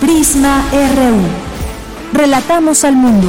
Prisma 0.00 0.64
RU. 0.72 2.18
Relatamos 2.18 2.84
al 2.84 2.96
mundo. 2.96 3.28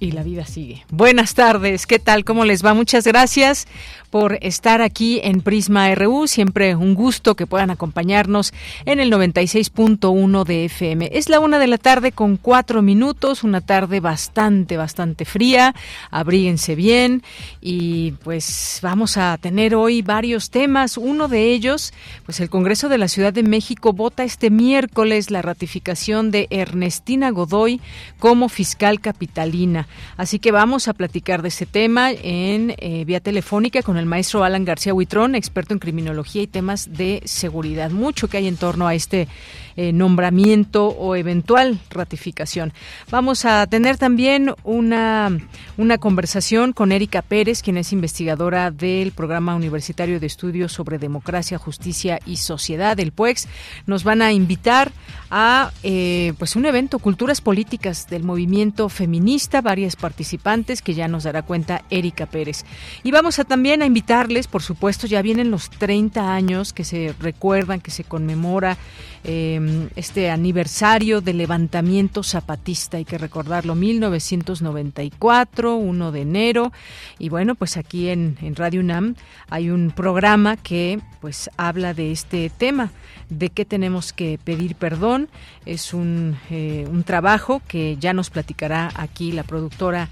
Y 0.00 0.10
la 0.10 0.24
vida 0.24 0.44
sigue. 0.44 0.84
Buenas 0.90 1.34
tardes, 1.34 1.86
¿qué 1.86 2.00
tal? 2.00 2.24
¿Cómo 2.24 2.44
les 2.44 2.64
va? 2.64 2.74
Muchas 2.74 3.06
gracias 3.06 3.68
por 4.12 4.38
estar 4.42 4.82
aquí 4.82 5.20
en 5.24 5.40
Prisma 5.40 5.92
RU. 5.94 6.26
Siempre 6.26 6.76
un 6.76 6.94
gusto 6.94 7.34
que 7.34 7.46
puedan 7.46 7.70
acompañarnos 7.70 8.52
en 8.84 9.00
el 9.00 9.10
96.1 9.10 10.44
de 10.44 10.66
FM. 10.66 11.08
Es 11.14 11.30
la 11.30 11.40
una 11.40 11.58
de 11.58 11.66
la 11.66 11.78
tarde 11.78 12.12
con 12.12 12.36
cuatro 12.36 12.82
minutos, 12.82 13.42
una 13.42 13.62
tarde 13.62 14.00
bastante, 14.00 14.76
bastante 14.76 15.24
fría. 15.24 15.74
Abríguense 16.10 16.74
bien 16.74 17.22
y 17.62 18.12
pues 18.22 18.80
vamos 18.82 19.16
a 19.16 19.38
tener 19.38 19.74
hoy 19.74 20.02
varios 20.02 20.50
temas. 20.50 20.98
Uno 20.98 21.26
de 21.26 21.50
ellos, 21.50 21.94
pues 22.26 22.38
el 22.40 22.50
Congreso 22.50 22.90
de 22.90 22.98
la 22.98 23.08
Ciudad 23.08 23.32
de 23.32 23.42
México 23.42 23.94
vota 23.94 24.24
este 24.24 24.50
miércoles 24.50 25.30
la 25.30 25.40
ratificación 25.40 26.30
de 26.30 26.48
Ernestina 26.50 27.30
Godoy 27.30 27.80
como 28.18 28.50
fiscal 28.50 29.00
capitalina. 29.00 29.88
Así 30.18 30.38
que 30.38 30.52
vamos 30.52 30.86
a 30.86 30.92
platicar 30.92 31.40
de 31.40 31.48
ese 31.48 31.64
tema 31.64 32.10
en 32.10 32.74
eh, 32.76 33.06
vía 33.06 33.20
telefónica 33.20 33.80
con 33.80 33.96
el 33.96 34.01
el 34.02 34.08
maestro 34.08 34.44
Alan 34.44 34.64
García 34.64 34.92
Huitrón, 34.94 35.34
experto 35.34 35.72
en 35.72 35.78
criminología 35.78 36.42
y 36.42 36.46
temas 36.46 36.92
de 36.92 37.22
seguridad. 37.24 37.90
Mucho 37.90 38.28
que 38.28 38.36
hay 38.36 38.48
en 38.48 38.56
torno 38.56 38.86
a 38.86 38.94
este 38.94 39.28
eh, 39.76 39.92
nombramiento 39.92 40.88
o 40.88 41.16
eventual 41.16 41.78
ratificación. 41.88 42.72
Vamos 43.10 43.44
a 43.44 43.66
tener 43.66 43.96
también 43.96 44.54
una, 44.64 45.30
una 45.78 45.98
conversación 45.98 46.72
con 46.72 46.92
Erika 46.92 47.22
Pérez, 47.22 47.62
quien 47.62 47.78
es 47.78 47.92
investigadora 47.92 48.70
del 48.70 49.12
Programa 49.12 49.54
Universitario 49.54 50.20
de 50.20 50.26
Estudios 50.26 50.72
sobre 50.72 50.98
Democracia, 50.98 51.56
Justicia 51.56 52.18
y 52.26 52.36
Sociedad, 52.36 52.96
del 52.96 53.12
PUEX. 53.12 53.48
Nos 53.86 54.04
van 54.04 54.20
a 54.20 54.32
invitar 54.32 54.92
a 55.30 55.70
eh, 55.82 56.34
pues 56.38 56.56
un 56.56 56.66
evento, 56.66 56.98
Culturas 56.98 57.40
Políticas 57.40 58.08
del 58.08 58.24
Movimiento 58.24 58.90
Feminista, 58.90 59.62
varias 59.62 59.96
participantes 59.96 60.82
que 60.82 60.92
ya 60.92 61.08
nos 61.08 61.24
dará 61.24 61.42
cuenta 61.42 61.84
Erika 61.88 62.26
Pérez. 62.26 62.64
Y 63.02 63.10
vamos 63.10 63.38
a 63.38 63.44
también 63.44 63.80
a 63.80 63.86
invitarles, 63.92 64.46
por 64.46 64.62
supuesto, 64.62 65.06
ya 65.06 65.20
vienen 65.20 65.50
los 65.50 65.68
30 65.68 66.34
años 66.34 66.72
que 66.72 66.82
se 66.82 67.14
recuerdan, 67.20 67.82
que 67.82 67.90
se 67.90 68.04
conmemora 68.04 68.78
Em, 69.24 69.88
este 69.94 70.30
aniversario 70.30 71.20
del 71.20 71.38
levantamiento 71.38 72.24
zapatista, 72.24 72.96
hay 72.96 73.04
que 73.04 73.18
recordarlo, 73.18 73.76
1994, 73.76 75.76
1 75.76 76.12
de 76.12 76.20
enero. 76.20 76.72
Y 77.20 77.28
bueno, 77.28 77.54
pues 77.54 77.76
aquí 77.76 78.08
en, 78.08 78.36
Radio 78.56 78.80
UNAM 78.80 79.14
hay 79.48 79.70
un 79.70 79.92
programa 79.92 80.56
que 80.56 80.98
pues 81.20 81.50
habla 81.56 81.94
de 81.94 82.10
este 82.10 82.50
tema, 82.50 82.90
de 83.30 83.50
qué 83.50 83.64
tenemos 83.64 84.12
que 84.12 84.40
pedir 84.42 84.74
perdón. 84.74 85.28
Es 85.66 85.94
un, 85.94 86.36
eh, 86.50 86.88
un 86.90 87.04
trabajo 87.04 87.62
que 87.68 87.96
ya 88.00 88.12
nos 88.12 88.28
platicará 88.28 88.90
aquí 88.96 89.30
la 89.30 89.44
productora 89.44 90.08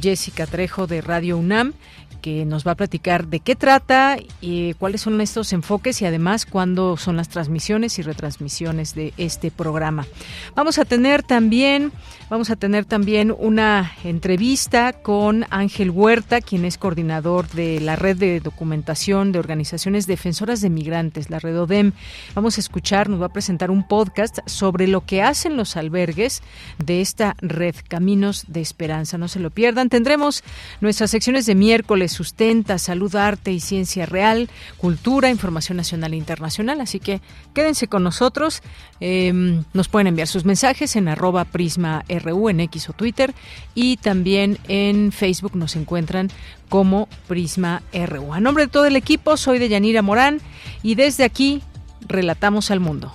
Jessica 0.00 0.46
Trejo 0.46 0.86
de 0.86 1.00
Radio 1.00 1.36
UNAM 1.36 1.72
que 2.22 2.46
nos 2.46 2.66
va 2.66 2.72
a 2.72 2.76
platicar 2.76 3.26
de 3.26 3.40
qué 3.40 3.56
trata 3.56 4.16
y 4.40 4.72
cuáles 4.74 5.02
son 5.02 5.20
estos 5.20 5.52
enfoques 5.52 6.00
y 6.00 6.06
además 6.06 6.46
cuándo 6.46 6.96
son 6.96 7.18
las 7.18 7.28
transmisiones 7.28 7.98
y 7.98 8.02
retransmisiones 8.02 8.94
de 8.94 9.12
este 9.18 9.50
programa. 9.50 10.06
Vamos 10.54 10.78
a 10.78 10.86
tener 10.86 11.22
también 11.22 11.92
Vamos 12.32 12.48
a 12.48 12.56
tener 12.56 12.86
también 12.86 13.30
una 13.38 13.92
entrevista 14.04 14.94
con 14.94 15.44
Ángel 15.50 15.90
Huerta, 15.90 16.40
quien 16.40 16.64
es 16.64 16.78
coordinador 16.78 17.46
de 17.50 17.78
la 17.78 17.94
red 17.94 18.16
de 18.16 18.40
documentación 18.40 19.32
de 19.32 19.38
organizaciones 19.38 20.06
defensoras 20.06 20.62
de 20.62 20.70
migrantes, 20.70 21.28
la 21.28 21.40
red 21.40 21.60
ODEM. 21.60 21.92
Vamos 22.34 22.56
a 22.56 22.62
escuchar, 22.62 23.10
nos 23.10 23.20
va 23.20 23.26
a 23.26 23.32
presentar 23.34 23.70
un 23.70 23.86
podcast 23.86 24.38
sobre 24.46 24.86
lo 24.86 25.04
que 25.04 25.20
hacen 25.20 25.58
los 25.58 25.76
albergues 25.76 26.42
de 26.78 27.02
esta 27.02 27.36
red 27.42 27.74
Caminos 27.86 28.46
de 28.48 28.62
Esperanza. 28.62 29.18
No 29.18 29.28
se 29.28 29.38
lo 29.38 29.50
pierdan. 29.50 29.90
Tendremos 29.90 30.42
nuestras 30.80 31.10
secciones 31.10 31.44
de 31.44 31.54
miércoles, 31.54 32.11
sustenta, 32.12 32.78
salud, 32.78 33.14
arte 33.16 33.52
y 33.52 33.60
ciencia 33.60 34.06
real, 34.06 34.48
cultura, 34.76 35.30
información 35.30 35.76
nacional 35.76 36.12
e 36.12 36.16
internacional. 36.16 36.80
Así 36.80 37.00
que 37.00 37.20
quédense 37.54 37.88
con 37.88 38.04
nosotros. 38.04 38.62
Em, 39.00 39.64
nos 39.72 39.88
pueden 39.88 40.06
enviar 40.06 40.28
sus 40.28 40.44
mensajes 40.44 40.94
en 40.94 41.08
arroba 41.08 41.44
prisma 41.44 42.04
RU 42.08 42.48
en 42.48 42.60
X 42.60 42.88
o 42.90 42.92
Twitter 42.92 43.34
y 43.74 43.96
también 43.96 44.58
en 44.68 45.10
Facebook 45.10 45.56
nos 45.56 45.74
encuentran 45.74 46.30
como 46.68 47.08
Prisma 47.28 47.82
RU. 47.92 48.32
A 48.32 48.40
nombre 48.40 48.64
de 48.64 48.70
todo 48.70 48.86
el 48.86 48.96
equipo, 48.96 49.36
soy 49.36 49.58
de 49.58 49.68
Yanira 49.68 50.00
Morán 50.00 50.40
y 50.82 50.94
desde 50.94 51.24
aquí 51.24 51.62
relatamos 52.08 52.70
al 52.70 52.80
mundo. 52.80 53.12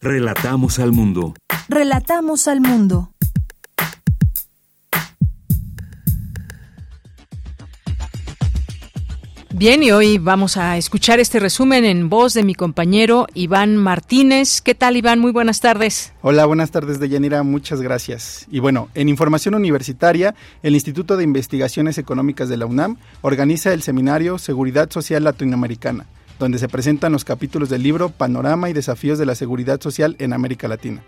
Relatamos 0.00 0.80
al 0.80 0.90
mundo. 0.90 1.34
Relatamos 1.68 2.48
al 2.48 2.60
mundo. 2.60 3.12
Bien, 9.54 9.82
y 9.82 9.92
hoy 9.92 10.18
vamos 10.18 10.56
a 10.56 10.76
escuchar 10.76 11.20
este 11.20 11.38
resumen 11.38 11.84
en 11.84 12.08
voz 12.08 12.34
de 12.34 12.42
mi 12.42 12.54
compañero 12.54 13.26
Iván 13.34 13.76
Martínez. 13.76 14.60
¿Qué 14.60 14.74
tal, 14.74 14.96
Iván? 14.96 15.20
Muy 15.20 15.30
buenas 15.30 15.60
tardes. 15.60 16.12
Hola, 16.22 16.46
buenas 16.46 16.72
tardes, 16.72 16.98
Deyanira. 16.98 17.42
Muchas 17.44 17.80
gracias. 17.80 18.46
Y 18.50 18.58
bueno, 18.58 18.88
en 18.94 19.08
información 19.08 19.54
universitaria, 19.54 20.34
el 20.64 20.74
Instituto 20.74 21.16
de 21.16 21.24
Investigaciones 21.24 21.96
Económicas 21.98 22.48
de 22.48 22.56
la 22.56 22.66
UNAM 22.66 22.96
organiza 23.20 23.72
el 23.72 23.82
seminario 23.82 24.38
Seguridad 24.38 24.90
Social 24.90 25.22
Latinoamericana, 25.22 26.06
donde 26.40 26.58
se 26.58 26.68
presentan 26.68 27.12
los 27.12 27.24
capítulos 27.24 27.68
del 27.68 27.84
libro 27.84 28.08
Panorama 28.08 28.68
y 28.68 28.72
Desafíos 28.72 29.18
de 29.18 29.26
la 29.26 29.36
Seguridad 29.36 29.80
Social 29.80 30.16
en 30.18 30.32
América 30.32 30.66
Latina. 30.66 31.04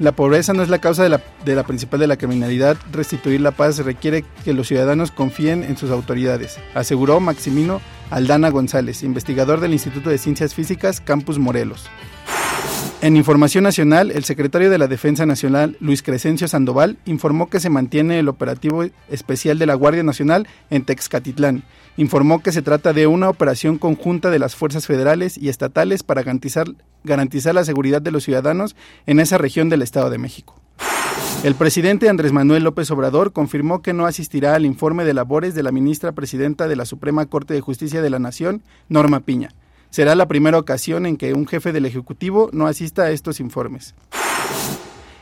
La 0.00 0.12
pobreza 0.12 0.52
no 0.52 0.62
es 0.62 0.68
la 0.68 0.80
causa 0.80 1.04
de 1.04 1.08
la, 1.08 1.22
de 1.44 1.54
la, 1.54 1.62
principal 1.62 2.00
de 2.00 2.08
la 2.08 2.16
criminalidad. 2.16 2.76
Restituir 2.90 3.40
la 3.40 3.52
paz 3.52 3.78
requiere 3.78 4.24
que 4.44 4.52
los 4.52 4.66
ciudadanos 4.66 5.12
confíen 5.12 5.62
en 5.62 5.76
sus 5.76 5.90
autoridades, 5.90 6.58
aseguró 6.74 7.20
Maximino 7.20 7.80
Aldana 8.10 8.50
González, 8.50 9.04
investigador 9.04 9.60
del 9.60 9.72
Instituto 9.72 10.10
de 10.10 10.18
Ciencias 10.18 10.52
Físicas 10.52 11.00
Campus 11.00 11.38
Morelos. 11.38 11.88
En 13.02 13.16
Información 13.16 13.64
Nacional, 13.64 14.10
el 14.10 14.24
secretario 14.24 14.70
de 14.70 14.78
la 14.78 14.88
Defensa 14.88 15.26
Nacional, 15.26 15.76
Luis 15.78 16.02
Crescencio 16.02 16.48
Sandoval, 16.48 16.96
informó 17.04 17.48
que 17.48 17.60
se 17.60 17.70
mantiene 17.70 18.18
el 18.18 18.28
operativo 18.28 18.84
especial 19.10 19.58
de 19.58 19.66
la 19.66 19.74
Guardia 19.74 20.02
Nacional 20.02 20.48
en 20.70 20.84
Texcatitlán. 20.84 21.64
Informó 21.96 22.42
que 22.42 22.52
se 22.52 22.62
trata 22.62 22.92
de 22.92 23.06
una 23.06 23.28
operación 23.28 23.78
conjunta 23.78 24.30
de 24.30 24.38
las 24.38 24.56
fuerzas 24.56 24.86
federales 24.86 25.38
y 25.38 25.48
estatales 25.48 26.02
para 26.02 26.22
garantizar, 26.22 26.66
garantizar 27.04 27.54
la 27.54 27.64
seguridad 27.64 28.02
de 28.02 28.10
los 28.10 28.24
ciudadanos 28.24 28.74
en 29.06 29.20
esa 29.20 29.38
región 29.38 29.68
del 29.68 29.82
Estado 29.82 30.10
de 30.10 30.18
México. 30.18 30.60
El 31.44 31.54
presidente 31.54 32.08
Andrés 32.08 32.32
Manuel 32.32 32.64
López 32.64 32.90
Obrador 32.90 33.32
confirmó 33.32 33.82
que 33.82 33.92
no 33.92 34.06
asistirá 34.06 34.54
al 34.54 34.64
informe 34.64 35.04
de 35.04 35.14
labores 35.14 35.54
de 35.54 35.62
la 35.62 35.72
ministra 35.72 36.12
presidenta 36.12 36.68
de 36.68 36.76
la 36.76 36.86
Suprema 36.86 37.26
Corte 37.26 37.54
de 37.54 37.60
Justicia 37.60 38.02
de 38.02 38.10
la 38.10 38.18
Nación, 38.18 38.62
Norma 38.88 39.20
Piña 39.20 39.50
será 39.94 40.16
la 40.16 40.26
primera 40.26 40.58
ocasión 40.58 41.06
en 41.06 41.16
que 41.16 41.34
un 41.34 41.46
jefe 41.46 41.70
del 41.70 41.86
Ejecutivo 41.86 42.50
no 42.52 42.66
asista 42.66 43.04
a 43.04 43.10
estos 43.12 43.38
informes. 43.38 43.94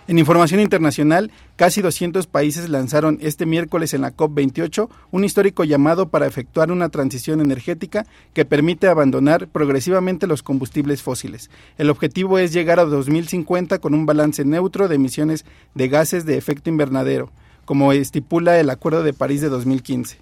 En 0.09 0.19
información 0.19 0.61
internacional, 0.61 1.31
casi 1.55 1.81
200 1.81 2.27
países 2.27 2.69
lanzaron 2.69 3.19
este 3.23 3.47
miércoles 3.47 3.95
en 3.95 4.01
la 4.01 4.15
COP28 4.17 4.89
un 5.13 5.25
histórico 5.25 5.63
llamado 5.63 6.09
para 6.09 6.27
efectuar 6.27 6.73
una 6.73 6.89
transición 6.89 7.41
energética 7.41 8.05
que 8.35 8.45
permite 8.45 8.89
abandonar 8.89 9.47
progresivamente 9.47 10.27
los 10.27 10.43
combustibles 10.43 11.03
fósiles. 11.03 11.51
El 11.79 11.89
objetivo 11.89 12.39
es 12.39 12.53
llegar 12.53 12.81
a 12.81 12.85
2050 12.85 13.79
con 13.79 13.95
un 13.95 14.05
balance 14.05 14.45
neutro 14.45 14.89
de 14.89 14.97
emisiones 14.97 15.45
de 15.75 15.89
gases 15.89 16.25
de 16.25 16.37
efecto 16.37 16.69
invernadero, 16.69 17.31
como 17.65 17.93
estipula 17.93 18.59
el 18.59 18.71
Acuerdo 18.71 19.05
de 19.05 19.13
París 19.13 19.41
de 19.41 19.51
2015. 19.51 20.19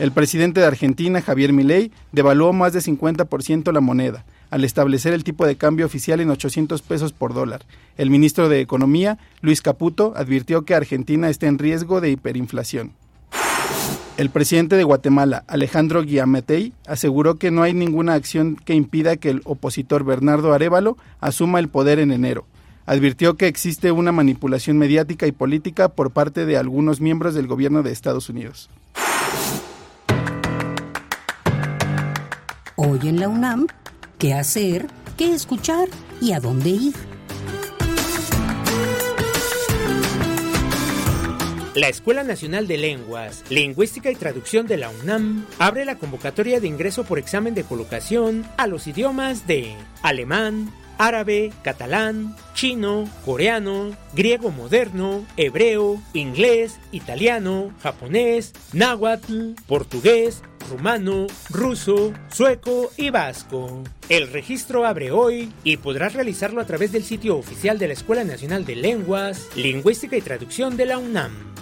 El 0.00 0.10
presidente 0.10 0.58
de 0.58 0.66
Argentina, 0.66 1.22
Javier 1.22 1.52
Milei, 1.52 1.92
devaluó 2.10 2.52
más 2.52 2.72
de 2.72 2.80
50% 2.80 3.72
la 3.72 3.80
moneda, 3.80 4.24
al 4.54 4.62
establecer 4.62 5.12
el 5.14 5.24
tipo 5.24 5.44
de 5.46 5.56
cambio 5.56 5.84
oficial 5.84 6.20
en 6.20 6.30
800 6.30 6.80
pesos 6.82 7.12
por 7.12 7.34
dólar. 7.34 7.62
El 7.96 8.08
ministro 8.08 8.48
de 8.48 8.60
Economía, 8.60 9.18
Luis 9.40 9.60
Caputo, 9.60 10.12
advirtió 10.14 10.64
que 10.64 10.76
Argentina 10.76 11.28
está 11.28 11.48
en 11.48 11.58
riesgo 11.58 12.00
de 12.00 12.10
hiperinflación. 12.10 12.92
El 14.16 14.30
presidente 14.30 14.76
de 14.76 14.84
Guatemala, 14.84 15.42
Alejandro 15.48 16.04
Guiamatei, 16.04 16.72
aseguró 16.86 17.34
que 17.36 17.50
no 17.50 17.64
hay 17.64 17.74
ninguna 17.74 18.14
acción 18.14 18.54
que 18.54 18.74
impida 18.74 19.16
que 19.16 19.30
el 19.30 19.42
opositor 19.44 20.04
Bernardo 20.04 20.52
Arevalo 20.52 20.98
asuma 21.20 21.58
el 21.58 21.66
poder 21.66 21.98
en 21.98 22.12
enero. 22.12 22.46
Advirtió 22.86 23.34
que 23.34 23.48
existe 23.48 23.90
una 23.90 24.12
manipulación 24.12 24.78
mediática 24.78 25.26
y 25.26 25.32
política 25.32 25.88
por 25.88 26.12
parte 26.12 26.46
de 26.46 26.56
algunos 26.56 27.00
miembros 27.00 27.34
del 27.34 27.48
gobierno 27.48 27.82
de 27.82 27.90
Estados 27.90 28.28
Unidos. 28.28 28.70
Hoy 32.76 33.00
en 33.02 33.18
la 33.18 33.28
UNAM, 33.28 33.66
¿qué 34.18 34.34
hacer? 34.34 34.86
¿Qué 35.16 35.32
escuchar? 35.32 35.88
¿Y 36.20 36.32
a 36.32 36.40
dónde 36.40 36.70
ir? 36.70 36.94
La 41.74 41.88
Escuela 41.88 42.22
Nacional 42.22 42.68
de 42.68 42.78
Lenguas, 42.78 43.42
Lingüística 43.50 44.08
y 44.08 44.14
Traducción 44.14 44.68
de 44.68 44.76
la 44.76 44.90
UNAM 44.90 45.44
abre 45.58 45.84
la 45.84 45.98
convocatoria 45.98 46.60
de 46.60 46.68
ingreso 46.68 47.02
por 47.02 47.18
examen 47.18 47.52
de 47.54 47.64
colocación 47.64 48.46
a 48.56 48.68
los 48.68 48.86
idiomas 48.86 49.48
de 49.48 49.74
alemán, 50.02 50.70
árabe, 50.98 51.52
catalán, 51.62 52.36
chino, 52.54 53.08
coreano, 53.24 53.96
griego 54.14 54.50
moderno, 54.50 55.24
hebreo, 55.36 56.00
inglés, 56.12 56.78
italiano, 56.92 57.72
japonés, 57.82 58.52
náhuatl, 58.72 59.54
portugués, 59.66 60.42
rumano, 60.70 61.26
ruso, 61.50 62.12
sueco 62.30 62.90
y 62.96 63.10
vasco. 63.10 63.82
El 64.08 64.32
registro 64.32 64.86
abre 64.86 65.10
hoy 65.10 65.52
y 65.62 65.76
podrás 65.76 66.14
realizarlo 66.14 66.60
a 66.60 66.66
través 66.66 66.92
del 66.92 67.04
sitio 67.04 67.36
oficial 67.36 67.78
de 67.78 67.88
la 67.88 67.92
Escuela 67.94 68.24
Nacional 68.24 68.64
de 68.64 68.76
Lenguas, 68.76 69.48
Lingüística 69.56 70.16
y 70.16 70.20
Traducción 70.20 70.76
de 70.76 70.86
la 70.86 70.98
UNAM. 70.98 71.54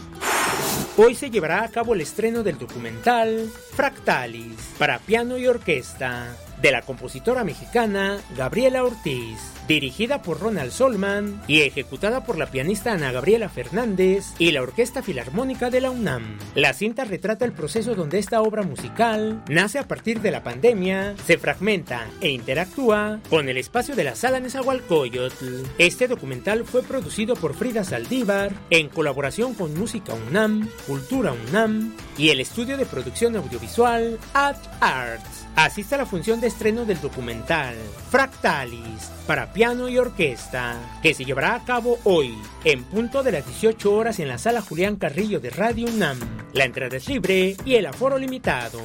Hoy 0.96 1.14
se 1.14 1.31
llevará 1.31 1.64
a 1.64 1.69
cabo 1.69 1.94
el 1.94 2.02
estreno 2.02 2.43
del 2.43 2.58
documental 2.58 3.50
Fractalis 3.75 4.75
para 4.79 4.99
piano 4.99 5.38
y 5.38 5.46
orquesta 5.46 6.37
de 6.62 6.70
la 6.70 6.82
compositora 6.82 7.43
mexicana 7.43 8.20
Gabriela 8.37 8.85
Ortiz, 8.85 9.38
dirigida 9.67 10.23
por 10.23 10.41
Ronald 10.41 10.70
Solman 10.70 11.43
y 11.49 11.62
ejecutada 11.62 12.25
por 12.25 12.38
la 12.38 12.47
pianista 12.47 12.93
Ana 12.93 13.11
Gabriela 13.11 13.49
Fernández 13.49 14.26
y 14.38 14.53
la 14.53 14.62
Orquesta 14.62 15.03
Filarmónica 15.03 15.70
de 15.70 15.81
la 15.81 15.91
UNAM. 15.91 16.38
La 16.55 16.73
cinta 16.73 17.05
retrata 17.05 17.44
el 17.44 17.53
proceso 17.53 17.97
donde 17.97 18.20
esta 18.20 18.41
obra 18.43 18.62
musical 18.62 19.43
nace 19.49 19.81
a 19.81 19.88
partir 19.88 20.20
de 20.20 20.31
la 20.31 20.44
pandemia, 20.44 21.17
se 21.26 21.37
fragmenta 21.37 22.06
e 22.20 22.31
interactúa 22.31 23.19
con 23.29 23.49
el 23.49 23.56
espacio 23.56 23.97
de 23.97 24.05
la 24.05 24.15
sala 24.15 24.38
Nezahualcóyotl. 24.38 25.65
Este 25.79 26.06
documental 26.06 26.65
fue 26.65 26.82
producido 26.85 27.35
por 27.35 27.55
Frida 27.55 27.82
Saldívar 27.82 28.53
en 28.70 28.88
colaboración 28.88 29.55
con 29.55 29.75
Música 29.75 30.15
UNAM, 30.15 30.69
Cultura 30.87 31.35
UNAM 31.49 31.93
y 32.17 32.29
el 32.29 32.38
estudio 32.38 32.76
de 32.76 32.87
producción 32.87 33.35
audiovisual 33.35 34.19
Ad 34.32 34.56
Arts. 34.81 35.42
Asiste 35.57 35.95
a 35.95 35.99
la 35.99 36.07
función 36.07 36.41
de 36.41 36.47
estreno 36.47 36.87
del 36.87 37.01
documental 37.01 37.75
Fractalis 38.11 39.11
para 39.27 39.53
piano 39.53 39.89
y 39.89 39.99
orquesta, 39.99 40.77
que 41.03 41.13
se 41.13 41.25
llevará 41.25 41.55
a 41.55 41.65
cabo 41.65 41.99
hoy, 42.05 42.35
en 42.65 42.85
punto 42.85 43.23
de 43.23 43.33
las 43.33 43.47
18 43.47 43.93
horas 43.93 44.19
en 44.19 44.29
la 44.29 44.39
sala 44.39 44.63
Julián 44.63 44.97
Carrillo 44.97 45.41
de 45.41 45.51
Radio 45.51 45.89
UNAM. 45.89 46.19
La 46.55 46.65
entrada 46.65 46.97
es 46.97 47.07
libre 47.07 47.57
y 47.67 47.75
el 47.75 47.87
aforo 47.87 48.19
limitado. 48.19 48.81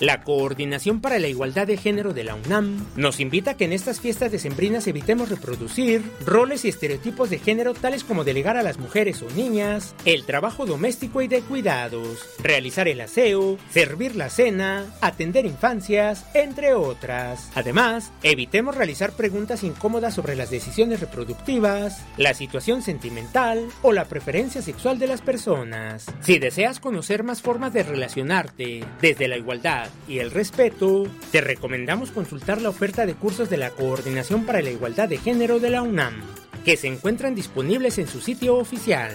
La 0.00 0.22
Coordinación 0.22 1.00
para 1.00 1.18
la 1.18 1.28
Igualdad 1.28 1.66
de 1.66 1.76
Género 1.76 2.12
de 2.12 2.24
la 2.24 2.34
UNAM 2.34 2.84
nos 2.96 3.20
invita 3.20 3.52
a 3.52 3.56
que 3.56 3.66
en 3.66 3.72
estas 3.72 4.00
fiestas 4.00 4.32
decembrinas 4.32 4.86
evitemos 4.86 5.28
reproducir 5.28 6.02
roles 6.24 6.64
y 6.64 6.68
estereotipos 6.68 7.30
de 7.30 7.38
género 7.38 7.74
tales 7.74 8.02
como 8.02 8.24
delegar 8.24 8.56
a 8.56 8.62
las 8.62 8.78
mujeres 8.78 9.22
o 9.22 9.30
niñas, 9.30 9.94
el 10.04 10.24
trabajo 10.24 10.66
doméstico 10.66 11.22
y 11.22 11.28
de 11.28 11.40
cuidados, 11.42 12.18
realizar 12.42 12.88
el 12.88 13.00
aseo, 13.00 13.58
servir 13.70 14.16
la 14.16 14.28
cena, 14.28 14.86
atender 15.00 15.46
infancias, 15.46 16.24
entre 16.34 16.74
otras. 16.74 17.50
Además, 17.54 18.10
evitemos 18.22 18.74
realizar 18.74 19.12
preguntas 19.12 19.62
incómodas 19.62 20.14
sobre 20.14 20.34
las 20.34 20.50
decisiones 20.50 21.00
reproductivas, 21.00 22.02
la 22.16 22.34
situación 22.34 22.82
sentimental 22.82 23.68
o 23.82 23.92
la 23.92 24.06
preferencia 24.06 24.62
sexual 24.62 24.98
de 24.98 25.06
las 25.06 25.20
personas. 25.20 26.06
Si 26.22 26.38
deseas 26.38 26.80
conocer 26.80 27.22
más 27.22 27.40
formas 27.40 27.72
de 27.72 27.82
relacionarte 27.82 28.84
desde 29.00 29.28
la 29.28 29.36
igualdad, 29.36 29.91
y 30.08 30.18
el 30.18 30.30
respeto, 30.30 31.04
te 31.30 31.40
recomendamos 31.40 32.10
consultar 32.10 32.60
la 32.60 32.68
oferta 32.68 33.06
de 33.06 33.14
cursos 33.14 33.48
de 33.48 33.56
la 33.56 33.70
Coordinación 33.70 34.44
para 34.44 34.60
la 34.60 34.70
Igualdad 34.70 35.08
de 35.08 35.18
Género 35.18 35.60
de 35.60 35.70
la 35.70 35.82
UNAM, 35.82 36.20
que 36.64 36.76
se 36.76 36.88
encuentran 36.88 37.34
disponibles 37.34 37.98
en 37.98 38.08
su 38.08 38.20
sitio 38.20 38.56
oficial. 38.56 39.12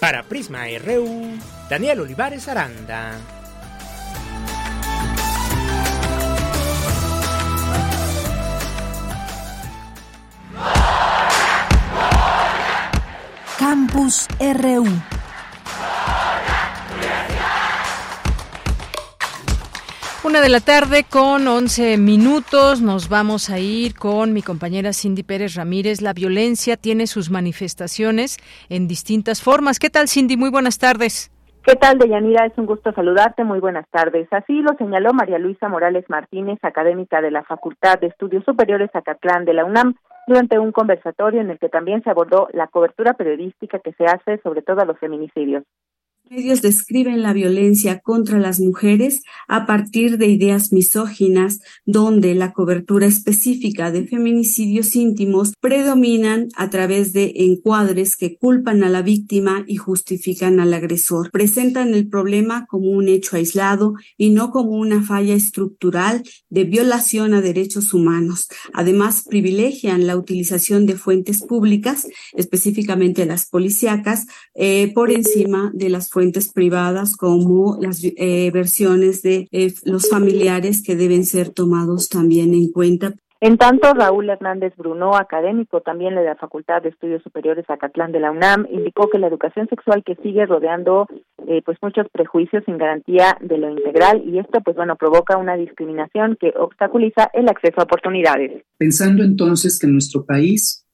Para 0.00 0.24
Prisma 0.24 0.66
RU, 0.84 1.38
Daniel 1.70 2.00
Olivares 2.00 2.48
Aranda. 2.48 3.18
Campus 13.58 14.26
RU 14.38 15.15
Una 20.26 20.40
de 20.40 20.48
la 20.48 20.58
tarde 20.58 21.04
con 21.08 21.46
11 21.46 21.98
minutos. 21.98 22.82
Nos 22.82 23.08
vamos 23.08 23.48
a 23.48 23.60
ir 23.60 23.94
con 23.94 24.32
mi 24.32 24.42
compañera 24.42 24.92
Cindy 24.92 25.22
Pérez 25.22 25.54
Ramírez. 25.54 26.02
La 26.02 26.14
violencia 26.14 26.76
tiene 26.76 27.06
sus 27.06 27.30
manifestaciones 27.30 28.36
en 28.68 28.88
distintas 28.88 29.40
formas. 29.40 29.78
¿Qué 29.78 29.88
tal, 29.88 30.08
Cindy? 30.08 30.36
Muy 30.36 30.50
buenas 30.50 30.80
tardes. 30.80 31.30
¿Qué 31.62 31.76
tal, 31.76 31.98
Deyanira? 31.98 32.44
Es 32.44 32.58
un 32.58 32.66
gusto 32.66 32.90
saludarte. 32.90 33.44
Muy 33.44 33.60
buenas 33.60 33.88
tardes. 33.88 34.26
Así 34.32 34.62
lo 34.62 34.74
señaló 34.76 35.12
María 35.12 35.38
Luisa 35.38 35.68
Morales 35.68 36.04
Martínez, 36.08 36.58
académica 36.62 37.22
de 37.22 37.30
la 37.30 37.44
Facultad 37.44 38.00
de 38.00 38.08
Estudios 38.08 38.44
Superiores 38.44 38.90
Acatlán 38.94 39.44
de 39.44 39.54
la 39.54 39.64
UNAM, 39.64 39.94
durante 40.26 40.58
un 40.58 40.72
conversatorio 40.72 41.40
en 41.40 41.50
el 41.50 41.60
que 41.60 41.68
también 41.68 42.02
se 42.02 42.10
abordó 42.10 42.48
la 42.52 42.66
cobertura 42.66 43.12
periodística 43.12 43.78
que 43.78 43.92
se 43.92 44.06
hace 44.06 44.40
sobre 44.42 44.62
todo 44.62 44.80
a 44.80 44.86
los 44.86 44.98
feminicidios 44.98 45.62
medios 46.30 46.60
describen 46.60 47.22
la 47.22 47.32
violencia 47.32 48.00
contra 48.00 48.38
las 48.38 48.58
mujeres 48.58 49.22
a 49.46 49.64
partir 49.66 50.18
de 50.18 50.26
ideas 50.26 50.72
misóginas, 50.72 51.60
donde 51.84 52.34
la 52.34 52.52
cobertura 52.52 53.06
específica 53.06 53.92
de 53.92 54.06
feminicidios 54.06 54.96
íntimos 54.96 55.52
predominan 55.60 56.48
a 56.56 56.68
través 56.70 57.12
de 57.12 57.32
encuadres 57.36 58.16
que 58.16 58.36
culpan 58.36 58.82
a 58.82 58.88
la 58.88 59.02
víctima 59.02 59.64
y 59.68 59.76
justifican 59.76 60.58
al 60.58 60.74
agresor. 60.74 61.30
Presentan 61.30 61.94
el 61.94 62.08
problema 62.08 62.66
como 62.66 62.90
un 62.90 63.08
hecho 63.08 63.36
aislado 63.36 63.94
y 64.16 64.30
no 64.30 64.50
como 64.50 64.70
una 64.70 65.02
falla 65.02 65.34
estructural 65.34 66.22
de 66.50 66.64
violación 66.64 67.34
a 67.34 67.40
derechos 67.40 67.94
humanos. 67.94 68.48
Además, 68.72 69.24
privilegian 69.28 70.06
la 70.06 70.16
utilización 70.16 70.86
de 70.86 70.96
fuentes 70.96 71.42
públicas, 71.42 72.08
específicamente 72.34 73.26
las 73.26 73.46
policíacas, 73.46 74.26
eh, 74.54 74.92
por 74.92 75.12
encima 75.12 75.70
de 75.74 75.88
las 75.88 76.10
fuentes 76.16 76.50
privadas 76.50 77.14
como 77.14 77.76
las 77.78 78.02
eh, 78.02 78.50
versiones 78.50 79.20
de 79.20 79.48
eh, 79.52 79.74
los 79.84 80.08
familiares 80.08 80.82
que 80.82 80.96
deben 80.96 81.26
ser 81.26 81.50
tomados 81.50 82.08
también 82.08 82.54
en 82.54 82.72
cuenta. 82.72 83.12
En 83.42 83.58
tanto, 83.58 83.92
Raúl 83.92 84.30
Hernández 84.30 84.72
Bruno, 84.78 85.14
académico 85.14 85.82
también 85.82 86.14
de 86.14 86.24
la 86.24 86.36
Facultad 86.36 86.80
de 86.80 86.88
Estudios 86.88 87.22
Superiores 87.22 87.66
Acatlán 87.68 88.12
de 88.12 88.20
la 88.20 88.30
UNAM, 88.30 88.66
indicó 88.70 89.10
que 89.10 89.18
la 89.18 89.26
educación 89.26 89.68
sexual 89.68 90.02
que 90.06 90.14
sigue 90.22 90.46
rodeando 90.46 91.06
eh, 91.46 91.60
pues 91.62 91.76
muchos 91.82 92.06
prejuicios 92.10 92.64
sin 92.64 92.78
garantía 92.78 93.36
de 93.42 93.58
lo 93.58 93.70
integral 93.70 94.22
y 94.24 94.38
esto 94.38 94.62
pues 94.64 94.74
bueno 94.74 94.96
provoca 94.96 95.36
una 95.36 95.54
discriminación 95.54 96.38
que 96.40 96.54
obstaculiza 96.58 97.28
el 97.34 97.50
acceso 97.50 97.82
a 97.82 97.84
oportunidades. 97.84 98.64
Pensando 98.78 99.22
entonces 99.22 99.78
que 99.78 99.86
en 99.86 99.92
nuestro 99.92 100.24
país 100.24 100.86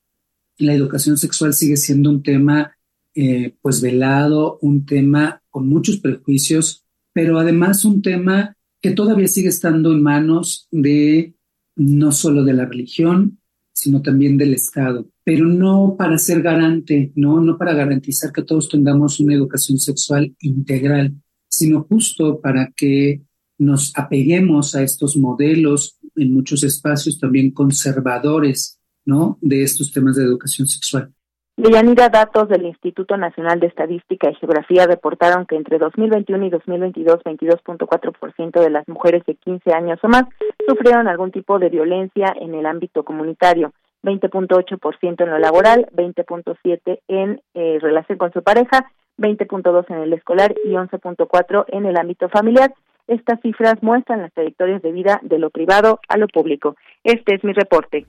la 0.59 0.75
educación 0.75 1.17
sexual 1.17 1.53
sigue 1.53 1.77
siendo 1.77 2.11
un 2.11 2.25
tema 2.25 2.73
eh, 3.15 3.55
pues 3.61 3.81
velado, 3.81 4.59
un 4.63 4.87
tema 4.87 5.43
con 5.51 5.69
muchos 5.69 5.99
prejuicios, 5.99 6.85
pero 7.13 7.39
además 7.39 7.85
un 7.85 8.03
tema 8.03 8.57
que 8.81 8.91
todavía 8.91 9.29
sigue 9.29 9.49
estando 9.49 9.93
en 9.93 10.03
manos 10.03 10.67
de 10.71 11.35
no 11.77 12.13
solo 12.13 12.45
de 12.45 12.55
la 12.55 12.67
religión, 12.67 13.39
sino 13.73 14.03
también 14.03 14.37
del 14.37 14.55
Estado, 14.55 15.09
pero 15.25 15.47
no 15.47 15.97
para 15.99 16.19
ser 16.19 16.43
garante, 16.43 17.13
no, 17.15 17.41
no 17.41 17.57
para 17.57 17.75
garantizar 17.75 18.33
que 18.33 18.43
todos 18.43 18.69
tengamos 18.69 19.19
una 19.21 19.35
educación 19.35 19.79
sexual 19.79 20.35
integral, 20.41 21.15
sino 21.49 21.85
justo 21.85 22.41
para 22.41 22.73
que 22.77 23.23
nos 23.59 23.93
apeguemos 23.97 24.75
a 24.75 24.83
estos 24.83 25.17
modelos 25.17 25.99
en 26.17 26.33
muchos 26.33 26.63
espacios 26.65 27.19
también 27.19 27.53
conservadores, 27.53 28.79
¿no? 29.05 29.39
De 29.41 29.63
estos 29.63 29.93
temas 29.93 30.17
de 30.17 30.25
educación 30.25 30.67
sexual. 30.67 31.13
Deyanira, 31.57 32.09
datos 32.09 32.49
del 32.49 32.65
Instituto 32.65 33.19
Nacional 33.19 33.61
de 33.61 33.67
Estadística 33.67 34.31
y 34.31 34.35
Geografía 34.37 34.87
reportaron 34.87 35.45
que 35.45 35.57
entre 35.57 35.79
2021 35.79 36.47
y 36.47 36.51
2022, 36.51 37.21
22.4% 37.25 38.61
de 38.61 38.71
las 38.71 38.89
mujeres 38.89 39.23
de 39.27 39.35
15 39.35 39.71
años 39.75 39.99
o 40.03 40.09
más 40.09 40.25
sufrieron 40.67 41.09
algún 41.09 41.31
tipo 41.31 41.59
de 41.59 41.69
violencia 41.69 42.35
en 42.41 42.55
el 42.55 42.65
ámbito 42.65 43.05
comunitario, 43.05 43.75
20.8% 44.03 45.23
en 45.23 45.31
lo 45.31 45.39
laboral, 45.39 45.89
20.7% 45.95 47.01
en 47.09 47.43
eh, 47.53 47.79
relación 47.83 48.17
con 48.17 48.33
su 48.33 48.43
pareja, 48.43 48.91
20.2% 49.19 49.85
en 49.91 50.03
el 50.05 50.13
escolar 50.15 50.55
y 50.65 50.71
11.4% 50.71 51.67
en 51.69 51.85
el 51.85 51.99
ámbito 51.99 52.31
familiar. 52.31 52.73
Estas 53.09 53.41
cifras 53.43 53.75
muestran 53.83 54.23
las 54.23 54.33
trayectorias 54.33 54.81
de 54.81 54.91
vida 54.91 55.21
de 55.23 55.39
lo 55.39 55.51
privado 55.51 56.01
a 56.09 56.17
lo 56.17 56.29
público. 56.29 56.77
Este 57.05 57.35
es 57.35 57.45
mi 57.45 57.53
reporte. 57.53 58.07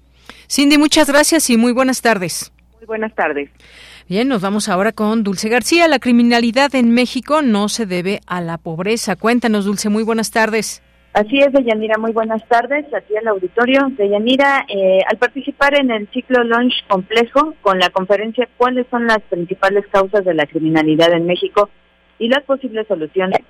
Cindy, 0.48 0.78
muchas 0.78 1.10
gracias 1.10 1.50
y 1.50 1.58
muy 1.58 1.74
buenas 1.74 2.02
tardes 2.02 2.54
buenas 2.86 3.14
tardes. 3.16 3.50
Bien, 4.08 4.28
nos 4.28 4.42
vamos 4.42 4.70
ahora 4.70 4.92
con 4.92 5.24
Dulce 5.24 5.50
García. 5.50 5.88
La 5.88 6.00
criminalidad 6.00 6.74
en 6.76 6.92
México 6.92 7.42
no 7.42 7.70
se 7.70 7.86
debe 7.86 8.20
a 8.28 8.42
la 8.42 8.58
pobreza. 8.58 9.16
Cuéntanos, 9.16 9.66
Dulce, 9.66 9.90
muy 9.90 10.04
buenas 10.04 10.32
tardes. 10.32 10.82
Así 11.14 11.38
es, 11.38 11.54
Deyanira, 11.54 12.00
muy 12.00 12.12
buenas 12.12 12.44
tardes. 12.48 12.86
Aquí 12.92 13.16
al 13.16 13.28
auditorio. 13.28 13.82
Deyanira, 13.98 14.66
eh, 14.68 15.00
al 15.08 15.18
participar 15.18 15.80
en 15.80 15.92
el 15.92 16.10
ciclo 16.12 16.44
Launch 16.44 16.74
Complejo 16.88 17.54
con 17.62 17.78
la 17.78 17.90
conferencia 17.90 18.50
¿Cuáles 18.58 18.88
son 18.90 19.06
las 19.06 19.22
principales 19.30 19.86
causas 19.92 20.26
de 20.26 20.34
la 20.34 20.48
criminalidad 20.48 21.14
en 21.14 21.28
México 21.28 21.70
y 22.18 22.30
las 22.30 22.44
posibles 22.44 22.88
soluciones? 22.88 23.42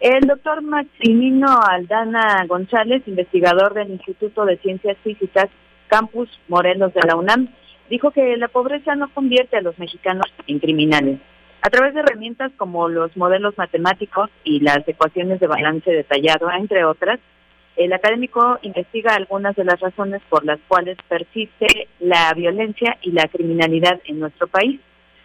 El 0.00 0.26
doctor 0.26 0.62
Maximino 0.62 1.60
Aldana 1.62 2.42
González, 2.48 3.02
investigador 3.06 3.74
del 3.74 3.90
Instituto 3.90 4.46
de 4.46 4.56
Ciencias 4.56 4.96
Físicas 5.04 5.48
Campus 5.88 6.30
Morelos 6.48 6.94
de 6.94 7.02
la 7.06 7.16
UNAM, 7.16 7.50
dijo 7.90 8.12
que 8.12 8.36
la 8.36 8.48
pobreza 8.48 8.94
no 8.94 9.12
convierte 9.12 9.56
a 9.56 9.60
los 9.60 9.78
mexicanos 9.78 10.26
en 10.46 10.60
criminales. 10.60 11.18
A 11.62 11.68
través 11.68 11.92
de 11.92 12.00
herramientas 12.00 12.52
como 12.56 12.88
los 12.88 13.14
modelos 13.16 13.58
matemáticos 13.58 14.30
y 14.44 14.60
las 14.60 14.86
ecuaciones 14.88 15.40
de 15.40 15.46
balance 15.46 15.90
detallado, 15.90 16.50
entre 16.50 16.84
otras, 16.84 17.20
el 17.76 17.92
académico 17.92 18.58
investiga 18.62 19.14
algunas 19.14 19.56
de 19.56 19.64
las 19.64 19.78
razones 19.80 20.22
por 20.28 20.44
las 20.44 20.58
cuales 20.68 20.96
persiste 21.08 21.88
la 21.98 22.32
violencia 22.34 22.96
y 23.02 23.10
la 23.10 23.26
criminalidad 23.28 24.00
en 24.04 24.20
nuestro 24.20 24.46
país. 24.46 24.80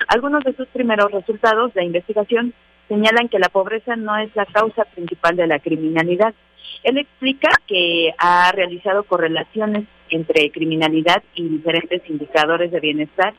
Algunos 0.08 0.44
de 0.44 0.56
sus 0.56 0.68
primeros 0.68 1.12
resultados 1.12 1.74
de 1.74 1.86
investigación 1.86 2.54
señalan 2.88 3.30
que 3.30 3.40
la 3.40 3.50
pobreza 3.50 3.96
no 3.96 4.18
es 4.18 4.36
la 4.36 4.46
causa 4.46 4.86
principal 4.86 5.36
de 5.36 5.48
la 5.48 5.60
criminalidad. 5.60 6.34
Él 6.84 6.98
explica 6.98 7.50
que 7.68 8.14
ha 8.18 8.52
realizado 8.52 9.04
correlaciones 9.04 9.86
entre 10.10 10.52
criminalidad 10.52 11.24
y 11.34 11.48
diferentes 11.48 12.02
indicadores 12.10 12.72
de 12.72 12.80
bienestar 12.80 13.34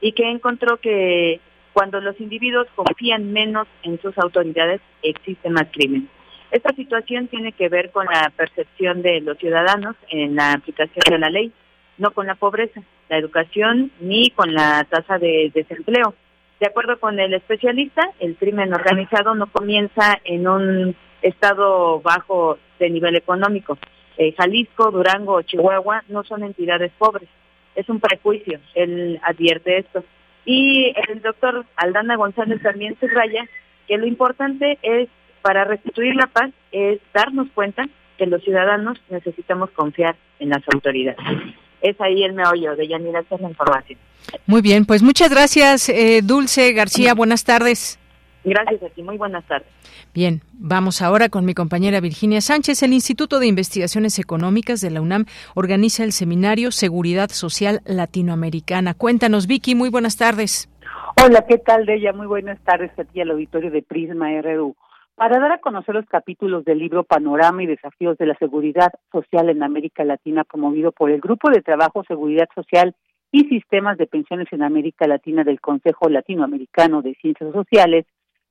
y 0.00 0.12
que 0.12 0.30
encontró 0.30 0.76
que 0.78 1.40
cuando 1.72 2.00
los 2.00 2.20
individuos 2.20 2.66
confían 2.74 3.32
menos 3.32 3.66
en 3.82 4.00
sus 4.00 4.16
autoridades 4.18 4.80
existe 5.02 5.48
más 5.48 5.68
crimen. 5.72 6.08
Esta 6.50 6.74
situación 6.74 7.28
tiene 7.28 7.52
que 7.52 7.70
ver 7.70 7.90
con 7.90 8.04
la 8.06 8.30
percepción 8.36 9.00
de 9.00 9.22
los 9.22 9.38
ciudadanos 9.38 9.96
en 10.10 10.36
la 10.36 10.52
aplicación 10.52 11.02
de 11.08 11.18
la 11.18 11.30
ley, 11.30 11.50
no 11.96 12.10
con 12.10 12.26
la 12.26 12.34
pobreza, 12.34 12.82
la 13.08 13.16
educación 13.16 13.90
ni 14.00 14.30
con 14.30 14.52
la 14.52 14.84
tasa 14.84 15.18
de 15.18 15.50
desempleo. 15.54 16.14
De 16.60 16.66
acuerdo 16.66 17.00
con 17.00 17.18
el 17.18 17.32
especialista, 17.32 18.02
el 18.20 18.36
crimen 18.36 18.72
organizado 18.74 19.34
no 19.34 19.46
comienza 19.46 20.20
en 20.24 20.46
un 20.46 20.96
estado 21.22 22.00
bajo 22.00 22.58
de 22.78 22.90
nivel 22.90 23.16
económico, 23.16 23.78
eh, 24.18 24.34
Jalisco, 24.36 24.90
Durango 24.90 25.42
Chihuahua 25.42 26.02
no 26.08 26.24
son 26.24 26.42
entidades 26.42 26.92
pobres. 26.98 27.28
Es 27.74 27.88
un 27.88 28.00
prejuicio, 28.00 28.60
él 28.74 29.18
advierte 29.22 29.78
esto. 29.78 30.04
Y 30.44 30.92
el 31.08 31.22
doctor 31.22 31.64
Aldana 31.76 32.16
González 32.16 32.60
también 32.62 32.96
subraya 33.00 33.48
que 33.86 33.96
lo 33.96 34.06
importante 34.06 34.78
es, 34.82 35.08
para 35.40 35.64
restituir 35.64 36.14
la 36.14 36.26
paz, 36.26 36.50
es 36.70 37.00
darnos 37.12 37.48
cuenta 37.54 37.88
que 38.18 38.26
los 38.26 38.42
ciudadanos 38.42 39.00
necesitamos 39.08 39.70
confiar 39.70 40.16
en 40.38 40.50
las 40.50 40.62
autoridades. 40.72 41.18
Es 41.80 42.00
ahí 42.00 42.22
el 42.22 42.34
meollo 42.34 42.76
de 42.76 42.86
Yanira, 42.86 43.20
esta 43.20 43.38
la 43.38 43.48
información. 43.48 43.98
Muy 44.46 44.62
bien, 44.62 44.84
pues 44.84 45.02
muchas 45.02 45.30
gracias, 45.30 45.88
eh, 45.88 46.20
Dulce 46.22 46.72
García. 46.72 47.14
Buenas 47.14 47.44
tardes. 47.44 47.98
Gracias 48.44 48.82
a 48.82 48.88
ti, 48.88 49.02
muy 49.02 49.16
buenas 49.16 49.44
tardes. 49.46 49.68
Bien, 50.14 50.40
vamos 50.52 51.00
ahora 51.00 51.28
con 51.28 51.44
mi 51.44 51.54
compañera 51.54 52.00
Virginia 52.00 52.40
Sánchez. 52.40 52.82
El 52.82 52.92
Instituto 52.92 53.38
de 53.38 53.46
Investigaciones 53.46 54.18
Económicas 54.18 54.80
de 54.80 54.90
la 54.90 55.00
UNAM 55.00 55.26
organiza 55.54 56.02
el 56.02 56.12
seminario 56.12 56.72
Seguridad 56.72 57.30
Social 57.30 57.80
Latinoamericana. 57.84 58.94
Cuéntanos, 58.94 59.46
Vicky, 59.46 59.74
muy 59.74 59.90
buenas 59.90 60.16
tardes. 60.16 60.68
Hola, 61.24 61.44
¿qué 61.48 61.58
tal, 61.58 61.86
Deya? 61.86 62.12
Muy 62.12 62.26
buenas 62.26 62.58
tardes 62.64 62.90
a 62.98 63.04
ti 63.04 63.20
al 63.20 63.30
auditorio 63.30 63.70
de 63.70 63.82
Prisma 63.82 64.28
RU. 64.40 64.74
Para 65.14 65.38
dar 65.38 65.52
a 65.52 65.58
conocer 65.58 65.94
los 65.94 66.06
capítulos 66.06 66.64
del 66.64 66.78
libro 66.78 67.04
Panorama 67.04 67.62
y 67.62 67.66
Desafíos 67.66 68.18
de 68.18 68.26
la 68.26 68.34
Seguridad 68.36 68.92
Social 69.12 69.50
en 69.50 69.62
América 69.62 70.04
Latina, 70.04 70.42
promovido 70.42 70.90
por 70.90 71.10
el 71.10 71.20
Grupo 71.20 71.50
de 71.50 71.62
Trabajo 71.62 72.02
Seguridad 72.04 72.48
Social 72.54 72.96
y 73.30 73.44
Sistemas 73.44 73.98
de 73.98 74.06
Pensiones 74.06 74.48
en 74.52 74.62
América 74.62 75.06
Latina 75.06 75.44
del 75.44 75.60
Consejo 75.60 76.08
Latinoamericano 76.08 77.02
de 77.02 77.14
Ciencias 77.14 77.52
Sociales, 77.52 78.04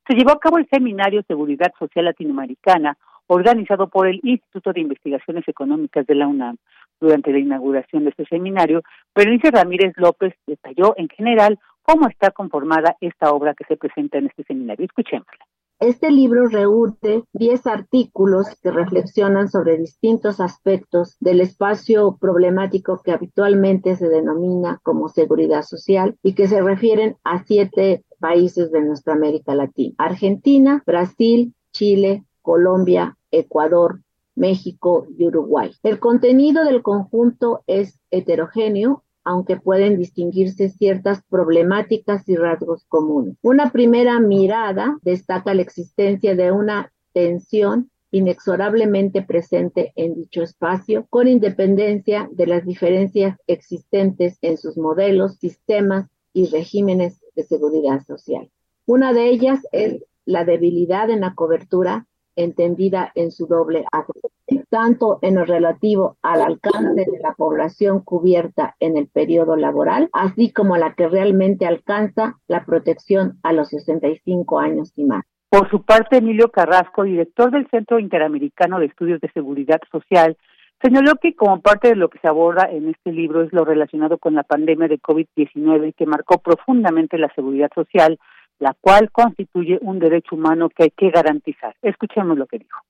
se 0.06 0.14
llevó 0.14 0.32
a 0.32 0.40
cabo 0.40 0.58
el 0.58 0.68
seminario 0.68 1.22
Seguridad 1.28 1.72
Social 1.78 2.06
Latinoamericana, 2.06 2.96
organizado 3.26 3.88
por 3.88 4.08
el 4.08 4.20
Instituto 4.22 4.72
de 4.72 4.80
Investigaciones 4.80 5.46
Económicas 5.46 6.06
de 6.06 6.14
la 6.14 6.26
UNAM. 6.26 6.56
Durante 7.00 7.32
la 7.32 7.38
inauguración 7.38 8.04
de 8.04 8.10
este 8.10 8.26
seminario, 8.26 8.82
Berenice 9.14 9.50
Ramírez 9.50 9.92
López 9.96 10.34
detalló 10.46 10.94
en 10.96 11.08
general 11.08 11.58
cómo 11.82 12.08
está 12.08 12.30
conformada 12.30 12.96
esta 13.00 13.32
obra 13.32 13.54
que 13.54 13.64
se 13.64 13.76
presenta 13.76 14.18
en 14.18 14.26
este 14.26 14.44
seminario. 14.44 14.84
Escuchémosla. 14.84 15.44
Este 15.80 16.12
libro 16.12 16.46
reúne 16.46 17.24
10 17.32 17.66
artículos 17.66 18.46
que 18.62 18.70
reflexionan 18.70 19.48
sobre 19.48 19.78
distintos 19.78 20.38
aspectos 20.38 21.16
del 21.18 21.40
espacio 21.40 22.16
problemático 22.20 23.00
que 23.02 23.10
habitualmente 23.10 23.96
se 23.96 24.08
denomina 24.08 24.78
como 24.84 25.08
seguridad 25.08 25.62
social 25.62 26.16
y 26.22 26.36
que 26.36 26.46
se 26.46 26.62
refieren 26.62 27.16
a 27.24 27.42
siete 27.42 28.04
países 28.22 28.70
de 28.70 28.80
nuestra 28.80 29.14
América 29.14 29.54
Latina. 29.54 29.94
Argentina, 29.98 30.82
Brasil, 30.86 31.52
Chile, 31.72 32.24
Colombia, 32.40 33.18
Ecuador, 33.32 34.00
México 34.36 35.06
y 35.18 35.26
Uruguay. 35.26 35.72
El 35.82 35.98
contenido 35.98 36.64
del 36.64 36.82
conjunto 36.82 37.64
es 37.66 37.98
heterogéneo 38.10 39.02
aunque 39.24 39.56
pueden 39.56 39.96
distinguirse 39.98 40.68
ciertas 40.68 41.22
problemáticas 41.28 42.28
y 42.28 42.34
rasgos 42.34 42.84
comunes. 42.88 43.36
Una 43.42 43.70
primera 43.70 44.18
mirada 44.18 44.98
destaca 45.02 45.54
la 45.54 45.62
existencia 45.62 46.34
de 46.34 46.50
una 46.50 46.92
tensión 47.12 47.90
inexorablemente 48.10 49.22
presente 49.22 49.92
en 49.96 50.14
dicho 50.14 50.42
espacio, 50.42 51.06
con 51.08 51.28
independencia 51.28 52.28
de 52.32 52.46
las 52.46 52.66
diferencias 52.66 53.38
existentes 53.46 54.38
en 54.42 54.58
sus 54.58 54.76
modelos, 54.76 55.36
sistemas 55.36 56.08
y 56.34 56.46
regímenes 56.46 57.21
de 57.34 57.44
seguridad 57.44 58.00
social. 58.06 58.50
Una 58.86 59.12
de 59.12 59.28
ellas 59.28 59.60
es 59.72 60.04
la 60.24 60.44
debilidad 60.44 61.10
en 61.10 61.20
la 61.20 61.34
cobertura 61.34 62.06
entendida 62.36 63.12
en 63.14 63.30
su 63.30 63.46
doble 63.46 63.84
acto, 63.92 64.30
tanto 64.70 65.18
en 65.22 65.34
lo 65.34 65.44
relativo 65.44 66.16
al 66.22 66.42
alcance 66.42 67.04
de 67.04 67.18
la 67.20 67.34
población 67.34 68.00
cubierta 68.00 68.74
en 68.80 68.96
el 68.96 69.08
periodo 69.08 69.56
laboral, 69.56 70.08
así 70.12 70.52
como 70.52 70.76
la 70.76 70.94
que 70.94 71.08
realmente 71.08 71.66
alcanza 71.66 72.38
la 72.48 72.64
protección 72.64 73.38
a 73.42 73.52
los 73.52 73.68
65 73.68 74.58
años 74.58 74.92
y 74.96 75.04
más. 75.04 75.24
Por 75.50 75.68
su 75.68 75.84
parte, 75.84 76.16
Emilio 76.16 76.50
Carrasco, 76.50 77.02
director 77.02 77.50
del 77.50 77.68
Centro 77.68 77.98
Interamericano 77.98 78.78
de 78.78 78.86
Estudios 78.86 79.20
de 79.20 79.30
Seguridad 79.32 79.80
Social, 79.90 80.38
señaló 80.82 81.14
que 81.20 81.34
como 81.34 81.60
parte 81.60 81.88
de 81.88 81.96
lo 81.96 82.10
que 82.10 82.18
se 82.18 82.28
aborda 82.28 82.68
en 82.70 82.88
este 82.88 83.12
libro 83.12 83.42
es 83.42 83.52
lo 83.52 83.64
relacionado 83.64 84.18
con 84.18 84.34
la 84.34 84.42
pandemia 84.42 84.88
de 84.88 85.00
COVID-19 85.00 85.94
que 85.94 86.06
marcó 86.06 86.38
profundamente 86.38 87.18
la 87.18 87.32
seguridad 87.34 87.70
social, 87.74 88.18
la 88.58 88.76
cual 88.80 89.10
constituye 89.10 89.78
un 89.80 89.98
derecho 89.98 90.34
humano 90.34 90.68
que 90.68 90.84
hay 90.84 90.90
que 90.90 91.10
garantizar. 91.10 91.74
Escuchemos 91.82 92.36
lo 92.36 92.46
que 92.46 92.58
dijo. 92.58 92.80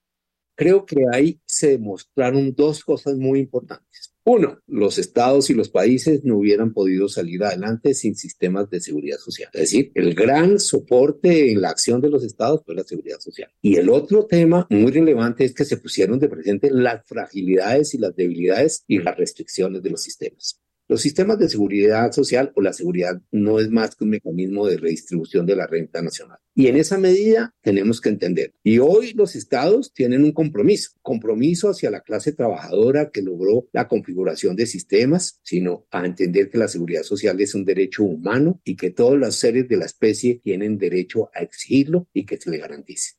Creo 0.55 0.85
que 0.85 0.97
ahí 1.11 1.39
se 1.45 1.69
demostraron 1.69 2.53
dos 2.55 2.83
cosas 2.83 3.15
muy 3.15 3.39
importantes. 3.39 4.12
Uno, 4.25 4.59
los 4.67 4.99
estados 4.99 5.49
y 5.49 5.53
los 5.53 5.67
países 5.67 6.23
no 6.23 6.37
hubieran 6.37 6.71
podido 6.71 7.09
salir 7.09 7.43
adelante 7.43 7.93
sin 7.93 8.15
sistemas 8.15 8.69
de 8.69 8.79
seguridad 8.79 9.17
social. 9.17 9.49
Es 9.53 9.61
decir, 9.61 9.91
el 9.95 10.15
gran 10.15 10.59
soporte 10.59 11.51
en 11.51 11.61
la 11.61 11.69
acción 11.69 11.99
de 11.99 12.09
los 12.09 12.23
estados 12.23 12.61
fue 12.65 12.73
la 12.73 12.85
seguridad 12.85 13.19
social. 13.19 13.51
Y 13.61 13.75
el 13.75 13.89
otro 13.89 14.25
tema 14.25 14.65
muy 14.69 14.91
relevante 14.91 15.43
es 15.43 15.53
que 15.53 15.65
se 15.65 15.75
pusieron 15.75 16.19
de 16.19 16.29
presente 16.29 16.69
las 16.71 17.05
fragilidades 17.05 17.93
y 17.93 17.97
las 17.97 18.15
debilidades 18.15 18.85
y 18.87 18.99
las 18.99 19.17
restricciones 19.17 19.83
de 19.83 19.89
los 19.89 20.01
sistemas. 20.01 20.62
Los 20.93 21.01
sistemas 21.01 21.39
de 21.39 21.49
seguridad 21.49 22.11
social 22.11 22.51
o 22.53 22.61
la 22.61 22.71
seguridad 22.71 23.19
no 23.31 23.59
es 23.59 23.71
más 23.71 23.95
que 23.95 24.03
un 24.03 24.11
mecanismo 24.11 24.67
de 24.67 24.77
redistribución 24.77 25.43
de 25.47 25.55
la 25.55 25.65
renta 25.65 26.03
nacional. 26.03 26.37
Y 26.53 26.67
en 26.67 26.75
esa 26.75 26.99
medida 26.99 27.51
tenemos 27.63 27.99
que 27.99 28.09
entender. 28.09 28.53
Y 28.63 28.77
hoy 28.77 29.13
los 29.13 29.35
estados 29.35 29.91
tienen 29.91 30.23
un 30.23 30.33
compromiso, 30.33 30.91
compromiso 31.01 31.71
hacia 31.71 31.89
la 31.89 32.01
clase 32.01 32.31
trabajadora 32.33 33.09
que 33.09 33.23
logró 33.23 33.65
la 33.71 33.87
configuración 33.87 34.55
de 34.55 34.67
sistemas, 34.67 35.39
sino 35.41 35.87
a 35.89 36.05
entender 36.05 36.51
que 36.51 36.59
la 36.59 36.67
seguridad 36.67 37.01
social 37.01 37.41
es 37.41 37.55
un 37.55 37.65
derecho 37.65 38.03
humano 38.03 38.61
y 38.63 38.75
que 38.75 38.91
todos 38.91 39.17
los 39.17 39.33
seres 39.33 39.67
de 39.67 39.77
la 39.77 39.85
especie 39.85 40.41
tienen 40.43 40.77
derecho 40.77 41.31
a 41.33 41.39
exigirlo 41.39 42.05
y 42.13 42.27
que 42.27 42.37
se 42.37 42.51
le 42.51 42.59
garantice. 42.59 43.13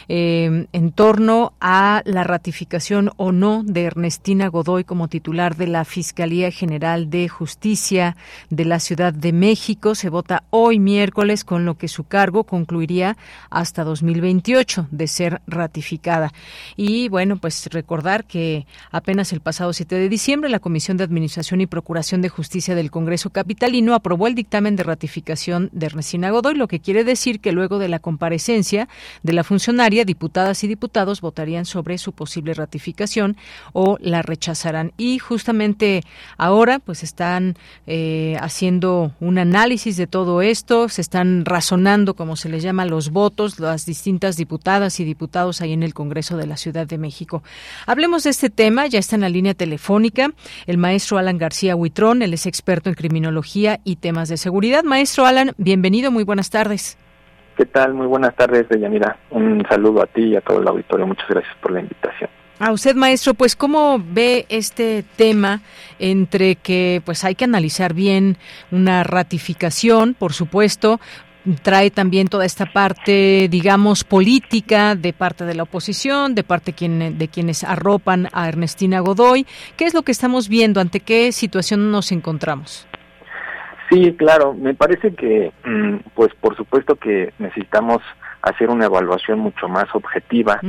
eh, 0.09 0.67
en 0.71 0.93
torno 0.93 1.55
a 1.61 2.03
la 2.05 2.23
ratificación 2.23 3.11
o 3.17 3.33
no 3.33 3.63
de 3.65 3.85
Ernestina 3.85 4.49
Godoy 4.49 4.85
como 4.85 5.09
titular 5.09 5.57
de 5.57 5.67
la 5.67 5.87
Fiscalía 5.87 6.51
General 6.51 7.09
de 7.09 7.29
Justicia 7.29 8.19
de 8.51 8.67
la 8.67 8.81
Ciudad 8.81 9.15
de 9.15 9.33
México. 9.33 9.95
Se 9.95 10.11
vota 10.11 10.45
hoy 10.51 10.79
miércoles, 10.79 11.43
con 11.43 11.65
lo 11.65 11.79
que 11.79 11.89
su 11.89 12.05
cargo 12.05 12.45
concluiría 12.45 13.17
hasta 13.49 13.83
2028 13.85 14.89
de 14.91 15.07
ser 15.07 15.41
ratificada. 15.47 16.35
Y 16.77 17.09
bueno, 17.09 17.39
pues 17.39 17.67
recordar 17.71 18.27
que 18.27 18.67
apenas 18.91 19.33
el 19.33 19.41
pasado 19.41 19.73
7 19.73 19.95
de 19.95 20.11
diciembre 20.11 20.51
la 20.51 20.59
Comisión 20.59 20.99
de 20.99 21.05
Administración 21.05 21.63
y 21.63 21.67
Procuración 21.67 22.21
de 22.21 22.29
Justicia 22.29 22.75
del 22.75 22.91
Congreso 22.91 23.31
Capital 23.31 23.70
no 23.81 23.95
aprobó 23.95 24.27
el 24.27 24.35
dictamen 24.35 24.77
de 24.77 24.83
ratificación 24.83 25.71
de 25.73 25.87
Ernestina 25.87 26.31
Godoy, 26.31 26.55
lo 26.55 26.69
que 26.69 26.81
quiere 26.81 27.05
decir 27.05 27.41
que 27.41 27.53
luego 27.53 27.79
de 27.79 27.89
la 27.89 28.01
comparecencia 28.01 28.89
de 29.23 29.33
la 29.33 29.45
funcionaria, 29.45 30.05
diputadas 30.05 30.65
y 30.65 30.69
diputados 30.69 31.21
votarían 31.21 31.65
sobre 31.65 31.97
su 31.99 32.13
posible 32.13 32.55
ratificación 32.55 33.37
o 33.73 33.97
la 34.01 34.23
rechazarán. 34.23 34.93
Y 34.97 35.19
justamente 35.19 36.03
ahora, 36.37 36.81
pues 36.81 37.03
están 37.03 37.57
eh, 37.87 38.37
haciendo 38.41 39.13
un 39.21 39.39
análisis 39.39 39.97
de 39.97 40.07
todo 40.07 40.43
esto, 40.43 40.89
se 40.89 41.01
están 41.01 41.45
razonando, 41.45 42.15
como 42.15 42.37
se 42.37 42.49
les 42.49 42.63
llama, 42.63 42.85
los 42.85 43.11
votos, 43.11 43.61
las 43.61 43.87
distintas 43.87 44.37
diputadas 44.37 44.99
y 45.01 45.05
diputados 45.05 45.61
ahí 45.61 45.73
en 45.73 45.83
el 45.83 45.95
Congreso 45.95 46.37
de 46.37 46.47
la 46.47 46.57
Ciudad 46.57 46.87
de 46.87 46.99
México. 46.99 47.43
Hablemos 47.87 48.25
de 48.25 48.31
este 48.31 48.51
tema, 48.51 48.87
ya 48.87 48.99
está 48.99 49.15
en 49.15 49.23
la 49.23 49.29
línea 49.29 49.55
telefónica 49.55 50.31
el 50.67 50.79
maestro 50.79 51.19
Alan 51.19 51.39
García 51.39 51.77
Huitrón, 51.77 52.23
él 52.23 52.35
es 52.35 52.47
experto 52.47 52.89
en 52.89 52.95
criminología 52.95 53.60
y 53.85 53.97
temas 53.97 54.29
de 54.29 54.37
seguridad. 54.37 54.85
Maestro 54.85 55.27
Alan, 55.27 55.53
bienvenido, 55.59 56.11
muy 56.11 56.25
buenas 56.25 56.51
tardes. 56.51 56.97
¿Qué 57.57 57.67
tal? 57.67 57.93
Muy 57.93 58.07
buenas 58.07 58.35
tardes, 58.35 58.69
Deyanira. 58.69 59.19
Un 59.31 59.63
saludo 59.69 60.03
a 60.03 60.07
ti 60.07 60.23
y 60.23 60.37
a 60.37 60.41
todo 60.41 60.63
el 60.63 60.69
auditorio. 60.69 61.07
Muchas 61.07 61.29
gracias 61.29 61.55
por 61.61 61.73
la 61.73 61.81
invitación. 61.81 62.31
A 62.59 62.73
usted, 62.73 62.95
maestro, 62.95 63.35
pues 63.35 63.57
cómo 63.57 64.03
ve 64.03 64.47
este 64.49 65.05
tema 65.17 65.61
entre 65.99 66.57
que 66.57 67.03
pues 67.05 67.25
hay 67.25 67.35
que 67.35 67.45
analizar 67.45 67.93
bien 67.93 68.39
una 68.71 69.03
ratificación, 69.03 70.15
por 70.15 70.33
supuesto, 70.33 71.01
trae 71.63 71.91
también 71.91 72.29
toda 72.29 72.45
esta 72.45 72.67
parte, 72.67 73.49
digamos, 73.51 74.05
política 74.05 74.95
de 74.95 75.13
parte 75.13 75.45
de 75.45 75.55
la 75.55 75.63
oposición, 75.63 76.35
de 76.35 76.45
parte 76.45 76.75
de 76.79 77.29
quienes 77.29 77.65
arropan 77.65 78.29
a 78.33 78.49
Ernestina 78.49 79.01
Godoy. 79.01 79.47
¿Qué 79.77 79.87
es 79.87 79.95
lo 79.95 80.03
que 80.03 80.13
estamos 80.13 80.49
viendo? 80.49 80.81
¿Ante 80.81 81.01
qué 81.01 81.33
situación 81.33 81.91
nos 81.91 82.13
encontramos? 82.13 82.87
Sí, 83.91 84.15
claro, 84.17 84.55
me 84.55 84.75
parece 84.75 85.15
que, 85.15 85.53
mm, 85.65 85.97
pues 86.15 86.33
por 86.41 86.57
supuesto 86.57 86.95
que 86.95 87.33
necesitamos 87.39 88.01
hacer 88.43 88.71
una 88.71 88.87
evaluación 88.87 89.41
mucho 89.41 89.69
más 89.69 89.87
objetiva. 89.95 90.61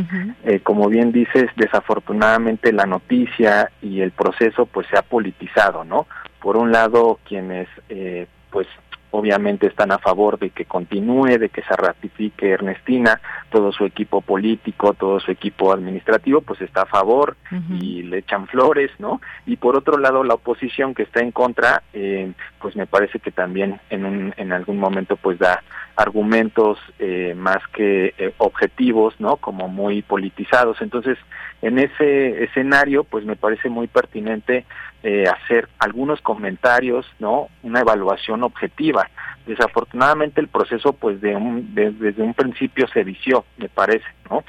Eh, 0.43 0.59
como 0.61 0.89
bien 0.89 1.11
dices, 1.11 1.45
desafortunadamente 1.55 2.73
la 2.73 2.85
noticia 2.85 3.71
y 3.81 4.01
el 4.01 4.11
proceso 4.11 4.65
pues 4.65 4.87
se 4.87 4.97
ha 4.97 5.03
politizado, 5.03 5.83
¿no? 5.83 6.07
Por 6.39 6.57
un 6.57 6.71
lado, 6.71 7.19
quienes 7.27 7.67
eh, 7.89 8.27
pues 8.49 8.67
obviamente 9.11 9.67
están 9.67 9.91
a 9.91 9.99
favor 9.99 10.39
de 10.39 10.49
que 10.49 10.65
continúe, 10.65 11.37
de 11.37 11.49
que 11.49 11.61
se 11.61 11.75
ratifique 11.75 12.49
Ernestina, 12.49 13.21
todo 13.49 13.71
su 13.71 13.85
equipo 13.85 14.21
político, 14.21 14.93
todo 14.93 15.19
su 15.19 15.31
equipo 15.31 15.73
administrativo, 15.73 16.41
pues 16.41 16.61
está 16.61 16.83
a 16.83 16.85
favor 16.85 17.35
y 17.79 18.03
le 18.03 18.19
echan 18.19 18.47
flores, 18.47 18.91
¿no? 18.99 19.21
Y 19.45 19.57
por 19.57 19.75
otro 19.75 19.97
lado, 19.97 20.23
la 20.23 20.35
oposición 20.35 20.93
que 20.93 21.03
está 21.03 21.19
en 21.19 21.31
contra, 21.31 21.83
eh, 21.93 22.31
pues 22.59 22.75
me 22.75 22.87
parece 22.87 23.19
que 23.19 23.31
también 23.31 23.79
en, 23.89 24.05
un, 24.05 24.33
en 24.37 24.53
algún 24.53 24.77
momento 24.77 25.17
pues 25.17 25.37
da 25.37 25.61
argumentos 25.95 26.79
eh, 26.99 27.33
más 27.35 27.59
que 27.73 28.13
eh, 28.17 28.33
objetivos, 28.37 29.13
¿no? 29.19 29.37
Como 29.37 29.67
muy 29.67 30.01
politizados. 30.01 30.81
Entonces, 30.81 31.17
en 31.61 31.77
ese 31.77 32.43
escenario, 32.43 33.03
pues 33.03 33.25
me 33.25 33.35
parece 33.35 33.69
muy 33.69 33.87
pertinente 33.87 34.65
eh, 35.03 35.25
hacer 35.27 35.67
algunos 35.79 36.21
comentarios, 36.21 37.05
¿no? 37.19 37.49
Una 37.63 37.79
evaluación 37.79 38.43
objetiva. 38.43 39.09
Desafortunadamente 39.47 40.39
el 40.39 40.47
proceso, 40.47 40.93
pues 40.93 41.19
de 41.21 41.35
un, 41.35 41.73
desde 41.73 42.21
un 42.21 42.35
principio 42.35 42.87
se 42.87 43.03
vició, 43.03 43.45
me 43.57 43.67
parece, 43.67 44.05
¿no? 44.29 44.43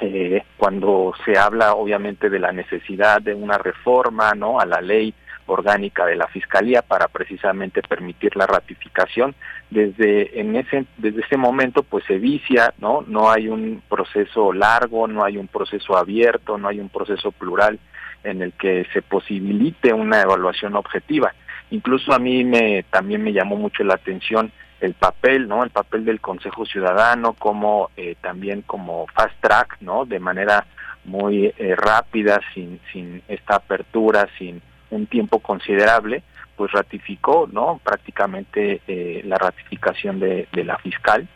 eh, 0.00 0.44
cuando 0.56 1.12
se 1.24 1.36
habla, 1.36 1.74
obviamente, 1.74 2.30
de 2.30 2.38
la 2.38 2.52
necesidad 2.52 3.20
de 3.20 3.34
una 3.34 3.58
reforma, 3.58 4.32
¿no? 4.34 4.60
A 4.60 4.66
la 4.66 4.80
ley 4.80 5.12
orgánica 5.46 6.06
de 6.06 6.16
la 6.16 6.28
fiscalía 6.28 6.82
para 6.82 7.08
precisamente 7.08 7.82
permitir 7.82 8.36
la 8.36 8.46
ratificación 8.46 9.34
desde 9.70 10.40
en 10.40 10.56
ese 10.56 10.86
desde 10.96 11.22
ese 11.22 11.36
momento 11.36 11.82
pues 11.82 12.04
se 12.04 12.18
vicia 12.18 12.72
no 12.78 13.02
no 13.06 13.30
hay 13.30 13.48
un 13.48 13.82
proceso 13.88 14.52
largo 14.52 15.08
no 15.08 15.24
hay 15.24 15.36
un 15.36 15.48
proceso 15.48 15.96
abierto 15.96 16.56
no 16.56 16.68
hay 16.68 16.78
un 16.78 16.88
proceso 16.88 17.32
plural 17.32 17.78
en 18.24 18.42
el 18.42 18.52
que 18.52 18.86
se 18.92 19.02
posibilite 19.02 19.92
una 19.92 20.20
evaluación 20.22 20.76
objetiva. 20.76 21.34
Incluso 21.70 22.12
a 22.12 22.18
mí 22.18 22.44
me 22.44 22.84
también 22.90 23.22
me 23.22 23.32
llamó 23.32 23.56
mucho 23.56 23.84
la 23.84 23.94
atención 23.94 24.52
el 24.80 24.94
papel, 24.94 25.46
¿no? 25.46 25.62
El 25.62 25.70
papel 25.70 26.04
del 26.04 26.20
Consejo 26.20 26.64
Ciudadano 26.64 27.34
como 27.34 27.90
eh, 27.96 28.16
también 28.20 28.62
como 28.62 29.06
fast 29.08 29.34
track, 29.40 29.76
¿no? 29.80 30.04
De 30.04 30.18
manera 30.18 30.66
muy 31.04 31.52
eh, 31.56 31.74
rápida, 31.76 32.40
sin 32.54 32.80
sin 32.92 33.22
esta 33.28 33.56
apertura, 33.56 34.28
sin 34.38 34.60
un 34.90 35.06
tiempo 35.06 35.38
considerable, 35.38 36.22
pues 36.56 36.72
ratificó, 36.72 37.48
¿no? 37.52 37.80
Prácticamente 37.84 38.80
eh, 38.88 39.22
la 39.24 39.36
ratificación 39.36 40.18
de, 40.18 40.48
de 40.52 40.64
la 40.64 40.76
fiscal 40.78 41.28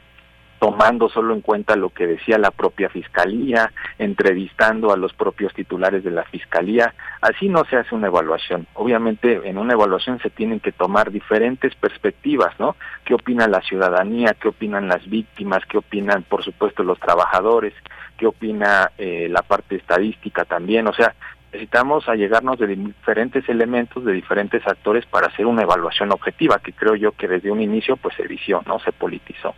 tomando 0.59 1.09
solo 1.09 1.35
en 1.35 1.41
cuenta 1.41 1.77
lo 1.77 1.91
que 1.91 2.07
decía 2.07 2.39
la 2.39 2.51
propia 2.51 2.89
fiscalía, 2.89 3.73
entrevistando 3.99 4.93
a 4.93 4.97
los 4.97 5.13
propios 5.13 5.53
titulares 5.53 6.05
de 6.05 6.11
la 6.11 6.25
fiscalía. 6.25 6.95
Así 7.21 7.49
no 7.49 7.65
se 7.65 7.77
hace 7.77 7.95
una 7.95 8.07
evaluación. 8.07 8.67
Obviamente 8.75 9.41
en 9.45 9.59
una 9.59 9.75
evaluación 9.75 10.19
se 10.21 10.31
tienen 10.31 10.61
que 10.61 10.73
tomar 10.73 11.11
diferentes 11.11 11.75
perspectivas, 11.75 12.59
¿no? 12.59 12.77
¿Qué 13.05 13.15
opina 13.15 13.47
la 13.47 13.61
ciudadanía? 13.61 14.35
¿Qué 14.41 14.49
opinan 14.49 14.89
las 14.89 15.09
víctimas? 15.09 15.65
¿Qué 15.67 15.79
opinan, 15.79 16.23
por 16.23 16.43
supuesto, 16.45 16.83
los 16.83 16.99
trabajadores? 16.99 17.75
¿Qué 18.17 18.27
opina 18.27 18.91
eh, 18.97 19.29
la 19.31 19.43
parte 19.43 19.77
estadística 19.77 20.45
también? 20.45 20.87
O 20.87 20.95
sea, 20.95 21.15
necesitamos 21.53 22.09
allegarnos 22.09 22.59
de 22.59 22.67
diferentes 22.69 23.49
elementos, 23.49 24.05
de 24.05 24.13
diferentes 24.13 24.67
actores 24.67 25.07
para 25.07 25.29
hacer 25.29 25.47
una 25.47 25.63
evaluación 25.63 26.11
objetiva, 26.13 26.59
que 26.59 26.73
creo 26.73 26.97
yo 26.97 27.13
que 27.13 27.29
desde 27.29 27.51
un 27.51 27.61
inicio 27.61 27.97
pues 27.97 28.15
se 28.17 28.27
vició, 28.27 28.63
¿no? 28.67 28.79
Se 28.81 28.93
politizó. 28.93 29.55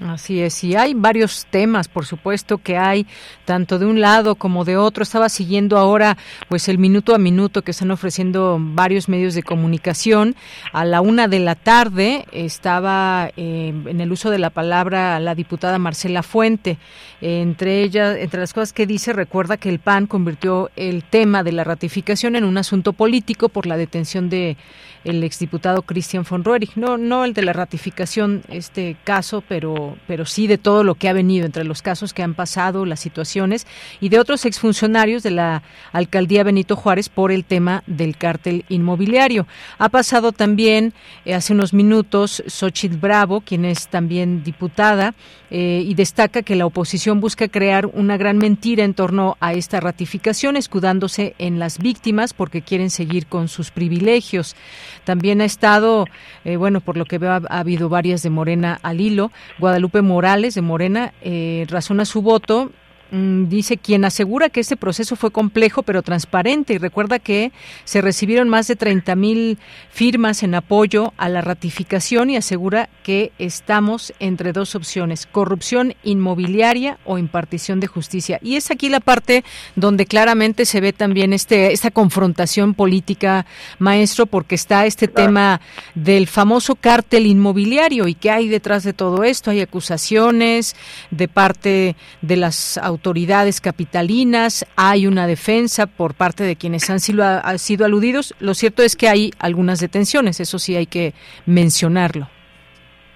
Así 0.00 0.40
es, 0.40 0.64
y 0.64 0.74
hay 0.74 0.94
varios 0.94 1.46
temas, 1.50 1.86
por 1.86 2.06
supuesto, 2.06 2.56
que 2.56 2.78
hay 2.78 3.06
tanto 3.44 3.78
de 3.78 3.84
un 3.84 4.00
lado 4.00 4.36
como 4.36 4.64
de 4.64 4.78
otro. 4.78 5.02
Estaba 5.02 5.28
siguiendo 5.28 5.76
ahora, 5.76 6.16
pues, 6.48 6.68
el 6.68 6.78
minuto 6.78 7.14
a 7.14 7.18
minuto 7.18 7.60
que 7.60 7.72
están 7.72 7.90
ofreciendo 7.90 8.56
varios 8.58 9.10
medios 9.10 9.34
de 9.34 9.42
comunicación. 9.42 10.34
A 10.72 10.86
la 10.86 11.02
una 11.02 11.28
de 11.28 11.40
la 11.40 11.56
tarde 11.56 12.24
estaba 12.32 13.30
eh, 13.36 13.74
en 13.84 14.00
el 14.00 14.10
uso 14.12 14.30
de 14.30 14.38
la 14.38 14.48
palabra 14.48 15.20
la 15.20 15.34
diputada 15.34 15.78
Marcela 15.78 16.22
Fuente. 16.22 16.78
entre 17.20 17.82
ellas, 17.82 18.16
entre 18.18 18.40
las 18.40 18.52
cosas 18.54 18.72
que 18.72 18.86
dice, 18.86 19.12
recuerda 19.12 19.56
que 19.56 19.68
el 19.68 19.78
PAN 19.78 20.06
convirtió 20.06 20.70
el 20.74 21.04
tema 21.04 21.42
de 21.44 21.52
la 21.52 21.64
ratificación 21.64 22.34
en 22.34 22.44
un 22.44 22.56
asunto 22.56 22.94
político 22.94 23.48
por 23.48 23.66
la 23.66 23.76
detención 23.76 24.28
de 24.28 24.56
el 25.04 25.22
exdiputado 25.24 25.82
Christian 25.82 26.24
von 26.28 26.44
Roerich. 26.44 26.76
No, 26.76 26.98
no 26.98 27.24
el 27.24 27.34
de 27.34 27.42
la 27.42 27.52
ratificación, 27.52 28.42
este 28.48 28.96
caso, 29.04 29.42
pero, 29.48 29.96
pero 30.06 30.24
sí 30.24 30.46
de 30.46 30.58
todo 30.58 30.84
lo 30.84 30.94
que 30.94 31.08
ha 31.08 31.12
venido 31.12 31.46
entre 31.46 31.64
los 31.64 31.82
casos 31.82 32.12
que 32.12 32.22
han 32.22 32.34
pasado, 32.34 32.86
las 32.86 33.00
situaciones 33.00 33.66
y 34.00 34.08
de 34.08 34.18
otros 34.18 34.44
exfuncionarios 34.44 35.22
de 35.22 35.30
la 35.30 35.62
alcaldía 35.92 36.44
Benito 36.44 36.76
Juárez 36.76 37.08
por 37.08 37.32
el 37.32 37.44
tema 37.44 37.82
del 37.86 38.16
cártel 38.16 38.64
inmobiliario. 38.68 39.46
Ha 39.78 39.88
pasado 39.88 40.32
también 40.32 40.92
eh, 41.24 41.34
hace 41.34 41.52
unos 41.52 41.72
minutos 41.72 42.42
Xochitl 42.46 42.96
Bravo, 42.96 43.40
quien 43.40 43.64
es 43.64 43.88
también 43.88 44.42
diputada, 44.42 45.14
eh, 45.54 45.84
y 45.86 45.92
destaca 45.92 46.40
que 46.40 46.56
la 46.56 46.64
oposición 46.64 47.20
busca 47.20 47.46
crear 47.46 47.84
una 47.84 48.16
gran 48.16 48.38
mentira 48.38 48.84
en 48.84 48.94
torno 48.94 49.36
a 49.38 49.52
esta 49.52 49.80
ratificación, 49.80 50.56
escudándose 50.56 51.34
en 51.36 51.58
las 51.58 51.76
víctimas 51.76 52.32
porque 52.32 52.62
quieren 52.62 52.88
seguir 52.88 53.26
con 53.26 53.48
sus 53.48 53.70
privilegios. 53.70 54.56
También 55.04 55.42
ha 55.42 55.44
estado, 55.44 56.06
eh, 56.46 56.56
bueno, 56.56 56.80
por 56.80 56.96
lo 56.96 57.04
que 57.04 57.18
veo, 57.18 57.32
ha, 57.32 57.42
habido 57.50 57.90
varias 57.90 58.22
de 58.22 58.30
Morena 58.30 58.80
al 58.82 59.02
hilo. 59.02 59.30
Guadalupe 59.58 60.00
Morales 60.00 60.54
de 60.54 60.62
Morena 60.62 61.12
eh, 61.20 61.66
razona 61.68 62.06
su 62.06 62.22
voto 62.22 62.72
dice 63.12 63.76
quien 63.76 64.06
asegura 64.06 64.48
que 64.48 64.60
este 64.60 64.76
proceso 64.76 65.16
fue 65.16 65.30
complejo 65.30 65.82
pero 65.82 66.02
transparente 66.02 66.72
y 66.72 66.78
recuerda 66.78 67.18
que 67.18 67.52
se 67.84 68.00
recibieron 68.00 68.48
más 68.48 68.68
de 68.68 68.76
30 68.76 69.14
mil 69.16 69.58
firmas 69.90 70.42
en 70.42 70.54
apoyo 70.54 71.12
a 71.18 71.28
la 71.28 71.42
ratificación 71.42 72.30
y 72.30 72.36
asegura 72.36 72.88
que 73.02 73.32
estamos 73.38 74.14
entre 74.18 74.52
dos 74.52 74.74
opciones, 74.74 75.26
corrupción 75.26 75.94
inmobiliaria 76.02 76.98
o 77.04 77.18
impartición 77.18 77.80
de 77.80 77.86
justicia. 77.86 78.38
Y 78.40 78.56
es 78.56 78.70
aquí 78.70 78.88
la 78.88 79.00
parte 79.00 79.44
donde 79.76 80.06
claramente 80.06 80.64
se 80.64 80.80
ve 80.80 80.94
también 80.94 81.34
este, 81.34 81.72
esta 81.72 81.90
confrontación 81.90 82.72
política, 82.72 83.44
maestro, 83.78 84.24
porque 84.24 84.54
está 84.54 84.86
este 84.86 85.06
tema 85.06 85.60
del 85.94 86.26
famoso 86.28 86.76
cártel 86.76 87.26
inmobiliario 87.26 88.08
y 88.08 88.14
qué 88.14 88.30
hay 88.30 88.48
detrás 88.48 88.84
de 88.84 88.94
todo 88.94 89.22
esto. 89.22 89.50
Hay 89.50 89.60
acusaciones 89.60 90.76
de 91.10 91.28
parte 91.28 91.94
de 92.22 92.36
las 92.36 92.78
autoridades 92.78 93.01
autoridades 93.02 93.60
capitalinas, 93.60 94.64
hay 94.76 95.08
una 95.08 95.26
defensa 95.26 95.88
por 95.88 96.14
parte 96.14 96.44
de 96.44 96.54
quienes 96.54 96.88
han 96.88 97.00
sido, 97.00 97.24
sido 97.56 97.84
aludidos. 97.84 98.32
Lo 98.38 98.54
cierto 98.54 98.84
es 98.84 98.94
que 98.94 99.08
hay 99.08 99.32
algunas 99.40 99.80
detenciones, 99.80 100.38
eso 100.38 100.60
sí 100.60 100.76
hay 100.76 100.86
que 100.86 101.12
mencionarlo. 101.44 102.28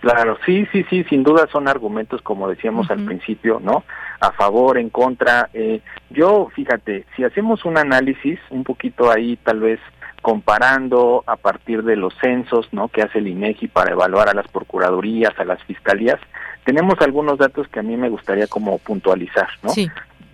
Claro, 0.00 0.38
sí, 0.44 0.66
sí, 0.72 0.84
sí, 0.90 1.04
sin 1.04 1.22
duda 1.22 1.46
son 1.52 1.68
argumentos, 1.68 2.20
como 2.22 2.48
decíamos 2.48 2.90
al 2.90 3.04
principio, 3.04 3.60
¿no? 3.62 3.84
A 4.18 4.32
favor, 4.32 4.76
en 4.76 4.90
contra. 4.90 5.50
Eh, 5.54 5.80
yo, 6.10 6.48
fíjate, 6.52 7.06
si 7.14 7.22
hacemos 7.22 7.64
un 7.64 7.78
análisis 7.78 8.40
un 8.50 8.64
poquito 8.64 9.12
ahí, 9.12 9.38
tal 9.44 9.60
vez 9.60 9.78
comparando 10.20 11.22
a 11.28 11.36
partir 11.36 11.84
de 11.84 11.94
los 11.94 12.12
censos, 12.20 12.66
¿no? 12.72 12.88
Que 12.88 13.02
hace 13.02 13.18
el 13.20 13.28
INEGI 13.28 13.68
para 13.68 13.92
evaluar 13.92 14.28
a 14.28 14.34
las 14.34 14.48
procuradurías, 14.48 15.38
a 15.38 15.44
las 15.44 15.62
fiscalías, 15.62 16.18
tenemos 16.66 16.96
algunos 17.00 17.38
datos 17.38 17.68
que 17.68 17.78
a 17.78 17.82
mí 17.84 17.96
me 17.96 18.08
gustaría 18.08 18.48
como 18.48 18.78
puntualizar, 18.78 19.48
¿no? 19.62 19.70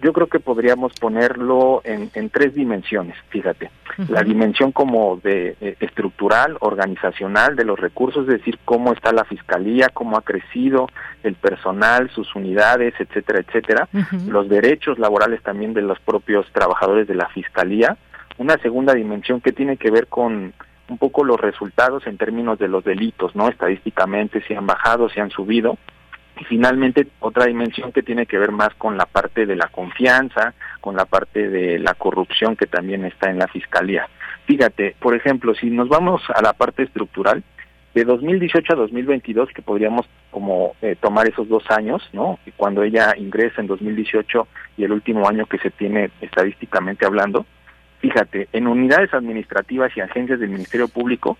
Yo 0.01 0.13
creo 0.13 0.27
que 0.27 0.41
podríamos 0.41 0.95
ponerlo 0.95 1.83
en, 1.85 2.31
tres 2.31 2.55
dimensiones, 2.55 3.17
fíjate. 3.29 3.71
La 4.09 4.23
dimensión 4.23 4.73
como 4.73 5.21
de 5.23 5.57
eh, 5.61 5.77
estructural, 5.79 6.57
organizacional 6.61 7.55
de 7.55 7.67
los 7.67 7.79
recursos, 7.79 8.23
es 8.23 8.39
decir, 8.39 8.59
cómo 8.65 8.95
está 8.95 9.13
la 9.13 9.25
fiscalía, 9.25 9.91
cómo 9.91 10.17
ha 10.17 10.23
crecido 10.23 10.89
el 11.23 11.35
personal, 11.35 12.11
sus 12.11 12.35
unidades, 12.35 12.95
etcétera, 12.99 13.41
etcétera. 13.47 13.89
Los 14.27 14.49
derechos 14.49 14.99
laborales 14.99 15.43
también 15.43 15.75
de 15.75 15.83
los 15.83 16.01
propios 16.01 16.47
trabajadores 16.53 17.07
de 17.07 17.15
la 17.15 17.29
fiscalía. 17.29 17.99
Una 18.39 18.57
segunda 18.59 18.95
dimensión 18.95 19.43
que 19.43 19.53
tiene 19.53 19.77
que 19.77 19.91
ver 19.91 20.07
con 20.07 20.55
un 20.89 20.99
poco 20.99 21.25
los 21.25 21.41
resultados 21.41 22.07
en 22.07 22.17
términos 22.17 22.59
de 22.59 22.69
los 22.69 22.83
delitos, 22.83 23.37
¿no? 23.37 23.49
Estadísticamente 23.49 24.43
si 24.49 24.55
han 24.55 24.67
bajado, 24.67 25.11
si 25.11 25.21
han 25.21 25.31
subido 25.31 25.77
y 26.43 26.45
finalmente 26.45 27.07
otra 27.21 27.47
dimensión 27.47 27.93
que 27.93 28.03
tiene 28.03 28.27
que 28.27 28.37
ver 28.37 28.51
más 28.51 28.75
con 28.75 28.97
la 28.97 29.07
parte 29.07 29.47
de 29.47 29.55
la 29.55 29.69
confianza, 29.69 30.55
con 30.81 30.97
la 30.97 31.05
parte 31.05 31.49
de 31.49 31.79
la 31.79 31.95
corrupción 31.95 32.57
que 32.57 32.67
también 32.67 33.05
está 33.05 33.31
en 33.31 33.39
la 33.39 33.47
fiscalía. 33.47 34.09
Fíjate, 34.47 34.97
por 34.99 35.15
ejemplo, 35.15 35.55
si 35.55 35.71
nos 35.71 35.89
vamos 35.89 36.21
a 36.35 36.43
la 36.43 36.53
parte 36.53 36.83
estructural, 36.83 37.45
de 37.95 38.05
2018 38.05 38.73
a 38.73 38.77
2022, 38.77 39.51
que 39.55 39.63
podríamos 39.63 40.07
como 40.33 40.75
eh, 40.83 40.97
tomar 41.01 41.29
esos 41.29 41.49
dos 41.49 41.63
años, 41.71 42.03
¿no? 42.13 42.41
Cuando 42.57 42.83
ella 42.83 43.15
ingresa 43.17 43.61
en 43.61 43.69
2018 43.69 44.49
y 44.79 44.83
el 44.83 44.91
último 44.91 45.29
año 45.29 45.47
que 45.47 45.59
se 45.59 45.71
tiene 45.71 46.11
estadísticamente 46.21 47.07
hablando, 47.07 47.47
fíjate, 48.01 48.49
en 48.53 48.67
unidades 48.67 49.15
administrativas 49.15 49.97
y 49.97 50.01
agencias 50.01 50.41
del 50.41 50.49
Ministerio 50.49 50.89
Público 50.89 51.39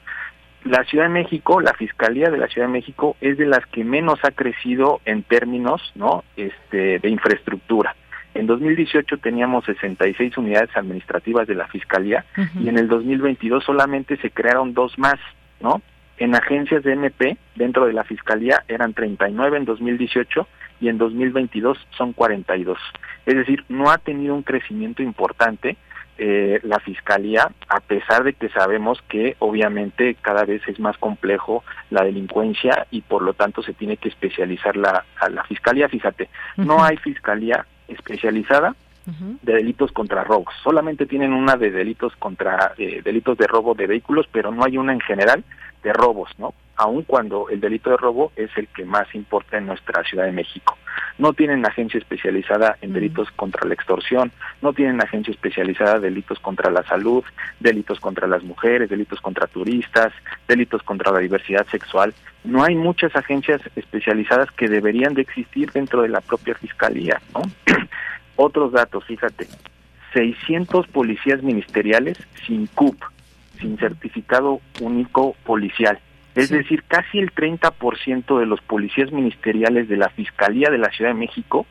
la 0.65 0.85
Ciudad 0.85 1.05
de 1.05 1.11
México, 1.11 1.61
la 1.61 1.75
Fiscalía 1.75 2.31
de 2.31 2.39
la 2.39 2.49
Ciudad 2.49 2.69
de 2.69 2.73
México 2.73 3.17
es 3.21 3.37
de 3.39 3.47
las 3.47 3.67
que 3.67 3.85
menos 3.85 4.21
ha 4.25 4.31
crecido 4.31 5.01
en 5.05 5.23
términos, 5.23 5.93
¿no? 5.95 6.25
Este, 6.37 6.99
de 6.99 7.09
infraestructura. 7.09 7.97
En 8.35 8.47
2018 8.47 9.19
teníamos 9.19 9.65
66 9.67 10.39
unidades 10.39 10.75
administrativas 10.75 11.47
de 11.47 11.55
la 11.55 11.67
Fiscalía 11.69 12.25
y 12.59 12.69
en 12.69 12.79
el 12.79 12.89
2022 12.89 13.63
solamente 13.63 14.17
se 14.19 14.31
crearon 14.31 14.73
dos 14.73 14.99
más, 14.99 15.19
¿no? 15.61 15.83
En 16.17 16.35
agencias 16.35 16.83
de 16.83 16.93
MP 16.93 17.37
dentro 17.57 17.85
de 17.87 17.93
la 17.93 18.05
Fiscalía 18.05 18.63
eran 18.69 18.95
39 18.95 19.59
en 19.59 19.65
2018 19.65 20.47
y 20.81 20.89
en 20.89 20.97
2022 20.97 21.79
son 21.91 22.13
42. 22.13 22.79
Es 23.27 23.35
decir, 23.35 23.65
no 23.69 23.91
ha 23.91 23.99
tenido 23.99 24.35
un 24.35 24.43
crecimiento 24.43 25.03
importante 25.03 25.77
eh, 26.19 26.61
la 26.63 26.79
fiscalía, 26.79 27.51
a 27.69 27.81
pesar 27.81 28.25
de 28.25 28.35
que 28.35 28.49
sabemos 28.51 29.03
que 29.09 29.37
obviamente 29.39 30.15
cada 30.21 30.45
vez 30.45 30.63
es 30.69 30.79
más 30.79 30.97
complejo 30.99 31.65
la 31.91 32.05
delincuencia 32.05 32.87
y 32.91 33.01
por 33.01 33.23
lo 33.23 33.35
tanto 33.35 33.63
se 33.63 33.73
tiene 33.73 33.97
que 33.97 34.09
especializar 34.09 34.77
la, 34.77 35.05
a 35.19 35.29
la 35.29 35.45
fiscalía. 35.45 35.89
Fíjate, 35.89 36.29
no 36.57 36.85
hay 36.85 36.97
fiscalía 36.99 37.67
especializada 37.89 38.75
de 39.05 39.53
delitos 39.53 39.91
contra 39.91 40.23
robos. 40.23 40.55
Solamente 40.63 41.07
tienen 41.07 41.33
una 41.33 41.57
de 41.57 41.73
delitos 41.73 42.15
contra 42.17 42.73
eh, 42.79 43.03
delitos 43.03 43.37
de 43.37 43.49
robo 43.49 43.75
de 43.75 43.89
vehículos, 43.89 44.27
pero 44.31 44.53
no 44.53 44.65
hay 44.65 44.79
una 44.79 44.93
en 44.93 45.01
general 45.01 45.43
de 45.83 45.93
robos, 45.93 46.31
¿no? 46.39 46.55
Aun 46.77 47.03
cuando 47.03 47.49
el 47.49 47.61
delito 47.61 47.91
de 47.91 47.97
robo 47.97 48.33
es 48.37 48.51
el 48.57 48.67
que 48.69 48.85
más 48.85 49.15
importa 49.15 49.59
en 49.59 49.67
nuestra 49.67 50.03
Ciudad 50.05 50.25
de 50.25 50.33
México. 50.33 50.79
No 51.19 51.33
tienen 51.33 51.65
agencia 51.67 51.99
especializada 51.99 52.79
en 52.81 52.93
delitos 52.93 53.31
contra 53.33 53.67
la 53.67 53.75
extorsión, 53.75 54.33
no 54.63 54.73
tienen 54.73 55.01
agencia 55.01 55.31
especializada 55.31 55.97
en 55.97 56.03
delitos 56.03 56.39
contra 56.39 56.71
la 56.71 56.83
salud, 56.85 57.25
delitos 57.61 58.01
contra 58.01 58.27
las 58.27 58.43
mujeres, 58.43 58.89
delitos 58.89 59.21
contra 59.21 59.47
turistas, 59.47 60.13
delitos 60.49 60.83
contra 60.83 61.13
la 61.13 61.19
diversidad 61.19 61.67
sexual. 61.71 62.15
No 62.45 62.65
hay 62.65 62.75
muchas 62.75 63.15
agencias 63.15 63.61
especializadas 63.77 64.51
que 64.53 64.69
deberían 64.69 65.15
de 65.15 65.23
existir 65.23 65.71
dentro 65.73 66.03
de 66.03 66.09
la 66.09 66.21
propia 66.21 66.55
fiscalía, 66.55 67.21
¿no? 67.35 67.43
Otros 68.37 68.73
datos, 68.73 69.05
fíjate, 69.05 69.47
600 70.15 70.89
policías 70.89 71.43
ministeriales 71.43 72.19
sin 72.47 72.67
CUP, 72.67 72.97
sin 73.61 73.79
certificado 73.79 74.61
único 74.81 75.37
policial. 75.45 75.99
Es 76.35 76.49
decir, 76.49 76.83
casi 76.85 77.19
el 77.19 77.35
30% 77.35 78.39
de 78.39 78.47
los 78.47 78.61
policías 78.63 79.13
ministeriales 79.13 79.89
de 79.89 79.97
la 79.97 80.09
Fiscalía 80.11 80.71
de 80.71 80.79
la 80.79 80.91
Ciudad 80.91 81.11
de 81.11 81.19
México 81.19 81.67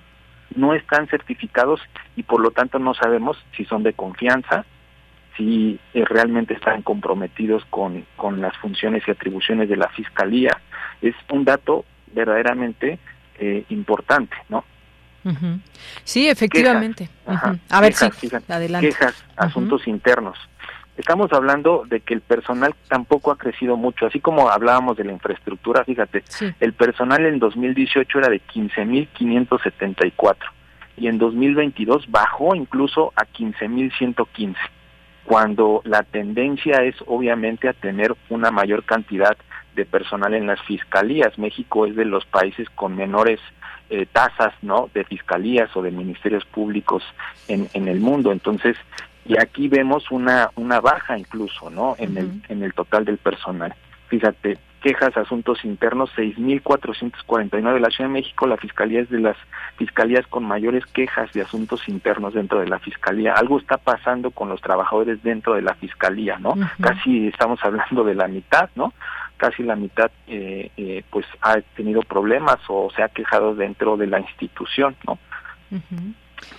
no 0.55 0.73
están 0.75 1.07
certificados 1.07 1.81
y 2.15 2.23
por 2.23 2.41
lo 2.41 2.51
tanto 2.51 2.77
no 2.77 2.93
sabemos 2.93 3.37
si 3.55 3.65
son 3.65 3.83
de 3.83 3.93
confianza, 3.93 4.65
si 5.37 5.79
eh, 5.93 6.03
realmente 6.05 6.53
están 6.53 6.81
comprometidos 6.81 7.63
con, 7.69 8.05
con 8.17 8.41
las 8.41 8.55
funciones 8.57 9.03
y 9.07 9.11
atribuciones 9.11 9.69
de 9.69 9.77
la 9.77 9.89
Fiscalía. 9.89 10.59
Es 11.01 11.15
un 11.31 11.45
dato 11.45 11.85
verdaderamente 12.13 12.99
eh, 13.39 13.63
importante, 13.69 14.35
¿no? 14.49 14.63
Sí, 16.03 16.27
efectivamente. 16.27 17.09
A 17.27 17.81
ver, 17.81 17.93
si 17.93 18.29
adelante. 18.47 18.89
Quejas, 18.89 19.23
asuntos 19.35 19.87
internos. 19.87 20.37
Estamos 20.97 21.31
hablando 21.31 21.83
de 21.87 22.01
que 22.01 22.13
el 22.13 22.21
personal 22.21 22.75
tampoco 22.87 23.31
ha 23.31 23.37
crecido 23.37 23.77
mucho, 23.77 24.05
así 24.05 24.19
como 24.19 24.49
hablábamos 24.49 24.97
de 24.97 25.05
la 25.05 25.13
infraestructura, 25.13 25.85
fíjate, 25.85 26.23
el 26.59 26.73
personal 26.73 27.25
en 27.25 27.39
2018 27.39 28.19
era 28.19 28.29
de 28.29 28.41
15.574 28.41 30.35
y 30.97 31.07
en 31.07 31.17
2022 31.17 32.11
bajó 32.11 32.53
incluso 32.55 33.13
a 33.15 33.25
15.115, 33.25 34.55
cuando 35.23 35.81
la 35.85 36.03
tendencia 36.03 36.83
es 36.83 36.95
obviamente 37.07 37.69
a 37.69 37.73
tener 37.73 38.13
una 38.29 38.51
mayor 38.51 38.83
cantidad 38.83 39.37
de 39.75 39.85
personal 39.85 40.33
en 40.33 40.47
las 40.47 40.61
fiscalías. 40.63 41.39
México 41.39 41.85
es 41.85 41.95
de 41.95 42.05
los 42.05 42.25
países 42.25 42.69
con 42.71 42.95
menores 42.95 43.39
eh, 43.89 44.05
tasas, 44.11 44.53
¿no? 44.61 44.89
De 44.93 45.05
fiscalías 45.05 45.75
o 45.75 45.81
de 45.81 45.91
ministerios 45.91 46.45
públicos 46.45 47.03
en, 47.47 47.69
en 47.73 47.87
el 47.87 47.99
mundo. 47.99 48.31
Entonces, 48.31 48.75
y 49.25 49.39
aquí 49.39 49.67
vemos 49.67 50.11
una 50.11 50.49
una 50.55 50.79
baja 50.79 51.17
incluso, 51.17 51.69
¿no? 51.69 51.95
En 51.97 52.17
el 52.17 52.41
en 52.49 52.63
el 52.63 52.73
total 52.73 53.05
del 53.05 53.17
personal. 53.17 53.73
Fíjate, 54.07 54.57
quejas, 54.81 55.15
asuntos 55.15 55.63
internos, 55.63 56.11
6.449 56.17 57.73
de 57.73 57.79
la 57.79 57.89
Ciudad 57.89 58.09
de 58.09 58.13
México, 58.13 58.47
la 58.47 58.57
Fiscalía 58.57 59.01
es 59.01 59.09
de 59.09 59.19
las 59.19 59.37
fiscalías 59.77 60.27
con 60.27 60.43
mayores 60.43 60.85
quejas 60.87 61.31
de 61.33 61.41
asuntos 61.41 61.87
internos 61.87 62.33
dentro 62.33 62.59
de 62.59 62.67
la 62.67 62.79
Fiscalía. 62.79 63.33
Algo 63.33 63.59
está 63.59 63.77
pasando 63.77 64.31
con 64.31 64.49
los 64.49 64.59
trabajadores 64.59 65.23
dentro 65.23 65.53
de 65.53 65.61
la 65.61 65.75
Fiscalía, 65.75 66.37
¿no? 66.39 66.55
Casi 66.81 67.27
estamos 67.27 67.63
hablando 67.63 68.03
de 68.03 68.15
la 68.15 68.27
mitad, 68.27 68.69
¿no? 68.75 68.93
Casi 69.37 69.63
la 69.63 69.75
mitad, 69.75 70.11
eh, 70.27 70.71
eh, 70.77 71.03
pues, 71.09 71.25
ha 71.41 71.61
tenido 71.75 72.01
problemas 72.01 72.59
o 72.67 72.89
se 72.95 73.03
ha 73.03 73.09
quejado 73.09 73.55
dentro 73.55 73.97
de 73.97 74.07
la 74.07 74.19
institución, 74.19 74.95
¿no? 75.07 75.19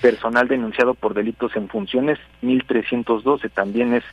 Personal 0.00 0.48
denunciado 0.48 0.94
por 0.94 1.14
delitos 1.14 1.54
en 1.56 1.68
funciones 1.68 2.18
1312 2.40 3.48
también 3.48 3.94
es 3.94 4.04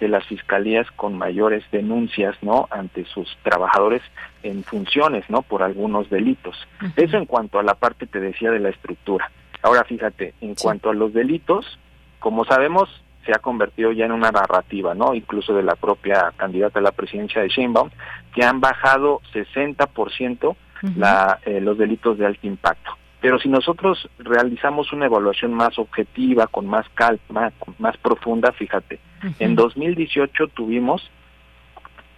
de 0.00 0.08
las 0.08 0.24
fiscalías 0.26 0.90
con 0.92 1.16
mayores 1.16 1.64
denuncias 1.70 2.36
no 2.42 2.68
ante 2.70 3.04
sus 3.06 3.36
trabajadores 3.42 4.02
en 4.42 4.64
funciones 4.64 5.28
no 5.28 5.42
por 5.42 5.62
algunos 5.62 6.10
delitos. 6.10 6.56
Eso 6.96 7.16
en 7.16 7.26
cuanto 7.26 7.58
a 7.58 7.62
la 7.62 7.74
parte 7.74 8.06
te 8.06 8.20
decía 8.20 8.50
de 8.50 8.60
la 8.60 8.70
estructura. 8.70 9.30
Ahora 9.62 9.84
fíjate 9.84 10.34
en 10.40 10.54
cuanto 10.54 10.90
a 10.90 10.94
los 10.94 11.12
delitos 11.12 11.78
como 12.18 12.44
sabemos 12.44 12.88
se 13.24 13.32
ha 13.32 13.38
convertido 13.40 13.92
ya 13.92 14.06
en 14.06 14.12
una 14.12 14.30
narrativa, 14.30 14.94
¿no? 14.94 15.14
Incluso 15.14 15.52
de 15.52 15.62
la 15.62 15.74
propia 15.74 16.32
candidata 16.36 16.78
a 16.78 16.82
la 16.82 16.92
presidencia 16.92 17.42
de 17.42 17.48
Sheinbaum, 17.48 17.90
que 18.32 18.44
han 18.44 18.60
bajado 18.60 19.20
60% 19.34 20.56
la, 20.96 21.40
eh, 21.44 21.60
los 21.60 21.76
delitos 21.76 22.18
de 22.18 22.26
alto 22.26 22.46
impacto. 22.46 22.92
Pero 23.20 23.38
si 23.38 23.48
nosotros 23.48 24.08
realizamos 24.18 24.92
una 24.92 25.06
evaluación 25.06 25.54
más 25.54 25.78
objetiva, 25.78 26.46
con 26.46 26.66
más 26.66 26.86
calma, 26.90 27.52
más 27.78 27.96
profunda, 27.96 28.52
fíjate, 28.52 29.00
en 29.38 29.56
2018 29.56 30.48
tuvimos 30.48 31.10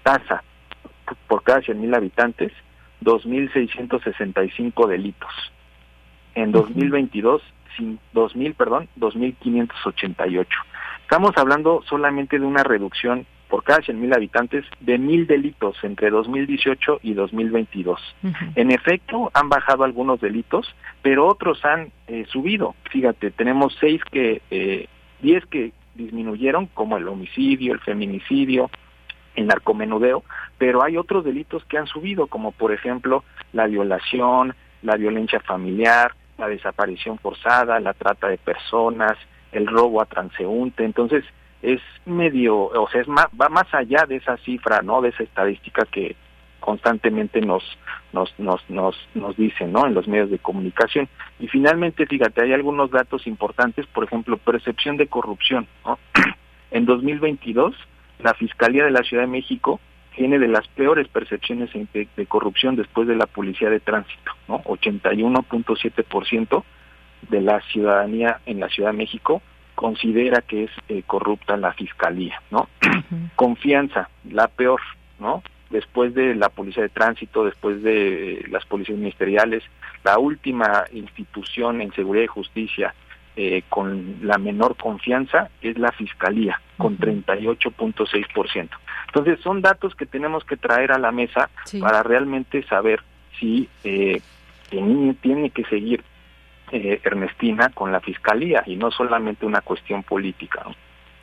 tasa 0.02 0.42
por 1.26 1.42
cada 1.42 1.60
100.000 1.60 1.96
habitantes, 1.96 2.52
2.665 3.02 4.86
delitos. 4.86 5.30
En 6.34 6.52
2022, 6.52 7.42
sin 7.76 7.98
2.000, 8.14 8.54
perdón, 8.54 8.88
2.588. 8.98 10.46
Estamos 11.02 11.32
hablando 11.36 11.82
solamente 11.88 12.38
de 12.38 12.44
una 12.44 12.64
reducción 12.64 13.26
por 13.48 13.64
cada 13.64 13.80
100.000 13.80 14.14
habitantes 14.14 14.64
de 14.80 14.98
mil 14.98 15.26
delitos 15.26 15.76
entre 15.82 16.10
2018 16.10 17.00
y 17.02 17.14
2022. 17.14 18.00
En 18.54 18.70
efecto, 18.70 19.30
han 19.34 19.48
bajado 19.48 19.84
algunos 19.84 20.20
delitos, 20.20 20.74
pero 21.02 21.26
otros 21.26 21.64
han 21.64 21.90
eh, 22.06 22.26
subido. 22.28 22.74
Fíjate, 22.90 23.30
tenemos 23.30 23.76
seis 23.80 24.02
que, 24.10 24.42
eh, 24.50 24.86
diez 25.20 25.44
que 25.46 25.72
disminuyeron, 25.94 26.66
como 26.66 26.96
el 26.96 27.08
homicidio, 27.08 27.72
el 27.72 27.80
feminicidio, 27.80 28.70
el 29.34 29.46
narcomenudeo, 29.46 30.24
pero 30.58 30.82
hay 30.82 30.96
otros 30.96 31.24
delitos 31.24 31.64
que 31.64 31.78
han 31.78 31.86
subido, 31.86 32.26
como 32.26 32.52
por 32.52 32.72
ejemplo 32.72 33.24
la 33.52 33.66
violación, 33.66 34.54
la 34.82 34.96
violencia 34.96 35.40
familiar, 35.40 36.12
la 36.36 36.48
desaparición 36.48 37.18
forzada, 37.18 37.80
la 37.80 37.94
trata 37.94 38.28
de 38.28 38.38
personas, 38.38 39.16
el 39.52 39.66
robo 39.66 40.02
a 40.02 40.06
transeúnte. 40.06 40.84
Entonces, 40.84 41.24
es 41.62 41.80
medio, 42.06 42.56
o 42.56 42.88
sea, 42.90 43.00
es 43.00 43.08
va 43.08 43.48
más 43.48 43.72
allá 43.72 44.04
de 44.06 44.16
esa 44.16 44.36
cifra, 44.38 44.82
¿no? 44.82 45.00
De 45.02 45.10
esa 45.10 45.22
estadística 45.22 45.84
que 45.86 46.16
constantemente 46.60 47.40
nos 47.40 47.62
nos 48.12 48.32
nos 48.38 48.60
nos 48.68 48.96
nos 49.14 49.36
dicen, 49.36 49.72
¿no? 49.72 49.86
En 49.86 49.94
los 49.94 50.06
medios 50.06 50.30
de 50.30 50.38
comunicación. 50.38 51.08
Y 51.40 51.48
finalmente, 51.48 52.06
fíjate, 52.06 52.42
hay 52.42 52.52
algunos 52.52 52.90
datos 52.90 53.26
importantes, 53.26 53.86
por 53.86 54.04
ejemplo, 54.04 54.36
percepción 54.36 54.96
de 54.96 55.08
corrupción, 55.08 55.66
¿no? 55.84 55.98
en 56.70 56.86
2022, 56.86 57.74
la 58.20 58.34
Fiscalía 58.34 58.84
de 58.84 58.90
la 58.90 59.02
Ciudad 59.02 59.24
de 59.24 59.28
México 59.28 59.80
tiene 60.14 60.38
de 60.38 60.48
las 60.48 60.66
peores 60.68 61.08
percepciones 61.08 61.70
de, 61.72 62.08
de 62.16 62.26
corrupción 62.26 62.76
después 62.76 63.06
de 63.06 63.16
la 63.16 63.26
Policía 63.26 63.70
de 63.70 63.80
Tránsito, 63.80 64.32
¿no? 64.48 64.62
81.7% 64.64 66.64
de 67.30 67.40
la 67.40 67.60
ciudadanía 67.72 68.40
en 68.46 68.60
la 68.60 68.68
Ciudad 68.68 68.90
de 68.90 68.96
México 68.96 69.42
considera 69.78 70.42
que 70.42 70.64
es 70.64 70.70
eh, 70.88 71.04
corrupta 71.06 71.56
la 71.56 71.72
fiscalía, 71.72 72.42
¿no? 72.50 72.68
Confianza, 73.36 74.10
la 74.28 74.48
peor, 74.48 74.80
¿no? 75.20 75.40
Después 75.70 76.14
de 76.14 76.34
la 76.34 76.48
policía 76.48 76.82
de 76.82 76.88
tránsito, 76.88 77.44
después 77.44 77.80
de 77.84 78.44
las 78.50 78.66
policías 78.66 78.98
ministeriales, 78.98 79.62
la 80.02 80.18
última 80.18 80.82
institución 80.92 81.80
en 81.80 81.92
seguridad 81.92 82.24
y 82.24 82.26
justicia 82.26 82.92
eh, 83.36 83.62
con 83.68 84.16
la 84.22 84.36
menor 84.36 84.74
confianza 84.76 85.48
es 85.62 85.78
la 85.78 85.92
fiscalía, 85.92 86.60
con 86.76 86.98
38.6%. 86.98 88.68
Entonces, 89.06 89.38
son 89.44 89.62
datos 89.62 89.94
que 89.94 90.06
tenemos 90.06 90.42
que 90.42 90.56
traer 90.56 90.90
a 90.90 90.98
la 90.98 91.12
mesa 91.12 91.50
para 91.78 92.02
realmente 92.02 92.64
saber 92.64 93.00
si 93.38 93.68
eh, 93.84 94.20
el 94.72 95.16
tiene 95.22 95.50
que 95.50 95.62
seguir 95.66 96.02
eh, 96.72 97.00
Ernestina 97.04 97.70
con 97.70 97.92
la 97.92 98.00
fiscalía 98.00 98.62
y 98.66 98.76
no 98.76 98.90
solamente 98.90 99.46
una 99.46 99.60
cuestión 99.60 100.02
política. 100.02 100.64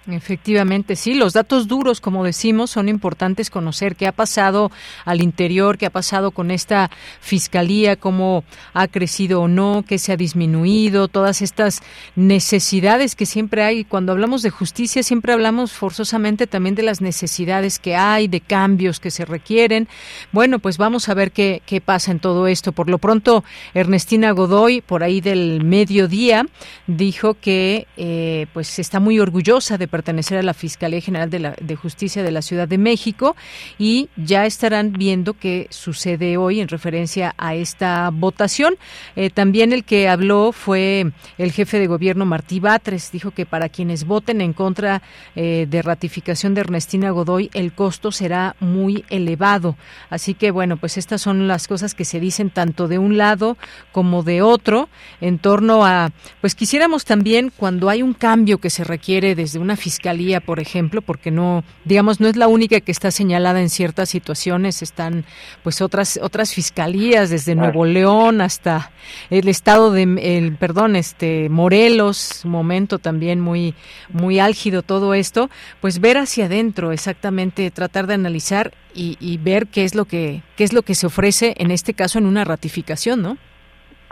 Efectivamente, 0.07 0.95
sí, 0.95 1.15
los 1.15 1.33
datos 1.33 1.67
duros, 1.67 1.99
como 1.99 2.23
decimos, 2.23 2.69
son 2.69 2.89
importantes 2.89 3.49
conocer 3.49 3.95
qué 3.95 4.05
ha 4.05 4.11
pasado 4.11 4.71
al 5.03 5.19
interior, 5.19 5.79
qué 5.79 5.87
ha 5.87 5.89
pasado 5.89 6.29
con 6.29 6.51
esta 6.51 6.91
fiscalía, 7.21 7.95
cómo 7.95 8.43
ha 8.73 8.87
crecido 8.87 9.41
o 9.41 9.47
no, 9.47 9.83
qué 9.87 9.97
se 9.97 10.11
ha 10.11 10.17
disminuido, 10.17 11.07
todas 11.07 11.41
estas 11.41 11.81
necesidades 12.15 13.15
que 13.15 13.25
siempre 13.25 13.63
hay. 13.63 13.83
Cuando 13.83 14.11
hablamos 14.11 14.43
de 14.43 14.51
justicia, 14.51 15.01
siempre 15.01 15.33
hablamos 15.33 15.71
forzosamente 15.71 16.45
también 16.45 16.75
de 16.75 16.83
las 16.83 17.01
necesidades 17.01 17.79
que 17.79 17.95
hay, 17.95 18.27
de 18.27 18.41
cambios 18.41 18.99
que 18.99 19.09
se 19.09 19.25
requieren. 19.25 19.87
Bueno, 20.31 20.59
pues 20.59 20.77
vamos 20.77 21.09
a 21.09 21.15
ver 21.15 21.31
qué, 21.31 21.63
qué 21.65 21.81
pasa 21.81 22.11
en 22.11 22.19
todo 22.19 22.45
esto. 22.45 22.73
Por 22.73 22.91
lo 22.91 22.99
pronto, 22.99 23.43
Ernestina 23.73 24.29
Godoy, 24.31 24.81
por 24.81 25.01
ahí 25.01 25.19
del 25.19 25.63
mediodía, 25.63 26.45
dijo 26.85 27.33
que 27.33 27.87
eh, 27.97 28.45
pues 28.53 28.77
está 28.77 28.99
muy 28.99 29.19
orgullosa 29.19 29.79
de 29.79 29.94
pertenecer 29.95 30.37
a 30.37 30.43
la 30.43 30.53
Fiscalía 30.53 30.99
General 30.99 31.29
de, 31.29 31.75
Justicia 31.77 32.21
de 32.21 32.29
la 32.29 32.41
Ciudad 32.41 32.67
de 32.67 32.77
México 32.77 33.37
y 33.79 34.09
ya 34.17 34.45
estarán 34.45 34.91
viendo 34.91 35.35
qué 35.35 35.67
sucede 35.69 36.35
hoy 36.35 36.59
en 36.59 36.67
referencia 36.67 37.33
a 37.37 37.55
esta 37.55 38.09
votación. 38.11 38.75
Eh, 39.15 39.29
también 39.29 39.71
el 39.71 39.85
que 39.85 40.09
habló 40.09 40.51
fue 40.51 41.13
el 41.37 41.53
jefe 41.53 41.79
de 41.79 41.87
gobierno 41.87 42.25
Martí 42.25 42.59
Batres. 42.59 43.09
Dijo 43.13 43.31
que 43.31 43.45
para 43.45 43.69
quienes 43.69 44.03
voten 44.03 44.41
en 44.41 44.51
contra 44.51 45.01
eh, 45.37 45.65
de 45.69 45.81
ratificación 45.81 46.53
de 46.55 46.61
Ernestina 46.61 47.11
Godoy, 47.11 47.49
el 47.53 47.71
costo 47.71 48.11
será 48.11 48.57
muy 48.59 49.05
elevado. 49.09 49.77
Así 50.09 50.33
que, 50.33 50.51
bueno, 50.51 50.75
pues 50.75 50.97
estas 50.97 51.21
son 51.21 51.47
las 51.47 51.69
cosas 51.69 51.93
que 51.93 52.03
se 52.03 52.19
dicen 52.19 52.49
tanto 52.49 52.89
de 52.89 52.97
un 52.97 53.17
lado 53.17 53.55
como 53.93 54.23
de 54.23 54.41
otro 54.41 54.89
en 55.21 55.39
torno 55.39 55.85
a, 55.85 56.11
pues 56.41 56.53
quisiéramos 56.53 57.05
también 57.05 57.49
cuando 57.55 57.87
hay 57.89 58.03
un 58.03 58.13
cambio 58.13 58.57
que 58.57 58.69
se 58.69 58.83
requiere 58.83 59.35
desde 59.35 59.59
una 59.59 59.77
fiscalía, 59.85 60.39
por 60.39 60.59
ejemplo, 60.59 61.03
porque 61.03 61.29
no, 61.29 61.63
digamos, 61.83 62.19
no 62.19 62.27
es 62.27 62.35
la 62.37 62.47
única 62.47 62.79
que 62.79 62.91
está 62.91 63.11
señalada 63.11 63.61
en 63.61 63.69
ciertas 63.69 64.09
situaciones, 64.09 64.81
están 64.81 65.25
pues 65.61 65.79
otras 65.79 66.19
otras 66.23 66.55
fiscalías 66.55 67.29
desde 67.29 67.53
Nuevo 67.53 67.85
León 67.85 68.41
hasta 68.41 68.89
el 69.29 69.47
estado 69.47 69.91
de 69.91 70.01
el 70.37 70.57
perdón, 70.57 70.95
este 70.95 71.49
Morelos, 71.49 72.45
momento 72.45 72.97
también 72.97 73.39
muy 73.39 73.75
muy 74.09 74.39
álgido 74.39 74.81
todo 74.81 75.13
esto, 75.13 75.51
pues 75.81 75.99
ver 75.99 76.17
hacia 76.17 76.45
adentro 76.45 76.91
exactamente, 76.91 77.69
tratar 77.69 78.07
de 78.07 78.15
analizar 78.15 78.71
y, 78.95 79.17
y 79.19 79.37
ver 79.37 79.67
qué 79.67 79.83
es 79.83 79.93
lo 79.93 80.05
que 80.05 80.41
qué 80.57 80.63
es 80.63 80.73
lo 80.73 80.81
que 80.81 80.95
se 80.95 81.05
ofrece 81.05 81.53
en 81.57 81.69
este 81.69 81.93
caso 81.93 82.17
en 82.17 82.25
una 82.25 82.43
ratificación, 82.43 83.21
¿no? 83.21 83.37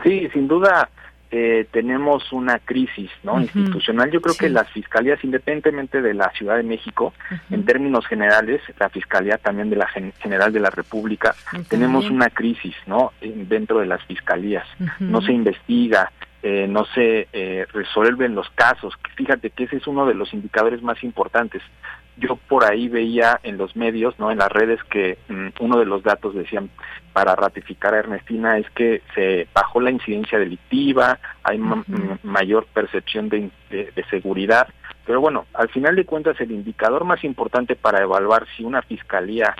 Sí, 0.04 0.28
sin 0.32 0.46
duda 0.46 0.88
eh, 1.36 1.66
tenemos 1.72 2.32
una 2.32 2.60
crisis 2.60 3.10
no 3.24 3.40
institucional. 3.40 4.08
Yo 4.12 4.20
creo 4.20 4.36
que 4.36 4.48
las 4.48 4.70
fiscalías, 4.70 5.18
independientemente 5.24 6.00
de 6.00 6.14
la 6.14 6.30
Ciudad 6.30 6.58
de 6.58 6.62
México, 6.62 7.12
en 7.50 7.64
términos 7.64 8.06
generales, 8.06 8.62
la 8.78 8.88
fiscalía 8.88 9.36
también 9.38 9.68
de 9.68 9.74
la 9.74 9.88
general 9.88 10.52
de 10.52 10.60
la 10.60 10.70
República, 10.70 11.34
tenemos 11.68 12.08
una 12.08 12.30
crisis, 12.30 12.76
no, 12.86 13.12
dentro 13.20 13.80
de 13.80 13.86
las 13.86 14.04
fiscalías. 14.04 14.64
No 15.00 15.22
se 15.22 15.32
investiga, 15.32 16.12
eh, 16.40 16.68
no 16.68 16.84
se 16.94 17.26
eh, 17.32 17.66
resuelven 17.72 18.36
los 18.36 18.48
casos. 18.50 18.94
Fíjate 19.16 19.50
que 19.50 19.64
ese 19.64 19.78
es 19.78 19.88
uno 19.88 20.06
de 20.06 20.14
los 20.14 20.32
indicadores 20.34 20.82
más 20.82 21.02
importantes 21.02 21.62
yo 22.16 22.36
por 22.48 22.64
ahí 22.64 22.88
veía 22.88 23.40
en 23.42 23.58
los 23.58 23.74
medios, 23.76 24.18
no 24.18 24.30
en 24.30 24.38
las 24.38 24.50
redes, 24.50 24.82
que 24.84 25.18
mm, 25.28 25.48
uno 25.60 25.78
de 25.78 25.86
los 25.86 26.02
datos 26.02 26.34
decían 26.34 26.70
para 27.12 27.34
ratificar 27.34 27.94
a 27.94 27.98
Ernestina 27.98 28.58
es 28.58 28.68
que 28.70 29.02
se 29.14 29.48
bajó 29.54 29.80
la 29.80 29.90
incidencia 29.90 30.38
delictiva, 30.38 31.18
hay 31.42 31.60
mayor 32.22 32.66
percepción 32.66 33.28
de, 33.28 33.50
de, 33.70 34.04
seguridad, 34.10 34.68
pero 35.06 35.20
bueno, 35.20 35.46
al 35.54 35.68
final 35.68 35.96
de 35.96 36.04
cuentas 36.04 36.40
el 36.40 36.50
indicador 36.50 37.04
más 37.04 37.22
importante 37.24 37.76
para 37.76 38.02
evaluar 38.02 38.46
si 38.56 38.64
una 38.64 38.82
fiscalía 38.82 39.54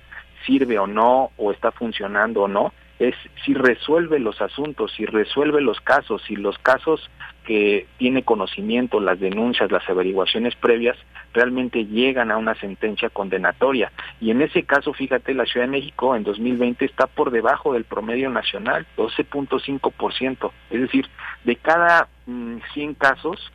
sirve 0.46 0.78
o 0.78 0.86
no, 0.86 1.30
o 1.36 1.52
está 1.52 1.70
funcionando 1.70 2.42
o 2.42 2.48
no, 2.48 2.72
es 2.98 3.14
si 3.44 3.54
resuelve 3.54 4.18
los 4.18 4.40
asuntos, 4.40 4.92
si 4.96 5.04
resuelve 5.06 5.60
los 5.60 5.80
casos, 5.80 6.22
si 6.26 6.36
los 6.36 6.58
casos 6.58 7.10
que 7.44 7.86
tiene 7.98 8.24
conocimiento, 8.24 9.00
las 9.00 9.20
denuncias, 9.20 9.70
las 9.70 9.88
averiguaciones 9.88 10.54
previas, 10.56 10.96
realmente 11.32 11.84
llegan 11.84 12.30
a 12.30 12.36
una 12.36 12.54
sentencia 12.54 13.10
condenatoria. 13.10 13.92
Y 14.20 14.30
en 14.30 14.42
ese 14.42 14.64
caso, 14.64 14.92
fíjate, 14.92 15.34
la 15.34 15.46
Ciudad 15.46 15.66
de 15.66 15.72
México 15.72 16.16
en 16.16 16.24
2020 16.24 16.84
está 16.84 17.06
por 17.06 17.30
debajo 17.30 17.72
del 17.74 17.84
promedio 17.84 18.30
nacional, 18.30 18.86
12.5%. 18.96 20.50
Es 20.70 20.80
decir, 20.80 21.06
de 21.44 21.56
cada 21.56 22.08
100 22.24 22.90
mm, 22.90 22.94
casos, 22.94 23.52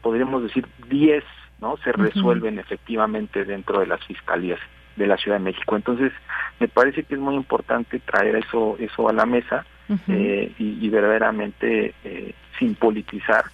podríamos 0.00 0.42
decir 0.42 0.66
10 0.88 1.24
no 1.60 1.76
se 1.78 1.90
resuelven 1.90 2.60
efectivamente 2.60 3.44
dentro 3.44 3.80
de 3.80 3.88
las 3.88 4.04
fiscalías 4.04 4.60
de 4.98 5.06
la 5.06 5.16
Ciudad 5.16 5.38
de 5.38 5.44
México. 5.44 5.76
Entonces, 5.76 6.12
me 6.60 6.68
parece 6.68 7.04
que 7.04 7.14
es 7.14 7.20
muy 7.20 7.34
importante 7.34 7.98
traer 8.00 8.36
eso 8.36 8.76
eso 8.78 9.08
a 9.08 9.12
la 9.12 9.24
mesa 9.24 9.64
eh, 10.08 10.52
y, 10.58 10.86
verdaderamente 10.90 11.94
eh, 12.04 12.34
sin 12.58 12.74
politizar, 12.74 13.46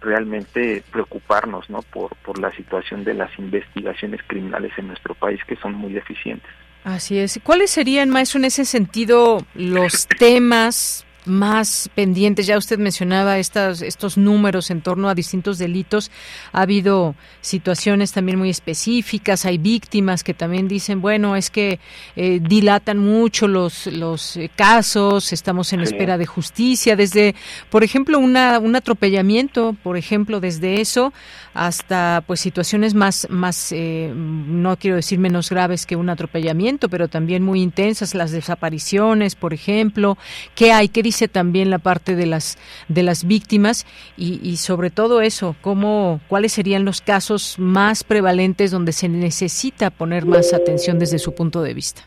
realmente 0.00 0.84
preocuparnos 0.92 1.68
¿no? 1.68 1.82
por, 1.82 2.14
por 2.16 2.38
la 2.38 2.52
situación 2.52 3.02
de 3.02 3.14
las 3.14 3.36
investigaciones 3.38 4.20
criminales 4.26 4.72
en 4.76 4.86
nuestro 4.88 5.14
país 5.14 5.40
que 5.48 5.56
son 5.56 5.74
muy 5.74 5.92
deficientes. 5.92 6.50
Así 6.84 7.18
es. 7.18 7.40
¿Cuáles 7.42 7.70
serían, 7.70 8.08
maestro, 8.08 8.38
en 8.38 8.44
ese 8.46 8.64
sentido 8.64 9.44
los 9.54 10.06
temas 10.06 11.04
más 11.24 11.90
pendientes. 11.94 12.46
Ya 12.46 12.56
usted 12.58 12.78
mencionaba 12.78 13.38
estas, 13.38 13.82
estos 13.82 14.16
números 14.16 14.70
en 14.70 14.80
torno 14.80 15.08
a 15.08 15.14
distintos 15.14 15.58
delitos. 15.58 16.10
Ha 16.52 16.62
habido 16.62 17.14
situaciones 17.40 18.12
también 18.12 18.38
muy 18.38 18.50
específicas. 18.50 19.44
Hay 19.44 19.58
víctimas 19.58 20.24
que 20.24 20.34
también 20.34 20.68
dicen, 20.68 21.00
bueno, 21.00 21.36
es 21.36 21.50
que 21.50 21.78
eh, 22.16 22.40
dilatan 22.42 22.98
mucho 22.98 23.48
los, 23.48 23.86
los 23.86 24.36
eh, 24.36 24.50
casos, 24.54 25.32
estamos 25.32 25.72
en 25.72 25.80
espera 25.80 26.18
de 26.18 26.26
justicia. 26.26 26.96
Desde, 26.96 27.34
por 27.70 27.84
ejemplo, 27.84 28.18
una, 28.18 28.58
un 28.58 28.76
atropellamiento, 28.76 29.76
por 29.82 29.96
ejemplo, 29.96 30.40
desde 30.40 30.80
eso 30.80 31.12
hasta 31.54 32.22
pues 32.26 32.40
situaciones 32.40 32.94
más, 32.94 33.26
más 33.28 33.72
eh, 33.72 34.12
no 34.14 34.76
quiero 34.76 34.96
decir 34.96 35.18
menos 35.18 35.50
graves 35.50 35.84
que 35.84 35.96
un 35.96 36.08
atropellamiento, 36.08 36.88
pero 36.88 37.08
también 37.08 37.42
muy 37.42 37.60
intensas, 37.60 38.14
las 38.14 38.30
desapariciones, 38.30 39.34
por 39.34 39.52
ejemplo. 39.52 40.16
¿Qué 40.54 40.72
hay? 40.72 40.88
¿Qué 40.88 41.02
dice 41.10 41.26
también 41.26 41.70
la 41.70 41.80
parte 41.80 42.14
de 42.14 42.24
las 42.24 42.56
de 42.86 43.02
las 43.02 43.24
víctimas 43.24 43.84
y, 44.16 44.56
sobre 44.58 44.90
todo 44.90 45.22
eso, 45.22 45.56
cómo 45.60 46.20
cuáles 46.28 46.52
serían 46.52 46.84
los 46.84 47.00
casos 47.00 47.58
más 47.58 48.04
prevalentes 48.04 48.70
donde 48.70 48.92
se 48.92 49.08
necesita 49.08 49.90
poner 49.90 50.24
más 50.24 50.54
atención 50.54 51.00
desde 51.00 51.18
su 51.18 51.34
punto 51.34 51.62
de 51.62 51.74
vista. 51.74 52.02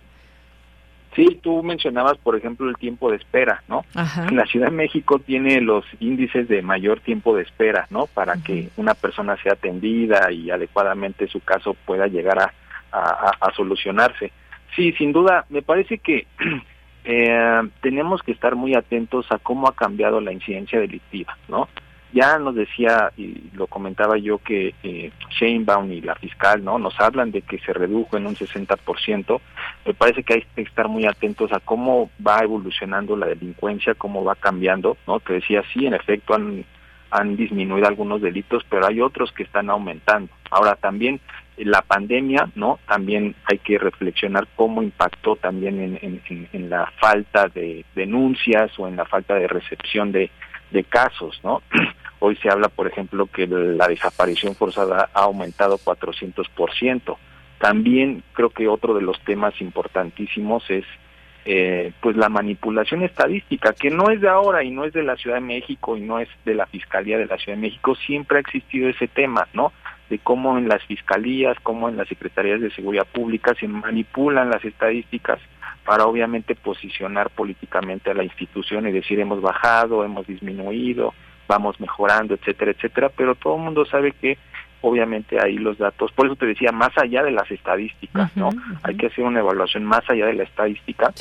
Sí, 1.17 1.37
tú 1.43 1.61
mencionabas, 1.63 2.17
por 2.17 2.37
ejemplo, 2.37 2.69
el 2.69 2.77
tiempo 2.77 3.11
de 3.11 3.17
espera, 3.17 3.61
¿no? 3.67 3.83
La 4.31 4.45
Ciudad 4.45 4.67
de 4.67 4.77
México 4.77 5.19
tiene 5.19 5.59
los 5.59 5.83
índices 5.99 6.47
de 6.47 6.61
mayor 6.61 7.01
tiempo 7.01 7.35
de 7.35 7.43
espera, 7.43 7.87
¿no? 7.89 8.07
Para 8.07 8.37
que 8.37 8.69
una 8.77 8.93
persona 8.93 9.35
sea 9.43 9.53
atendida 9.53 10.31
y 10.31 10.49
adecuadamente 10.49 11.27
su 11.27 11.41
caso 11.41 11.75
pueda 11.85 12.07
llegar 12.07 12.39
a, 12.39 12.53
a 12.93 13.53
solucionarse. 13.53 14.31
Sí, 14.75 14.93
sin 14.93 15.11
duda, 15.11 15.45
me 15.49 15.61
parece 15.61 15.97
que 15.97 16.25
eh, 17.03 17.61
tenemos 17.81 18.21
que 18.23 18.31
estar 18.31 18.55
muy 18.55 18.75
atentos 18.75 19.25
a 19.31 19.37
cómo 19.37 19.67
ha 19.67 19.75
cambiado 19.75 20.21
la 20.21 20.31
incidencia 20.31 20.79
delictiva, 20.79 21.37
¿no? 21.47 21.67
Ya 22.13 22.37
nos 22.37 22.53
decía, 22.53 23.11
y 23.17 23.49
lo 23.53 23.65
comentaba 23.65 24.19
yo, 24.19 24.37
que 24.37 24.75
eh, 24.83 25.11
Sheinbaum 25.31 25.91
y 25.91 26.01
la 26.01 26.13
fiscal, 26.13 26.63
¿no? 26.63 26.77
Nos 26.77 26.99
hablan 26.99 27.31
de 27.31 27.41
que 27.41 27.57
se 27.57 27.73
redujo 27.73 28.17
en 28.17 28.27
un 28.27 28.35
60%. 28.35 29.41
Me 29.83 29.93
parece 29.95 30.23
que 30.23 30.33
hay 30.35 30.45
que 30.55 30.61
estar 30.61 30.87
muy 30.87 31.07
atentos 31.07 31.51
a 31.51 31.59
cómo 31.59 32.11
va 32.25 32.37
evolucionando 32.43 33.17
la 33.17 33.25
delincuencia, 33.25 33.95
cómo 33.95 34.23
va 34.23 34.35
cambiando, 34.35 34.95
¿no? 35.07 35.19
Te 35.21 35.33
decía, 35.33 35.63
sí, 35.73 35.87
en 35.87 35.95
efecto 35.95 36.35
han, 36.35 36.63
han 37.09 37.35
disminuido 37.35 37.87
algunos 37.87 38.21
delitos, 38.21 38.63
pero 38.69 38.85
hay 38.85 39.01
otros 39.01 39.31
que 39.31 39.41
están 39.41 39.71
aumentando. 39.71 40.31
Ahora 40.51 40.75
también 40.75 41.19
la 41.57 41.81
pandemia, 41.81 42.49
¿no? 42.55 42.79
También 42.87 43.35
hay 43.45 43.59
que 43.59 43.77
reflexionar 43.77 44.47
cómo 44.55 44.81
impactó 44.81 45.35
también 45.35 45.99
en, 46.01 46.69
la 46.69 46.91
falta 46.99 47.47
de 47.47 47.85
denuncias 47.95 48.71
o 48.79 48.87
en 48.87 48.95
la 48.95 49.05
falta 49.05 49.35
de 49.35 49.47
recepción 49.47 50.11
de, 50.11 50.31
de 50.71 50.83
casos, 50.83 51.39
¿no? 51.43 51.61
Hoy 52.19 52.35
se 52.37 52.49
habla, 52.49 52.69
por 52.69 52.87
ejemplo, 52.87 53.27
que 53.27 53.47
la 53.47 53.87
desaparición 53.87 54.55
forzada 54.55 55.09
ha 55.13 55.23
aumentado 55.23 55.77
400%. 55.77 57.17
También 57.59 58.23
creo 58.33 58.49
que 58.49 58.67
otro 58.67 58.93
de 58.93 59.01
los 59.01 59.19
temas 59.21 59.59
importantísimos 59.61 60.63
es 60.69 60.85
eh, 61.45 61.91
pues 61.99 62.15
la 62.15 62.29
manipulación 62.29 63.03
estadística, 63.03 63.73
que 63.73 63.89
no 63.89 64.09
es 64.09 64.21
de 64.21 64.29
ahora 64.29 64.63
y 64.63 64.71
no 64.71 64.85
es 64.85 64.93
de 64.93 65.03
la 65.03 65.17
Ciudad 65.17 65.35
de 65.35 65.41
México 65.41 65.97
y 65.97 66.01
no 66.01 66.19
es 66.19 66.29
de 66.45 66.55
la 66.55 66.65
Fiscalía 66.67 67.17
de 67.17 67.25
la 67.25 67.37
Ciudad 67.37 67.57
de 67.57 67.61
México, 67.61 67.95
siempre 67.95 68.37
ha 68.37 68.41
existido 68.41 68.87
ese 68.87 69.09
tema, 69.09 69.49
¿no? 69.51 69.73
De 70.09 70.19
cómo 70.19 70.57
en 70.57 70.67
las 70.67 70.83
fiscalías, 70.83 71.57
cómo 71.63 71.89
en 71.89 71.97
las 71.97 72.07
secretarías 72.07 72.61
de 72.61 72.71
seguridad 72.71 73.07
pública 73.07 73.53
se 73.59 73.67
manipulan 73.67 74.49
las 74.49 74.63
estadísticas 74.63 75.39
para 75.85 76.05
obviamente 76.05 76.55
posicionar 76.55 77.29
políticamente 77.29 78.11
a 78.11 78.13
la 78.13 78.23
institución 78.23 78.87
y 78.87 78.91
decir 78.91 79.19
hemos 79.19 79.41
bajado, 79.41 80.03
hemos 80.05 80.25
disminuido, 80.27 81.13
vamos 81.47 81.79
mejorando, 81.79 82.33
etcétera, 82.33 82.71
etcétera, 82.71 83.09
pero 83.09 83.35
todo 83.35 83.57
el 83.57 83.63
mundo 83.63 83.85
sabe 83.85 84.11
que 84.13 84.37
obviamente 84.81 85.37
ahí 85.41 85.57
los 85.57 85.77
datos, 85.77 86.11
por 86.11 86.25
eso 86.25 86.35
te 86.35 86.45
decía, 86.45 86.71
más 86.71 86.91
allá 86.97 87.23
de 87.23 87.31
las 87.31 87.49
estadísticas, 87.49 88.35
¿no? 88.35 88.49
Hay 88.83 88.95
que 88.95 89.07
hacer 89.07 89.23
una 89.23 89.39
evaluación 89.39 89.85
más 89.85 90.03
allá 90.09 90.25
de 90.27 90.33
la 90.33 90.43
estadística, 90.43 91.13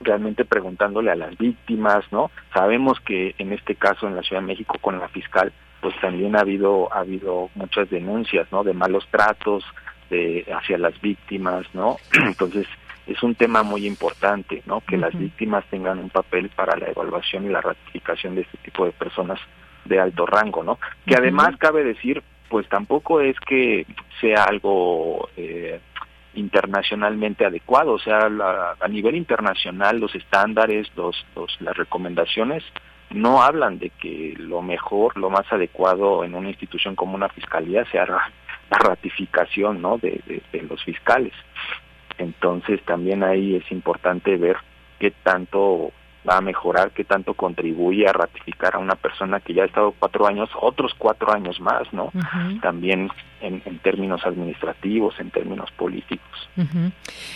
realmente 0.00 0.44
preguntándole 0.44 1.10
a 1.10 1.16
las 1.16 1.36
víctimas, 1.38 2.04
¿no? 2.10 2.30
Sabemos 2.52 3.00
que 3.00 3.34
en 3.38 3.52
este 3.52 3.74
caso 3.74 4.06
en 4.06 4.16
la 4.16 4.22
Ciudad 4.22 4.42
de 4.42 4.48
México 4.48 4.76
con 4.80 4.98
la 4.98 5.08
fiscal 5.08 5.52
pues 5.80 5.94
también 6.00 6.36
ha 6.36 6.40
habido 6.40 6.92
ha 6.92 7.00
habido 7.00 7.50
muchas 7.54 7.88
denuncias 7.90 8.50
no 8.50 8.64
de 8.64 8.72
malos 8.72 9.06
tratos 9.10 9.64
de 10.10 10.46
hacia 10.52 10.78
las 10.78 11.00
víctimas 11.00 11.66
no 11.74 11.96
entonces 12.12 12.66
es 13.06 13.22
un 13.22 13.34
tema 13.34 13.62
muy 13.62 13.86
importante 13.86 14.62
no 14.66 14.80
que 14.80 14.96
las 14.96 15.16
víctimas 15.16 15.64
tengan 15.70 15.98
un 15.98 16.10
papel 16.10 16.48
para 16.50 16.76
la 16.76 16.88
evaluación 16.88 17.46
y 17.46 17.50
la 17.50 17.60
ratificación 17.60 18.34
de 18.34 18.42
este 18.42 18.58
tipo 18.58 18.84
de 18.84 18.92
personas 18.92 19.38
de 19.84 20.00
alto 20.00 20.26
rango 20.26 20.64
no 20.64 20.78
que 21.06 21.14
además 21.14 21.56
cabe 21.58 21.84
decir 21.84 22.22
pues 22.48 22.68
tampoco 22.68 23.20
es 23.20 23.38
que 23.40 23.86
sea 24.20 24.44
algo 24.44 25.28
eh, 25.36 25.80
internacionalmente 26.36 27.44
adecuado, 27.44 27.92
o 27.92 27.98
sea, 27.98 28.28
a 28.80 28.88
nivel 28.88 29.16
internacional 29.16 29.98
los 29.98 30.14
estándares, 30.14 30.88
los, 30.96 31.26
los, 31.34 31.60
las 31.60 31.76
recomendaciones 31.76 32.62
no 33.10 33.42
hablan 33.42 33.78
de 33.78 33.90
que 33.90 34.34
lo 34.38 34.62
mejor, 34.62 35.16
lo 35.16 35.30
más 35.30 35.50
adecuado 35.52 36.24
en 36.24 36.34
una 36.34 36.48
institución 36.48 36.94
como 36.94 37.14
una 37.14 37.28
fiscalía 37.28 37.84
sea 37.90 38.06
la 38.06 38.78
ratificación 38.78 39.80
¿no? 39.80 39.98
de, 39.98 40.42
de, 40.52 40.62
los 40.62 40.82
fiscales. 40.84 41.32
Entonces 42.18 42.82
también 42.84 43.22
ahí 43.22 43.56
es 43.56 43.70
importante 43.70 44.36
ver 44.36 44.56
qué 44.98 45.10
tanto 45.10 45.92
va 46.28 46.38
a 46.38 46.40
mejorar, 46.40 46.90
qué 46.90 47.04
tanto 47.04 47.34
contribuye 47.34 48.08
a 48.08 48.12
ratificar 48.12 48.74
a 48.74 48.78
una 48.78 48.94
persona 48.96 49.40
que 49.40 49.54
ya 49.54 49.62
ha 49.62 49.66
estado 49.66 49.94
cuatro 49.98 50.26
años, 50.26 50.50
otros 50.60 50.92
cuatro 50.98 51.32
años 51.32 51.60
más, 51.60 51.92
¿no? 51.92 52.12
También 52.60 53.10
en, 53.40 53.78
términos 53.78 54.24
administrativos, 54.24 55.18
en 55.20 55.30
términos 55.30 55.70
políticos. 55.72 56.48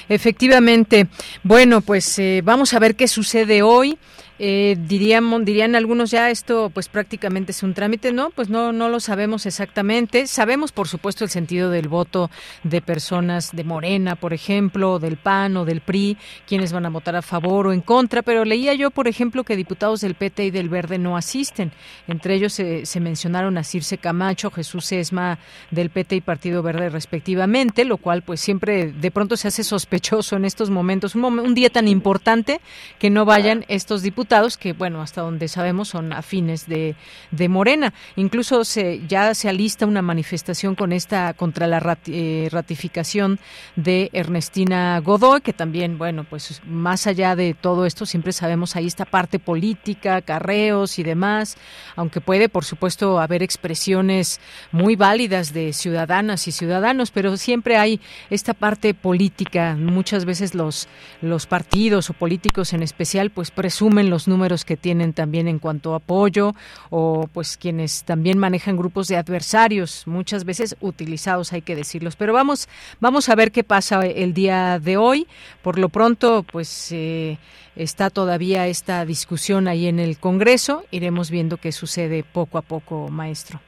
Efectivamente. 0.09 1.07
Bueno, 1.43 1.81
pues 1.81 2.19
eh, 2.19 2.43
vamos 2.45 2.75
a 2.75 2.79
ver 2.79 2.97
qué 2.97 3.07
sucede 3.07 3.63
hoy. 3.63 3.99
Eh, 4.43 4.79
diríamos, 4.89 5.45
dirían 5.45 5.75
algunos 5.75 6.11
ya 6.11 6.31
esto 6.31 6.71
pues 6.73 6.89
prácticamente 6.89 7.53
es 7.53 7.63
un 7.63 7.75
trámite, 7.75 8.11
¿no? 8.11 8.31
Pues 8.31 8.49
no, 8.49 8.73
no 8.73 8.89
lo 8.89 8.99
sabemos 8.99 9.45
exactamente. 9.45 10.27
Sabemos, 10.27 10.73
por 10.73 10.89
supuesto, 10.89 11.25
el 11.25 11.31
sentido 11.31 11.69
del 11.69 11.89
voto 11.89 12.31
de 12.65 12.81
personas 12.81 13.51
de 13.53 13.65
Morena, 13.65 14.17
por 14.17 14.33
ejemplo, 14.33 14.99
del 14.99 15.19
PAN 15.19 15.59
o 15.59 15.67
del 15.67 15.83
PRI, 15.83 16.17
quienes 16.49 16.73
van 16.73 16.87
a 16.87 16.89
votar 16.89 17.17
a 17.17 17.21
favor 17.21 17.67
o 17.67 17.75
en 17.75 17.83
contra, 17.83 18.23
pero 18.23 18.47
leía 18.47 18.73
yo, 18.73 18.91
por 18.91 19.09
ejemplo, 19.09 19.45
que 19.45 19.57
diputados 19.57 20.01
del 20.01 20.15
PT 20.15 20.47
y 20.47 20.51
del 20.51 20.71
Verde 20.71 20.97
no 20.97 21.19
asisten. 21.19 21.71
Entre 22.09 22.35
ellos 22.35 22.55
se, 22.55 22.87
se 22.87 22.99
mencionaron 22.99 23.59
a 23.59 23.63
Circe 23.63 23.99
Camacho, 23.99 24.51
Jesús 24.51 24.91
Esma 24.93 25.39
del 25.71 25.91
PT 25.91 26.17
y 26.17 26.21
Partido 26.23 26.63
Verde 26.63 26.89
respectivamente, 26.89 27.85
lo 27.85 27.99
cual 27.99 28.23
pues 28.23 28.41
siempre 28.41 28.91
de 28.91 29.11
pronto 29.11 29.37
se 29.37 29.49
hace 29.49 29.65
sospechoso 29.65 30.37
en 30.37 30.47
estos 30.47 30.71
momentos, 30.71 31.15
un, 31.15 31.25
un 31.27 31.55
día 31.55 31.69
tan 31.69 31.89
importante 31.89 32.63
que 32.99 33.11
no 33.11 33.27
vayan 33.27 33.67
estos 33.69 34.01
diputados 34.01 34.30
que, 34.61 34.75
bueno, 34.75 35.03
hasta 35.03 35.23
donde 35.23 35.49
sabemos 35.49 35.89
son 35.89 36.13
afines 36.13 36.69
de, 36.69 36.95
de 37.33 37.49
Morena. 37.49 37.93
Incluso 38.15 38.63
se, 38.65 39.05
ya 39.09 39.35
se 39.35 39.49
alista 39.49 39.87
una 39.87 40.03
manifestación 40.03 40.77
con 40.77 40.93
esta 40.93 41.35
contra 41.35 41.67
la 41.67 41.99
eh, 42.07 42.49
ratificación 42.53 43.41
de 43.75 44.09
Ernestina 44.13 45.01
Godoy, 45.01 45.41
que 45.41 45.53
también, 45.53 45.99
bueno, 45.99 46.23
pues 46.23 46.63
más 46.65 47.09
allá 47.09 47.35
de 47.35 47.55
todo 47.55 47.87
esto, 47.87 48.07
siempre 48.07 48.33
sabemos 48.33 48.77
ahí 48.77 48.87
esta 48.87 49.05
parte 49.05 49.41
política, 49.41 50.23
carreos 50.23 51.01
y 51.01 51.03
demás, 51.03 51.57
aunque 51.97 52.21
puede, 52.21 52.49
por 52.49 52.65
supuesto, 52.65 53.19
haber 53.19 53.43
expresiones 53.43 54.41
muy 54.71 54.95
válidas 54.95 55.53
de 55.53 55.73
ciudadanas 55.73 56.47
y 56.47 56.53
ciudadanos, 56.53 57.11
pero 57.11 57.37
siempre 57.37 57.79
hay 57.79 58.01
esta 58.31 58.55
parte 58.55 58.95
política. 58.95 59.75
Muchas 59.77 60.25
veces 60.25 60.55
los, 60.55 60.87
los 61.21 61.47
partidos 61.47 62.11
o 62.11 62.13
políticos 62.13 62.73
en 62.73 62.85
especial, 62.85 63.31
pues 63.31 63.51
presumen 63.51 64.09
los 64.09 64.20
números 64.29 64.65
que 64.65 64.77
tienen 64.77 65.13
también 65.13 65.49
en 65.49 65.59
cuanto 65.59 65.95
a 65.95 65.97
apoyo 65.97 66.55
o 66.91 67.29
pues 67.33 67.57
quienes 67.57 68.05
también 68.05 68.39
manejan 68.39 68.77
grupos 68.77 69.09
de 69.09 69.17
adversarios, 69.17 70.07
muchas 70.07 70.45
veces 70.45 70.77
utilizados, 70.81 71.53
hay 71.53 71.63
que 71.63 71.77
decirlos. 71.77 72.17
Pero 72.17 72.33
vamos, 72.33 72.69
vamos 73.01 73.29
a 73.29 73.35
ver 73.35 73.53
qué 73.53 73.65
pasa 73.65 74.05
el 74.05 74.35
día 74.35 74.79
de 74.79 74.97
hoy. 74.97 75.27
Por 75.63 75.79
lo 75.79 75.89
pronto, 75.89 76.45
pues 76.51 76.91
eh, 76.93 77.39
está 77.77 78.11
todavía 78.11 78.67
esta 78.67 79.05
discusión 79.05 79.69
ahí 79.69 79.87
en 79.87 79.99
el 79.99 80.19
Congreso. 80.19 80.85
Iremos 80.91 81.31
viendo 81.31 81.57
qué 81.57 81.73
sucede 81.73 82.25
poco 82.25 82.59
a 82.59 82.63
poco, 82.63 83.09
maestro. 83.09 83.61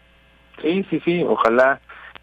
Sí, 0.61 0.85
sí, 0.91 1.01
sí. 1.05 1.23
Ojalá 1.23 1.81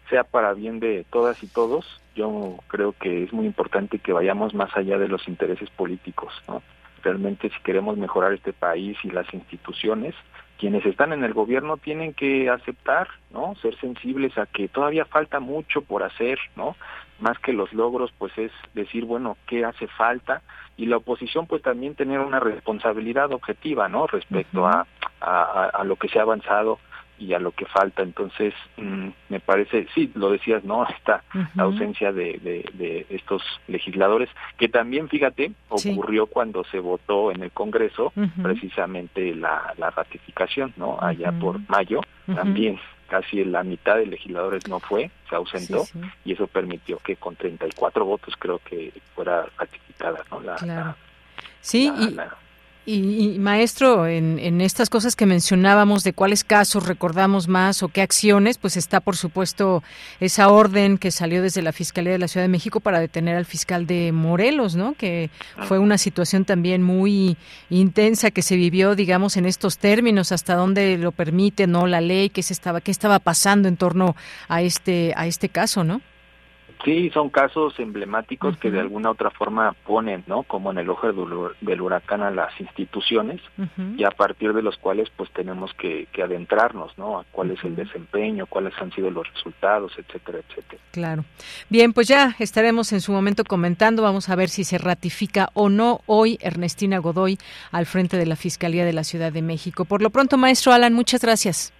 sea 0.08 0.24
para 0.24 0.52
bien 0.54 0.80
de 0.80 1.04
todas 1.10 1.42
y 1.42 1.46
todos. 1.46 1.86
Yo 2.14 2.56
creo 2.66 2.92
que 2.92 3.24
es 3.24 3.32
muy 3.32 3.46
importante 3.46 3.98
que 3.98 4.12
vayamos 4.12 4.54
más 4.54 4.76
allá 4.76 4.98
de 4.98 5.08
los 5.08 5.26
intereses 5.28 5.70
políticos, 5.70 6.32
¿no? 6.48 6.62
Realmente 7.02 7.50
si 7.50 7.60
queremos 7.62 7.96
mejorar 7.96 8.32
este 8.32 8.52
país 8.52 8.96
y 9.02 9.10
las 9.10 9.32
instituciones, 9.32 10.14
quienes 10.58 10.84
están 10.84 11.12
en 11.12 11.24
el 11.24 11.32
gobierno 11.32 11.78
tienen 11.78 12.12
que 12.12 12.50
aceptar, 12.50 13.08
¿no? 13.30 13.54
Ser 13.62 13.78
sensibles 13.80 14.36
a 14.36 14.46
que 14.46 14.68
todavía 14.68 15.06
falta 15.06 15.40
mucho 15.40 15.80
por 15.80 16.02
hacer, 16.02 16.38
¿no? 16.54 16.76
Más 17.18 17.38
que 17.38 17.52
los 17.52 17.72
logros, 17.72 18.12
pues 18.18 18.36
es 18.36 18.52
decir, 18.74 19.04
bueno, 19.06 19.38
¿qué 19.46 19.64
hace 19.64 19.86
falta? 19.86 20.42
Y 20.76 20.86
la 20.86 20.98
oposición, 20.98 21.46
pues 21.46 21.62
también 21.62 21.94
tener 21.94 22.20
una 22.20 22.40
responsabilidad 22.40 23.32
objetiva, 23.32 23.88
¿no? 23.88 24.06
Respecto 24.06 24.66
a, 24.66 24.86
a, 25.20 25.70
a 25.72 25.84
lo 25.84 25.96
que 25.96 26.08
se 26.08 26.18
ha 26.18 26.22
avanzado 26.22 26.78
y 27.20 27.34
a 27.34 27.38
lo 27.38 27.52
que 27.52 27.66
falta. 27.66 28.02
Entonces, 28.02 28.54
mm, 28.76 29.08
me 29.28 29.40
parece, 29.40 29.86
sí, 29.94 30.10
lo 30.14 30.30
decías, 30.30 30.64
¿no? 30.64 30.86
Esta 30.98 31.22
ausencia 31.56 32.12
de, 32.12 32.38
de, 32.42 33.06
estos 33.10 33.42
legisladores, 33.68 34.28
que 34.58 34.68
también, 34.68 35.08
fíjate, 35.08 35.52
ocurrió 35.68 36.26
cuando 36.26 36.64
se 36.64 36.80
votó 36.80 37.30
en 37.30 37.42
el 37.42 37.50
Congreso 37.50 38.12
precisamente 38.42 39.34
la, 39.34 39.74
la 39.76 39.90
ratificación, 39.90 40.72
¿no? 40.76 40.98
Allá 41.00 41.32
por 41.32 41.60
mayo, 41.68 42.00
también 42.34 42.78
casi 43.08 43.44
la 43.44 43.62
mitad 43.62 43.96
de 43.96 44.06
legisladores 44.06 44.68
no 44.68 44.78
fue, 44.78 45.10
se 45.28 45.34
ausentó, 45.34 45.84
y 46.24 46.32
eso 46.32 46.46
permitió 46.46 46.98
que 46.98 47.16
con 47.16 47.36
34 47.36 48.04
votos 48.04 48.34
creo 48.38 48.60
que 48.60 48.92
fuera 49.14 49.46
ratificada, 49.58 50.24
¿no? 50.30 50.40
La, 50.40 50.96
sí, 51.60 51.92
y... 51.98 52.16
Y, 52.86 53.38
maestro, 53.38 54.06
en, 54.06 54.38
en, 54.38 54.60
estas 54.62 54.88
cosas 54.88 55.14
que 55.14 55.26
mencionábamos 55.26 56.02
de 56.02 56.14
cuáles 56.14 56.42
casos 56.44 56.86
recordamos 56.86 57.46
más 57.46 57.82
o 57.82 57.88
qué 57.88 58.00
acciones, 58.00 58.56
pues 58.56 58.76
está 58.76 59.00
por 59.00 59.16
supuesto 59.16 59.84
esa 60.18 60.48
orden 60.48 60.96
que 60.96 61.10
salió 61.10 61.42
desde 61.42 61.60
la 61.60 61.72
Fiscalía 61.72 62.12
de 62.12 62.18
la 62.18 62.26
Ciudad 62.26 62.44
de 62.44 62.48
México 62.48 62.80
para 62.80 62.98
detener 62.98 63.36
al 63.36 63.44
fiscal 63.44 63.86
de 63.86 64.12
Morelos, 64.12 64.76
¿no? 64.76 64.94
Que 64.94 65.30
fue 65.68 65.78
una 65.78 65.98
situación 65.98 66.46
también 66.46 66.82
muy 66.82 67.36
intensa 67.68 68.30
que 68.30 68.42
se 68.42 68.56
vivió, 68.56 68.94
digamos, 68.96 69.36
en 69.36 69.44
estos 69.44 69.76
términos, 69.76 70.32
hasta 70.32 70.54
dónde 70.54 70.96
lo 70.96 71.12
permite, 71.12 71.66
¿no? 71.66 71.86
La 71.86 72.00
ley, 72.00 72.30
qué 72.30 72.42
se 72.42 72.54
estaba, 72.54 72.80
qué 72.80 72.90
estaba 72.90 73.18
pasando 73.18 73.68
en 73.68 73.76
torno 73.76 74.16
a 74.48 74.62
este, 74.62 75.12
a 75.16 75.26
este 75.26 75.50
caso, 75.50 75.84
¿no? 75.84 76.00
Sí, 76.84 77.10
son 77.12 77.28
casos 77.28 77.78
emblemáticos 77.78 78.56
que 78.56 78.70
de 78.70 78.80
alguna 78.80 79.10
otra 79.10 79.30
forma 79.30 79.74
ponen, 79.86 80.24
¿no? 80.26 80.44
Como 80.44 80.70
en 80.70 80.78
el 80.78 80.88
ojo 80.88 81.08
del 81.60 81.80
huracán 81.80 82.22
a 82.22 82.30
las 82.30 82.58
instituciones 82.58 83.40
y 83.96 84.04
a 84.04 84.10
partir 84.10 84.54
de 84.54 84.62
los 84.62 84.78
cuales 84.78 85.10
pues 85.14 85.30
tenemos 85.32 85.72
que, 85.74 86.08
adentrarnos, 86.22 86.96
¿no? 86.96 87.20
A 87.20 87.24
cuál 87.32 87.50
es 87.50 87.62
el 87.64 87.76
desempeño, 87.76 88.46
cuáles 88.46 88.74
han 88.80 88.92
sido 88.92 89.10
los 89.10 89.30
resultados, 89.32 89.92
etcétera, 89.98 90.38
etcétera. 90.38 90.82
Claro. 90.92 91.24
Bien, 91.68 91.92
pues 91.92 92.08
ya 92.08 92.34
estaremos 92.38 92.92
en 92.92 93.00
su 93.00 93.12
momento 93.12 93.44
comentando, 93.44 94.02
vamos 94.02 94.28
a 94.28 94.36
ver 94.36 94.48
si 94.48 94.64
se 94.64 94.78
ratifica 94.78 95.50
o 95.54 95.68
no 95.68 96.00
hoy 96.06 96.38
Ernestina 96.40 96.98
Godoy 96.98 97.38
al 97.72 97.86
frente 97.86 98.16
de 98.16 98.26
la 98.26 98.36
Fiscalía 98.36 98.84
de 98.84 98.92
la 98.92 99.04
Ciudad 99.04 99.32
de 99.32 99.42
México. 99.42 99.84
Por 99.84 100.02
lo 100.02 100.10
pronto, 100.10 100.38
maestro 100.38 100.72
Alan, 100.72 100.94
muchas 100.94 101.22
gracias. 101.22 101.74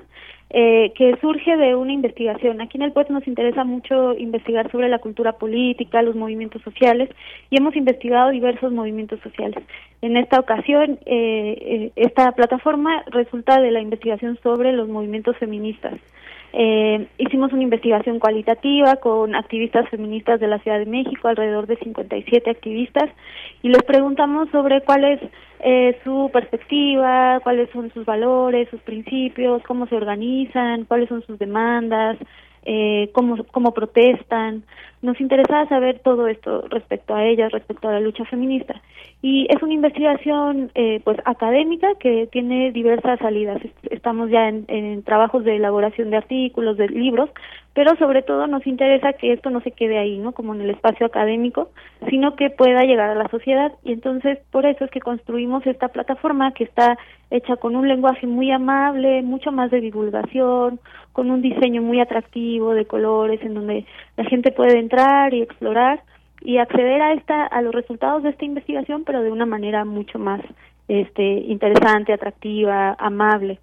eh, 0.51 0.93
que 0.95 1.17
surge 1.19 1.57
de 1.57 1.75
una 1.75 1.91
investigación. 1.91 2.61
Aquí 2.61 2.77
en 2.77 2.83
el 2.83 2.93
PUET 2.93 3.09
nos 3.09 3.27
interesa 3.27 3.65
mucho 3.65 4.13
investigar 4.13 4.71
sobre 4.71 4.87
la 4.87 4.99
cultura 4.99 5.33
política, 5.33 6.01
los 6.01 6.15
movimientos 6.15 6.61
sociales, 6.61 7.09
y 7.49 7.57
hemos 7.57 7.75
investigado 7.75 8.29
diversos 8.29 8.71
movimientos 8.71 9.19
sociales. 9.19 9.61
En 10.01 10.15
esta 10.15 10.39
ocasión, 10.39 10.97
eh, 11.05 11.57
eh 11.61 11.91
esta 11.97 12.31
plataforma 12.31 13.03
resulta 13.07 13.59
de 13.59 13.71
la 13.71 13.81
investigación 13.81 14.39
sobre 14.41 14.71
los 14.71 14.87
movimientos 14.87 15.35
feministas. 15.37 15.99
Eh, 16.51 17.07
hicimos 17.17 17.53
una 17.53 17.63
investigación 17.63 18.19
cualitativa 18.19 18.95
con 18.95 19.35
activistas 19.35 19.87
feministas 19.89 20.39
de 20.39 20.47
la 20.47 20.59
Ciudad 20.59 20.79
de 20.79 20.85
México, 20.85 21.27
alrededor 21.27 21.67
de 21.67 21.77
57 21.77 22.49
activistas, 22.49 23.09
y 23.61 23.69
les 23.69 23.83
preguntamos 23.83 24.49
sobre 24.49 24.81
cuál 24.81 25.03
es 25.03 25.19
eh, 25.59 25.99
su 26.03 26.29
perspectiva, 26.33 27.39
cuáles 27.43 27.69
son 27.71 27.91
sus 27.93 28.05
valores, 28.05 28.69
sus 28.69 28.81
principios, 28.81 29.61
cómo 29.63 29.85
se 29.87 29.95
organizan, 29.95 30.85
cuáles 30.85 31.09
son 31.09 31.21
sus 31.23 31.37
demandas, 31.37 32.17
eh, 32.65 33.09
cómo, 33.13 33.43
cómo 33.51 33.73
protestan. 33.73 34.63
Nos 35.01 35.19
interesaba 35.21 35.67
saber 35.67 35.99
todo 35.99 36.27
esto 36.27 36.65
respecto 36.69 37.15
a 37.15 37.23
ellas, 37.23 37.51
respecto 37.51 37.87
a 37.87 37.93
la 37.93 37.99
lucha 37.99 38.25
feminista. 38.25 38.81
Y 39.21 39.47
es 39.49 39.61
una 39.61 39.73
investigación 39.73 40.71
eh, 40.75 41.01
pues 41.03 41.17
académica 41.25 41.87
que 41.99 42.27
tiene 42.31 42.71
diversas 42.71 43.19
salidas. 43.19 43.61
Estamos 43.89 44.29
ya 44.29 44.47
en, 44.47 44.65
en 44.67 45.03
trabajos 45.03 45.43
de 45.43 45.55
elaboración 45.55 46.09
de 46.09 46.17
artículos, 46.17 46.77
de 46.77 46.89
libros, 46.89 47.29
pero 47.73 47.95
sobre 47.95 48.23
todo 48.23 48.47
nos 48.47 48.67
interesa 48.67 49.13
que 49.13 49.31
esto 49.31 49.49
no 49.49 49.61
se 49.61 49.71
quede 49.71 49.97
ahí, 49.97 50.17
¿no? 50.17 50.33
Como 50.33 50.53
en 50.53 50.61
el 50.61 50.71
espacio 50.71 51.05
académico, 51.05 51.69
sino 52.09 52.35
que 52.35 52.49
pueda 52.49 52.83
llegar 52.83 53.09
a 53.09 53.15
la 53.15 53.29
sociedad 53.29 53.71
y 53.83 53.93
entonces 53.93 54.39
por 54.51 54.65
eso 54.65 54.85
es 54.85 54.91
que 54.91 54.99
construimos 54.99 55.65
esta 55.65 55.87
plataforma 55.87 56.51
que 56.53 56.65
está 56.65 56.97
hecha 57.31 57.57
con 57.57 57.75
un 57.75 57.87
lenguaje 57.87 58.27
muy 58.27 58.51
amable, 58.51 59.21
mucho 59.21 59.51
más 59.51 59.69
de 59.71 59.81
divulgación, 59.81 60.79
con 61.13 61.29
un 61.31 61.41
diseño 61.41 61.81
muy 61.81 61.99
atractivo 62.01 62.73
de 62.73 62.85
colores 62.85 63.41
en 63.43 63.53
donde 63.53 63.85
la 64.19 64.25
gente 64.25 64.51
puede 64.51 64.77
entrar 64.77 65.33
y 65.33 65.41
explorar 65.41 66.03
y 66.41 66.57
acceder 66.57 67.01
a 67.01 67.13
esta 67.13 67.45
a 67.45 67.61
los 67.61 67.73
resultados 67.73 68.21
de 68.21 68.31
esta 68.31 68.43
investigación, 68.43 69.05
pero 69.05 69.23
de 69.23 69.31
una 69.31 69.45
manera 69.45 69.85
mucho 69.85 70.19
más 70.19 70.41
este 70.89 71.23
interesante, 71.23 72.11
atractiva, 72.11 72.97
amable. 72.99 73.59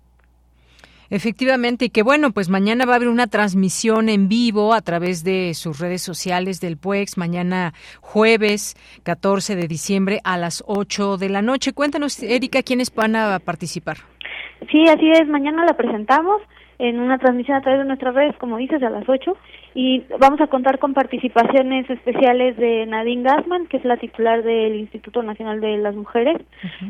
Efectivamente, 1.10 1.84
y 1.84 1.90
que 1.90 2.02
bueno, 2.02 2.30
pues 2.30 2.48
mañana 2.48 2.86
va 2.86 2.94
a 2.94 2.96
haber 2.96 3.08
una 3.08 3.26
transmisión 3.26 4.08
en 4.08 4.28
vivo 4.28 4.72
a 4.72 4.80
través 4.80 5.24
de 5.24 5.52
sus 5.52 5.78
redes 5.78 6.00
sociales 6.00 6.58
del 6.62 6.78
PUEX, 6.78 7.18
mañana 7.18 7.74
jueves 8.00 8.76
14 9.02 9.56
de 9.56 9.68
diciembre 9.68 10.20
a 10.24 10.38
las 10.38 10.64
8 10.66 11.18
de 11.18 11.28
la 11.28 11.42
noche. 11.42 11.74
Cuéntanos, 11.74 12.22
Erika, 12.22 12.62
quiénes 12.62 12.94
van 12.94 13.14
a 13.14 13.38
participar. 13.40 13.98
Sí, 14.70 14.88
así 14.88 15.10
es, 15.10 15.28
mañana 15.28 15.66
la 15.66 15.76
presentamos 15.76 16.40
en 16.78 16.98
una 16.98 17.18
transmisión 17.18 17.56
a 17.56 17.60
través 17.60 17.80
de 17.80 17.86
nuestras 17.86 18.14
redes, 18.14 18.36
como 18.36 18.56
dices, 18.56 18.82
a 18.82 18.90
las 18.90 19.08
8. 19.08 19.36
Y 19.74 20.04
vamos 20.18 20.40
a 20.40 20.46
contar 20.46 20.78
con 20.78 20.94
participaciones 20.94 21.88
especiales 21.90 22.56
de 22.56 22.86
Nadine 22.86 23.22
Gassman, 23.22 23.66
que 23.66 23.76
es 23.76 23.84
la 23.84 23.98
titular 23.98 24.42
del 24.42 24.74
Instituto 24.76 25.22
Nacional 25.22 25.60
de 25.60 25.76
las 25.78 25.94
Mujeres. 25.94 26.38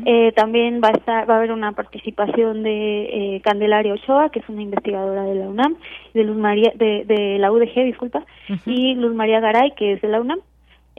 eh, 0.05 0.31
también 0.33 0.81
va 0.81 0.89
a, 0.89 0.97
estar, 0.97 1.29
va 1.29 1.35
a 1.35 1.37
haber 1.37 1.51
una 1.51 1.73
participación 1.73 2.63
de 2.63 3.35
eh, 3.35 3.41
Candelaria 3.41 3.93
Ochoa, 3.93 4.29
que 4.29 4.39
es 4.39 4.49
una 4.49 4.61
investigadora 4.61 5.23
de 5.23 5.35
la 5.35 5.49
UNAM, 5.49 5.75
de 6.13 6.23
Luz 6.23 6.37
María, 6.37 6.71
de, 6.75 7.03
de 7.05 7.37
la 7.39 7.51
UDG, 7.51 7.83
disculpa, 7.85 8.23
y 8.65 8.95
Luz 8.95 9.13
María 9.13 9.39
Garay, 9.39 9.71
que 9.75 9.93
es 9.93 10.01
de 10.01 10.07
la 10.07 10.21
UNAM. 10.21 10.39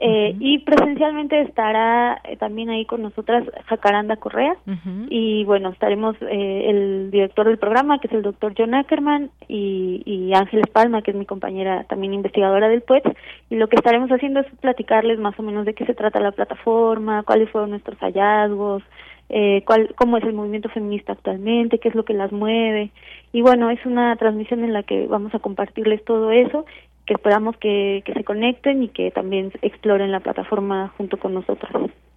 Eh, 0.01 0.35
Y 0.39 0.59
presencialmente 0.59 1.41
estará 1.41 2.21
eh, 2.23 2.37
también 2.37 2.69
ahí 2.69 2.85
con 2.85 3.01
nosotras 3.01 3.43
Jacaranda 3.65 4.15
Correa. 4.15 4.55
Y 5.09 5.43
bueno, 5.43 5.69
estaremos 5.69 6.15
eh, 6.21 6.69
el 6.69 7.11
director 7.11 7.47
del 7.47 7.57
programa 7.57 7.99
que 7.99 8.07
es 8.07 8.13
el 8.13 8.21
doctor 8.21 8.53
John 8.57 8.73
Ackerman 8.75 9.29
y, 9.47 10.01
y 10.05 10.33
Ángeles 10.33 10.67
Palma 10.71 11.01
que 11.01 11.11
es 11.11 11.17
mi 11.17 11.25
compañera 11.25 11.83
también 11.83 12.13
investigadora 12.13 12.69
del 12.69 12.81
PUET. 12.81 13.03
Y 13.49 13.55
lo 13.55 13.67
que 13.67 13.75
estaremos 13.75 14.09
haciendo 14.09 14.39
es 14.39 14.47
platicarles 14.61 15.19
más 15.19 15.37
o 15.37 15.43
menos 15.43 15.65
de 15.65 15.73
qué 15.73 15.85
se 15.85 15.95
trata 15.95 16.21
la 16.21 16.31
plataforma, 16.31 17.23
cuáles 17.23 17.49
fueron 17.49 17.71
nuestros 17.71 17.97
hallazgos, 17.99 18.83
eh, 19.29 19.63
cuál, 19.65 19.93
cómo 19.95 20.17
es 20.17 20.23
el 20.23 20.33
movimiento 20.33 20.69
feminista 20.69 21.11
actualmente, 21.11 21.77
qué 21.77 21.89
es 21.89 21.95
lo 21.95 22.03
que 22.03 22.13
las 22.13 22.31
mueve. 22.31 22.91
Y 23.31 23.41
bueno, 23.41 23.69
es 23.69 23.85
una 23.85 24.15
transmisión 24.15 24.63
en 24.63 24.73
la 24.73 24.83
que 24.83 25.07
vamos 25.07 25.35
a 25.35 25.39
compartirles 25.39 26.03
todo 26.03 26.31
eso 26.31 26.65
que 27.09 27.15
esperamos 27.15 27.57
que, 27.57 28.03
que 28.05 28.13
se 28.13 28.23
conecten 28.23 28.83
y 28.83 28.89
que 28.89 29.09
también 29.09 29.51
exploren 29.63 30.11
la 30.11 30.19
plataforma 30.19 30.93
junto 30.95 31.17
con 31.17 31.33
nosotras. 31.33 31.71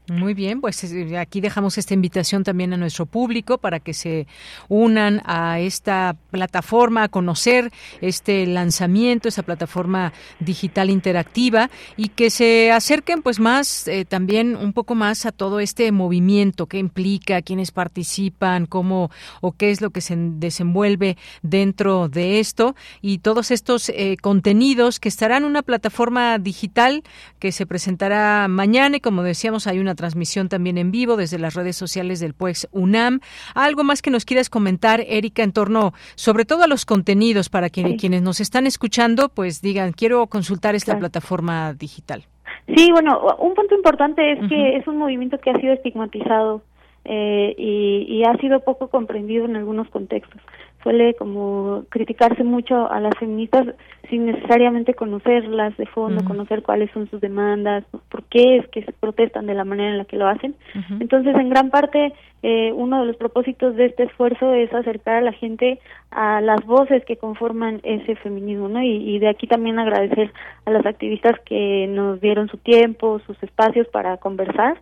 Muy 0.08 0.34
bien, 0.34 0.60
pues 0.60 0.82
eh, 0.82 1.16
aquí 1.16 1.40
dejamos 1.40 1.78
esta 1.78 1.94
invitación 1.94 2.42
también 2.42 2.72
a 2.72 2.76
nuestro 2.76 3.06
público 3.06 3.58
para 3.58 3.78
que 3.78 3.94
se 3.94 4.26
unan 4.68 5.22
a 5.24 5.60
esta 5.60 6.16
plataforma, 6.32 7.04
a 7.04 7.08
conocer 7.08 7.70
este 8.00 8.44
lanzamiento, 8.46 9.28
esta 9.28 9.44
plataforma 9.44 10.12
digital 10.40 10.90
interactiva 10.90 11.70
y 11.96 12.08
que 12.08 12.30
se 12.30 12.72
acerquen 12.72 13.22
pues 13.22 13.38
más, 13.38 13.86
eh, 13.86 14.04
también 14.04 14.56
un 14.56 14.72
poco 14.72 14.96
más 14.96 15.24
a 15.24 15.30
todo 15.30 15.60
este 15.60 15.92
movimiento, 15.92 16.66
qué 16.66 16.78
implica, 16.78 17.40
quiénes 17.40 17.70
participan, 17.70 18.66
cómo 18.66 19.08
o 19.40 19.52
qué 19.52 19.70
es 19.70 19.80
lo 19.80 19.90
que 19.90 20.00
se 20.00 20.16
desenvuelve 20.16 21.16
dentro 21.42 22.08
de 22.08 22.40
esto 22.40 22.74
y 23.02 23.18
todos 23.18 23.52
estos 23.52 23.88
eh, 23.88 24.16
contenidos 24.20 24.98
que 24.98 25.08
estarán 25.08 25.44
en 25.44 25.50
una 25.50 25.62
plataforma 25.62 26.38
digital 26.40 27.04
que 27.38 27.52
se 27.52 27.66
presentará 27.66 28.48
mañana 28.48 28.96
y 28.96 29.00
como 29.00 29.22
decíamos 29.22 29.68
hay 29.68 29.78
una 29.78 29.91
transmisión 29.94 30.48
también 30.48 30.78
en 30.78 30.90
vivo 30.90 31.16
desde 31.16 31.38
las 31.38 31.54
redes 31.54 31.76
sociales 31.76 32.20
del 32.20 32.34
PUEX 32.34 32.68
UNAM. 32.72 33.20
¿Algo 33.54 33.84
más 33.84 34.02
que 34.02 34.10
nos 34.10 34.24
quieras 34.24 34.50
comentar, 34.50 35.00
Erika, 35.06 35.42
en 35.42 35.52
torno 35.52 35.92
sobre 36.14 36.44
todo 36.44 36.62
a 36.62 36.66
los 36.66 36.84
contenidos 36.84 37.48
para 37.48 37.70
que 37.70 37.96
quienes 37.96 38.22
nos 38.22 38.40
están 38.40 38.66
escuchando 38.66 39.28
pues 39.28 39.60
digan, 39.62 39.92
quiero 39.92 40.26
consultar 40.26 40.74
esta 40.74 40.98
plataforma 40.98 41.74
digital? 41.74 42.24
Sí, 42.76 42.90
bueno, 42.92 43.20
un 43.38 43.54
punto 43.54 43.74
importante 43.74 44.32
es 44.32 44.48
que 44.48 44.76
es 44.76 44.86
un 44.86 44.98
movimiento 44.98 45.38
que 45.38 45.50
ha 45.50 45.60
sido 45.60 45.72
estigmatizado 45.72 46.62
eh, 47.04 47.54
y, 47.58 48.06
y 48.08 48.24
ha 48.24 48.36
sido 48.36 48.60
poco 48.60 48.88
comprendido 48.88 49.44
en 49.44 49.56
algunos 49.56 49.88
contextos. 49.88 50.40
Suele 50.82 51.14
como 51.14 51.84
criticarse 51.90 52.42
mucho 52.44 52.90
a 52.90 53.00
las 53.00 53.16
feministas 53.18 53.68
sin 54.10 54.26
necesariamente 54.26 54.94
conocerlas 54.94 55.76
de 55.76 55.86
fondo, 55.86 56.24
conocer 56.24 56.62
cuáles 56.62 56.90
son 56.90 57.08
sus 57.08 57.20
demandas, 57.20 57.84
por 58.10 58.24
qué 58.24 58.56
es 58.56 58.68
que 58.68 58.82
se 58.82 58.92
protestan 58.92 59.46
de 59.46 59.54
la 59.54 59.64
manera 59.64 59.90
en 59.90 59.98
la 59.98 60.04
que 60.04 60.16
lo 60.16 60.26
hacen. 60.26 60.54
Entonces, 61.00 61.34
en 61.36 61.48
gran 61.48 61.70
parte, 61.70 62.12
eh, 62.42 62.72
uno 62.74 63.00
de 63.00 63.06
los 63.06 63.16
propósitos 63.16 63.76
de 63.76 63.86
este 63.86 64.02
esfuerzo 64.02 64.52
es 64.52 64.72
acercar 64.74 65.16
a 65.16 65.20
la 65.20 65.32
gente 65.32 65.78
a 66.10 66.40
las 66.40 66.64
voces 66.66 67.04
que 67.04 67.16
conforman 67.16 67.80
ese 67.84 68.16
feminismo, 68.16 68.68
¿no? 68.68 68.82
Y, 68.82 69.14
y 69.14 69.18
de 69.20 69.28
aquí 69.28 69.46
también 69.46 69.78
agradecer 69.78 70.32
a 70.64 70.70
las 70.70 70.84
activistas 70.84 71.38
que 71.46 71.86
nos 71.88 72.20
dieron 72.20 72.48
su 72.48 72.58
tiempo, 72.58 73.20
sus 73.26 73.40
espacios 73.42 73.86
para 73.88 74.16
conversar 74.16 74.76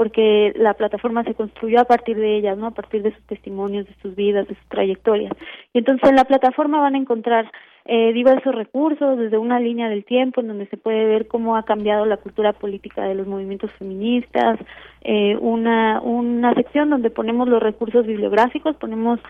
porque 0.00 0.54
la 0.56 0.72
plataforma 0.72 1.24
se 1.24 1.34
construyó 1.34 1.78
a 1.78 1.84
partir 1.84 2.16
de 2.16 2.38
ellas, 2.38 2.56
¿no? 2.56 2.68
A 2.68 2.70
partir 2.70 3.02
de 3.02 3.14
sus 3.14 3.22
testimonios, 3.26 3.84
de 3.84 3.94
sus 4.00 4.16
vidas, 4.16 4.48
de 4.48 4.54
sus 4.54 4.66
trayectorias. 4.68 5.30
Y 5.74 5.78
entonces 5.80 6.08
en 6.08 6.16
la 6.16 6.24
plataforma 6.24 6.80
van 6.80 6.94
a 6.94 6.98
encontrar 6.98 7.52
eh, 7.84 8.10
diversos 8.14 8.54
recursos, 8.54 9.18
desde 9.18 9.36
una 9.36 9.60
línea 9.60 9.90
del 9.90 10.06
tiempo 10.06 10.40
en 10.40 10.48
donde 10.48 10.64
se 10.68 10.78
puede 10.78 11.04
ver 11.04 11.28
cómo 11.28 11.54
ha 11.54 11.64
cambiado 11.64 12.06
la 12.06 12.16
cultura 12.16 12.54
política 12.54 13.02
de 13.02 13.14
los 13.14 13.26
movimientos 13.26 13.70
feministas, 13.72 14.58
eh, 15.02 15.36
una, 15.38 16.00
una 16.00 16.54
sección 16.54 16.88
donde 16.88 17.10
ponemos 17.10 17.46
los 17.46 17.62
recursos 17.62 18.06
bibliográficos, 18.06 18.76
ponemos 18.76 19.20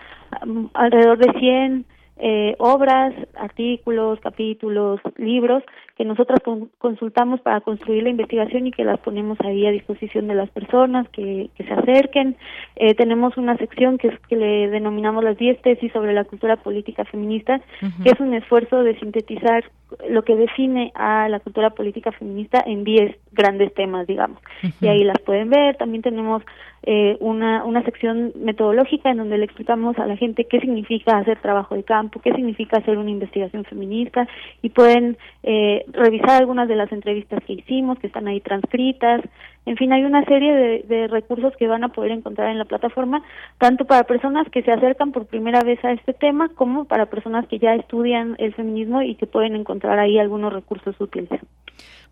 um, 0.41 0.69
alrededor 0.73 1.17
de 1.17 1.37
100 1.37 1.85
eh, 2.23 2.55
obras, 2.59 3.13
artículos, 3.35 4.21
capítulos, 4.21 5.01
libros 5.17 5.63
que 6.01 6.05
nosotras 6.05 6.39
con- 6.39 6.71
consultamos 6.79 7.41
para 7.41 7.61
construir 7.61 8.01
la 8.01 8.09
investigación 8.09 8.65
y 8.65 8.71
que 8.71 8.83
las 8.83 8.99
ponemos 9.01 9.37
ahí 9.41 9.67
a 9.67 9.71
disposición 9.71 10.27
de 10.27 10.33
las 10.33 10.49
personas 10.49 11.07
que, 11.09 11.51
que 11.55 11.63
se 11.63 11.71
acerquen. 11.71 12.37
Eh, 12.75 12.95
tenemos 12.95 13.37
una 13.37 13.55
sección 13.57 13.99
que 13.99 14.07
es 14.07 14.19
que 14.27 14.35
le 14.35 14.67
denominamos 14.69 15.23
las 15.23 15.37
10 15.37 15.61
tesis 15.61 15.91
sobre 15.91 16.13
la 16.13 16.23
cultura 16.23 16.55
política 16.55 17.05
feminista, 17.05 17.61
que 18.03 18.09
es 18.09 18.19
un 18.19 18.33
esfuerzo 18.33 18.81
de 18.81 18.97
sintetizar 18.97 19.63
lo 20.09 20.23
que 20.23 20.35
define 20.35 20.91
a 20.95 21.29
la 21.29 21.39
cultura 21.39 21.69
política 21.71 22.11
feminista 22.13 22.63
en 22.65 22.83
10 22.83 23.15
grandes 23.33 23.71
temas, 23.75 24.07
digamos. 24.07 24.39
Y 24.81 24.87
ahí 24.87 25.03
las 25.03 25.19
pueden 25.19 25.49
ver. 25.49 25.75
También 25.75 26.01
tenemos 26.01 26.41
eh, 26.83 27.17
una, 27.19 27.63
una 27.65 27.83
sección 27.83 28.31
metodológica 28.35 29.11
en 29.11 29.17
donde 29.17 29.37
le 29.37 29.45
explicamos 29.45 29.99
a 29.99 30.07
la 30.07 30.17
gente 30.17 30.45
qué 30.45 30.59
significa 30.61 31.17
hacer 31.17 31.39
trabajo 31.41 31.75
de 31.75 31.83
campo, 31.83 32.21
qué 32.21 32.31
significa 32.33 32.77
hacer 32.79 32.97
una 32.97 33.11
investigación 33.11 33.65
feminista 33.65 34.27
y 34.61 34.69
pueden 34.69 35.17
eh, 35.43 35.85
revisar 35.93 36.41
algunas 36.41 36.67
de 36.67 36.75
las 36.75 36.91
entrevistas 36.91 37.43
que 37.45 37.53
hicimos, 37.53 37.99
que 37.99 38.07
están 38.07 38.27
ahí 38.27 38.39
transcritas. 38.39 39.21
En 39.65 39.77
fin, 39.77 39.93
hay 39.93 40.03
una 40.03 40.25
serie 40.25 40.53
de, 40.53 40.83
de 40.87 41.07
recursos 41.07 41.55
que 41.57 41.67
van 41.67 41.83
a 41.83 41.89
poder 41.89 42.11
encontrar 42.11 42.49
en 42.49 42.57
la 42.57 42.65
plataforma, 42.65 43.23
tanto 43.57 43.85
para 43.85 44.03
personas 44.03 44.49
que 44.49 44.63
se 44.63 44.71
acercan 44.71 45.11
por 45.11 45.27
primera 45.27 45.61
vez 45.61 45.83
a 45.85 45.91
este 45.91 46.13
tema, 46.13 46.49
como 46.49 46.85
para 46.85 47.05
personas 47.07 47.47
que 47.47 47.59
ya 47.59 47.75
estudian 47.75 48.35
el 48.39 48.53
feminismo 48.53 49.01
y 49.01 49.15
que 49.15 49.27
pueden 49.27 49.55
encontrar 49.55 49.99
ahí 49.99 50.17
algunos 50.17 50.51
recursos 50.51 50.99
útiles. 50.99 51.39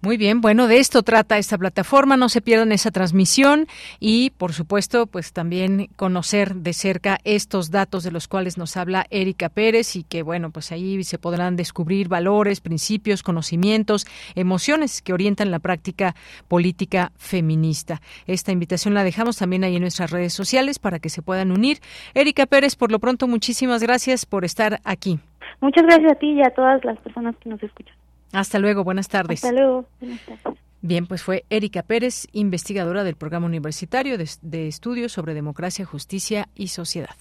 Muy 0.02 0.16
bien, 0.16 0.40
bueno, 0.40 0.68
de 0.68 0.78
esto 0.78 1.04
trata 1.04 1.38
esta 1.38 1.58
plataforma, 1.58 2.16
no 2.16 2.30
se 2.30 2.40
pierdan 2.40 2.72
esa 2.72 2.90
transmisión 2.90 3.68
y, 4.00 4.30
por 4.30 4.54
supuesto, 4.54 5.08
pues 5.08 5.34
también 5.34 5.90
conocer 5.98 6.56
de 6.56 6.72
cerca 6.72 7.18
estos 7.26 7.70
datos 7.70 8.06
de 8.06 8.12
los 8.12 8.30
cuales 8.30 8.58
nos 8.58 8.78
habla 8.78 9.06
Erika 9.10 9.50
Pérez 9.50 9.98
y 9.98 10.04
que, 10.04 10.24
bueno, 10.24 10.52
pues 10.52 10.72
ahí 10.72 11.04
se 11.04 11.18
podrán 11.18 11.58
descubrir 11.58 12.08
valores, 12.08 12.62
principios, 12.62 13.24
conocimientos, 13.24 14.08
emociones 14.36 15.02
que 15.02 15.12
orientan 15.12 15.52
la 15.52 15.60
práctica 15.60 16.16
política 16.48 17.12
feminista. 17.18 18.00
Esta 18.26 18.54
invitación 18.54 18.94
la 18.94 19.04
dejamos 19.04 19.36
también 19.36 19.66
ahí 19.66 19.76
en 19.76 19.82
nuestras 19.82 20.12
redes 20.12 20.32
sociales 20.32 20.80
para 20.80 21.00
que 21.00 21.10
se 21.10 21.22
puedan 21.22 21.52
unir. 21.52 21.80
Erika 22.14 22.46
Pérez, 22.46 22.78
por 22.78 22.90
lo 22.90 23.00
pronto, 23.00 23.28
muchísimas 23.28 23.84
gracias 23.84 24.26
por 24.26 24.46
estar 24.46 24.80
aquí. 24.86 25.20
Muchas 25.60 25.84
gracias 25.84 26.14
a 26.14 26.16
ti 26.16 26.32
y 26.32 26.42
a 26.42 26.52
todas 26.52 26.86
las 26.86 26.98
personas 27.00 27.36
que 27.44 27.50
nos 27.50 27.62
escuchan. 27.62 27.99
Hasta 28.32 28.60
luego, 28.60 28.84
buenas 28.84 29.08
tardes. 29.08 29.44
Hasta 29.44 29.56
luego. 29.56 29.86
Buenas 30.00 30.22
tardes. 30.26 30.60
Bien, 30.82 31.08
pues 31.08 31.24
fue 31.24 31.46
Erika 31.50 31.84
Pérez, 31.84 32.28
investigadora 32.32 33.04
del 33.04 33.16
Programa 33.16 33.46
Universitario 33.46 34.18
de, 34.18 34.30
de 34.42 34.68
Estudios 34.68 35.12
sobre 35.12 35.34
Democracia, 35.34 35.86
Justicia 35.86 36.48
y 36.56 36.70
Sociedad. 36.70 37.16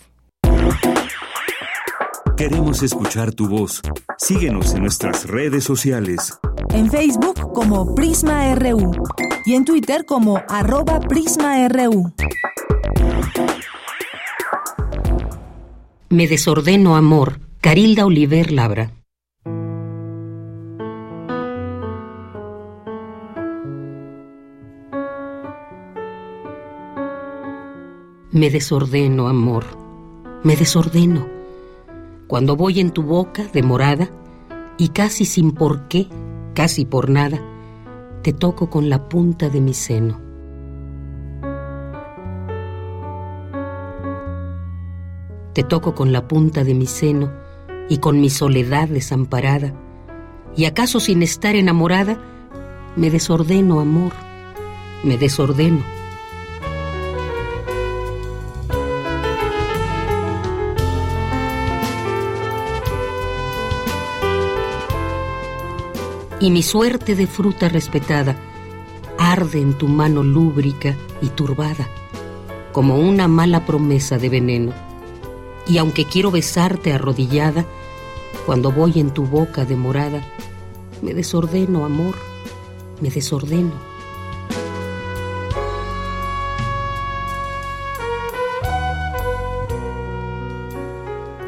Queremos 2.36 2.84
escuchar 2.84 3.32
tu 3.32 3.48
voz. 3.48 3.82
Síguenos 4.16 4.72
en 4.74 4.82
nuestras 4.82 5.26
redes 5.26 5.64
sociales. 5.64 6.38
En 6.72 6.88
Facebook 6.88 7.52
como 7.52 7.96
Prisma 7.96 8.54
RU 8.54 8.92
y 9.44 9.54
en 9.54 9.64
Twitter 9.64 10.04
como 10.04 10.40
arroba 10.48 11.00
PrismaRU. 11.00 12.12
Me 16.10 16.28
desordeno, 16.28 16.94
amor. 16.94 17.40
Carilda 17.60 18.06
Oliver 18.06 18.52
Labra. 18.52 18.92
Me 28.38 28.50
desordeno, 28.50 29.26
amor. 29.26 29.64
Me 30.44 30.54
desordeno. 30.54 31.26
Cuando 32.28 32.54
voy 32.54 32.78
en 32.78 32.92
tu 32.92 33.02
boca, 33.02 33.42
demorada, 33.52 34.10
y 34.76 34.90
casi 34.90 35.24
sin 35.24 35.50
por 35.50 35.88
qué, 35.88 36.06
casi 36.54 36.84
por 36.84 37.10
nada, 37.10 37.42
te 38.22 38.32
toco 38.32 38.70
con 38.70 38.88
la 38.88 39.08
punta 39.08 39.48
de 39.48 39.60
mi 39.60 39.74
seno. 39.74 40.20
te 45.52 45.64
toco 45.64 45.96
con 45.96 46.12
la 46.12 46.28
punta 46.28 46.62
de 46.62 46.72
mi 46.72 46.86
seno 46.86 47.32
y 47.88 47.98
con 47.98 48.20
mi 48.20 48.30
soledad 48.30 48.86
desamparada, 48.86 49.72
y 50.56 50.66
acaso 50.66 51.00
sin 51.00 51.24
estar 51.24 51.56
enamorada, 51.56 52.16
me 52.94 53.10
desordeno, 53.10 53.80
amor, 53.80 54.12
me 55.02 55.18
desordeno. 55.18 55.97
Y 66.40 66.50
mi 66.50 66.62
suerte 66.62 67.16
de 67.16 67.26
fruta 67.26 67.68
respetada 67.68 68.36
arde 69.18 69.60
en 69.60 69.74
tu 69.74 69.88
mano 69.88 70.22
lúbrica 70.22 70.94
y 71.20 71.28
turbada, 71.30 71.88
como 72.72 72.96
una 72.96 73.26
mala 73.26 73.66
promesa 73.66 74.18
de 74.18 74.28
veneno. 74.28 74.72
Y 75.66 75.78
aunque 75.78 76.04
quiero 76.04 76.30
besarte 76.30 76.92
arrodillada, 76.92 77.66
cuando 78.46 78.70
voy 78.70 79.00
en 79.00 79.10
tu 79.10 79.26
boca 79.26 79.64
demorada, 79.64 80.22
me 81.02 81.12
desordeno, 81.12 81.84
amor, 81.84 82.14
me 83.00 83.10
desordeno. 83.10 83.72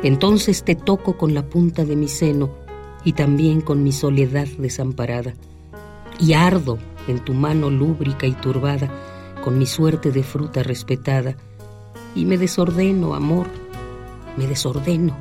Entonces 0.03 0.65
te 0.65 0.75
toco 0.75 1.17
con 1.17 1.35
la 1.35 1.45
punta 1.45 1.85
de 1.85 1.95
mi 1.95 2.09
seno 2.09 2.51
y 3.05 3.13
también 3.13 3.61
con 3.61 3.83
mi 3.83 3.93
soledad 3.93 4.47
desamparada, 4.59 5.35
y 6.19 6.35
ardo 6.35 6.79
en 7.09 7.25
tu 7.25 7.35
mano 7.35 7.71
lúbrica 7.71 8.27
y 8.27 8.33
turbada 8.33 8.91
con 9.43 9.59
mi 9.59 9.67
suerte 9.67 10.11
de 10.13 10.23
fruta 10.23 10.63
respetada, 10.63 11.37
y 12.15 12.27
me 12.27 12.37
desordeno, 12.37 13.15
amor, 13.15 13.47
me 14.37 14.47
desordeno. 14.47 15.17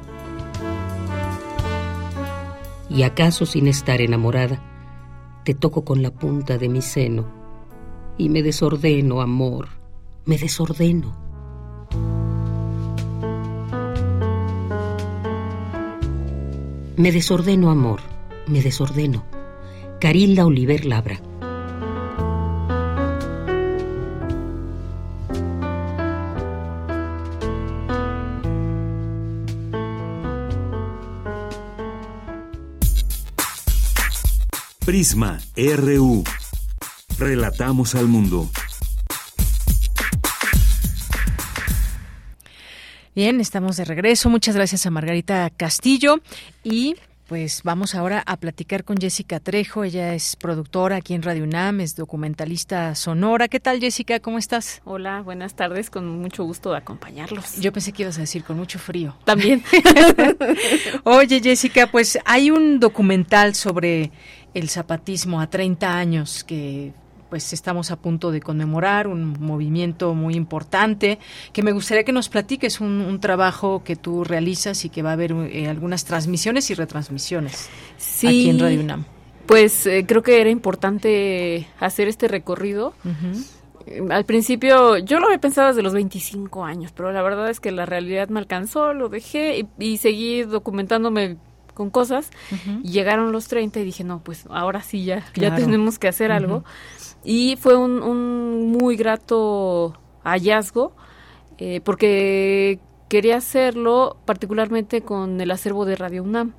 Y 2.90 3.04
acaso 3.04 3.46
sin 3.46 3.68
estar 3.68 4.02
enamorada, 4.02 4.60
te 5.46 5.54
toco 5.54 5.86
con 5.86 6.02
la 6.02 6.12
punta 6.12 6.58
de 6.58 6.68
mi 6.68 6.82
seno, 6.82 7.26
y 8.18 8.30
me 8.30 8.44
desordeno, 8.44 9.22
amor, 9.22 9.70
me 10.26 10.38
desordeno. 10.38 11.29
Me 17.00 17.14
desordeno, 17.14 17.72
amor, 17.72 18.02
me 18.46 18.62
desordeno. 18.62 19.26
Carilda 20.02 20.46
Oliver 20.46 20.84
Labra. 20.84 21.22
Prisma 34.86 35.40
RU. 35.56 36.26
Relatamos 37.18 37.96
al 37.96 38.10
mundo. 38.10 38.50
Bien, 43.20 43.42
estamos 43.42 43.76
de 43.76 43.84
regreso. 43.84 44.30
Muchas 44.30 44.56
gracias 44.56 44.86
a 44.86 44.92
Margarita 44.92 45.50
Castillo 45.50 46.22
y 46.64 46.96
pues 47.28 47.64
vamos 47.64 47.94
ahora 47.94 48.24
a 48.26 48.38
platicar 48.38 48.86
con 48.86 48.96
Jessica 48.96 49.42
Trejo. 49.42 49.84
Ella 49.84 50.14
es 50.14 50.38
productora 50.38 50.96
aquí 50.96 51.16
en 51.16 51.22
Radio 51.22 51.44
UNAM, 51.44 51.82
es 51.82 51.98
documentalista 51.98 52.96
sonora. 52.96 53.50
¿Qué 53.50 53.60
tal, 53.60 53.82
Jessica? 53.82 54.22
¿Cómo 54.22 54.38
estás? 54.38 54.82
Hola, 54.86 55.22
buenas 55.22 55.54
tardes. 55.58 55.90
Con 55.90 56.08
mucho 56.22 56.46
gusto 56.46 56.72
de 56.72 56.78
acompañarlos. 56.78 57.60
Yo 57.60 57.74
pensé 57.74 57.92
que 57.92 58.04
ibas 58.04 58.18
a 58.20 58.22
decir 58.22 58.46
con 58.46 58.56
mucho 58.56 58.80
frío. 58.80 59.18
También. 59.26 59.66
Oye, 61.04 61.42
Jessica, 61.42 61.88
pues 61.92 62.18
hay 62.24 62.52
un 62.52 62.80
documental 62.80 63.54
sobre 63.54 64.14
el 64.54 64.70
zapatismo 64.70 65.42
a 65.42 65.50
30 65.50 65.94
años 65.94 66.46
que 66.46 66.94
pues 67.30 67.54
estamos 67.54 67.92
a 67.92 67.98
punto 67.98 68.32
de 68.32 68.42
conmemorar 68.42 69.08
un 69.08 69.36
movimiento 69.40 70.14
muy 70.14 70.36
importante 70.36 71.20
que 71.54 71.64
me 71.64 71.72
gustaría 71.72 72.04
que 72.04 72.12
nos 72.12 72.30
platiques 72.30 72.82
un, 72.82 73.20
trabajo 73.20 73.84
que 73.84 73.96
tú 73.96 74.24
realizas 74.24 74.86
y 74.86 74.90
que 74.90 75.02
va 75.02 75.10
a 75.10 75.14
haber 75.14 75.32
eh, 75.32 75.68
algunas 75.68 76.06
transmisiones 76.06 76.70
y 76.70 76.74
retransmisiones 76.74 77.70
aquí 78.18 78.50
en 78.50 78.60
Radio 78.60 78.80
UNAM. 78.80 79.06
Pues 79.46 79.86
eh, 79.86 80.06
creo 80.08 80.24
que 80.24 80.40
era 80.40 80.50
importante 80.50 81.68
hacer 81.80 82.08
este 82.08 82.28
recorrido. 82.28 82.94
Al 84.10 84.24
principio 84.26 84.98
yo 84.98 85.20
lo 85.20 85.26
había 85.26 85.40
pensado 85.42 85.70
desde 85.70 85.82
los 85.82 85.94
25 85.94 86.64
años, 86.64 86.92
pero 86.96 87.12
la 87.12 87.22
verdad 87.22 87.50
es 87.50 87.60
que 87.60 87.72
la 87.72 87.86
realidad 87.86 88.30
me 88.30 88.40
alcanzó, 88.40 88.94
lo 88.94 89.10
dejé 89.10 89.60
y, 89.60 89.68
y 89.84 89.98
seguí 89.98 90.44
documentándome 90.44 91.38
con 91.80 91.92
cosas 91.92 92.30
llegaron 92.84 93.32
los 93.32 93.48
30 93.48 93.80
y 93.80 93.86
dije, 93.86 94.04
no, 94.04 94.22
pues 94.22 94.46
ahora 94.50 94.84
sí 94.84 95.06
ya, 95.06 95.26
ya 95.34 95.56
tenemos 95.56 95.98
que 95.98 96.10
hacer 96.10 96.30
algo. 96.30 96.66
Y 97.24 97.58
fue 97.58 97.76
un, 97.76 98.02
un 98.02 98.72
muy 98.72 98.96
grato 98.96 99.94
hallazgo 100.24 100.94
eh, 101.58 101.82
porque 101.82 102.80
quería 103.10 103.38
hacerlo 103.38 104.18
particularmente 104.24 105.02
con 105.02 105.42
el 105.42 105.52
acervo 105.52 105.84
de 105.84 105.98
Radio 105.98 106.24
UNAM. 106.24 106.54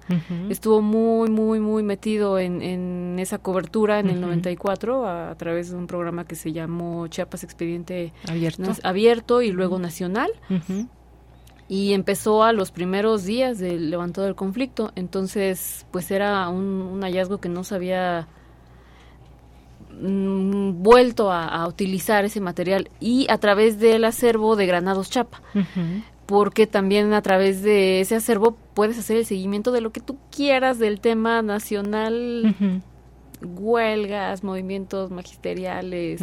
Estuvo 0.51 0.83
muy, 0.83 1.31
muy, 1.31 1.61
muy 1.61 1.83
metido 1.83 2.39
en, 2.39 2.61
en 2.61 3.17
esa 3.19 3.39
cobertura 3.39 4.01
en 4.01 4.11
el 4.11 4.21
94 4.21 5.07
a, 5.07 5.31
a, 5.31 5.35
través 5.37 5.71
de 5.71 5.77
un 5.77 5.87
programa 5.87 6.27
que 6.27 6.35
se 6.35 6.53
llamó 6.53 7.07
Chiapas 7.07 7.45
Expediente 7.45 8.13
Abierto, 8.29 8.73
abierto 8.83 9.43
y 9.43 9.53
luego 9.53 9.79
Nacional. 9.79 10.31
Y 11.69 11.93
empezó 11.93 12.43
a 12.43 12.53
los 12.53 12.73
primeros 12.73 13.25
días 13.25 13.61
del 13.61 13.91
levantado 13.91 14.27
del 14.27 14.35
conflicto. 14.35 14.91
Entonces, 14.97 15.87
pues 15.93 16.11
era 16.11 16.49
un, 16.49 17.01
hallazgo 17.01 17.39
que 17.39 17.49
no 17.49 17.63
se 17.63 17.77
había 17.77 18.27
mm, 20.01 20.83
vuelto 20.83 21.31
a, 21.31 21.67
utilizar 21.67 22.25
ese 22.25 22.41
material 22.41 22.91
y 23.01 23.27
a 23.31 23.39
través 23.39 23.79
del 23.79 24.05
acervo 24.05 24.57
de 24.57 24.67
Granados 24.67 25.11
Chapa. 25.11 25.43
Porque 26.27 26.67
también 26.67 27.13
a 27.13 27.23
través 27.23 27.63
de 27.63 28.01
ese 28.01 28.15
acervo 28.15 28.57
puedes 28.75 28.99
hacer 28.99 29.17
el 29.17 29.27
seguimiento 29.27 29.73
de 29.73 29.81
lo 29.81 29.91
que 29.91 30.01
tú 30.01 30.17
quieras 30.31 30.79
del 30.79 31.01
tema 31.01 31.43
nacional 31.43 32.55
huelgas, 33.43 34.45
movimientos 34.45 35.11
magisteriales. 35.11 36.23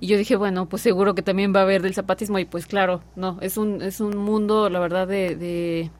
Y 0.00 0.06
yo 0.06 0.16
dije, 0.16 0.36
bueno, 0.36 0.66
pues 0.68 0.82
seguro 0.82 1.14
que 1.14 1.22
también 1.22 1.54
va 1.54 1.60
a 1.60 1.62
haber 1.64 1.82
del 1.82 1.94
zapatismo. 1.94 2.38
Y 2.38 2.44
pues 2.44 2.66
claro, 2.66 3.02
no, 3.16 3.38
es 3.40 3.56
un, 3.56 3.82
es 3.82 4.00
un 4.00 4.16
mundo, 4.16 4.68
la 4.68 4.80
verdad, 4.80 5.06
de, 5.06 5.36
de 5.36 5.90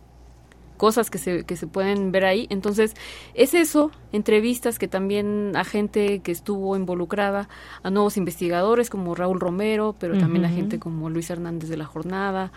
cosas 0.85 1.09
que 1.09 1.17
se, 1.17 1.45
que 1.45 1.57
se 1.57 1.67
pueden 1.67 2.13
ver 2.13 2.27
ahí. 2.27 2.47
Entonces, 2.51 2.93
es 3.33 3.55
eso, 3.55 3.91
entrevistas 4.13 4.79
que 4.79 4.87
también 4.87 5.53
a 5.57 5.65
gente 5.65 6.19
que 6.19 6.31
estuvo 6.31 6.77
involucrada, 6.77 7.49
a 7.83 7.89
nuevos 7.89 8.19
investigadores 8.19 8.91
como 8.91 9.15
Raúl 9.15 9.41
Romero, 9.41 9.97
pero 9.99 10.19
también 10.19 10.45
a 10.45 10.51
gente 10.51 10.79
como 10.79 11.09
Luis 11.09 11.31
Hernández 11.31 11.71
de 11.71 11.79
la 11.79 11.87
Jornada, 11.87 12.53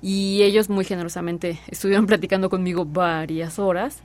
y 0.00 0.44
ellos 0.44 0.70
muy 0.70 0.84
generosamente 0.84 1.58
estuvieron 1.66 2.06
platicando 2.06 2.48
conmigo 2.48 2.84
varias 2.84 3.58
horas. 3.58 4.00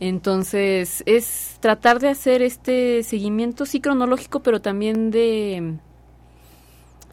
Entonces, 0.00 1.02
es 1.04 1.58
tratar 1.60 2.00
de 2.00 2.08
hacer 2.08 2.40
este 2.40 3.02
seguimiento, 3.02 3.66
sí 3.66 3.82
cronológico, 3.82 4.40
pero 4.40 4.62
también 4.62 5.10
de 5.10 5.76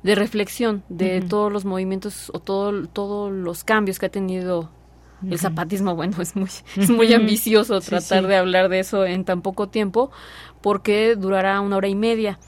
de 0.03 0.15
reflexión 0.15 0.83
de 0.87 1.19
todos 1.19 1.51
los 1.51 1.65
movimientos 1.65 2.31
o 2.33 2.39
todo, 2.39 2.87
todos 2.87 3.29
los 3.29 3.65
cambios 3.65 3.99
que 3.99 4.05
ha 4.05 4.09
tenido 4.09 4.69
el 5.27 5.39
zapatismo. 5.39 5.95
Bueno, 5.95 6.21
es 6.21 6.35
muy, 6.35 6.49
es 6.75 6.89
muy 6.89 7.13
ambicioso 7.13 7.79
tratar 7.81 8.27
de 8.27 8.37
hablar 8.37 8.69
de 8.69 8.79
eso 8.79 9.05
en 9.05 9.25
tan 9.25 9.41
poco 9.41 9.67
tiempo 9.67 10.11
porque 10.61 11.15
durará 11.15 11.59
una 11.61 11.77
hora 11.77 11.87
y 11.87 11.95
media. 11.95 12.39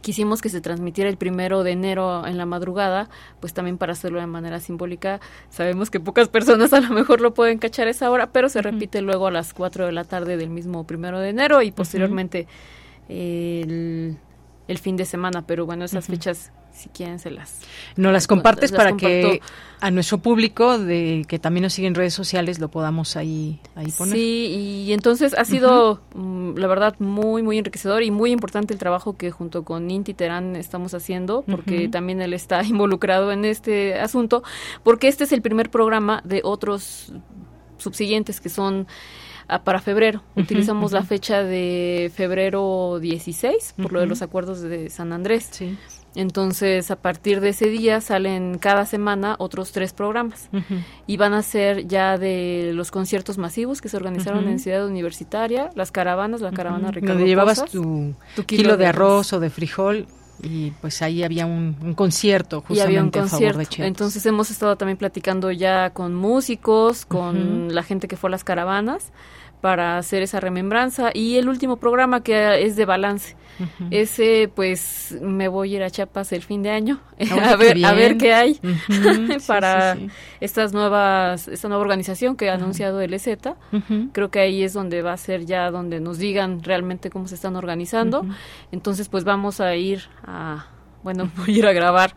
Quisimos 0.00 0.40
que 0.40 0.48
se 0.48 0.60
transmitiera 0.60 1.10
el 1.10 1.16
primero 1.16 1.64
de 1.64 1.72
enero 1.72 2.26
en 2.26 2.38
la 2.38 2.46
madrugada, 2.46 3.10
pues 3.40 3.52
también 3.52 3.78
para 3.78 3.92
hacerlo 3.92 4.20
de 4.20 4.26
manera 4.26 4.60
simbólica. 4.60 5.20
Sabemos 5.50 5.90
que 5.90 6.00
pocas 6.00 6.28
personas 6.28 6.72
a 6.72 6.80
lo 6.80 6.90
mejor 6.90 7.20
lo 7.20 7.34
pueden 7.34 7.58
cachar 7.58 7.88
a 7.88 7.90
esa 7.90 8.10
hora, 8.10 8.30
pero 8.30 8.48
se 8.48 8.62
repite 8.62 9.02
luego 9.02 9.26
a 9.26 9.30
las 9.30 9.52
4 9.52 9.86
de 9.86 9.92
la 9.92 10.04
tarde 10.04 10.36
del 10.36 10.50
mismo 10.50 10.86
primero 10.86 11.18
de 11.18 11.30
enero 11.30 11.62
y 11.62 11.72
posteriormente 11.72 12.46
el, 13.08 14.16
el, 14.68 14.78
fin 14.78 14.96
de 14.96 15.04
semana. 15.04 15.46
Pero 15.46 15.66
bueno, 15.66 15.84
esas 15.84 16.06
fechas 16.06 16.52
si 16.78 16.88
quieren 16.90 17.18
se 17.18 17.30
las 17.30 17.60
no 17.96 18.12
las 18.12 18.28
compartes 18.28 18.70
para 18.70 18.96
que 18.96 19.40
a 19.80 19.90
nuestro 19.90 20.18
público 20.18 20.78
de 20.78 21.24
que 21.26 21.38
también 21.40 21.64
nos 21.64 21.72
sigue 21.72 21.88
en 21.88 21.94
redes 21.94 22.14
sociales 22.14 22.60
lo 22.60 22.68
podamos 22.68 23.16
ahí 23.16 23.60
ahí 23.74 23.90
poner. 23.90 24.14
Sí 24.14 24.84
y 24.86 24.92
entonces 24.92 25.34
ha 25.36 25.44
sido 25.44 26.00
mm, 26.14 26.56
la 26.56 26.68
verdad 26.68 26.94
muy 27.00 27.42
muy 27.42 27.58
enriquecedor 27.58 28.02
y 28.02 28.10
muy 28.10 28.30
importante 28.30 28.72
el 28.74 28.78
trabajo 28.78 29.16
que 29.16 29.30
junto 29.30 29.64
con 29.64 29.90
Inti 29.90 30.14
Terán 30.14 30.54
estamos 30.54 30.94
haciendo 30.94 31.42
porque 31.42 31.88
también 31.88 32.20
él 32.20 32.32
está 32.32 32.62
involucrado 32.64 33.32
en 33.32 33.44
este 33.44 33.98
asunto 33.98 34.44
porque 34.84 35.08
este 35.08 35.24
es 35.24 35.32
el 35.32 35.42
primer 35.42 35.70
programa 35.70 36.22
de 36.24 36.42
otros 36.44 37.12
subsiguientes 37.78 38.40
que 38.40 38.48
son 38.48 38.86
ah, 39.48 39.64
para 39.64 39.80
febrero. 39.80 40.22
Utilizamos 40.36 40.92
la 40.92 41.02
fecha 41.02 41.42
de 41.42 42.10
febrero 42.14 42.98
16 43.00 43.74
por 43.82 43.92
lo 43.92 44.00
de 44.00 44.06
los 44.06 44.22
acuerdos 44.22 44.60
de 44.60 44.90
San 44.90 45.12
Andrés. 45.12 45.50
Entonces, 46.14 46.90
a 46.90 46.96
partir 46.96 47.40
de 47.40 47.50
ese 47.50 47.66
día 47.66 48.00
salen 48.00 48.58
cada 48.58 48.86
semana 48.86 49.36
otros 49.38 49.72
tres 49.72 49.92
programas. 49.92 50.48
Y 51.06 51.16
van 51.16 51.34
a 51.34 51.42
ser 51.42 51.86
ya 51.86 52.18
de 52.18 52.72
los 52.74 52.90
conciertos 52.90 53.38
masivos 53.38 53.80
que 53.80 53.88
se 53.88 53.96
organizaron 53.96 54.48
en 54.48 54.58
Ciudad 54.58 54.86
Universitaria, 54.86 55.70
las 55.74 55.92
caravanas, 55.92 56.40
la 56.40 56.50
caravana 56.50 56.90
Ricardo 56.90 57.14
Donde 57.14 57.28
llevabas 57.28 57.64
tu, 57.66 58.14
kilo, 58.46 58.76
de 58.76 58.86
arroz 58.86 59.32
o 59.32 59.40
de 59.40 59.50
frijol 59.50 60.06
y 60.42 60.70
pues 60.80 61.02
ahí 61.02 61.24
había 61.24 61.46
un, 61.46 61.94
concierto 61.96 62.60
justamente 62.60 63.18
a 63.18 63.26
favor 63.26 63.56
de 63.56 63.66
Chiapas. 63.66 63.88
Entonces 63.88 64.24
hemos 64.26 64.50
estado 64.50 64.76
también 64.76 64.96
platicando 64.96 65.50
ya 65.50 65.90
con 65.90 66.14
músicos, 66.14 67.04
con 67.06 67.74
la 67.74 67.82
gente 67.82 68.08
que 68.08 68.16
fue 68.16 68.28
a 68.28 68.32
las 68.32 68.44
caravanas 68.44 69.12
para 69.60 69.98
hacer 69.98 70.22
esa 70.22 70.40
remembranza. 70.40 71.10
Y 71.12 71.36
el 71.36 71.48
último 71.48 71.76
programa 71.76 72.22
que 72.22 72.64
es 72.64 72.76
de 72.76 72.84
balance. 72.84 73.36
Ese 73.90 74.48
pues 74.54 75.18
me 75.20 75.48
voy 75.48 75.72
a 75.72 75.76
ir 75.78 75.82
a 75.82 75.90
Chiapas 75.90 76.30
el 76.32 76.42
fin 76.42 76.62
de 76.62 76.70
año. 76.70 77.00
A 77.42 77.56
ver 77.56 77.84
a 77.84 77.92
ver 77.92 78.16
qué 78.16 78.32
hay. 78.32 78.60
Para 79.48 79.96
estas 80.40 80.72
nuevas 80.72 81.48
esta 81.48 81.68
nueva 81.68 81.82
organización 81.82 82.36
que 82.36 82.50
ha 82.50 82.54
anunciado 82.54 83.00
el 83.00 83.14
EZ. 83.14 83.28
Creo 84.12 84.30
que 84.30 84.38
ahí 84.38 84.62
es 84.62 84.74
donde 84.74 85.02
va 85.02 85.12
a 85.12 85.16
ser 85.16 85.44
ya 85.44 85.70
donde 85.72 85.98
nos 85.98 86.18
digan 86.18 86.62
realmente 86.62 87.10
cómo 87.10 87.26
se 87.26 87.34
están 87.34 87.56
organizando. 87.56 88.24
Entonces 88.70 89.08
pues 89.08 89.24
vamos 89.24 89.60
a 89.60 89.74
ir 89.74 90.02
a 90.24 90.66
bueno, 91.02 91.30
voy 91.36 91.56
a 91.56 91.58
ir 91.58 91.66
a 91.66 91.72
grabar 91.72 92.14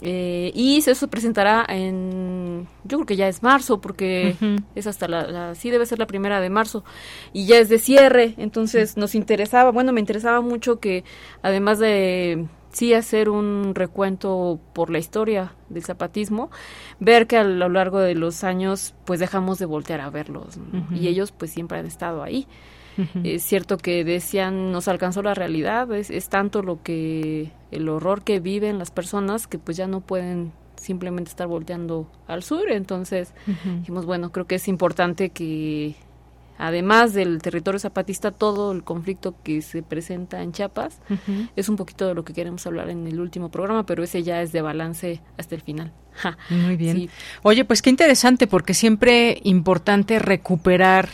eh, 0.00 0.52
y 0.54 0.78
eso 0.78 0.94
se 0.94 1.08
presentará 1.08 1.64
en, 1.68 2.68
yo 2.84 2.98
creo 2.98 3.06
que 3.06 3.16
ya 3.16 3.28
es 3.28 3.42
marzo, 3.42 3.80
porque 3.80 4.36
es 4.74 4.86
hasta 4.86 5.08
la, 5.08 5.54
sí 5.54 5.70
debe 5.70 5.86
ser 5.86 5.98
la 5.98 6.06
primera 6.06 6.40
de 6.40 6.50
marzo, 6.50 6.84
y 7.32 7.46
ya 7.46 7.58
es 7.58 7.68
de 7.68 7.78
cierre, 7.78 8.34
entonces 8.36 8.96
nos 8.96 9.14
interesaba, 9.14 9.70
bueno, 9.70 9.92
me 9.92 10.00
interesaba 10.00 10.40
mucho 10.40 10.78
que 10.78 11.04
además 11.42 11.78
de 11.78 12.46
sí 12.70 12.94
hacer 12.94 13.28
un 13.28 13.74
recuento 13.74 14.60
por 14.72 14.90
la 14.90 14.98
historia 14.98 15.54
del 15.68 15.82
zapatismo, 15.82 16.50
ver 17.00 17.26
que 17.26 17.36
a 17.36 17.44
lo 17.44 17.68
largo 17.68 17.98
de 17.98 18.14
los 18.14 18.44
años 18.44 18.94
pues 19.04 19.18
dejamos 19.18 19.58
de 19.58 19.66
voltear 19.66 20.00
a 20.00 20.10
verlos, 20.10 20.58
y 20.92 21.08
ellos 21.08 21.32
pues 21.32 21.50
siempre 21.50 21.78
han 21.78 21.86
estado 21.86 22.22
ahí. 22.22 22.46
Es 23.22 23.42
cierto 23.44 23.76
que 23.76 24.04
decían, 24.04 24.72
nos 24.72 24.88
alcanzó 24.88 25.22
la 25.22 25.34
realidad, 25.34 25.92
es, 25.92 26.10
es 26.10 26.28
tanto 26.28 26.62
lo 26.62 26.82
que, 26.82 27.52
el 27.70 27.88
horror 27.88 28.22
que 28.22 28.40
viven 28.40 28.78
las 28.78 28.90
personas 28.90 29.46
que 29.46 29.58
pues 29.58 29.76
ya 29.76 29.86
no 29.86 30.00
pueden 30.00 30.52
simplemente 30.80 31.30
estar 31.30 31.46
volteando 31.46 32.10
al 32.26 32.42
sur. 32.42 32.70
Entonces 32.70 33.32
dijimos, 33.80 34.06
bueno, 34.06 34.32
creo 34.32 34.46
que 34.46 34.56
es 34.56 34.68
importante 34.68 35.30
que 35.30 35.96
además 36.58 37.12
del 37.14 37.40
territorio 37.40 37.78
zapatista, 37.78 38.30
todo 38.30 38.72
el 38.72 38.82
conflicto 38.82 39.34
que 39.42 39.62
se 39.62 39.82
presenta 39.82 40.42
en 40.42 40.52
Chiapas 40.52 41.00
es 41.56 41.68
un 41.68 41.76
poquito 41.76 42.06
de 42.08 42.14
lo 42.14 42.24
que 42.24 42.32
queremos 42.32 42.66
hablar 42.66 42.90
en 42.90 43.06
el 43.06 43.20
último 43.20 43.50
programa, 43.50 43.86
pero 43.86 44.02
ese 44.02 44.22
ya 44.22 44.42
es 44.42 44.52
de 44.52 44.62
balance 44.62 45.20
hasta 45.36 45.54
el 45.54 45.62
final. 45.62 45.92
Muy 46.50 46.76
bien. 46.76 47.08
Oye, 47.42 47.64
pues 47.64 47.80
qué 47.80 47.90
interesante, 47.90 48.46
porque 48.46 48.74
siempre 48.74 49.38
importante 49.44 50.18
recuperar 50.18 51.08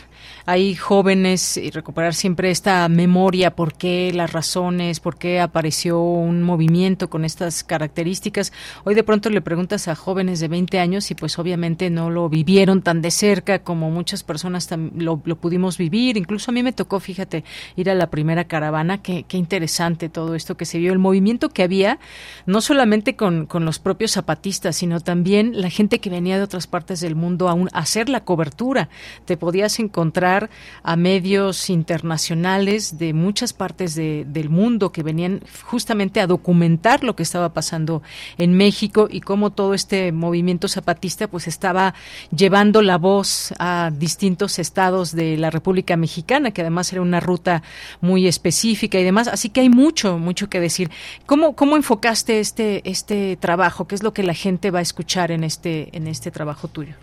hay 0.45 0.75
jóvenes 0.75 1.57
y 1.57 1.71
recuperar 1.71 2.13
siempre 2.13 2.51
esta 2.51 2.87
memoria, 2.87 3.55
por 3.55 3.73
qué 3.73 4.11
las 4.13 4.31
razones, 4.31 4.99
por 4.99 5.17
qué 5.17 5.39
apareció 5.39 5.99
un 5.99 6.43
movimiento 6.43 7.09
con 7.09 7.25
estas 7.25 7.63
características. 7.63 8.53
Hoy 8.83 8.93
de 8.93 9.03
pronto 9.03 9.31
le 9.31 9.41
preguntas 9.41 9.87
a 9.87 9.95
jóvenes 9.95 10.39
de 10.39 10.47
20 10.47 10.79
años 10.79 11.09
y 11.09 11.15
pues 11.15 11.39
obviamente 11.39 11.89
no 11.89 12.11
lo 12.11 12.29
vivieron 12.29 12.83
tan 12.83 13.01
de 13.01 13.09
cerca 13.09 13.59
como 13.59 13.89
muchas 13.89 14.23
personas 14.23 14.69
lo, 14.95 15.19
lo 15.25 15.35
pudimos 15.37 15.79
vivir. 15.79 16.15
Incluso 16.15 16.51
a 16.51 16.53
mí 16.53 16.61
me 16.61 16.73
tocó, 16.73 16.99
fíjate, 16.99 17.43
ir 17.75 17.89
a 17.89 17.95
la 17.95 18.11
primera 18.11 18.43
caravana. 18.43 19.01
Qué, 19.01 19.25
interesante 19.31 20.09
todo 20.09 20.35
esto 20.35 20.55
que 20.55 20.65
se 20.65 20.77
vio, 20.77 20.93
el 20.93 20.99
movimiento 20.99 21.49
que 21.49 21.63
había, 21.63 21.99
no 22.45 22.61
solamente 22.61 23.15
con, 23.15 23.47
con 23.47 23.65
los 23.65 23.79
propios 23.79 24.11
zapatistas, 24.11 24.75
sino 24.75 24.99
también 24.99 25.59
la 25.59 25.69
gente 25.69 25.99
que 25.99 26.09
venía 26.09 26.37
de 26.37 26.43
otras 26.43 26.67
partes 26.67 27.01
del 27.01 27.15
mundo 27.15 27.49
a, 27.49 27.53
a 27.53 27.79
hacer 27.79 28.09
la 28.09 28.23
cobertura. 28.23 28.89
Te 29.25 29.37
podías 29.37 29.79
encontrar 29.79 30.34
a 30.83 30.95
medios 30.95 31.69
internacionales 31.69 32.97
de 32.97 33.13
muchas 33.13 33.53
partes 33.53 33.95
del 33.95 34.49
mundo 34.49 34.91
que 34.91 35.03
venían 35.03 35.41
justamente 35.63 36.19
a 36.19 36.27
documentar 36.27 37.03
lo 37.03 37.15
que 37.15 37.23
estaba 37.23 37.53
pasando 37.53 38.01
en 38.37 38.53
México 38.53 39.07
y 39.09 39.21
cómo 39.21 39.51
todo 39.51 39.73
este 39.73 40.11
movimiento 40.11 40.67
zapatista 40.67 41.27
pues 41.27 41.47
estaba 41.47 41.93
llevando 42.35 42.81
la 42.81 42.97
voz 42.97 43.53
a 43.59 43.91
distintos 43.95 44.59
estados 44.59 45.11
de 45.11 45.37
la 45.37 45.49
República 45.49 45.97
Mexicana, 45.97 46.51
que 46.51 46.61
además 46.61 46.91
era 46.91 47.01
una 47.01 47.19
ruta 47.19 47.63
muy 48.01 48.27
específica 48.27 48.99
y 48.99 49.03
demás. 49.03 49.27
Así 49.27 49.49
que 49.49 49.61
hay 49.61 49.69
mucho, 49.69 50.17
mucho 50.17 50.49
que 50.49 50.59
decir. 50.59 50.89
¿Cómo, 51.25 51.55
cómo 51.55 51.75
enfocaste 51.75 52.39
este, 52.39 52.87
este 52.89 53.37
trabajo? 53.37 53.87
¿Qué 53.87 53.95
es 53.95 54.03
lo 54.03 54.13
que 54.13 54.23
la 54.23 54.33
gente 54.33 54.71
va 54.71 54.79
a 54.79 54.83
escuchar 54.83 55.31
en 55.31 55.43
este, 55.43 55.95
en 55.95 56.07
este 56.07 56.31
trabajo 56.31 56.67
tuyo? 56.67 56.95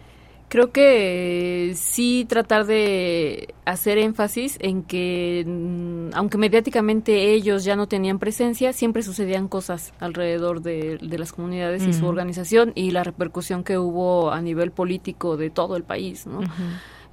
Creo 0.53 0.71
que 0.71 1.73
sí 1.77 2.27
tratar 2.29 2.67
de 2.67 3.55
hacer 3.65 3.97
énfasis 3.97 4.59
en 4.61 4.83
que, 4.83 5.45
mm, 5.47 6.11
aunque 6.13 6.37
mediáticamente 6.37 7.33
ellos 7.33 7.65
ya 7.65 7.75
no 7.75 7.87
tenían 7.87 8.19
presencia, 8.19 8.75
siempre 8.75 9.03
sucedían 9.03 9.49
cosas 9.49 9.95
alrededor 9.99 10.61
de, 10.61 10.99
las 11.01 11.33
comunidades 11.33 11.87
y 11.87 11.95
su 11.95 12.07
organización 12.07 12.73
y 12.75 12.91
la 12.91 13.03
repercusión 13.03 13.65
que 13.65 13.79
hubo 13.79 14.31
a 14.31 14.43
nivel 14.43 14.73
político 14.73 15.39
de 15.39 15.49
todo 15.49 15.75
el 15.75 15.85
país, 15.85 16.27
¿no? 16.27 16.41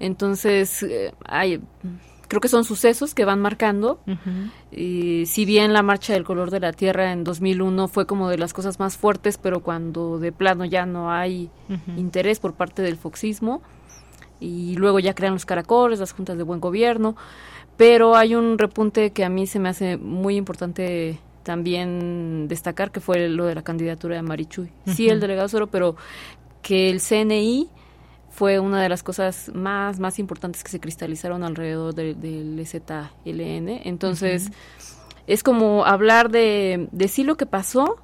Entonces, 0.02 0.84
eh, 0.84 1.14
hay 1.24 1.62
creo 2.30 2.40
que 2.40 2.48
son 2.48 2.64
sucesos 2.64 3.14
que 3.14 3.26
van 3.26 3.42
marcando. 3.42 4.00
y 4.72 5.26
si 5.26 5.44
bien 5.44 5.74
la 5.74 5.84
marcha 5.84 6.14
del 6.14 6.24
color 6.24 6.52
de 6.52 6.62
la 6.62 6.72
tierra 6.72 7.12
en 7.12 7.26
2001 7.26 7.90
fue 7.90 8.06
como 8.06 8.30
de 8.30 8.38
las 8.38 8.54
cosas 8.54 8.80
más 8.80 8.96
fuertes, 8.96 9.38
pero 9.38 9.62
cuando 9.62 10.20
de 10.20 10.32
plano 10.32 10.64
ya 10.64 10.86
no 10.86 11.12
hay 11.12 11.50
interés 11.98 12.40
por 12.40 12.54
parte 12.54 12.82
del 12.82 12.96
foxismo 12.96 13.62
y 14.40 14.76
luego 14.76 15.00
ya 15.00 15.14
crean 15.14 15.34
los 15.34 15.46
caracoles, 15.46 16.00
las 16.00 16.14
juntas 16.14 16.38
de 16.38 16.44
buen 16.44 16.62
gobierno, 16.62 17.18
pero 17.76 18.16
hay 18.16 18.36
un 18.36 18.58
repunte 18.58 19.12
que 19.12 19.26
a 19.26 19.30
mí 19.30 19.48
se 19.48 19.60
me 19.60 19.68
hace 19.68 19.98
muy 19.98 20.38
importante 20.38 21.20
también 21.44 22.48
destacar 22.48 22.92
que 22.92 23.00
fue 23.00 23.28
lo 23.28 23.46
de 23.46 23.56
la 23.56 23.64
candidatura 23.64 24.16
de 24.16 24.22
Marichuy. 24.22 24.70
Sí, 24.86 25.10
el 25.10 25.20
delegado 25.20 25.50
Soro, 25.50 25.68
pero 25.68 25.96
que 26.62 26.92
el 26.92 27.02
CNI 27.02 27.70
fue 28.40 28.58
una 28.58 28.82
de 28.82 28.88
las 28.88 29.04
cosas 29.04 29.52
más, 29.54 30.00
más 30.00 30.18
importantes 30.18 30.64
que 30.64 30.72
se 30.72 30.80
cristalizaron 30.80 31.44
alrededor 31.44 31.94
del 31.94 32.66
ZLN. 32.66 33.82
Entonces, 33.84 34.50
es 35.28 35.44
como 35.44 35.84
hablar 35.84 36.32
de, 36.32 36.88
de 36.94 37.10
sí 37.10 37.26
lo 37.26 37.36
que 37.36 37.46
pasó, 37.46 37.98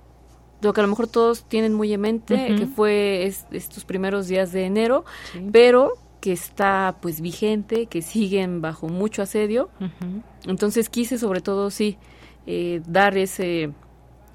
lo 0.60 0.74
que 0.74 0.82
a 0.82 0.84
lo 0.84 0.90
mejor 0.90 1.08
todos 1.08 1.46
tienen 1.46 1.74
muy 1.74 1.94
en 1.94 2.02
mente, 2.02 2.54
que 2.58 2.68
fue 2.68 3.24
estos 3.26 3.86
primeros 3.86 4.28
días 4.28 4.52
de 4.52 4.66
enero, 4.66 5.06
pero 5.54 5.94
que 6.20 6.34
está 6.34 6.98
pues 7.02 7.22
vigente, 7.22 7.86
que 7.86 8.02
siguen 8.02 8.60
bajo 8.60 8.90
mucho 8.90 9.22
asedio. 9.22 9.70
Entonces 10.46 10.90
quise 10.90 11.18
sobre 11.18 11.40
todo 11.40 11.72
sí 11.72 11.98
eh, 12.46 12.82
dar 12.86 13.18
ese, 13.18 13.72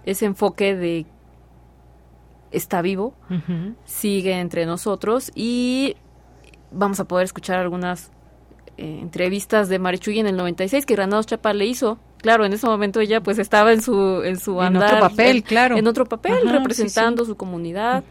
ese 0.06 0.24
enfoque 0.24 0.74
de 0.74 1.04
está 2.52 2.82
vivo, 2.82 3.14
sigue 3.84 4.38
entre 4.40 4.66
nosotros 4.66 5.30
y 5.34 5.96
vamos 6.72 7.00
a 7.00 7.04
poder 7.04 7.24
escuchar 7.24 7.58
algunas 7.58 8.10
eh, 8.76 8.98
entrevistas 9.00 9.68
de 9.68 9.78
Marichuy 9.78 10.18
en 10.18 10.26
el 10.26 10.36
96 10.36 10.86
que 10.86 10.94
Granados 10.94 11.26
Chapa 11.26 11.52
le 11.52 11.66
hizo. 11.66 11.98
Claro, 12.18 12.44
en 12.44 12.52
ese 12.52 12.66
momento 12.66 13.00
ella 13.00 13.22
pues 13.22 13.38
estaba 13.38 13.72
en 13.72 13.80
su 13.80 14.22
en 14.22 14.38
su 14.38 14.60
en 14.62 14.76
otro 14.76 15.00
papel, 15.00 15.42
claro. 15.42 15.76
En 15.76 15.86
otro 15.86 16.04
papel, 16.04 16.48
representando 16.50 17.24
su 17.24 17.36
comunidad, 17.36 18.04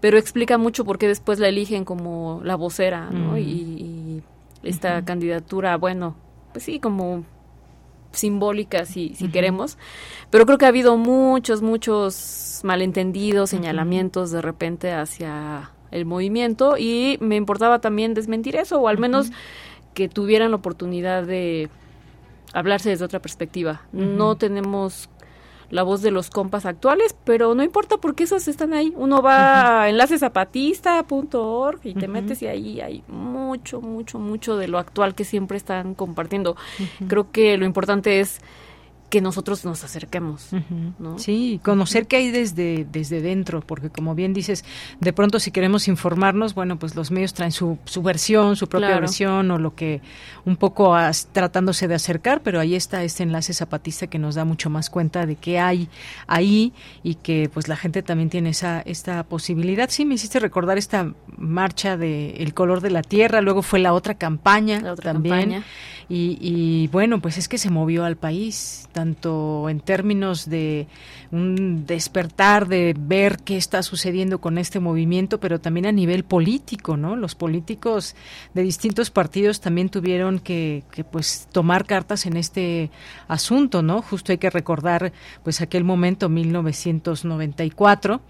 pero 0.00 0.18
explica 0.18 0.56
mucho 0.56 0.84
por 0.84 0.98
qué 0.98 1.08
después 1.08 1.38
la 1.38 1.48
eligen 1.48 1.84
como 1.84 2.40
la 2.44 2.56
vocera, 2.56 3.10
¿no? 3.10 3.38
y, 3.38 4.22
esta 4.62 5.02
candidatura, 5.06 5.78
bueno, 5.78 6.16
pues 6.52 6.66
sí, 6.66 6.80
como 6.80 7.24
simbólica 8.12 8.84
si, 8.84 9.14
si 9.14 9.28
queremos, 9.28 9.78
pero 10.30 10.46
creo 10.46 10.58
que 10.58 10.64
ha 10.64 10.68
habido 10.68 10.96
muchos, 10.96 11.62
muchos 11.62 12.60
malentendidos, 12.64 13.50
señalamientos 13.50 14.30
de 14.30 14.42
repente 14.42 14.92
hacia 14.92 15.70
el 15.90 16.04
movimiento 16.04 16.76
y 16.76 17.18
me 17.20 17.36
importaba 17.36 17.80
también 17.80 18.14
desmentir 18.14 18.56
eso 18.56 18.80
o 18.80 18.88
al 18.88 18.98
menos 18.98 19.30
que 19.94 20.08
tuvieran 20.08 20.50
la 20.50 20.56
oportunidad 20.56 21.24
de 21.24 21.68
hablarse 22.52 22.90
desde 22.90 23.04
otra 23.04 23.20
perspectiva. 23.20 23.82
No 23.92 24.36
tenemos 24.36 25.08
la 25.70 25.82
voz 25.82 26.02
de 26.02 26.10
los 26.10 26.30
compas 26.30 26.66
actuales, 26.66 27.14
pero 27.24 27.54
no 27.54 27.62
importa 27.62 27.96
porque 27.96 28.24
esos 28.24 28.48
están 28.48 28.74
ahí. 28.74 28.92
Uno 28.96 29.22
va 29.22 29.82
a 29.82 29.88
enlacesapatista.org 29.88 31.80
y 31.84 31.94
te 31.94 32.08
metes 32.08 32.42
y 32.42 32.48
ahí 32.48 32.80
hay 32.80 33.04
mucho, 33.08 33.80
mucho, 33.80 34.18
mucho 34.18 34.56
de 34.56 34.68
lo 34.68 34.78
actual 34.78 35.14
que 35.14 35.24
siempre 35.24 35.56
están 35.56 35.94
compartiendo. 35.94 36.56
Creo 37.08 37.30
que 37.30 37.56
lo 37.56 37.64
importante 37.64 38.20
es 38.20 38.40
que 39.10 39.20
nosotros 39.20 39.64
nos 39.64 39.82
acerquemos. 39.84 40.48
¿no? 40.98 41.18
Sí, 41.18 41.60
conocer 41.62 42.06
qué 42.06 42.16
hay 42.16 42.30
desde, 42.30 42.86
desde 42.90 43.20
dentro, 43.20 43.60
porque 43.60 43.90
como 43.90 44.14
bien 44.14 44.32
dices, 44.32 44.64
de 45.00 45.12
pronto 45.12 45.40
si 45.40 45.50
queremos 45.50 45.88
informarnos, 45.88 46.54
bueno, 46.54 46.78
pues 46.78 46.94
los 46.94 47.10
medios 47.10 47.34
traen 47.34 47.52
su, 47.52 47.78
su 47.84 48.02
versión, 48.02 48.56
su 48.56 48.68
propia 48.68 48.98
versión 49.00 49.50
o 49.50 49.58
lo 49.58 49.74
que 49.74 50.00
un 50.44 50.56
poco 50.56 50.96
tratándose 51.32 51.88
de 51.88 51.96
acercar, 51.96 52.40
pero 52.42 52.60
ahí 52.60 52.74
está 52.74 53.02
este 53.02 53.24
enlace 53.24 53.52
zapatista 53.52 54.06
que 54.06 54.18
nos 54.18 54.36
da 54.36 54.44
mucho 54.44 54.70
más 54.70 54.90
cuenta 54.90 55.26
de 55.26 55.34
qué 55.34 55.58
hay 55.58 55.88
ahí 56.28 56.72
y 57.02 57.16
que 57.16 57.50
pues 57.52 57.66
la 57.66 57.76
gente 57.76 58.02
también 58.02 58.30
tiene 58.30 58.50
esa 58.50 58.80
esta 58.80 59.24
posibilidad. 59.24 59.90
Sí, 59.90 60.04
me 60.04 60.14
hiciste 60.14 60.38
recordar 60.38 60.78
esta 60.78 61.12
marcha 61.36 61.96
de 61.96 62.34
El 62.38 62.54
color 62.54 62.80
de 62.80 62.90
la 62.90 63.02
tierra, 63.02 63.40
luego 63.40 63.62
fue 63.62 63.80
la 63.80 63.92
otra 63.92 64.14
campaña 64.14 64.94
también. 64.94 65.64
Y, 66.12 66.38
y 66.40 66.88
bueno, 66.88 67.20
pues 67.20 67.38
es 67.38 67.46
que 67.46 67.56
se 67.56 67.70
movió 67.70 68.04
al 68.04 68.16
país 68.16 68.88
tanto 68.90 69.68
en 69.68 69.78
términos 69.78 70.50
de 70.50 70.88
un 71.30 71.86
despertar, 71.86 72.66
de 72.66 72.96
ver 72.98 73.38
qué 73.44 73.56
está 73.56 73.84
sucediendo 73.84 74.40
con 74.40 74.58
este 74.58 74.80
movimiento, 74.80 75.38
pero 75.38 75.60
también 75.60 75.86
a 75.86 75.92
nivel 75.92 76.24
político, 76.24 76.96
¿no? 76.96 77.14
Los 77.14 77.36
políticos 77.36 78.16
de 78.54 78.62
distintos 78.62 79.12
partidos 79.12 79.60
también 79.60 79.88
tuvieron 79.88 80.40
que, 80.40 80.82
que 80.90 81.04
pues 81.04 81.46
tomar 81.52 81.86
cartas 81.86 82.26
en 82.26 82.36
este 82.36 82.90
asunto, 83.28 83.82
¿no? 83.82 84.02
Justo 84.02 84.32
hay 84.32 84.38
que 84.38 84.50
recordar 84.50 85.12
pues 85.44 85.60
aquel 85.60 85.84
momento 85.84 86.28
1994 86.28 88.20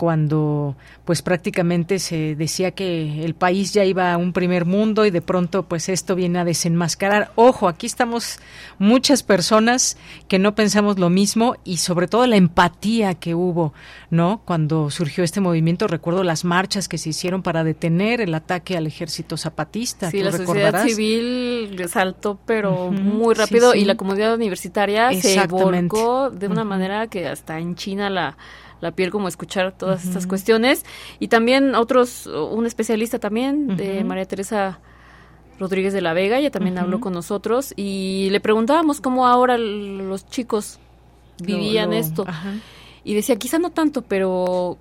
cuando 0.00 0.76
pues 1.04 1.20
prácticamente 1.20 1.98
se 1.98 2.34
decía 2.34 2.70
que 2.70 3.22
el 3.22 3.34
país 3.34 3.74
ya 3.74 3.84
iba 3.84 4.14
a 4.14 4.16
un 4.16 4.32
primer 4.32 4.64
mundo 4.64 5.04
y 5.04 5.10
de 5.10 5.20
pronto 5.20 5.64
pues 5.64 5.90
esto 5.90 6.14
viene 6.14 6.38
a 6.38 6.46
desenmascarar. 6.46 7.32
Ojo, 7.34 7.68
aquí 7.68 7.84
estamos 7.84 8.38
muchas 8.78 9.22
personas 9.22 9.98
que 10.26 10.38
no 10.38 10.54
pensamos 10.54 10.98
lo 10.98 11.10
mismo 11.10 11.56
y 11.64 11.76
sobre 11.76 12.08
todo 12.08 12.26
la 12.26 12.36
empatía 12.36 13.12
que 13.12 13.34
hubo, 13.34 13.74
¿no? 14.08 14.40
Cuando 14.46 14.88
surgió 14.88 15.22
este 15.22 15.42
movimiento, 15.42 15.86
recuerdo 15.86 16.24
las 16.24 16.46
marchas 16.46 16.88
que 16.88 16.96
se 16.96 17.10
hicieron 17.10 17.42
para 17.42 17.62
detener 17.62 18.22
el 18.22 18.32
ataque 18.32 18.78
al 18.78 18.86
ejército 18.86 19.36
zapatista. 19.36 20.10
Sí, 20.10 20.22
la 20.22 20.32
sociedad 20.32 20.82
civil 20.82 21.76
resaltó 21.76 22.38
pero 22.46 22.90
muy 22.90 23.34
rápido 23.34 23.74
y 23.74 23.84
la 23.84 23.96
comunidad 23.96 24.32
universitaria 24.32 25.12
se 25.12 25.46
volcó 25.46 26.30
de 26.30 26.48
una 26.48 26.64
manera 26.64 27.06
que 27.08 27.28
hasta 27.28 27.58
en 27.58 27.74
China 27.74 28.08
la 28.08 28.38
la 28.80 28.92
piel 28.92 29.10
como 29.10 29.28
escuchar 29.28 29.72
todas 29.72 30.04
estas 30.04 30.26
cuestiones. 30.26 30.84
Y 31.18 31.28
también 31.28 31.74
otros 31.74 32.26
un 32.26 32.66
especialista 32.66 33.18
también 33.18 33.76
de 33.76 34.04
María 34.04 34.24
Teresa 34.24 34.80
Rodríguez 35.58 35.92
de 35.92 36.00
la 36.00 36.14
Vega 36.14 36.38
ella 36.38 36.50
también 36.50 36.78
habló 36.78 37.00
con 37.00 37.12
nosotros 37.12 37.74
y 37.76 38.28
le 38.30 38.40
preguntábamos 38.40 39.00
cómo 39.00 39.26
ahora 39.26 39.58
los 39.58 40.26
chicos 40.26 40.78
vivían 41.42 41.92
esto. 41.92 42.24
y 43.04 43.14
decía 43.14 43.36
quizá 43.36 43.58
no 43.58 43.70
tanto 43.70 44.02
pero 44.02 44.78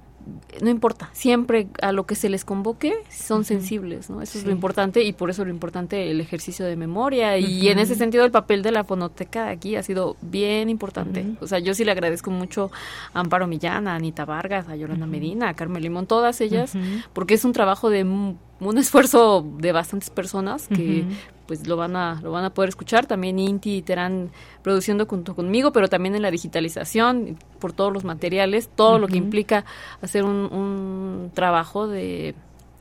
no 0.61 0.69
importa, 0.69 1.09
siempre 1.13 1.67
a 1.81 1.91
lo 1.91 2.05
que 2.05 2.15
se 2.15 2.29
les 2.29 2.45
convoque 2.45 2.93
son 3.09 3.45
sensibles, 3.45 4.09
¿no? 4.09 4.21
Eso 4.21 4.37
es 4.37 4.45
lo 4.45 4.51
importante 4.51 5.03
y 5.03 5.13
por 5.13 5.29
eso 5.29 5.45
lo 5.45 5.51
importante 5.51 6.11
el 6.11 6.21
ejercicio 6.21 6.65
de 6.65 6.75
memoria 6.75 7.37
y 7.37 7.67
en 7.69 7.79
ese 7.79 7.95
sentido 7.95 8.25
el 8.25 8.31
papel 8.31 8.61
de 8.61 8.71
la 8.71 8.83
fonoteca 8.83 9.49
aquí 9.49 9.75
ha 9.75 9.83
sido 9.83 10.17
bien 10.21 10.69
importante. 10.69 11.25
O 11.41 11.47
sea, 11.47 11.59
yo 11.59 11.73
sí 11.73 11.85
le 11.85 11.91
agradezco 11.91 12.31
mucho 12.31 12.71
a 13.13 13.19
Amparo 13.19 13.47
Millán, 13.47 13.87
a 13.87 13.95
Anita 13.95 14.25
Vargas, 14.25 14.67
a 14.67 14.75
Yolanda 14.75 15.05
Medina, 15.05 15.49
a 15.49 15.53
Carmen 15.53 15.81
Limón, 15.81 16.07
todas 16.07 16.41
ellas, 16.41 16.73
porque 17.13 17.33
es 17.33 17.45
un 17.45 17.53
trabajo 17.53 17.89
de 17.89 18.35
un 18.59 18.77
esfuerzo 18.77 19.45
de 19.57 19.71
bastantes 19.71 20.09
personas 20.09 20.67
que 20.67 21.05
pues 21.47 21.67
lo 21.67 21.77
van 21.77 21.95
a 21.95 22.19
lo 22.21 22.31
van 22.31 22.45
a 22.45 22.53
poder 22.53 22.69
escuchar. 22.69 23.05
También 23.05 23.39
Inti 23.39 23.77
y 23.77 23.81
Terán 23.81 24.31
produciendo 24.61 25.05
junto 25.05 25.35
conmigo 25.35 25.71
pero 25.71 25.87
también 25.87 26.15
en 26.15 26.21
la 26.21 26.31
digitalización 26.31 27.37
por 27.59 27.73
todos 27.73 27.91
los 27.91 28.03
materiales 28.03 28.69
todo 28.75 28.99
lo 28.99 29.07
que 29.07 29.17
implica 29.17 29.65
hacer 30.01 30.23
un, 30.23 30.51
un 30.51 31.31
trabajo 31.33 31.87
de 31.87 32.35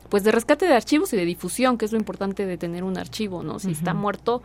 pues 0.09 0.23
de 0.23 0.31
rescate 0.31 0.65
de 0.65 0.73
archivos 0.73 1.13
y 1.13 1.17
de 1.17 1.25
difusión, 1.25 1.77
que 1.77 1.85
es 1.85 1.91
lo 1.91 1.97
importante 1.97 2.45
de 2.45 2.57
tener 2.57 2.83
un 2.83 2.97
archivo, 2.97 3.43
¿no? 3.43 3.59
Si 3.59 3.71
está 3.71 3.93
muerto, 3.93 4.41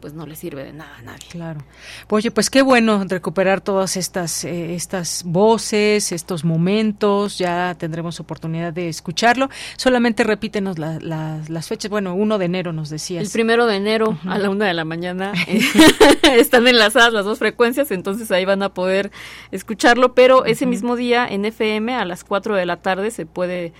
pues 0.00 0.12
no 0.12 0.26
le 0.26 0.36
sirve 0.36 0.64
de 0.64 0.72
nada 0.72 0.96
a 0.98 1.02
nadie. 1.02 1.26
Claro. 1.30 1.60
Oye, 2.08 2.30
pues 2.30 2.50
qué 2.50 2.62
bueno 2.62 3.02
recuperar 3.08 3.60
todas 3.60 3.96
estas 3.96 4.44
eh, 4.44 4.74
estas 4.74 5.24
voces, 5.24 6.12
estos 6.12 6.44
momentos, 6.44 7.38
ya 7.38 7.74
tendremos 7.78 8.20
oportunidad 8.20 8.72
de 8.72 8.88
escucharlo. 8.88 9.48
Solamente 9.76 10.22
repítenos 10.22 10.78
las 10.78 11.68
fechas. 11.68 11.90
Bueno, 11.90 12.14
1 12.14 12.38
de 12.38 12.44
enero 12.44 12.72
nos 12.72 12.90
decías. 12.90 13.24
El 13.24 13.30
primero 13.30 13.66
de 13.66 13.76
enero 13.76 14.18
a 14.26 14.38
la 14.38 14.50
una 14.50 14.66
de 14.66 14.74
la 14.74 14.84
mañana 14.84 15.32
eh, 15.46 15.60
están 16.34 16.68
enlazadas 16.68 17.12
las 17.12 17.24
dos 17.24 17.38
frecuencias, 17.38 17.90
entonces 17.90 18.30
ahí 18.30 18.44
van 18.44 18.62
a 18.62 18.74
poder 18.74 19.10
escucharlo, 19.50 20.14
pero 20.14 20.44
ese 20.44 20.66
mismo 20.66 20.96
día 20.96 21.26
en 21.26 21.44
FM 21.44 21.94
a 21.94 22.04
las 22.04 22.24
4 22.24 22.54
de 22.54 22.66
la 22.66 22.76
tarde 22.76 23.10
se 23.10 23.26
puede 23.26 23.72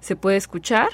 se 0.00 0.16
puede 0.16 0.36
escuchar. 0.36 0.88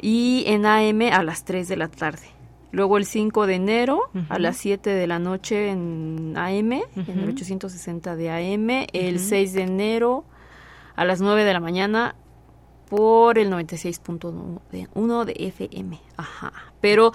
Y 0.00 0.44
en 0.46 0.66
AM 0.66 1.02
a 1.12 1.22
las 1.22 1.44
3 1.44 1.68
de 1.68 1.76
la 1.76 1.88
tarde. 1.88 2.28
Luego 2.70 2.96
el 2.96 3.04
5 3.04 3.46
de 3.46 3.54
enero 3.54 4.10
a 4.28 4.38
las 4.38 4.56
7 4.56 4.90
de 4.90 5.06
la 5.06 5.18
noche 5.18 5.68
en 5.68 6.34
AM, 6.36 6.72
en 6.72 7.18
el 7.18 7.28
860 7.28 8.16
de 8.16 8.30
AM. 8.30 8.86
El 8.92 9.18
6 9.18 9.52
de 9.52 9.62
enero 9.62 10.24
a 10.96 11.04
las 11.04 11.20
9 11.20 11.44
de 11.44 11.52
la 11.52 11.60
mañana 11.60 12.14
por 12.92 13.38
el 13.38 13.50
96.1 13.50 15.24
de 15.24 15.34
FM. 15.38 15.98
Ajá. 16.18 16.52
Pero 16.82 17.12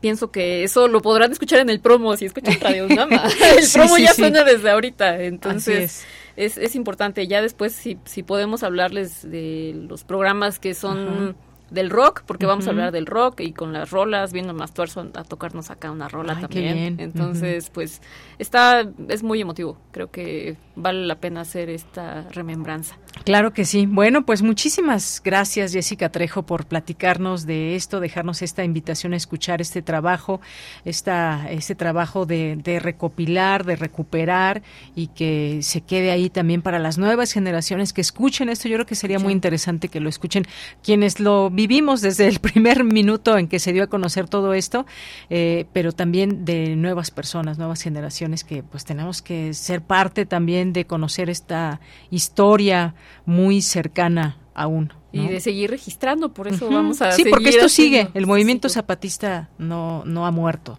pienso 0.00 0.30
que 0.30 0.64
eso 0.64 0.88
lo 0.88 1.02
podrán 1.02 1.32
escuchar 1.32 1.60
en 1.60 1.68
el 1.68 1.80
promo 1.80 2.16
si 2.16 2.24
escuchan 2.24 2.58
Radio 2.60 2.88
Nama. 2.88 3.24
el 3.58 3.68
promo 3.70 3.98
ya 3.98 4.14
suena 4.14 4.42
desde 4.42 4.70
ahorita, 4.70 5.22
entonces 5.22 5.78
es. 5.78 6.06
Es, 6.38 6.76
importante. 6.76 7.26
Ya 7.26 7.42
después 7.42 7.72
si, 7.72 7.98
si 8.04 8.22
podemos 8.22 8.62
hablarles 8.62 9.28
de 9.28 9.74
los 9.88 10.04
programas 10.04 10.60
que 10.60 10.72
son 10.72 11.36
del 11.70 11.90
rock, 11.90 12.22
porque 12.26 12.46
vamos 12.46 12.66
a 12.66 12.70
hablar 12.70 12.92
del 12.92 13.06
rock 13.06 13.40
y 13.40 13.52
con 13.52 13.72
las 13.72 13.90
rolas, 13.90 14.32
viendo 14.32 14.54
más 14.54 14.72
tuerzo 14.72 15.06
a 15.14 15.24
tocarnos 15.24 15.70
acá 15.70 15.90
una 15.90 16.08
rola 16.08 16.40
también. 16.40 16.96
Entonces, 16.98 17.70
pues 17.70 18.00
está, 18.38 18.88
es 19.08 19.22
muy 19.22 19.40
emotivo. 19.40 19.78
Creo 19.90 20.10
que 20.10 20.56
vale 20.76 21.06
la 21.06 21.16
pena 21.16 21.42
hacer 21.42 21.68
esta 21.70 22.22
remembranza. 22.30 22.96
Claro 23.24 23.52
que 23.52 23.64
sí. 23.64 23.86
Bueno, 23.86 24.24
pues 24.24 24.42
muchísimas 24.42 25.20
gracias 25.22 25.72
Jessica 25.72 26.10
Trejo 26.10 26.44
por 26.44 26.66
platicarnos 26.66 27.46
de 27.46 27.74
esto, 27.76 28.00
dejarnos 28.00 28.42
esta 28.42 28.64
invitación 28.64 29.12
a 29.12 29.16
escuchar 29.16 29.60
este 29.60 29.82
trabajo, 29.82 30.40
esta, 30.84 31.50
este 31.50 31.74
trabajo 31.74 32.26
de, 32.26 32.56
de 32.56 32.80
recopilar, 32.80 33.64
de 33.66 33.76
recuperar 33.76 34.62
y 34.94 35.08
que 35.08 35.60
se 35.62 35.82
quede 35.82 36.10
ahí 36.10 36.30
también 36.30 36.62
para 36.62 36.78
las 36.78 36.96
nuevas 36.96 37.32
generaciones 37.32 37.92
que 37.92 38.00
escuchen 38.00 38.48
esto. 38.48 38.68
Yo 38.68 38.76
creo 38.76 38.86
que 38.86 38.94
sería 38.94 39.18
muy 39.18 39.32
interesante 39.32 39.88
que 39.88 40.00
lo 40.00 40.08
escuchen 40.08 40.44
quienes 40.82 41.20
lo 41.20 41.50
vivimos 41.50 42.00
desde 42.00 42.28
el 42.28 42.38
primer 42.40 42.84
minuto 42.84 43.36
en 43.36 43.48
que 43.48 43.58
se 43.58 43.72
dio 43.72 43.82
a 43.84 43.86
conocer 43.88 44.28
todo 44.28 44.54
esto, 44.54 44.86
eh, 45.28 45.66
pero 45.72 45.92
también 45.92 46.44
de 46.44 46.76
nuevas 46.76 47.10
personas, 47.10 47.58
nuevas 47.58 47.82
generaciones 47.82 48.44
que 48.44 48.62
pues 48.62 48.84
tenemos 48.84 49.22
que 49.22 49.52
ser 49.54 49.82
parte 49.82 50.24
también 50.24 50.72
de 50.72 50.86
conocer 50.86 51.28
esta 51.30 51.80
historia 52.10 52.94
muy 53.24 53.62
cercana 53.62 54.38
aún. 54.54 54.92
Y 55.10 55.26
de 55.26 55.40
seguir 55.40 55.70
registrando, 55.70 56.34
por 56.34 56.48
eso 56.48 56.68
vamos 56.70 57.00
a 57.00 57.12
Sí, 57.12 57.24
porque 57.28 57.48
esto 57.48 57.68
sigue, 57.68 58.10
el 58.14 58.26
movimiento 58.26 58.68
zapatista 58.68 59.48
no, 59.58 60.04
no 60.04 60.26
ha 60.26 60.30
muerto. 60.30 60.78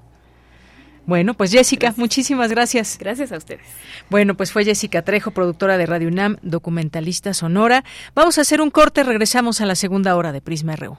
Bueno, 1.10 1.34
pues 1.34 1.52
Jessica, 1.52 1.92
muchísimas 1.98 2.52
gracias. 2.52 2.98
Gracias 3.00 3.32
a 3.32 3.38
ustedes. 3.38 3.66
Bueno, 4.12 4.38
pues 4.38 4.52
fue 4.52 4.64
Jessica 4.64 5.02
Trejo, 5.02 5.32
productora 5.32 5.76
de 5.80 5.88
Radio 5.88 6.08
UNAM, 6.08 6.38
documentalista 6.44 7.34
sonora. 7.34 7.84
Vamos 8.14 8.38
a 8.38 8.42
hacer 8.42 8.62
un 8.62 8.70
corte, 8.70 9.04
regresamos 9.04 9.60
a 9.60 9.66
la 9.66 9.74
segunda 9.74 10.16
hora 10.16 10.32
de 10.32 10.42
Prisma 10.42 10.76
RU. 10.76 10.98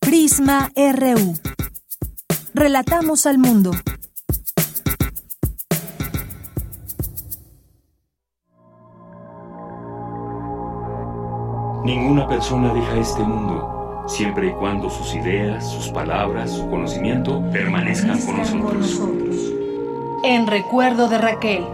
Prisma 0.00 0.72
RU. 0.74 1.34
Relatamos 2.54 3.26
al 3.26 3.38
mundo. 3.38 3.70
Ninguna 11.88 12.28
persona 12.28 12.74
deja 12.74 12.98
este 12.98 13.22
mundo 13.22 14.04
siempre 14.06 14.48
y 14.48 14.52
cuando 14.52 14.90
sus 14.90 15.14
ideas, 15.14 15.66
sus 15.72 15.88
palabras, 15.88 16.50
su 16.50 16.68
conocimiento 16.68 17.42
permanezcan 17.50 18.20
con 18.26 18.36
nosotros. 18.36 19.00
En 20.22 20.46
recuerdo 20.46 21.08
de 21.08 21.16
Raquel, 21.16 21.64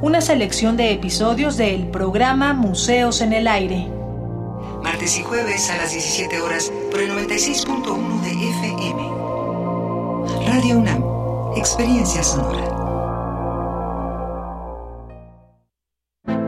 una 0.00 0.22
selección 0.22 0.78
de 0.78 0.92
episodios 0.92 1.58
del 1.58 1.88
programa 1.88 2.54
Museos 2.54 3.20
en 3.20 3.34
el 3.34 3.46
Aire. 3.46 3.86
Martes 4.82 5.18
y 5.18 5.24
jueves 5.24 5.68
a 5.68 5.76
las 5.76 5.92
17 5.92 6.40
horas 6.40 6.72
por 6.90 7.02
el 7.02 7.10
96.1 7.10 8.20
de 8.22 8.30
FM. 8.30 9.02
Radio 10.48 10.78
UNAM, 10.78 11.04
Experiencia 11.58 12.22
Sonora. 12.22 12.79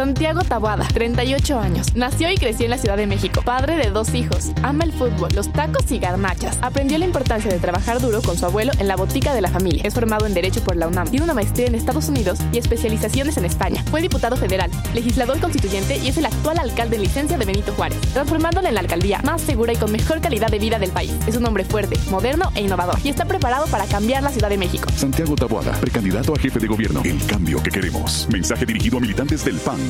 Santiago 0.00 0.40
Taboada, 0.42 0.88
38 0.88 1.60
años. 1.60 1.94
Nació 1.94 2.30
y 2.30 2.36
creció 2.36 2.64
en 2.64 2.70
la 2.70 2.78
Ciudad 2.78 2.96
de 2.96 3.06
México. 3.06 3.42
Padre 3.44 3.76
de 3.76 3.90
dos 3.90 4.14
hijos. 4.14 4.50
Ama 4.62 4.84
el 4.84 4.92
fútbol, 4.92 5.28
los 5.34 5.52
tacos 5.52 5.92
y 5.92 5.98
garnachas. 5.98 6.56
Aprendió 6.62 6.96
la 6.96 7.04
importancia 7.04 7.50
de 7.50 7.58
trabajar 7.58 8.00
duro 8.00 8.22
con 8.22 8.38
su 8.38 8.46
abuelo 8.46 8.72
en 8.78 8.88
la 8.88 8.96
botica 8.96 9.34
de 9.34 9.42
la 9.42 9.50
familia. 9.50 9.82
Es 9.84 9.92
formado 9.92 10.24
en 10.24 10.32
Derecho 10.32 10.64
por 10.64 10.76
la 10.76 10.88
UNAM. 10.88 11.10
Tiene 11.10 11.24
una 11.24 11.34
maestría 11.34 11.66
en 11.66 11.74
Estados 11.74 12.08
Unidos 12.08 12.38
y 12.50 12.56
especializaciones 12.56 13.36
en 13.36 13.44
España. 13.44 13.84
Fue 13.90 14.00
diputado 14.00 14.38
federal, 14.38 14.70
legislador 14.94 15.38
constituyente 15.38 15.98
y 15.98 16.08
es 16.08 16.16
el 16.16 16.24
actual 16.24 16.58
alcalde 16.60 16.96
en 16.96 17.02
licencia 17.02 17.36
de 17.36 17.44
Benito 17.44 17.74
Juárez, 17.74 18.00
transformándola 18.14 18.70
en 18.70 18.76
la 18.76 18.80
alcaldía 18.80 19.20
más 19.22 19.42
segura 19.42 19.74
y 19.74 19.76
con 19.76 19.92
mejor 19.92 20.22
calidad 20.22 20.48
de 20.48 20.60
vida 20.60 20.78
del 20.78 20.92
país. 20.92 21.12
Es 21.26 21.36
un 21.36 21.44
hombre 21.44 21.64
fuerte, 21.64 21.98
moderno 22.08 22.50
e 22.54 22.62
innovador 22.62 22.96
y 23.04 23.10
está 23.10 23.26
preparado 23.26 23.66
para 23.66 23.84
cambiar 23.84 24.22
la 24.22 24.30
Ciudad 24.30 24.48
de 24.48 24.56
México. 24.56 24.88
Santiago 24.96 25.36
Taboada, 25.36 25.72
precandidato 25.72 26.32
a 26.34 26.38
jefe 26.38 26.58
de 26.58 26.68
gobierno. 26.68 27.02
El 27.04 27.22
cambio 27.26 27.62
que 27.62 27.70
queremos. 27.70 28.26
Mensaje 28.30 28.64
dirigido 28.64 28.96
a 28.96 29.00
militantes 29.02 29.44
del 29.44 29.56
PAN. 29.56 29.89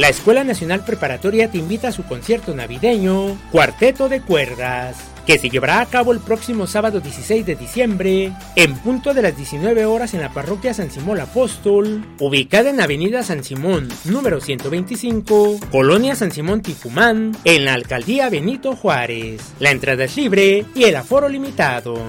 La 0.00 0.08
Escuela 0.08 0.44
Nacional 0.44 0.82
Preparatoria 0.82 1.50
te 1.50 1.58
invita 1.58 1.88
a 1.88 1.92
su 1.92 2.04
concierto 2.04 2.56
navideño 2.56 3.36
Cuarteto 3.52 4.08
de 4.08 4.22
Cuerdas, 4.22 4.96
que 5.26 5.38
se 5.38 5.50
llevará 5.50 5.82
a 5.82 5.84
cabo 5.84 6.12
el 6.12 6.20
próximo 6.20 6.66
sábado 6.66 7.00
16 7.00 7.44
de 7.44 7.54
diciembre, 7.54 8.32
en 8.56 8.76
punto 8.76 9.12
de 9.12 9.20
las 9.20 9.36
19 9.36 9.84
horas 9.84 10.14
en 10.14 10.22
la 10.22 10.32
parroquia 10.32 10.72
San 10.72 10.90
Simón 10.90 11.20
Apóstol, 11.20 12.02
ubicada 12.18 12.70
en 12.70 12.80
Avenida 12.80 13.22
San 13.22 13.44
Simón, 13.44 13.90
número 14.06 14.40
125, 14.40 15.60
Colonia 15.70 16.16
San 16.16 16.32
Simón 16.32 16.62
Ticumán, 16.62 17.36
en 17.44 17.66
la 17.66 17.74
alcaldía 17.74 18.30
Benito 18.30 18.76
Juárez. 18.76 19.52
La 19.58 19.70
entrada 19.70 20.04
es 20.04 20.16
libre 20.16 20.64
y 20.74 20.84
el 20.84 20.96
aforo 20.96 21.28
limitado. 21.28 22.02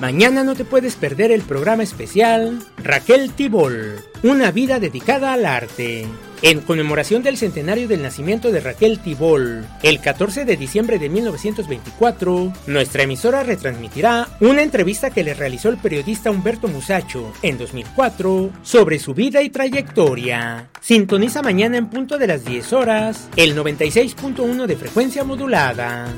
Mañana 0.00 0.44
no 0.44 0.54
te 0.54 0.64
puedes 0.64 0.96
perder 0.96 1.30
el 1.30 1.42
programa 1.42 1.82
especial 1.82 2.58
Raquel 2.82 3.32
Tibol, 3.32 4.02
una 4.22 4.50
vida 4.50 4.80
dedicada 4.80 5.34
al 5.34 5.44
arte. 5.44 6.06
En 6.40 6.62
conmemoración 6.62 7.22
del 7.22 7.36
centenario 7.36 7.86
del 7.86 8.00
nacimiento 8.00 8.50
de 8.50 8.60
Raquel 8.60 8.98
Tibol, 9.00 9.66
el 9.82 10.00
14 10.00 10.46
de 10.46 10.56
diciembre 10.56 10.98
de 10.98 11.10
1924, 11.10 12.50
nuestra 12.66 13.02
emisora 13.02 13.42
retransmitirá 13.42 14.26
una 14.40 14.62
entrevista 14.62 15.10
que 15.10 15.22
le 15.22 15.34
realizó 15.34 15.68
el 15.68 15.76
periodista 15.76 16.30
Humberto 16.30 16.66
Musacho 16.68 17.30
en 17.42 17.58
2004 17.58 18.52
sobre 18.62 18.98
su 18.98 19.12
vida 19.12 19.42
y 19.42 19.50
trayectoria. 19.50 20.70
Sintoniza 20.80 21.42
mañana 21.42 21.76
en 21.76 21.90
punto 21.90 22.16
de 22.16 22.26
las 22.26 22.46
10 22.46 22.72
horas 22.72 23.28
el 23.36 23.54
96.1 23.54 24.64
de 24.64 24.76
frecuencia 24.76 25.24
modulada. 25.24 26.08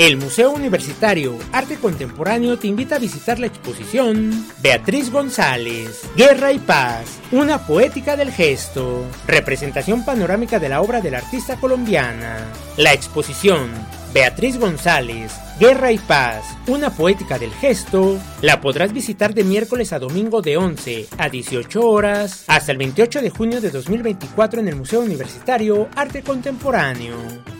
El 0.00 0.16
Museo 0.16 0.50
Universitario 0.52 1.36
Arte 1.52 1.76
Contemporáneo 1.76 2.58
te 2.58 2.66
invita 2.66 2.96
a 2.96 2.98
visitar 2.98 3.38
la 3.38 3.48
exposición 3.48 4.46
Beatriz 4.62 5.12
González, 5.12 6.08
Guerra 6.16 6.52
y 6.52 6.58
Paz, 6.58 7.18
una 7.32 7.66
poética 7.66 8.16
del 8.16 8.32
gesto, 8.32 9.04
representación 9.26 10.02
panorámica 10.02 10.58
de 10.58 10.70
la 10.70 10.80
obra 10.80 11.02
del 11.02 11.16
artista 11.16 11.60
colombiana. 11.60 12.50
La 12.78 12.94
exposición 12.94 13.68
Beatriz 14.14 14.58
González, 14.58 15.34
Guerra 15.60 15.92
y 15.92 15.98
Paz, 15.98 16.44
una 16.66 16.88
poética 16.96 17.38
del 17.38 17.52
gesto, 17.52 18.18
la 18.40 18.62
podrás 18.62 18.94
visitar 18.94 19.34
de 19.34 19.44
miércoles 19.44 19.92
a 19.92 19.98
domingo 19.98 20.40
de 20.40 20.56
11 20.56 21.08
a 21.18 21.28
18 21.28 21.78
horas 21.86 22.44
hasta 22.46 22.72
el 22.72 22.78
28 22.78 23.20
de 23.20 23.28
junio 23.28 23.60
de 23.60 23.68
2024 23.68 24.60
en 24.60 24.68
el 24.68 24.76
Museo 24.76 25.00
Universitario 25.02 25.90
Arte 25.94 26.22
Contemporáneo. 26.22 27.59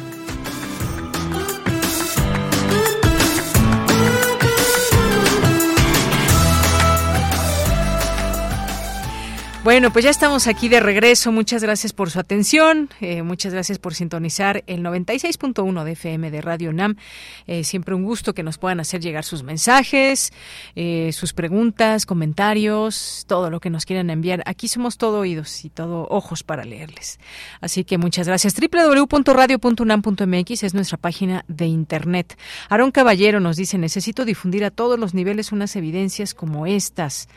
Bueno, 9.63 9.93
pues 9.93 10.03
ya 10.03 10.09
estamos 10.09 10.47
aquí 10.47 10.69
de 10.69 10.79
regreso. 10.79 11.31
Muchas 11.31 11.61
gracias 11.61 11.93
por 11.93 12.09
su 12.09 12.19
atención. 12.19 12.89
Eh, 12.99 13.21
muchas 13.21 13.53
gracias 13.53 13.77
por 13.77 13.93
sintonizar 13.93 14.63
el 14.65 14.81
96.1 14.81 15.83
de 15.83 15.91
FM 15.91 16.31
de 16.31 16.41
Radio 16.41 16.73
NAM. 16.73 16.95
Eh, 17.45 17.63
siempre 17.63 17.93
un 17.93 18.03
gusto 18.03 18.33
que 18.33 18.41
nos 18.41 18.57
puedan 18.57 18.79
hacer 18.79 19.01
llegar 19.01 19.23
sus 19.23 19.43
mensajes, 19.43 20.33
eh, 20.75 21.11
sus 21.13 21.33
preguntas, 21.33 22.07
comentarios, 22.07 23.25
todo 23.27 23.51
lo 23.51 23.59
que 23.59 23.69
nos 23.69 23.85
quieran 23.85 24.09
enviar. 24.09 24.41
Aquí 24.47 24.67
somos 24.67 24.97
todo 24.97 25.19
oídos 25.19 25.63
y 25.63 25.69
todo 25.69 26.07
ojos 26.09 26.41
para 26.41 26.65
leerles. 26.65 27.19
Así 27.59 27.83
que 27.83 27.99
muchas 27.99 28.25
gracias. 28.25 28.55
www.radio.unam.mx 28.55 30.63
es 30.63 30.73
nuestra 30.73 30.97
página 30.97 31.45
de 31.47 31.67
internet. 31.67 32.35
Aarón 32.67 32.89
Caballero 32.89 33.39
nos 33.39 33.57
dice, 33.57 33.77
necesito 33.77 34.25
difundir 34.25 34.65
a 34.65 34.71
todos 34.71 34.97
los 34.97 35.13
niveles 35.13 35.51
unas 35.51 35.75
evidencias 35.75 36.33
como 36.33 36.65
estas. 36.65 37.29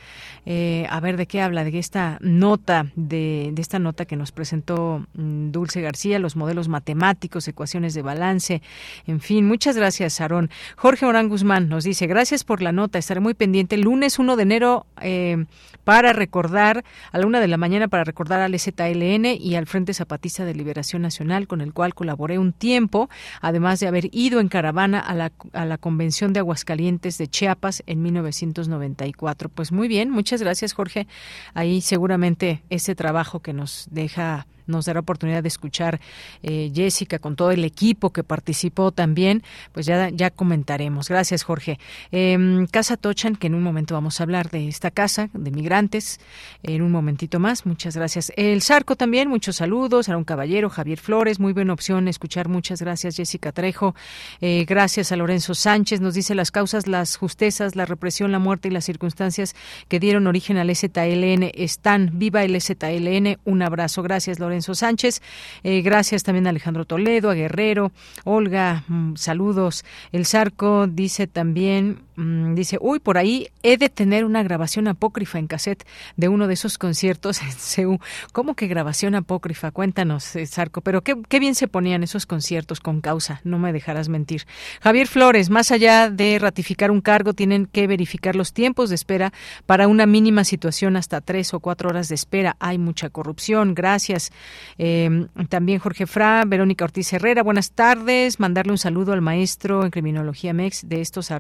a 0.47 1.01
ver, 1.01 1.19
¿de 1.19 1.27
qué 1.27 1.43
habla? 1.43 1.65
De 1.65 1.79
esta 1.79 2.14
nota 2.21 2.87
de, 2.97 3.51
de 3.53 3.63
esta 3.63 3.79
nota 3.79 4.05
que 4.05 4.17
nos 4.17 4.33
presentó 4.33 5.07
mm, 5.15 5.51
Dulce 5.51 5.81
García, 5.81 6.19
los 6.19 6.37
modelos 6.37 6.69
matemáticos, 6.69 7.49
ecuaciones 7.49 7.95
de 7.95 8.03
balance, 8.03 8.63
en 9.07 9.21
fin, 9.21 9.47
muchas 9.47 9.77
gracias, 9.77 10.21
Aarón. 10.21 10.51
Jorge 10.77 11.07
Orán 11.07 11.29
Guzmán 11.29 11.69
nos 11.69 11.85
dice, 11.85 12.07
gracias 12.07 12.45
por 12.45 12.63
la 12.63 12.73
nota, 12.73 12.99
estaré 12.99 13.21
muy 13.21 13.35
pendiente 13.35 13.77
lunes 13.77 14.19
1 14.19 14.37
de 14.37 14.43
enero 14.43 14.87
eh, 15.01 15.45
para 15.85 16.13
recordar, 16.13 16.85
a 17.13 17.19
la 17.19 17.27
una 17.27 17.41
de 17.41 17.49
la 17.49 17.57
mañana 17.57 17.89
para 17.89 18.05
recordar 18.05 18.41
al 18.41 18.59
ZLN 18.59 19.27
y 19.39 19.55
al 19.55 19.67
Frente 19.67 19.93
Zapatista 19.95 20.45
de 20.45 20.55
Liberación 20.55 21.03
Nacional, 21.03 21.47
con 21.47 21.61
el 21.61 21.73
cual 21.73 21.95
colaboré 21.95 22.39
un 22.39 22.53
tiempo, 22.53 23.11
además 23.41 23.81
de 23.81 23.89
haber 23.89 24.09
ido 24.13 24.41
en 24.41 24.49
caravana 24.49 24.99
a 24.99 25.15
la, 25.15 25.33
a 25.53 25.67
la 25.67 25.79
Convención 25.79 26.33
de 26.33 26.41
Aguascalientes 26.41 27.19
de 27.19 27.29
Chiapas 27.29 27.83
en 27.87 28.03
1994. 28.03 29.49
Pues 29.51 29.73
muy 29.73 29.89
bien, 29.89 30.11
muchas 30.11 30.41
gracias, 30.41 30.73
Jorge. 30.73 31.07
Ahí 31.53 31.81
seguramente 32.05 32.63
ese 32.69 32.95
trabajo 32.95 33.41
que 33.41 33.55
nos 33.55 33.89
deja 33.91 34.47
nos 34.67 34.87
dará 34.87 35.01
oportunidad 35.01 35.43
de 35.43 35.49
escuchar 35.49 36.01
eh, 36.43 36.71
Jessica 36.75 37.19
con 37.19 37.37
todo 37.37 37.51
el 37.51 37.65
equipo 37.65 38.11
que 38.11 38.25
participó 38.25 38.93
también, 38.93 39.43
pues 39.73 39.87
ya, 39.87 40.09
ya 40.11 40.31
comentaremos. 40.31 41.09
Gracias, 41.09 41.43
Jorge. 41.43 41.79
Em, 42.11 42.67
casa 42.67 42.97
Tochan, 42.97 43.37
que 43.37 43.47
en 43.47 43.55
un 43.55 43.63
momento 43.63 43.95
vamos 43.95 44.21
a 44.21 44.25
hablar 44.25 44.51
de 44.51 44.69
esta 44.69 44.91
casa 44.91 45.31
de 45.33 45.51
migrantes, 45.51 46.21
en 46.63 46.83
un 46.83 46.91
momentito 46.91 47.39
más. 47.41 47.67
Muchas 47.67 47.97
gracias. 47.97 48.33
El 48.37 48.63
Sarco 48.63 48.97
también, 48.97 49.29
muchos 49.29 49.57
saludos. 49.57 50.09
un 50.09 50.25
Caballero, 50.25 50.71
Javier 50.71 50.99
Flores, 50.99 51.41
muy 51.41 51.53
buena 51.53 51.73
opción 51.73 52.09
escuchar. 52.09 52.49
Muchas 52.49 52.81
gracias, 52.81 53.17
Jessica 53.17 53.53
Trejo. 53.53 53.95
Eh, 54.41 54.65
gracias 54.67 55.13
a 55.13 55.17
Lorenzo 55.17 55.55
Sánchez. 55.55 56.01
Nos 56.01 56.15
dice 56.15 56.35
las 56.35 56.51
causas, 56.51 56.87
las 56.87 57.17
justezas, 57.17 57.77
la 57.77 57.87
represión, 57.87 58.33
la 58.33 58.39
muerte 58.39 58.69
y 58.69 58.71
las 58.71 58.85
circunstancias 58.85 59.55
que 59.89 60.01
dieron 60.01 60.27
origen 60.27 60.57
al 60.57 60.75
ZLN 60.75 61.51
están. 61.55 62.11
Viva 62.15 62.45
el 62.45 62.61
ZLN. 62.61 63.39
Un 63.45 63.63
abrazo. 63.63 64.03
Gracias, 64.03 64.39
Lorenzo. 64.39 64.54
Lorenzo 64.55 64.77
Sánchez. 64.77 65.21
Eh, 65.65 65.83
gracias 65.83 66.23
también 66.23 66.47
a 66.47 66.51
Alejandro 66.51 66.85
Toledo, 66.85 67.29
a 67.29 67.35
Guerrero, 67.35 67.91
Olga, 68.23 68.85
mm, 68.87 69.17
saludos. 69.17 69.85
El 70.13 70.27
Zarco 70.27 70.87
dice 70.87 71.27
también, 71.27 72.03
mm, 72.15 72.55
dice, 72.55 72.79
uy, 72.81 73.01
por 73.01 73.19
ahí 73.19 73.49
he 73.65 73.77
de 73.77 73.89
tener 73.89 74.25
una 74.25 74.45
grabación 74.45 74.87
apócrifa 74.87 75.41
en 75.41 75.49
cassette 75.49 75.85
de 76.17 76.29
uno 76.29 76.47
de 76.47 76.55
esos 76.55 76.79
conciertos 76.79 77.43
en 77.43 77.51
CEU. 77.59 77.99
¿Cómo 78.33 78.55
que 78.55 78.69
grabación 78.69 79.17
apócrifa? 79.17 79.73
Cuéntanos, 79.73 80.37
eh, 80.37 80.47
Zarco, 80.47 80.83
pero 80.83 81.03
qué, 81.03 81.17
qué 81.29 81.41
bien 81.41 81.57
se 81.57 81.67
ponían 81.67 82.05
esos 82.05 82.25
conciertos 82.25 82.79
con 82.79 83.01
causa, 83.01 83.41
no 83.43 83.59
me 83.59 83.73
dejarás 83.73 84.09
mentir. 84.09 84.47
Javier 84.83 85.09
Flores, 85.09 85.51
más 85.51 85.73
allá 85.73 86.11
de 86.11 86.39
ratificar 86.39 86.93
un 86.93 87.01
cargo, 87.01 87.33
tienen 87.33 87.67
que 87.67 87.89
verificar 87.89 88.37
los 88.37 88.53
tiempos 88.53 88.89
de 88.89 88.95
espera 88.95 89.33
para 89.67 89.89
una 89.89 90.07
mínima 90.07 90.45
situación 90.45 90.97
hasta 90.97 91.21
tres 91.21 91.53
o 91.55 91.59
cuatro 91.59 91.89
horas 91.89 92.09
de 92.09 92.15
espera. 92.15 92.57
Hay 92.61 92.79
mucha 92.79 93.11
corrupción. 93.11 93.75
Gracias. 93.75 94.31
Eh, 94.79 95.27
también 95.49 95.79
Jorge 95.79 96.07
Fra, 96.07 96.45
Verónica 96.47 96.85
Ortiz 96.85 97.13
Herrera, 97.13 97.43
buenas 97.43 97.71
tardes. 97.71 98.41
Mandarle 98.41 98.73
un 98.73 98.79
saludo 98.79 99.13
al 99.13 99.21
maestro 99.21 99.85
en 99.85 99.91
criminología 99.91 100.53
MEX 100.53 100.89
de 100.89 101.01
estos 101.01 101.31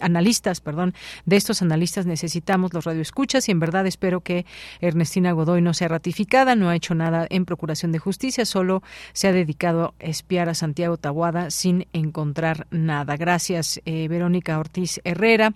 analistas, 0.00 0.60
perdón, 0.60 0.94
de 1.24 1.36
estos 1.36 1.62
analistas 1.62 2.06
necesitamos 2.06 2.72
los 2.74 2.84
radioescuchas 2.84 3.48
y 3.48 3.52
en 3.52 3.60
verdad 3.60 3.86
espero 3.86 4.20
que 4.20 4.46
Ernestina 4.80 5.32
Godoy 5.32 5.62
no 5.62 5.74
sea 5.74 5.88
ratificada, 5.88 6.54
no 6.54 6.68
ha 6.68 6.76
hecho 6.76 6.94
nada 6.94 7.26
en 7.30 7.44
procuración 7.44 7.92
de 7.92 7.98
justicia, 7.98 8.44
solo 8.44 8.82
se 9.12 9.28
ha 9.28 9.32
dedicado 9.32 9.94
a 10.00 10.04
espiar 10.04 10.48
a 10.48 10.54
Santiago 10.54 10.96
Tahuada 10.96 11.50
sin 11.50 11.86
encontrar 11.92 12.66
nada. 12.70 13.16
Gracias, 13.16 13.80
eh, 13.84 14.08
Verónica 14.08 14.58
Ortiz 14.58 15.00
Herrera, 15.04 15.52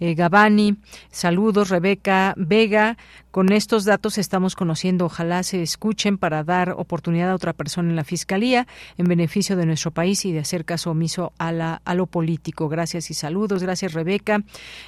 eh, 0.00 0.14
Gabani, 0.14 0.76
saludos, 1.10 1.68
Rebeca 1.70 2.34
Vega, 2.36 2.96
con 3.30 3.52
estos 3.52 3.84
datos 3.84 4.18
estamos 4.18 4.56
conociendo, 4.56 5.04
ojalá 5.04 5.42
se 5.42 5.62
escuchen 5.62 6.18
para 6.18 6.44
dar 6.48 6.70
oportunidad 6.70 7.30
a 7.30 7.34
otra 7.34 7.52
persona 7.52 7.90
en 7.90 7.96
la 7.96 8.02
Fiscalía 8.02 8.66
en 8.96 9.06
beneficio 9.06 9.54
de 9.54 9.66
nuestro 9.66 9.92
país 9.92 10.24
y 10.24 10.32
de 10.32 10.40
hacer 10.40 10.64
caso 10.64 10.90
omiso 10.90 11.32
a, 11.38 11.52
la, 11.52 11.80
a 11.84 11.94
lo 11.94 12.06
político. 12.06 12.68
Gracias 12.68 13.10
y 13.10 13.14
saludos. 13.14 13.62
Gracias, 13.62 13.92
Rebeca. 13.92 14.42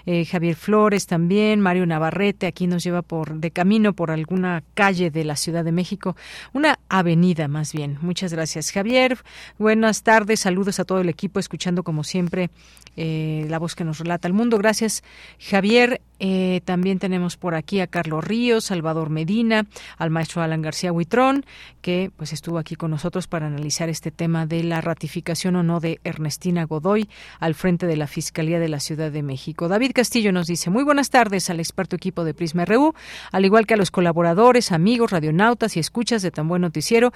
Eh, 0.06 0.24
Javier 0.24 0.56
Flores 0.56 1.06
también. 1.06 1.60
Mario 1.60 1.86
Navarrete 1.86 2.46
aquí 2.48 2.66
nos 2.66 2.82
lleva 2.82 3.02
por 3.02 3.34
de 3.34 3.50
camino 3.50 3.92
por 3.92 4.10
alguna 4.10 4.64
calle 4.74 5.10
de 5.10 5.24
la 5.24 5.36
Ciudad 5.36 5.62
de 5.64 5.72
México. 5.72 6.16
Una 6.52 6.78
avenida 6.88 7.46
más 7.46 7.72
bien. 7.72 7.98
Muchas 8.00 8.32
gracias, 8.32 8.72
Javier. 8.72 9.18
Buenas 9.58 10.02
tardes. 10.02 10.40
Saludos 10.40 10.80
a 10.80 10.84
todo 10.84 11.00
el 11.00 11.08
equipo 11.08 11.38
escuchando 11.38 11.82
como 11.84 12.02
siempre 12.02 12.50
eh, 12.96 13.46
la 13.48 13.58
voz 13.58 13.74
que 13.74 13.84
nos 13.84 13.98
relata 13.98 14.28
el 14.28 14.34
mundo. 14.34 14.58
Gracias, 14.58 15.02
Javier. 15.38 16.00
Eh, 16.22 16.60
también 16.66 16.98
tenemos 16.98 17.38
por 17.38 17.54
aquí 17.54 17.80
a 17.80 17.86
Carlos 17.86 18.22
Ríos, 18.22 18.66
Salvador 18.66 19.08
Medina, 19.08 19.66
al 19.96 20.10
maestro 20.10 20.42
Alan 20.42 20.60
García 20.60 20.92
Huitrón, 20.92 21.46
que 21.80 22.10
pues 22.14 22.34
estuvo 22.34 22.58
aquí 22.58 22.76
con 22.76 22.90
nosotros 22.90 23.26
para 23.26 23.46
analizar 23.46 23.88
este 23.88 24.10
tema 24.10 24.44
de 24.44 24.62
la 24.62 24.82
ratificación 24.82 25.56
o 25.56 25.62
no 25.62 25.80
de 25.80 25.98
Ernestina 26.04 26.64
Godoy 26.64 27.08
al 27.38 27.54
frente 27.54 27.86
de 27.86 27.96
la 27.96 28.06
Fiscalía 28.06 28.60
de 28.60 28.68
la 28.68 28.80
Ciudad 28.80 29.10
de 29.10 29.22
México. 29.22 29.68
David 29.68 29.92
Castillo 29.94 30.30
nos 30.30 30.46
dice 30.46 30.68
muy 30.68 30.84
buenas 30.84 31.08
tardes 31.08 31.48
al 31.48 31.58
experto 31.58 31.96
equipo 31.96 32.22
de 32.22 32.34
Prisma 32.34 32.66
RU, 32.66 32.94
al 33.32 33.46
igual 33.46 33.66
que 33.66 33.74
a 33.74 33.78
los 33.78 33.90
colaboradores, 33.90 34.72
amigos, 34.72 35.12
radionautas 35.12 35.76
y 35.78 35.80
escuchas 35.80 36.20
de 36.20 36.30
tan 36.30 36.48
buen 36.48 36.60
noticiero. 36.60 37.12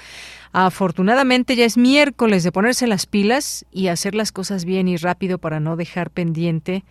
Afortunadamente 0.52 1.56
ya 1.56 1.66
es 1.66 1.76
miércoles 1.76 2.42
de 2.42 2.52
ponerse 2.52 2.86
las 2.86 3.04
pilas 3.04 3.66
y 3.70 3.88
hacer 3.88 4.14
las 4.14 4.32
cosas 4.32 4.64
bien 4.64 4.88
y 4.88 4.96
rápido 4.96 5.38
para 5.38 5.60
no 5.64 5.76
dejar 5.76 6.10
pendiente 6.10 6.84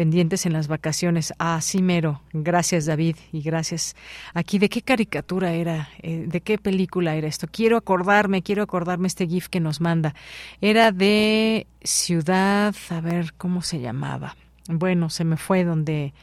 pendientes 0.00 0.46
en 0.46 0.54
las 0.54 0.66
vacaciones. 0.66 1.34
Ah, 1.38 1.60
sí, 1.60 1.82
mero. 1.82 2.22
Gracias, 2.32 2.86
David, 2.86 3.16
y 3.32 3.42
gracias. 3.42 3.94
Aquí, 4.32 4.58
¿de 4.58 4.70
qué 4.70 4.80
caricatura 4.80 5.52
era? 5.52 5.90
Eh, 6.00 6.24
¿De 6.26 6.40
qué 6.40 6.56
película 6.56 7.16
era 7.16 7.28
esto? 7.28 7.46
Quiero 7.52 7.76
acordarme, 7.76 8.40
quiero 8.40 8.62
acordarme 8.62 9.08
este 9.08 9.26
GIF 9.26 9.48
que 9.48 9.60
nos 9.60 9.82
manda. 9.82 10.14
Era 10.62 10.90
de 10.90 11.66
Ciudad, 11.82 12.74
a 12.88 13.00
ver, 13.02 13.34
¿cómo 13.36 13.60
se 13.60 13.78
llamaba? 13.80 14.36
Bueno, 14.68 15.10
se 15.10 15.24
me 15.24 15.36
fue 15.36 15.64
donde, 15.64 16.14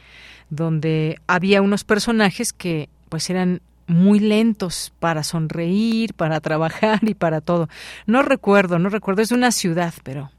donde 0.50 1.20
había 1.28 1.62
unos 1.62 1.84
personajes 1.84 2.52
que 2.52 2.88
pues 3.08 3.30
eran 3.30 3.60
muy 3.86 4.18
lentos 4.18 4.92
para 4.98 5.22
sonreír, 5.22 6.14
para 6.14 6.40
trabajar 6.40 6.98
y 7.02 7.14
para 7.14 7.40
todo. 7.40 7.68
No 8.06 8.22
recuerdo, 8.22 8.80
no 8.80 8.88
recuerdo, 8.88 9.22
es 9.22 9.28
de 9.28 9.36
una 9.36 9.52
ciudad, 9.52 9.94
pero 10.02 10.32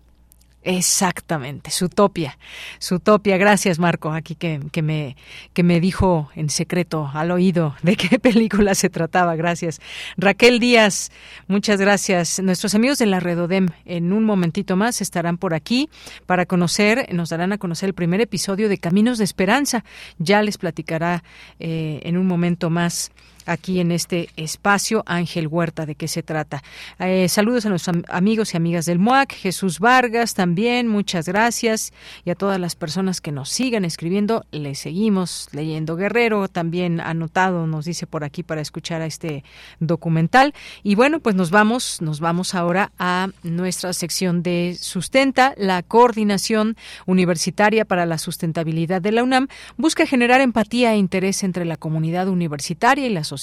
Exactamente, 0.62 1.72
Zootopia. 1.72 2.38
Zootopia, 2.82 3.38
gracias 3.38 3.80
Marco, 3.80 4.12
aquí 4.12 4.36
que, 4.36 4.60
que, 4.74 4.82
me, 4.82 5.16
que 5.54 5.64
me 5.64 5.80
dijo 5.80 6.30
en 6.36 6.50
secreto 6.50 7.10
al 7.14 7.32
oído 7.32 7.76
de 7.82 7.96
qué 7.96 8.20
película 8.20 8.76
se 8.76 8.90
trataba, 8.90 9.38
gracias. 9.38 9.80
Raquel 10.18 10.60
Díaz, 10.60 11.12
muchas 11.48 11.80
gracias. 11.80 12.42
Nuestros 12.42 12.76
amigos 12.76 12.98
de 12.98 13.06
la 13.06 13.22
Redodem 13.22 13.68
en 13.86 14.12
un 14.12 14.26
momentito 14.26 14.76
más 14.76 15.00
estarán 15.00 15.38
por 15.38 15.54
aquí 15.54 15.90
para 16.26 16.46
conocer, 16.46 17.08
nos 17.14 17.30
darán 17.30 17.54
a 17.54 17.58
conocer 17.58 17.88
el 17.88 17.96
primer 17.96 18.20
episodio 18.20 18.68
de 18.68 18.78
Caminos 18.78 19.18
de 19.18 19.24
Esperanza. 19.24 19.86
Ya 20.18 20.42
les 20.42 20.58
platicará 20.58 21.24
eh, 21.60 22.02
en 22.04 22.18
un 22.18 22.28
momento 22.28 22.70
más 22.70 23.12
aquí 23.50 23.80
en 23.80 23.92
este 23.92 24.30
espacio. 24.38 25.04
Ángel 25.06 25.48
Huerta, 25.48 25.86
¿de 25.86 25.96
qué 25.96 26.08
se 26.08 26.24
trata? 26.24 26.64
Eh, 27.00 27.28
saludos 27.30 27.66
a 27.66 27.70
nuestros 27.70 28.04
amigos 28.10 28.54
y 28.54 28.58
amigas 28.58 28.86
del 28.86 29.00
MUAC, 29.00 29.34
Jesús 29.34 29.80
Vargas 29.80 30.36
también, 30.36 30.88
muchas 30.88 31.28
gracias. 31.28 31.92
Y 32.26 32.30
a 32.30 32.36
todas 32.36 32.60
las 32.60 32.76
personas 32.76 33.22
que 33.22 33.32
nos 33.32 33.50
sigan 33.50 33.86
escribiendo, 33.86 34.46
le 34.52 34.76
seguimos 34.76 35.50
leyendo. 35.52 35.96
Guerrero 35.96 36.48
también 36.48 37.00
anotado, 37.00 37.66
nos 37.66 37.86
dice 37.86 38.06
por 38.06 38.24
aquí 38.24 38.44
para 38.44 38.62
escuchar 38.62 39.02
a 39.02 39.08
este 39.08 39.44
documental. 39.80 40.54
Y 40.84 40.96
bueno, 40.96 41.20
pues 41.20 41.36
nos 41.36 41.50
vamos, 41.50 42.02
nos 42.02 42.20
vamos 42.20 42.54
ahora 42.54 42.92
a 43.00 43.30
nuestra 43.42 43.94
sección 43.94 44.44
de 44.44 44.78
Sustenta, 44.80 45.54
la 45.58 45.82
coordinación 45.82 46.78
universitaria 47.08 47.86
para 47.86 48.06
la 48.06 48.20
sustentabilidad 48.20 49.02
de 49.02 49.12
la 49.12 49.24
UNAM 49.24 49.48
busca 49.78 50.06
generar 50.06 50.42
empatía 50.42 50.94
e 50.94 50.98
interés 50.98 51.44
entre 51.44 51.66
la 51.66 51.78
comunidad 51.78 52.28
universitaria 52.28 53.08
y 53.08 53.10
la 53.10 53.24
sociedad 53.24 53.39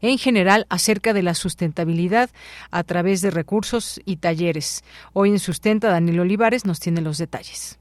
en 0.00 0.18
general 0.18 0.66
acerca 0.68 1.12
de 1.12 1.22
la 1.22 1.34
sustentabilidad 1.34 2.30
a 2.70 2.84
través 2.84 3.20
de 3.20 3.30
recursos 3.30 4.00
y 4.04 4.16
talleres. 4.16 4.84
Hoy 5.12 5.30
en 5.30 5.38
Sustenta, 5.38 5.88
Daniel 5.88 6.20
Olivares 6.20 6.64
nos 6.64 6.80
tiene 6.80 7.00
los 7.00 7.18
detalles. 7.18 7.78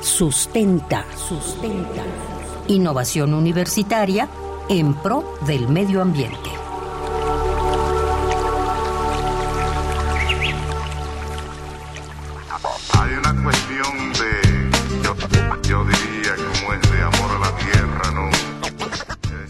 Sustenta, 0.00 1.04
sustenta. 1.16 2.04
Innovación 2.66 3.34
universitaria 3.34 4.28
en 4.68 4.94
pro 4.94 5.38
del 5.46 5.68
medio 5.68 6.02
ambiente. 6.02 6.57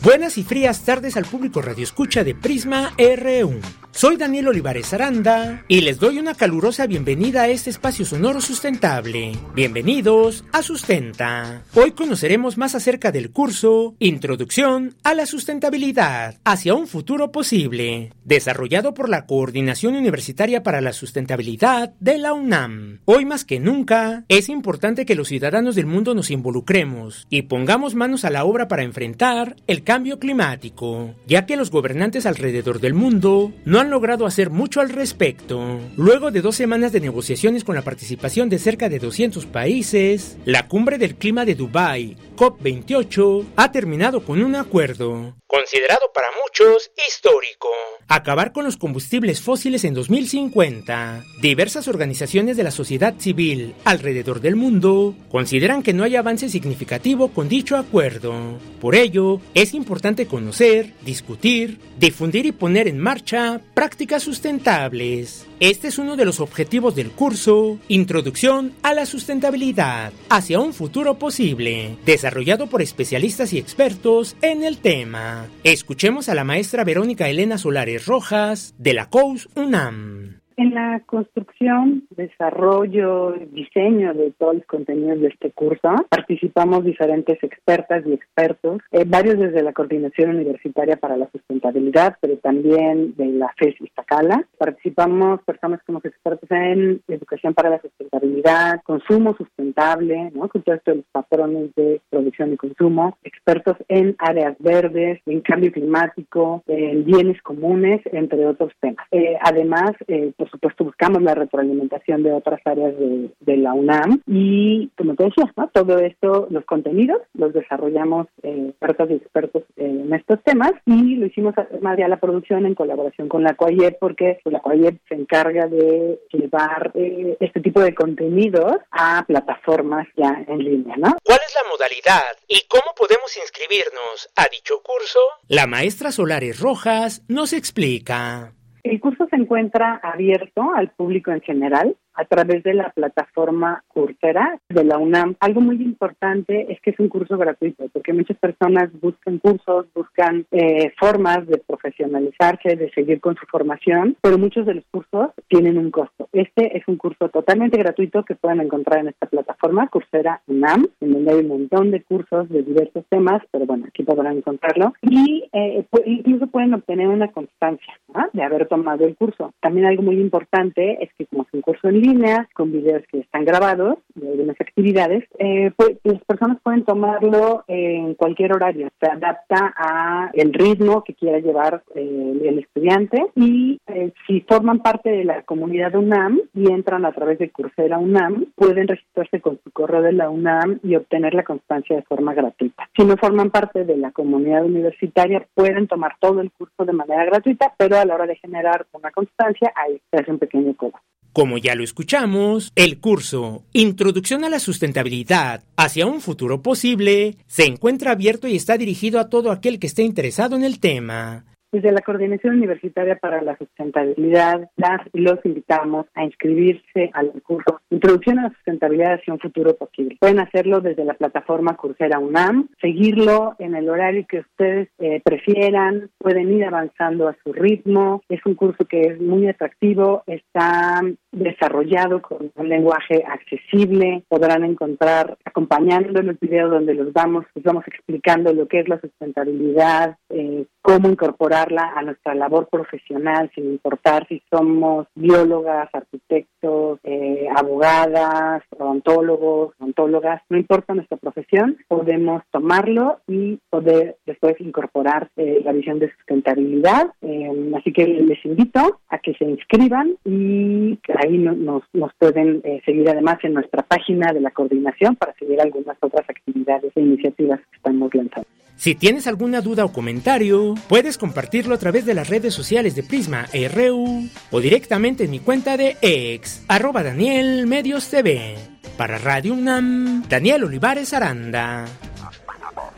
Buenas 0.08 0.38
y 0.38 0.42
frías 0.42 0.86
tardes 0.86 1.18
al 1.18 1.26
público 1.26 1.60
Radio 1.60 1.84
Escucha 1.84 2.24
de 2.24 2.34
Prisma 2.34 2.94
RU. 2.96 3.60
Soy 3.90 4.16
Daniel 4.16 4.48
Olivares 4.48 4.94
Aranda 4.94 5.64
y 5.66 5.80
les 5.80 5.98
doy 5.98 6.18
una 6.18 6.34
calurosa 6.34 6.86
bienvenida 6.86 7.42
a 7.42 7.48
este 7.48 7.68
espacio 7.68 8.06
sonoro 8.06 8.40
sustentable. 8.40 9.32
Bienvenidos 9.54 10.44
a 10.52 10.62
Sustenta. 10.62 11.64
Hoy 11.74 11.90
conoceremos 11.92 12.56
más 12.56 12.74
acerca 12.74 13.10
del 13.10 13.32
curso 13.32 13.96
Introducción 13.98 14.94
a 15.02 15.14
la 15.14 15.26
Sustentabilidad 15.26 16.36
hacia 16.44 16.74
un 16.74 16.86
futuro 16.86 17.32
posible, 17.32 18.12
desarrollado 18.24 18.94
por 18.94 19.08
la 19.08 19.26
Coordinación 19.26 19.96
Universitaria 19.96 20.62
para 20.62 20.80
la 20.80 20.92
Sustentabilidad 20.92 21.92
de 21.98 22.18
la 22.18 22.34
UNAM. 22.34 23.00
Hoy 23.04 23.24
más 23.24 23.44
que 23.44 23.58
nunca, 23.58 24.24
es 24.28 24.48
importante 24.48 25.06
que 25.06 25.16
los 25.16 25.28
ciudadanos 25.28 25.74
del 25.74 25.86
mundo 25.86 26.14
nos 26.14 26.30
involucremos 26.30 27.26
y 27.30 27.42
pongamos 27.42 27.96
manos 27.96 28.24
a 28.24 28.30
la 28.30 28.44
obra 28.44 28.68
para 28.68 28.84
enfrentar 28.84 29.56
el 29.66 29.82
cambio 29.82 29.97
climático, 30.18 31.14
ya 31.26 31.46
que 31.46 31.56
los 31.56 31.70
gobernantes 31.70 32.26
alrededor 32.26 32.80
del 32.80 32.94
mundo 32.94 33.52
no 33.64 33.80
han 33.80 33.90
logrado 33.90 34.26
hacer 34.26 34.50
mucho 34.50 34.80
al 34.80 34.90
respecto. 34.90 35.78
Luego 35.96 36.30
de 36.30 36.40
dos 36.40 36.56
semanas 36.56 36.92
de 36.92 37.00
negociaciones 37.00 37.64
con 37.64 37.74
la 37.74 37.82
participación 37.82 38.48
de 38.48 38.58
cerca 38.58 38.88
de 38.88 38.98
200 38.98 39.46
países, 39.46 40.38
la 40.44 40.68
cumbre 40.68 40.98
del 40.98 41.16
clima 41.16 41.44
de 41.44 41.54
Dubái, 41.54 42.16
COP28, 42.38 43.46
ha 43.56 43.72
terminado 43.72 44.24
con 44.24 44.40
un 44.44 44.54
acuerdo, 44.54 45.34
considerado 45.48 46.12
para 46.14 46.28
muchos 46.44 46.92
histórico. 47.08 47.68
Acabar 48.06 48.52
con 48.52 48.64
los 48.64 48.76
combustibles 48.76 49.42
fósiles 49.42 49.84
en 49.84 49.92
2050. 49.92 51.24
Diversas 51.42 51.88
organizaciones 51.88 52.56
de 52.56 52.62
la 52.62 52.70
sociedad 52.70 53.14
civil 53.18 53.74
alrededor 53.84 54.40
del 54.40 54.56
mundo 54.56 55.14
consideran 55.30 55.82
que 55.82 55.92
no 55.92 56.04
hay 56.04 56.16
avance 56.16 56.48
significativo 56.48 57.28
con 57.28 57.48
dicho 57.48 57.76
acuerdo. 57.76 58.58
Por 58.80 58.94
ello, 58.94 59.40
es 59.54 59.74
importante 59.74 60.26
conocer, 60.26 60.94
discutir, 61.02 61.80
difundir 61.98 62.46
y 62.46 62.52
poner 62.52 62.86
en 62.88 62.98
marcha 62.98 63.60
prácticas 63.74 64.22
sustentables. 64.22 65.46
Este 65.60 65.88
es 65.88 65.98
uno 65.98 66.16
de 66.16 66.24
los 66.24 66.40
objetivos 66.40 66.94
del 66.94 67.10
curso 67.10 67.78
Introducción 67.88 68.74
a 68.82 68.94
la 68.94 69.06
Sustentabilidad 69.06 70.12
hacia 70.30 70.60
un 70.60 70.72
futuro 70.72 71.18
posible, 71.18 71.96
desarrollado 72.28 72.66
por 72.66 72.82
especialistas 72.82 73.54
y 73.54 73.58
expertos 73.58 74.36
en 74.42 74.62
el 74.62 74.76
tema. 74.78 75.46
Escuchemos 75.64 76.28
a 76.28 76.34
la 76.34 76.44
maestra 76.44 76.84
Verónica 76.84 77.26
Elena 77.30 77.56
Solares 77.56 78.04
Rojas 78.04 78.74
de 78.76 78.92
la 78.92 79.08
COUS 79.08 79.48
UNAM. 79.54 80.42
En 80.58 80.74
la 80.74 80.98
construcción, 81.06 82.08
desarrollo 82.16 83.32
diseño 83.52 84.12
de 84.12 84.32
todos 84.32 84.56
los 84.56 84.66
contenidos 84.66 85.20
de 85.20 85.28
este 85.28 85.52
curso 85.52 85.88
participamos 86.10 86.84
diferentes 86.84 87.40
expertas 87.44 88.04
y 88.04 88.12
expertos, 88.12 88.80
eh, 88.90 89.04
varios 89.06 89.38
desde 89.38 89.62
la 89.62 89.72
Coordinación 89.72 90.30
Universitaria 90.30 90.96
para 90.96 91.16
la 91.16 91.30
Sustentabilidad, 91.30 92.16
pero 92.20 92.38
también 92.38 93.14
de 93.14 93.26
la 93.26 93.54
FES 93.56 93.80
Iztacala. 93.80 94.44
Participamos 94.58 95.40
personas 95.44 95.80
como 95.86 96.00
expertos 96.02 96.50
en 96.50 97.02
educación 97.06 97.54
para 97.54 97.70
la 97.70 97.80
sustentabilidad, 97.80 98.82
consumo 98.82 99.36
sustentable, 99.36 100.32
¿no? 100.34 100.48
con 100.48 100.62
todos 100.62 100.80
los 100.86 101.04
patrones 101.12 101.72
de 101.76 102.00
producción 102.10 102.52
y 102.52 102.56
consumo, 102.56 103.16
expertos 103.22 103.76
en 103.86 104.16
áreas 104.18 104.56
verdes, 104.58 105.20
en 105.26 105.40
cambio 105.40 105.70
climático, 105.70 106.64
en 106.66 107.04
bienes 107.04 107.40
comunes, 107.42 108.00
entre 108.06 108.44
otros 108.44 108.72
temas. 108.80 109.06
Eh, 109.12 109.38
además, 109.40 109.92
eh, 110.08 110.32
por 110.48 110.60
supuesto, 110.60 110.84
buscamos 110.84 111.22
la 111.22 111.34
retroalimentación 111.34 112.22
de 112.22 112.32
otras 112.32 112.60
áreas 112.64 112.94
de, 112.98 113.56
la 113.58 113.72
UNAM 113.72 114.22
y, 114.26 114.88
como 114.96 115.14
te 115.16 115.24
decía, 115.24 115.52
¿no? 115.56 115.68
todo 115.68 115.98
esto, 115.98 116.46
los 116.50 116.64
contenidos 116.64 117.20
los 117.34 117.52
desarrollamos 117.52 118.28
eh, 118.42 118.66
expertos 118.68 119.10
y 119.10 119.14
expertos 119.14 119.64
en 119.76 120.12
estos 120.14 120.40
temas 120.44 120.72
y 120.86 121.16
lo 121.16 121.26
hicimos 121.26 121.54
además 121.56 121.98
ya 121.98 122.06
la 122.06 122.20
producción 122.20 122.66
en 122.66 122.74
colaboración 122.74 123.28
con 123.28 123.42
la 123.42 123.54
COAIEP 123.54 123.98
porque 123.98 124.38
pues, 124.44 124.52
la 124.52 124.60
COAIEP 124.60 125.00
se 125.08 125.14
encarga 125.14 125.66
de 125.66 126.20
llevar 126.32 126.92
eh, 126.94 127.36
este 127.40 127.60
tipo 127.60 127.80
de 127.80 127.94
contenidos 127.94 128.76
a 128.92 129.24
plataformas 129.26 130.06
ya 130.16 130.44
en 130.46 130.58
línea, 130.58 130.96
¿no? 130.96 131.16
¿Cuál 131.24 131.40
es 131.46 131.54
la 131.54 131.68
modalidad 131.70 132.36
y 132.46 132.60
cómo 132.68 132.94
podemos 132.96 133.36
inscribirnos 133.36 134.30
a 134.36 134.46
dicho 134.52 134.80
curso? 134.82 135.18
La 135.48 135.66
maestra 135.66 136.12
Solares 136.12 136.60
Rojas 136.60 137.24
nos 137.28 137.52
explica. 137.52 138.52
El 138.88 139.00
curso 139.00 139.26
se 139.28 139.36
encuentra 139.36 140.00
abierto 140.02 140.72
al 140.74 140.88
público 140.92 141.30
en 141.30 141.42
general 141.42 141.94
a 142.18 142.24
través 142.24 142.64
de 142.64 142.74
la 142.74 142.90
plataforma 142.90 143.84
Coursera 143.88 144.58
de 144.68 144.84
la 144.84 144.98
UNAM. 144.98 145.36
Algo 145.38 145.60
muy 145.60 145.76
importante 145.76 146.66
es 146.70 146.80
que 146.80 146.90
es 146.90 146.98
un 146.98 147.08
curso 147.08 147.38
gratuito, 147.38 147.88
porque 147.92 148.12
muchas 148.12 148.36
personas 148.38 148.90
buscan 149.00 149.38
cursos, 149.38 149.86
buscan 149.94 150.44
eh, 150.50 150.92
formas 150.98 151.46
de 151.46 151.58
profesionalizarse, 151.58 152.74
de 152.74 152.90
seguir 152.90 153.20
con 153.20 153.36
su 153.36 153.46
formación, 153.46 154.16
pero 154.20 154.36
muchos 154.36 154.66
de 154.66 154.74
los 154.74 154.84
cursos 154.90 155.30
tienen 155.46 155.78
un 155.78 155.92
costo. 155.92 156.28
Este 156.32 156.76
es 156.76 156.82
un 156.88 156.96
curso 156.96 157.28
totalmente 157.28 157.78
gratuito 157.78 158.24
que 158.24 158.34
pueden 158.34 158.60
encontrar 158.60 158.98
en 158.98 159.08
esta 159.08 159.26
plataforma, 159.26 159.86
Coursera 159.86 160.42
UNAM, 160.48 160.88
en 161.00 161.12
donde 161.12 161.32
hay 161.32 161.38
un 161.40 161.48
montón 161.48 161.92
de 161.92 162.02
cursos 162.02 162.48
de 162.48 162.62
diversos 162.62 163.04
temas, 163.08 163.42
pero 163.52 163.64
bueno, 163.64 163.86
aquí 163.86 164.02
podrán 164.02 164.38
encontrarlo. 164.38 164.92
Y 165.02 165.48
eh, 165.52 165.86
incluso 166.04 166.48
pueden 166.48 166.74
obtener 166.74 167.06
una 167.06 167.30
constancia 167.30 167.94
de 168.32 168.42
haber 168.42 168.66
tomado 168.66 169.04
el 169.04 169.14
curso. 169.14 169.52
También 169.60 169.86
algo 169.86 170.02
muy 170.02 170.20
importante 170.20 171.02
es 171.02 171.10
que 171.16 171.26
como 171.26 171.44
es 171.44 171.48
un 171.52 171.60
curso 171.60 171.88
en 171.88 172.00
línea, 172.00 172.07
con 172.54 172.72
videos 172.72 173.02
que 173.10 173.18
están 173.18 173.44
grabados 173.44 173.98
de 174.14 174.30
algunas 174.30 174.58
actividades, 174.60 175.24
eh, 175.38 175.70
pues, 175.76 175.98
las 176.04 176.22
personas 176.24 176.58
pueden 176.62 176.84
tomarlo 176.84 177.64
en 177.68 178.14
cualquier 178.14 178.54
horario. 178.54 178.88
Se 178.98 179.10
adapta 179.10 179.74
a 179.76 180.30
el 180.32 180.54
ritmo 180.54 181.04
que 181.04 181.14
quiera 181.14 181.38
llevar 181.38 181.82
eh, 181.94 182.40
el 182.44 182.60
estudiante 182.60 183.26
y 183.34 183.78
eh, 183.88 184.12
si 184.26 184.40
forman 184.40 184.78
parte 184.80 185.10
de 185.10 185.24
la 185.24 185.42
comunidad 185.42 185.94
UNAM 185.94 186.40
y 186.54 186.72
entran 186.72 187.04
a 187.04 187.12
través 187.12 187.38
de 187.38 187.50
Coursera 187.50 187.98
UNAM, 187.98 188.46
pueden 188.54 188.88
registrarse 188.88 189.42
con 189.42 189.60
su 189.62 189.70
correo 189.70 190.00
de 190.00 190.12
la 190.12 190.30
UNAM 190.30 190.80
y 190.82 190.96
obtener 190.96 191.34
la 191.34 191.44
constancia 191.44 191.94
de 191.94 192.02
forma 192.02 192.32
gratuita. 192.32 192.88
Si 192.96 193.04
no 193.04 193.16
forman 193.18 193.50
parte 193.50 193.84
de 193.84 193.98
la 193.98 194.12
comunidad 194.12 194.64
universitaria, 194.64 195.46
pueden 195.54 195.86
tomar 195.88 196.16
todo 196.20 196.40
el 196.40 196.50
curso 196.52 196.86
de 196.86 196.92
manera 196.92 197.26
gratuita, 197.26 197.74
pero 197.76 197.98
a 197.98 198.06
la 198.06 198.14
hora 198.14 198.26
de 198.26 198.36
generar 198.36 198.86
una 198.92 199.10
constancia, 199.10 199.72
ahí 199.76 200.00
se 200.10 200.20
hace 200.20 200.30
un 200.30 200.38
pequeño 200.38 200.74
cobro. 200.74 200.98
Como 201.38 201.56
ya 201.56 201.76
lo 201.76 201.84
escuchamos, 201.84 202.72
el 202.74 202.98
curso 202.98 203.62
Introducción 203.72 204.42
a 204.42 204.48
la 204.48 204.58
Sustentabilidad 204.58 205.62
hacia 205.76 206.04
un 206.04 206.20
futuro 206.20 206.62
posible 206.62 207.36
se 207.46 207.64
encuentra 207.64 208.10
abierto 208.10 208.48
y 208.48 208.56
está 208.56 208.76
dirigido 208.76 209.20
a 209.20 209.28
todo 209.28 209.52
aquel 209.52 209.78
que 209.78 209.86
esté 209.86 210.02
interesado 210.02 210.56
en 210.56 210.64
el 210.64 210.80
tema. 210.80 211.44
Desde 211.70 211.92
la 211.92 212.00
Coordinación 212.00 212.56
Universitaria 212.56 213.16
para 213.16 213.42
la 213.42 213.54
Sustentabilidad, 213.58 214.70
las 214.76 215.02
los 215.12 215.38
invitamos 215.44 216.06
a 216.14 216.24
inscribirse 216.24 217.10
al 217.12 217.30
curso 217.42 217.82
Introducción 217.90 218.38
a 218.38 218.44
la 218.44 218.54
Sustentabilidad 218.54 219.14
hacia 219.14 219.34
un 219.34 219.38
futuro 219.38 219.76
posible. 219.76 220.16
Pueden 220.18 220.40
hacerlo 220.40 220.80
desde 220.80 221.04
la 221.04 221.12
plataforma 221.12 221.76
Coursera 221.76 222.20
UNAM, 222.20 222.68
seguirlo 222.80 223.54
en 223.58 223.74
el 223.74 223.90
horario 223.90 224.24
que 224.26 224.40
ustedes 224.40 224.88
eh, 224.98 225.20
prefieran, 225.22 226.08
pueden 226.16 226.50
ir 226.54 226.64
avanzando 226.64 227.28
a 227.28 227.36
su 227.44 227.52
ritmo. 227.52 228.22
Es 228.30 228.40
un 228.46 228.54
curso 228.54 228.86
que 228.86 229.02
es 229.02 229.20
muy 229.20 229.46
atractivo, 229.46 230.22
está 230.26 231.02
desarrollado 231.32 232.22
con 232.22 232.50
un 232.54 232.68
lenguaje 232.68 233.24
accesible. 233.26 234.22
Podrán 234.28 234.64
encontrar 234.64 235.36
acompañando 235.44 236.20
en 236.20 236.30
el 236.30 236.38
video 236.40 236.68
donde 236.68 236.94
los 236.94 237.12
vamos, 237.12 237.44
les 237.54 237.64
vamos 237.64 237.84
explicando 237.86 238.52
lo 238.52 238.66
que 238.66 238.80
es 238.80 238.88
la 238.88 239.00
sustentabilidad, 239.00 240.16
eh, 240.30 240.64
cómo 240.82 241.08
incorporarla 241.08 241.92
a 241.94 242.02
nuestra 242.02 242.34
labor 242.34 242.68
profesional, 242.70 243.50
sin 243.54 243.64
importar 243.72 244.26
si 244.28 244.42
somos 244.50 245.06
biólogas, 245.14 245.88
arquitectos, 245.92 246.98
eh, 247.04 247.46
abogadas, 247.54 248.62
odontólogos, 248.78 249.74
ontólogas, 249.78 250.42
no 250.48 250.56
importa 250.56 250.94
nuestra 250.94 251.18
profesión, 251.18 251.76
podemos 251.88 252.42
tomarlo 252.50 253.18
y 253.26 253.58
poder 253.70 254.16
después 254.26 254.58
incorporar 254.60 255.30
eh, 255.36 255.60
la 255.64 255.72
visión 255.72 255.98
de 255.98 256.10
sustentabilidad. 256.12 257.12
Eh, 257.22 257.72
así 257.76 257.92
que 257.92 258.06
les 258.06 258.44
invito 258.44 259.00
a 259.08 259.18
que 259.18 259.34
se 259.34 259.44
inscriban 259.44 260.16
y 260.24 260.98
ahí 261.18 261.38
nos, 261.38 261.82
nos 261.92 262.12
pueden 262.18 262.62
seguir 262.84 263.08
además 263.08 263.38
en 263.42 263.54
nuestra 263.54 263.82
página 263.82 264.32
de 264.32 264.40
la 264.40 264.50
coordinación 264.50 265.16
para 265.16 265.34
seguir 265.34 265.60
algunas 265.60 265.96
otras 266.00 266.28
actividades 266.28 266.92
e 266.96 267.00
iniciativas 267.00 267.60
que 267.60 267.76
estamos 267.76 268.14
lanzando. 268.14 268.48
Si 268.78 268.94
tienes 268.94 269.26
alguna 269.26 269.60
duda 269.60 269.84
o 269.84 269.92
comentario, 269.92 270.76
puedes 270.88 271.18
compartirlo 271.18 271.74
a 271.74 271.78
través 271.78 272.06
de 272.06 272.14
las 272.14 272.28
redes 272.28 272.54
sociales 272.54 272.94
de 272.94 273.02
Prisma 273.02 273.46
RU 273.74 274.28
o 274.52 274.60
directamente 274.60 275.24
en 275.24 275.32
mi 275.32 275.40
cuenta 275.40 275.76
de 275.76 275.96
ex, 276.00 276.64
arroba 276.68 277.02
Daniel 277.02 277.66
Medios 277.66 278.08
TV. 278.08 278.54
Para 278.96 279.18
Radio 279.18 279.54
UNAM, 279.54 280.22
Daniel 280.28 280.62
Olivares 280.62 281.12
Aranda. 281.12 281.86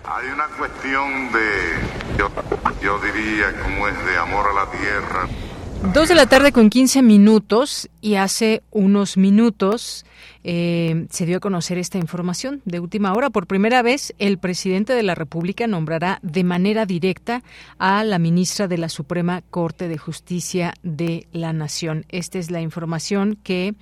Hay 0.04 0.28
una 0.28 0.48
cuestión 0.58 1.32
de, 1.32 2.18
yo, 2.18 2.28
yo 2.82 2.98
diría, 2.98 3.46
como 3.62 3.88
es 3.88 4.06
de 4.06 4.16
amor 4.18 4.46
a 4.50 4.64
la 4.64 4.70
tierra. 4.70 5.49
Dos 5.82 6.10
de 6.10 6.14
la 6.14 6.26
tarde 6.26 6.52
con 6.52 6.68
15 6.68 7.00
minutos 7.00 7.88
y 8.02 8.16
hace 8.16 8.62
unos 8.70 9.16
minutos 9.16 10.04
eh, 10.42 11.06
se 11.10 11.26
dio 11.26 11.36
a 11.36 11.40
conocer 11.40 11.78
esta 11.78 11.98
información 11.98 12.62
de 12.64 12.80
última 12.80 13.12
hora. 13.12 13.30
Por 13.30 13.46
primera 13.46 13.82
vez, 13.82 14.14
el 14.18 14.38
presidente 14.38 14.94
de 14.94 15.02
la 15.02 15.14
República 15.14 15.66
nombrará 15.66 16.18
de 16.22 16.44
manera 16.44 16.86
directa 16.86 17.42
a 17.78 18.04
la 18.04 18.18
ministra 18.18 18.66
de 18.66 18.78
la 18.78 18.88
Suprema 18.88 19.42
Corte 19.50 19.88
de 19.88 19.98
Justicia 19.98 20.74
de 20.82 21.26
la 21.32 21.52
Nación. 21.52 22.06
Esta 22.08 22.38
es 22.38 22.50
la 22.50 22.60
información 22.60 23.38
que 23.42 23.74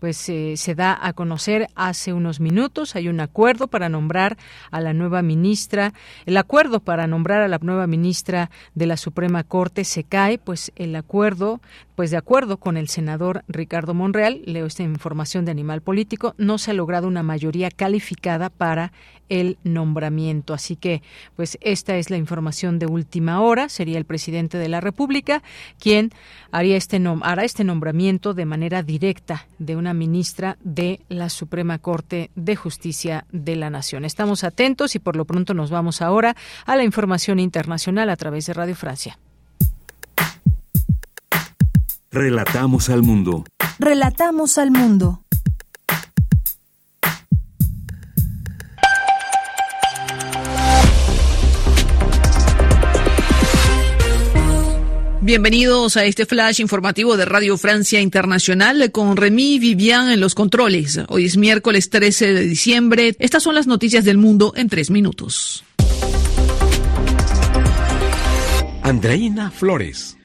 pues 0.00 0.28
eh, 0.28 0.54
se 0.56 0.74
da 0.74 0.98
a 1.00 1.12
conocer 1.12 1.68
hace 1.74 2.12
unos 2.12 2.40
minutos. 2.40 2.96
Hay 2.96 3.08
un 3.08 3.20
acuerdo 3.20 3.68
para 3.68 3.88
nombrar 3.88 4.38
a 4.70 4.80
la 4.80 4.92
nueva 4.92 5.22
ministra. 5.22 5.92
El 6.24 6.36
acuerdo 6.36 6.80
para 6.80 7.06
nombrar 7.06 7.42
a 7.42 7.48
la 7.48 7.58
nueva 7.58 7.86
ministra 7.86 8.50
de 8.74 8.86
la 8.86 8.96
Suprema 8.96 9.44
Corte 9.44 9.84
se 9.84 10.04
cae, 10.04 10.38
pues 10.38 10.72
el 10.76 10.96
acuerdo, 10.96 11.60
pues 11.94 12.10
de 12.10 12.16
acuerdo 12.16 12.56
con 12.56 12.76
el 12.76 12.88
senador 12.88 13.44
Ricardo 13.48 13.94
Monreal, 13.94 14.42
leo 14.46 14.66
esta 14.66 14.82
información 14.82 15.44
de 15.44 15.50
Animal 15.50 15.82
Político, 15.82 16.05
no 16.38 16.58
se 16.58 16.70
ha 16.70 16.74
logrado 16.74 17.08
una 17.08 17.22
mayoría 17.22 17.70
calificada 17.70 18.50
para 18.50 18.92
el 19.28 19.58
nombramiento. 19.64 20.54
Así 20.54 20.76
que, 20.76 21.02
pues 21.34 21.58
esta 21.60 21.96
es 21.96 22.10
la 22.10 22.16
información 22.16 22.78
de 22.78 22.86
última 22.86 23.40
hora. 23.40 23.68
Sería 23.68 23.98
el 23.98 24.04
presidente 24.04 24.58
de 24.58 24.68
la 24.68 24.80
República 24.80 25.42
quien 25.78 26.10
haría 26.52 26.76
este 26.76 27.02
hará 27.22 27.44
este 27.44 27.64
nombramiento 27.64 28.34
de 28.34 28.46
manera 28.46 28.82
directa 28.82 29.46
de 29.58 29.76
una 29.76 29.94
ministra 29.94 30.56
de 30.62 31.00
la 31.08 31.28
Suprema 31.28 31.78
Corte 31.78 32.30
de 32.34 32.56
Justicia 32.56 33.26
de 33.32 33.56
la 33.56 33.70
Nación. 33.70 34.04
Estamos 34.04 34.44
atentos 34.44 34.94
y 34.94 34.98
por 34.98 35.16
lo 35.16 35.24
pronto 35.24 35.54
nos 35.54 35.70
vamos 35.70 36.02
ahora 36.02 36.36
a 36.64 36.76
la 36.76 36.84
información 36.84 37.38
internacional 37.38 38.10
a 38.10 38.16
través 38.16 38.46
de 38.46 38.54
Radio 38.54 38.74
Francia. 38.74 39.18
Relatamos 42.10 42.88
al 42.88 43.02
mundo. 43.02 43.44
Relatamos 43.78 44.56
al 44.56 44.70
mundo. 44.70 45.25
Bienvenidos 55.26 55.96
a 55.96 56.04
este 56.04 56.24
flash 56.24 56.60
informativo 56.60 57.16
de 57.16 57.24
Radio 57.24 57.58
Francia 57.58 58.00
Internacional 58.00 58.92
con 58.92 59.16
Remy 59.16 59.58
Vivian 59.58 60.08
en 60.08 60.20
los 60.20 60.36
controles. 60.36 61.00
Hoy 61.08 61.24
es 61.24 61.36
miércoles 61.36 61.90
13 61.90 62.32
de 62.32 62.42
diciembre. 62.42 63.16
Estas 63.18 63.42
son 63.42 63.56
las 63.56 63.66
noticias 63.66 64.04
del 64.04 64.18
mundo 64.18 64.52
en 64.54 64.68
tres 64.68 64.88
minutos. 64.88 65.64
Andreina 68.84 69.50
Flores. 69.50 70.16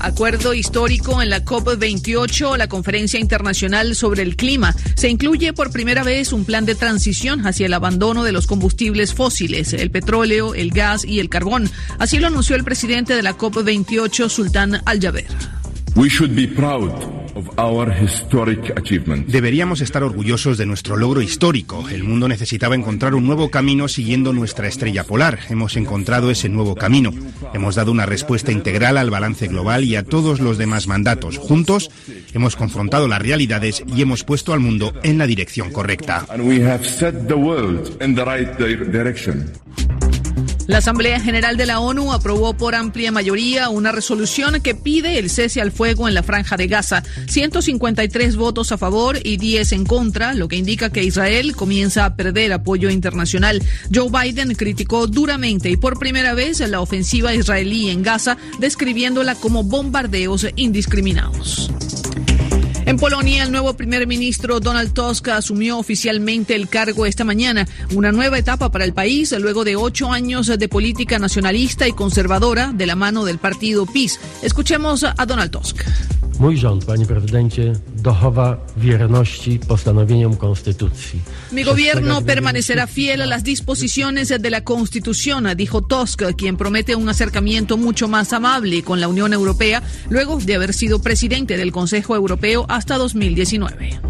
Acuerdo 0.00 0.54
histórico 0.54 1.20
en 1.20 1.30
la 1.30 1.44
COP28, 1.44 2.56
la 2.56 2.68
Conferencia 2.68 3.18
Internacional 3.18 3.94
sobre 3.94 4.22
el 4.22 4.36
Clima. 4.36 4.74
Se 4.94 5.08
incluye 5.08 5.52
por 5.52 5.72
primera 5.72 6.04
vez 6.04 6.32
un 6.32 6.44
plan 6.44 6.64
de 6.64 6.74
transición 6.74 7.46
hacia 7.46 7.66
el 7.66 7.74
abandono 7.74 8.24
de 8.24 8.32
los 8.32 8.46
combustibles 8.46 9.14
fósiles, 9.14 9.72
el 9.72 9.90
petróleo, 9.90 10.54
el 10.54 10.70
gas 10.70 11.04
y 11.04 11.20
el 11.20 11.28
carbón. 11.28 11.70
Así 11.98 12.18
lo 12.18 12.28
anunció 12.28 12.54
el 12.56 12.64
presidente 12.64 13.14
de 13.14 13.22
la 13.22 13.36
COP28, 13.36 14.28
Sultán 14.28 14.80
Al-Jaber. 14.84 15.26
Deberíamos 19.26 19.80
estar 19.80 20.02
orgullosos 20.02 20.58
de 20.58 20.66
nuestro 20.66 20.96
logro 20.96 21.22
histórico. 21.22 21.88
El 21.88 22.04
mundo 22.04 22.28
necesitaba 22.28 22.74
encontrar 22.74 23.14
un 23.14 23.26
nuevo 23.26 23.50
camino 23.50 23.88
siguiendo 23.88 24.32
nuestra 24.32 24.68
estrella 24.68 25.04
polar. 25.04 25.38
Hemos 25.48 25.76
encontrado 25.76 26.30
ese 26.30 26.48
nuevo 26.48 26.74
camino. 26.74 27.12
Hemos 27.54 27.74
dado 27.74 27.92
una 27.92 28.06
respuesta 28.06 28.52
integral 28.52 28.96
al 28.96 29.10
balance 29.10 29.46
global 29.48 29.84
y 29.84 29.96
a 29.96 30.04
todos 30.04 30.40
los 30.40 30.58
demás 30.58 30.86
mandatos. 30.86 31.38
Juntos 31.38 31.90
hemos 32.34 32.56
confrontado 32.56 33.08
las 33.08 33.22
realidades 33.22 33.82
y 33.86 34.02
hemos 34.02 34.24
puesto 34.24 34.52
al 34.52 34.60
mundo 34.60 34.92
en 35.02 35.18
la 35.18 35.26
dirección 35.26 35.70
correcta. 35.70 36.26
La 40.68 40.78
Asamblea 40.78 41.18
General 41.18 41.56
de 41.56 41.64
la 41.64 41.80
ONU 41.80 42.12
aprobó 42.12 42.52
por 42.52 42.74
amplia 42.74 43.10
mayoría 43.10 43.70
una 43.70 43.90
resolución 43.90 44.60
que 44.60 44.74
pide 44.74 45.18
el 45.18 45.30
cese 45.30 45.62
al 45.62 45.72
fuego 45.72 46.08
en 46.08 46.12
la 46.12 46.22
franja 46.22 46.58
de 46.58 46.66
Gaza. 46.66 47.02
153 47.26 48.36
votos 48.36 48.70
a 48.70 48.76
favor 48.76 49.18
y 49.24 49.38
10 49.38 49.72
en 49.72 49.86
contra, 49.86 50.34
lo 50.34 50.46
que 50.46 50.56
indica 50.56 50.90
que 50.90 51.02
Israel 51.02 51.56
comienza 51.56 52.04
a 52.04 52.16
perder 52.16 52.52
apoyo 52.52 52.90
internacional. 52.90 53.62
Joe 53.92 54.10
Biden 54.10 54.54
criticó 54.56 55.06
duramente 55.06 55.70
y 55.70 55.78
por 55.78 55.98
primera 55.98 56.34
vez 56.34 56.60
la 56.60 56.82
ofensiva 56.82 57.32
israelí 57.32 57.88
en 57.88 58.02
Gaza, 58.02 58.36
describiéndola 58.58 59.36
como 59.36 59.64
bombardeos 59.64 60.48
indiscriminados. 60.54 61.70
En 62.98 63.02
Polonia, 63.02 63.44
el 63.44 63.52
nuevo 63.52 63.74
primer 63.74 64.08
ministro 64.08 64.58
Donald 64.58 64.92
Tusk 64.92 65.28
asumió 65.28 65.78
oficialmente 65.78 66.56
el 66.56 66.68
cargo 66.68 67.06
esta 67.06 67.22
mañana, 67.22 67.64
una 67.94 68.10
nueva 68.10 68.40
etapa 68.40 68.72
para 68.72 68.84
el 68.84 68.92
país 68.92 69.32
luego 69.38 69.62
de 69.62 69.76
ocho 69.76 70.10
años 70.10 70.48
de 70.48 70.68
política 70.68 71.20
nacionalista 71.20 71.86
y 71.86 71.92
conservadora 71.92 72.72
de 72.74 72.86
la 72.86 72.96
mano 72.96 73.24
del 73.24 73.38
partido 73.38 73.86
PiS. 73.86 74.18
Escuchemos 74.42 75.04
a 75.04 75.26
Donald 75.26 75.52
Tusk. 75.52 75.84
Mój 76.38 76.56
rząd, 76.56 76.84
panie 76.84 77.06
prezydencie, 77.06 77.72
dochowa 78.02 78.58
wierności 78.76 79.58
postanowieniom 79.58 80.36
konstytucji. 80.36 81.20
Mi 81.52 81.64
gobierno 81.64 82.22
permanecerá 82.22 82.86
fiel 82.86 83.22
a 83.22 83.26
las 83.26 83.42
disposiciones 83.42 84.28
de 84.28 84.50
la 84.50 84.62
Constitución, 84.62 85.48
dijo 85.56 85.82
Tusk, 85.82 86.22
quien 86.36 86.56
promete 86.56 86.94
un 86.94 87.08
acercamiento 87.08 87.76
mucho 87.76 88.06
más 88.06 88.32
amable 88.32 88.84
con 88.84 89.00
la 89.00 89.08
Unión 89.08 89.32
Europea 89.32 89.82
luego 90.10 90.38
de 90.38 90.54
haber 90.54 90.74
sido 90.74 91.00
presidente 91.00 91.56
del 91.56 91.72
Consejo 91.72 92.14
Europeo 92.14 92.66
hasta 92.68 92.87
2019. 92.96 94.00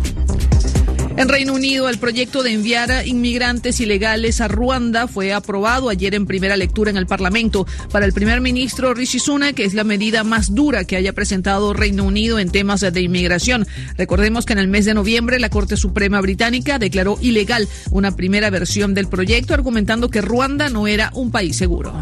En 1.19 1.29
Reino 1.29 1.53
Unido, 1.53 1.89
el 1.89 1.99
proyecto 1.99 2.45
de 2.45 2.53
enviar 2.53 3.05
inmigrantes 3.05 3.81
ilegales 3.81 4.41
a 4.41 4.47
Ruanda 4.47 5.09
fue 5.09 5.33
aprobado 5.33 5.89
ayer 5.89 6.15
en 6.15 6.27
primera 6.27 6.57
lectura 6.57 6.93
en 6.93 6.97
el 6.97 7.09
Parlamento. 7.09 7.67
Para 7.91 8.07
el 8.07 8.13
primer 8.13 8.41
ministro 8.41 8.95
Rishi 8.95 9.19
Sunak, 9.19 9.59
es 9.59 9.75
la 9.75 9.83
medida 9.83 10.23
más 10.23 10.55
dura 10.55 10.85
que 10.85 10.95
haya 10.95 11.13
presentado 11.13 11.73
Reino 11.73 12.05
Unido 12.05 12.39
en 12.39 12.51
temas 12.51 12.83
de 12.83 13.01
inmigración. 13.01 13.67
Recordemos 13.97 14.47
que 14.47 14.53
en 14.53 14.61
el 14.61 14.69
mes 14.69 14.85
de 14.85 14.95
noviembre 14.95 15.41
la 15.41 15.51
Corte 15.51 15.77
Suprema 15.77 16.21
Británica 16.21 16.79
declaró 16.79 17.19
ilegal 17.21 17.67
una 17.91 18.15
primera 18.15 18.49
versión 18.51 18.95
del 18.95 19.09
proyecto, 19.09 19.55
argumentando 19.55 20.11
que 20.11 20.21
Ruanda 20.21 20.69
no 20.69 20.87
era 20.87 21.11
un 21.15 21.33
país 21.33 21.57
seguro. 21.57 21.93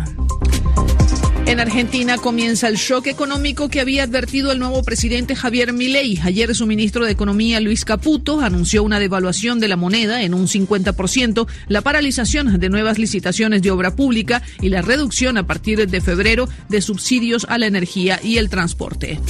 En 1.47 1.61
Argentina 1.61 2.19
comienza 2.19 2.67
el 2.67 2.75
shock 2.75 3.07
económico 3.07 3.69
que 3.69 3.81
había 3.81 4.03
advertido 4.03 4.51
el 4.51 4.59
nuevo 4.59 4.83
presidente 4.83 5.37
Javier 5.37 5.73
Milei. 5.73 6.19
Ayer 6.25 6.53
su 6.57 6.67
ministro 6.67 7.05
de 7.05 7.13
Economía 7.13 7.61
Luis 7.61 7.85
Caputo 7.85 8.41
anunció 8.41 8.83
una 8.83 8.99
devaluación 8.99 9.61
de 9.61 9.69
la 9.69 9.77
moneda 9.77 10.23
en 10.23 10.35
un 10.35 10.49
50%, 10.49 11.47
la 11.69 11.83
paralización 11.83 12.59
de 12.59 12.69
nuevas 12.69 12.99
licitaciones 12.99 13.63
de 13.63 13.71
obra 13.71 13.95
pública 13.95 14.43
y 14.61 14.71
la 14.71 14.83
reducción 14.83 15.39
a 15.39 15.47
partir 15.47 15.89
de 15.89 16.01
febrero 16.01 16.49
de 16.69 16.83
subsidios 16.83 17.47
a 17.49 17.59
la 17.59 17.67
energía 17.67 18.19
y 18.25 18.39
el 18.39 18.51
transporte. 18.51 19.21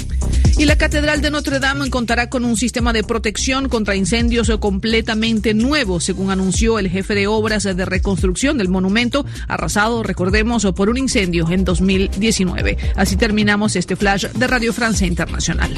Y 0.59 0.65
la 0.65 0.77
Catedral 0.77 1.21
de 1.21 1.31
Notre 1.31 1.59
Dame 1.61 1.91
contará 1.91 2.31
con 2.31 2.45
un 2.45 2.57
sistema 2.57 2.95
de 2.95 3.05
protección 3.05 3.69
contra 3.69 3.95
incendios 3.95 4.51
completamente 4.59 5.53
nuevo, 5.53 6.01
según 6.01 6.31
anunció 6.31 6.79
el 6.79 6.89
jefe 6.89 7.15
de 7.15 7.27
obras 7.27 7.65
de 7.65 7.85
reconstrucción 7.85 8.57
del 8.57 8.69
monumento, 8.69 9.27
arrasado, 9.49 10.03
recordemos, 10.03 10.67
por 10.75 10.89
un 10.89 10.97
incendio 10.97 11.51
en 11.51 11.65
2019. 11.65 12.79
Así 12.97 13.17
terminamos 13.17 13.77
este 13.77 13.97
flash 13.97 14.29
de 14.29 14.47
Radio 14.47 14.73
Francia 14.73 15.07
Internacional. 15.07 15.75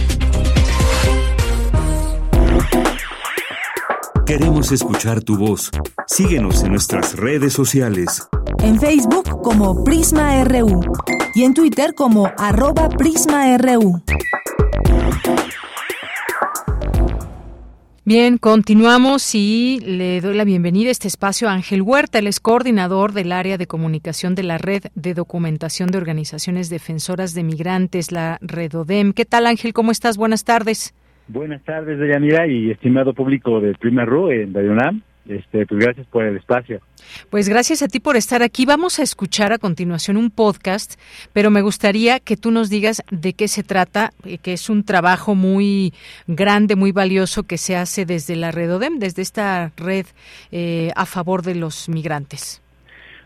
Queremos 4.25 4.71
escuchar 4.73 5.23
tu 5.23 5.39
voz. 5.39 5.71
Síguenos 6.07 6.63
en 6.63 6.73
nuestras 6.73 7.17
redes 7.17 7.53
sociales. 7.53 8.29
En 8.63 8.79
Facebook 8.79 9.41
como 9.43 9.83
Prisma 9.85 10.45
RU 10.45 10.83
y 11.35 11.45
en 11.45 11.55
Twitter 11.55 11.95
como 11.95 12.31
arroba 12.37 12.89
PrismaRU. 12.91 14.03
Bien, 18.09 18.39
continuamos 18.39 19.35
y 19.35 19.81
le 19.85 20.23
doy 20.23 20.35
la 20.35 20.45
bienvenida 20.45 20.89
a 20.89 20.93
este 20.93 21.09
espacio 21.09 21.47
a 21.47 21.53
Ángel 21.53 21.83
Huerta, 21.83 22.19
el 22.19 22.27
es 22.27 22.41
coordinador 22.41 23.13
del 23.13 23.33
área 23.33 23.59
de 23.59 23.67
comunicación 23.67 24.35
de 24.35 24.45
la 24.45 24.57
Red 24.57 24.85
de 24.95 25.13
Documentación 25.13 25.91
de 25.91 25.99
Organizaciones 25.99 26.71
Defensoras 26.71 27.35
de 27.35 27.45
Migrantes, 27.45 28.11
la 28.11 28.39
Redodem. 28.41 29.13
¿Qué 29.13 29.27
tal 29.27 29.45
Ángel? 29.45 29.75
¿Cómo 29.75 29.91
estás? 29.91 30.17
Buenas 30.17 30.45
tardes. 30.45 30.95
Buenas 31.27 31.63
tardes, 31.65 31.99
Deyanira, 31.99 32.47
y 32.47 32.71
estimado 32.71 33.13
público 33.13 33.61
del 33.61 33.77
Primer 33.77 34.09
RU 34.09 34.31
en 34.31 34.55
Radio 34.55 34.73
UNAM. 34.73 35.03
Este, 35.29 35.67
pues 35.67 35.85
gracias 35.85 36.07
por 36.07 36.25
el 36.25 36.37
espacio. 36.39 36.81
Pues 37.31 37.49
gracias 37.51 37.83
a 37.83 37.89
ti 37.89 38.01
por 38.01 38.17
estar 38.17 38.43
aquí. 38.43 38.65
Vamos 38.65 38.99
a 38.99 39.03
escuchar 39.03 39.53
a 39.53 39.59
continuación 39.59 40.17
un 40.17 40.31
podcast, 40.31 40.99
pero 41.35 41.51
me 41.51 41.61
gustaría 41.61 42.19
que 42.19 42.39
tú 42.39 42.51
nos 42.51 42.71
digas 42.71 43.03
de 43.11 43.35
qué 43.35 43.47
se 43.47 43.63
trata, 43.63 44.11
eh, 44.25 44.39
que 44.39 44.55
es 44.55 44.71
un 44.71 44.85
trabajo 44.85 45.35
muy 45.35 45.93
grande, 46.27 46.77
muy 46.77 46.93
valioso 46.93 47.43
que 47.43 47.59
se 47.59 47.77
hace 47.77 48.07
desde 48.07 48.37
la 48.37 48.53
Redodem, 48.53 48.99
desde 48.99 49.21
esta 49.21 49.71
red 49.77 50.07
eh, 50.51 50.91
a 50.97 51.05
favor 51.05 51.43
de 51.43 51.55
los 51.55 51.91
migrantes. 51.91 52.63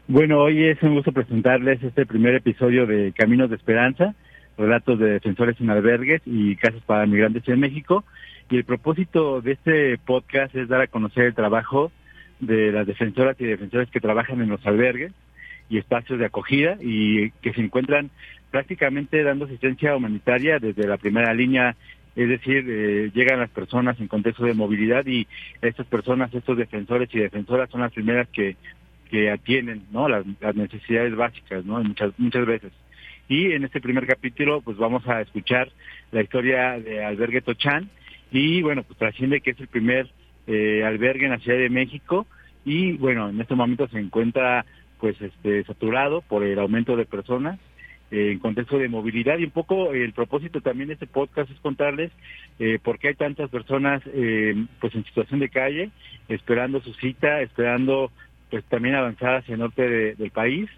Bueno, 0.08 0.40
hoy 0.40 0.64
es 0.64 0.82
un 0.82 0.94
gusto 0.94 1.12
presentarles 1.12 1.80
este 1.84 2.04
primer 2.04 2.34
episodio 2.34 2.84
de 2.84 3.12
Caminos 3.16 3.48
de 3.48 3.56
Esperanza, 3.56 4.16
relatos 4.58 4.98
de 4.98 5.12
defensores 5.12 5.60
en 5.60 5.70
albergues 5.70 6.20
y 6.26 6.56
casas 6.56 6.82
para 6.84 7.06
migrantes 7.06 7.46
en 7.46 7.60
México. 7.60 8.04
Y 8.52 8.56
el 8.58 8.64
propósito 8.64 9.40
de 9.40 9.52
este 9.52 9.96
podcast 9.96 10.54
es 10.54 10.68
dar 10.68 10.82
a 10.82 10.86
conocer 10.86 11.24
el 11.24 11.34
trabajo 11.34 11.90
de 12.38 12.70
las 12.70 12.86
defensoras 12.86 13.34
y 13.40 13.46
defensores 13.46 13.88
que 13.88 13.98
trabajan 13.98 14.42
en 14.42 14.50
los 14.50 14.66
albergues 14.66 15.10
y 15.70 15.78
espacios 15.78 16.18
de 16.18 16.26
acogida 16.26 16.76
y 16.78 17.30
que 17.40 17.54
se 17.54 17.62
encuentran 17.62 18.10
prácticamente 18.50 19.22
dando 19.22 19.46
asistencia 19.46 19.96
humanitaria 19.96 20.58
desde 20.58 20.86
la 20.86 20.98
primera 20.98 21.32
línea, 21.32 21.76
es 22.14 22.28
decir, 22.28 22.66
eh, 22.68 23.10
llegan 23.14 23.40
las 23.40 23.48
personas 23.48 23.98
en 23.98 24.08
contexto 24.08 24.44
de 24.44 24.52
movilidad 24.52 25.06
y 25.06 25.26
estas 25.62 25.86
personas, 25.86 26.34
estos 26.34 26.58
defensores 26.58 27.08
y 27.14 27.20
defensoras 27.20 27.70
son 27.70 27.80
las 27.80 27.92
primeras 27.92 28.28
que, 28.28 28.56
que 29.10 29.30
atienden 29.30 29.84
¿no? 29.92 30.10
las, 30.10 30.26
necesidades 30.54 31.16
básicas, 31.16 31.64
¿no? 31.64 31.82
muchas, 31.82 32.12
muchas 32.18 32.44
veces. 32.44 32.72
Y 33.28 33.52
en 33.52 33.64
este 33.64 33.80
primer 33.80 34.06
capítulo, 34.06 34.60
pues 34.60 34.76
vamos 34.76 35.08
a 35.08 35.22
escuchar 35.22 35.72
la 36.10 36.20
historia 36.20 36.78
de 36.78 37.02
Albergue 37.02 37.40
Tochán 37.40 37.88
y 38.32 38.62
bueno, 38.62 38.82
pues 38.82 38.98
trasciende 38.98 39.40
que 39.40 39.50
es 39.50 39.60
el 39.60 39.68
primer 39.68 40.10
eh, 40.46 40.82
albergue 40.84 41.26
en 41.26 41.32
la 41.32 41.38
Ciudad 41.38 41.58
de 41.58 41.70
México. 41.70 42.26
Y 42.64 42.92
bueno, 42.92 43.28
en 43.28 43.40
este 43.40 43.54
momento 43.54 43.86
se 43.88 43.98
encuentra 43.98 44.64
pues 44.98 45.20
este 45.20 45.64
saturado 45.64 46.22
por 46.22 46.44
el 46.44 46.58
aumento 46.58 46.96
de 46.96 47.04
personas 47.04 47.58
eh, 48.12 48.32
en 48.32 48.38
contexto 48.38 48.78
de 48.78 48.88
movilidad. 48.88 49.38
Y 49.38 49.44
un 49.44 49.50
poco 49.50 49.92
el 49.92 50.12
propósito 50.12 50.60
también 50.60 50.88
de 50.88 50.94
este 50.94 51.06
podcast 51.06 51.50
es 51.50 51.58
contarles 51.60 52.12
eh, 52.58 52.78
por 52.82 52.98
qué 52.98 53.08
hay 53.08 53.14
tantas 53.14 53.50
personas 53.50 54.02
eh, 54.06 54.54
pues 54.80 54.94
en 54.94 55.04
situación 55.04 55.40
de 55.40 55.48
calle 55.48 55.90
esperando 56.28 56.80
su 56.80 56.92
cita 56.94 57.40
esperando 57.40 58.10
pues 58.50 58.64
también 58.64 58.94
avanzar 58.94 59.36
hacia 59.36 59.54
el 59.54 59.60
norte 59.60 60.14
del 60.14 60.30
país 60.30 60.68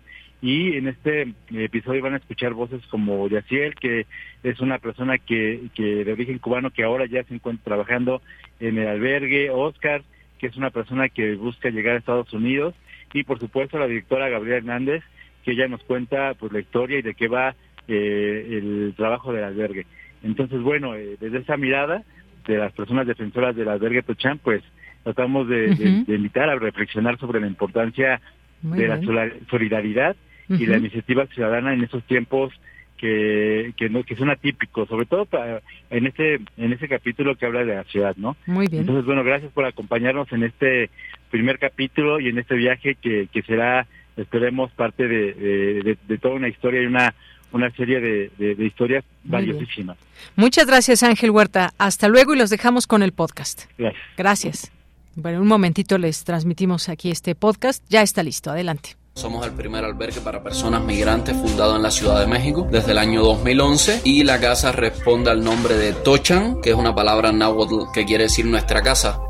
y 0.45 0.77
en 0.77 0.89
este 0.89 1.33
episodio 1.55 2.03
van 2.03 2.13
a 2.13 2.19
escuchar 2.19 2.53
voces 2.53 2.85
como 2.91 3.27
Yaciel 3.29 3.75
que 3.77 4.05
es 4.43 4.61
una 4.61 4.79
persona 4.79 5.17
que, 5.17 5.69
que 5.75 6.05
de 6.05 6.13
origen 6.13 6.39
cubano 6.39 6.69
que 6.69 6.85
ahora 6.85 7.07
ya 7.07 7.25
se 7.25 7.35
encuentra 7.35 7.65
trabajando 7.65 8.21
en 8.61 8.77
el 8.77 8.87
albergue. 8.87 9.49
Oscar 9.49 10.03
que 10.39 10.49
es 10.49 10.57
una 10.59 10.69
persona 10.69 11.09
que 11.09 11.35
busca 11.37 11.71
llegar 11.71 11.95
a 11.95 11.99
Estados 11.99 12.31
Unidos. 12.35 12.75
Y 13.15 13.25
por 13.25 13.41
supuesto 13.41 13.79
la 13.79 13.87
directora 13.87 14.29
Gabriela 14.29 14.59
Hernández, 14.59 15.03
que 15.47 15.53
ella 15.53 15.67
nos 15.67 15.83
cuenta 15.85 16.35
pues 16.35 16.53
la 16.53 16.61
historia 16.61 16.99
y 16.99 17.03
de 17.03 17.15
qué 17.15 17.27
va 17.27 17.55
eh, 17.89 18.47
el 18.51 18.93
trabajo 18.99 19.33
del 19.33 19.45
albergue. 19.45 19.87
Entonces, 20.23 20.61
bueno, 20.61 20.95
eh, 20.95 21.17
desde 21.19 21.39
esa 21.39 21.57
mirada 21.57 22.03
de 22.47 22.59
las 22.59 22.73
personas 22.73 23.07
defensoras 23.07 23.57
del 23.57 23.71
albergue 23.71 24.03
Tochán, 24.03 24.39
pues 24.41 24.63
tratamos 25.05 25.49
de, 25.49 26.05
invitar 26.07 26.51
a 26.51 26.57
reflexionar 26.57 27.19
sobre 27.19 27.41
la 27.41 27.47
importancia 27.47 28.21
de 28.61 28.89
la 28.89 29.01
solidaridad 29.49 30.17
y 30.49 30.67
la 30.67 30.79
iniciativa 30.79 31.27
ciudadana 31.27 31.73
en 31.73 31.85
esos 31.85 32.03
tiempos 32.05 32.53
que, 32.97 33.75
que, 33.77 33.89
no, 33.89 34.05
que 34.05 34.17
son 34.17 34.31
atípicos, 34.31 34.89
sobre 34.89 35.07
todo 35.07 35.27
para, 35.27 35.61
en 35.91 36.07
este 36.07 36.37
en 36.57 36.73
ese 36.73 36.89
capítulo 36.89 37.37
que 37.37 37.47
habla 37.47 37.65
de 37.65 37.75
la 37.75 37.85
ciudad, 37.85 38.17
¿no? 38.17 38.37
Muy 38.47 38.67
bien. 38.67 38.83
Entonces, 38.83 39.05
bueno, 39.05 39.25
gracias 39.25 39.53
por 39.53 39.65
acompañarnos 39.65 40.31
en 40.33 40.45
este 40.45 40.91
primer 41.31 41.59
capítulo 41.59 42.21
y 42.21 42.29
en 42.29 42.39
este 42.39 42.55
viaje 42.55 42.95
que, 42.95 43.29
que 43.33 43.43
será, 43.43 43.87
esperemos, 44.17 44.71
parte 44.73 45.09
de, 45.09 45.97
de, 46.07 46.19
toda 46.19 46.35
una 46.35 46.49
historia 46.49 46.83
y 46.83 46.87
una 46.87 47.15
una 47.53 47.71
serie 47.71 48.01
de, 48.01 48.31
de, 48.37 48.65
historias 48.65 49.05
valiosísimas. 49.23 49.97
Muchas 50.35 50.67
gracias, 50.67 51.05
Ángel 51.05 51.31
Huerta. 51.31 51.73
Hasta 51.79 52.09
luego 52.09 52.35
y 52.35 52.39
los 52.39 52.51
dejamos 52.51 52.89
con 52.89 53.03
el 53.03 53.13
podcast. 53.13 53.71
Gracias. 53.79 54.03
Gracias. 54.17 54.73
Bueno, 55.15 55.41
un 55.41 55.47
momentito 55.47 55.97
les 55.97 56.25
transmitimos 56.25 56.89
aquí 56.89 57.11
este 57.11 57.37
podcast. 57.37 57.85
Ya 57.89 58.03
está 58.03 58.25
listo. 58.25 58.51
Adelante. 58.51 58.97
Somos 59.15 59.47
el 59.47 59.53
primer 59.53 59.85
albergue 59.85 60.21
para 60.21 60.43
personas 60.43 60.83
migrantes 60.83 61.37
fundado 61.37 61.77
en 61.77 61.85
la 61.85 61.93
Ciudad 61.93 62.19
de 62.19 62.27
México 62.27 62.67
desde 62.69 62.91
el 62.91 62.99
año 62.99 63.23
2011 63.23 64.01
y 64.03 64.25
la 64.25 64.41
casa 64.41 64.73
responde 64.73 65.31
al 65.31 65.45
nombre 65.45 65.77
de 65.77 65.93
Tochan, 65.93 66.61
que 66.61 66.71
es 66.71 66.77
una 66.77 66.97
palabra 66.97 67.31
náhuatl 67.31 67.93
que 67.95 68.05
quiere 68.05 68.25
decir 68.25 68.45
nuestra 68.45 68.83
casa. 68.83 69.21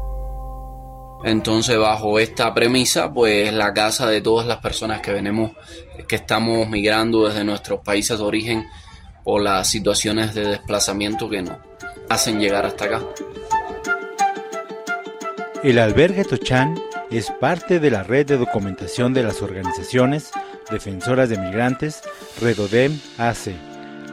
Entonces, 1.23 1.78
bajo 1.78 2.19
esta 2.19 2.55
premisa, 2.55 3.12
pues 3.12 3.52
la 3.52 3.74
casa 3.74 4.09
de 4.09 4.23
todas 4.23 4.47
las 4.47 4.56
personas 4.59 5.02
que 5.02 5.12
venimos, 5.12 5.52
que 6.09 6.16
estamos 6.16 6.66
migrando 6.66 7.28
desde 7.28 7.44
nuestros 7.44 7.81
países 7.81 8.19
de 8.19 8.24
origen 8.24 8.66
por 9.23 9.43
las 9.43 9.69
situaciones 9.69 10.35
de 10.35 10.48
desplazamiento 10.48 11.28
que 11.28 11.43
nos 11.43 11.59
hacen 12.09 12.40
llegar 12.40 12.65
hasta 12.65 12.86
acá. 12.86 13.02
El 15.62 15.78
albergue 15.78 16.24
Tochan 16.24 16.74
es 17.10 17.31
parte 17.40 17.81
de 17.81 17.90
la 17.90 18.02
red 18.02 18.26
de 18.26 18.36
documentación 18.36 19.14
de 19.14 19.22
las 19.22 19.43
organizaciones 19.43 20.31
defensoras 20.70 21.28
de 21.28 21.39
migrantes 21.39 22.02
Redodem 22.40 22.98
AC, 23.18 23.52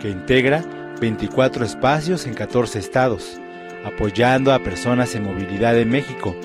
que 0.02 0.10
integra 0.10 0.64
24 1.00 1.66
espacios 1.66 2.28
en 2.28 2.34
14 2.34 2.80
estados, 2.80 3.40
apoyando 3.86 4.54
a 4.54 4.60
personas 4.60 5.16
en 5.16 5.24
movilidad 5.24 5.78
en 5.80 5.90
México. 5.90 6.36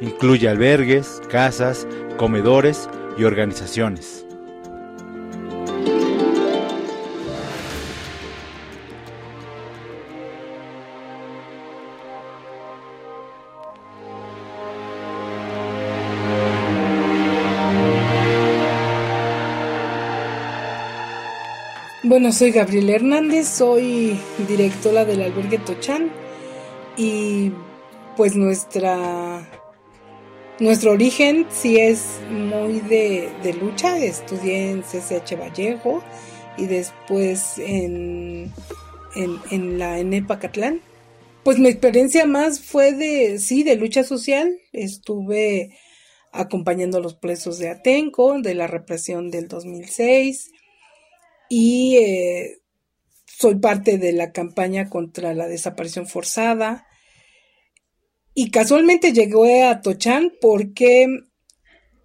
Incluye 0.00 0.48
albergues, 0.48 1.22
casas, 1.30 1.86
comedores 2.18 2.88
y 3.16 3.24
organizaciones. 3.24 4.26
Bueno, 22.22 22.36
soy 22.36 22.52
Gabriela 22.52 22.92
Hernández, 22.92 23.48
soy 23.48 24.16
directora 24.46 25.04
del 25.04 25.22
albergue 25.22 25.58
Tochán 25.58 26.12
y 26.96 27.50
pues 28.16 28.36
nuestra 28.36 29.44
nuestro 30.60 30.92
origen 30.92 31.46
sí 31.50 31.80
es 31.80 32.20
muy 32.30 32.78
de, 32.78 33.56
lucha. 33.60 33.98
Estudié 33.98 34.70
en 34.70 34.82
CCH 34.82 35.36
Vallejo 35.36 36.00
y 36.56 36.66
después 36.66 37.58
en, 37.58 38.52
en, 39.16 39.78
la 39.80 39.98
ENEPA 39.98 40.38
Catlán. 40.38 40.80
Pues 41.42 41.58
mi 41.58 41.70
experiencia 41.70 42.24
más 42.24 42.60
fue 42.60 42.92
de, 42.92 43.40
sí, 43.40 43.64
de 43.64 43.74
lucha 43.74 44.04
social. 44.04 44.60
Estuve 44.72 45.76
acompañando 46.30 46.98
a 46.98 47.00
los 47.00 47.16
presos 47.16 47.58
de 47.58 47.68
Atenco, 47.68 48.40
de 48.40 48.54
la 48.54 48.68
represión 48.68 49.32
del 49.32 49.48
2006 49.48 50.52
y 51.54 51.98
eh, 51.98 52.62
soy 53.26 53.56
parte 53.56 53.98
de 53.98 54.12
la 54.12 54.32
campaña 54.32 54.88
contra 54.88 55.34
la 55.34 55.48
desaparición 55.48 56.06
forzada. 56.06 56.86
Y 58.32 58.50
casualmente 58.50 59.12
llegué 59.12 59.64
a 59.64 59.82
Tochán 59.82 60.32
porque 60.40 61.06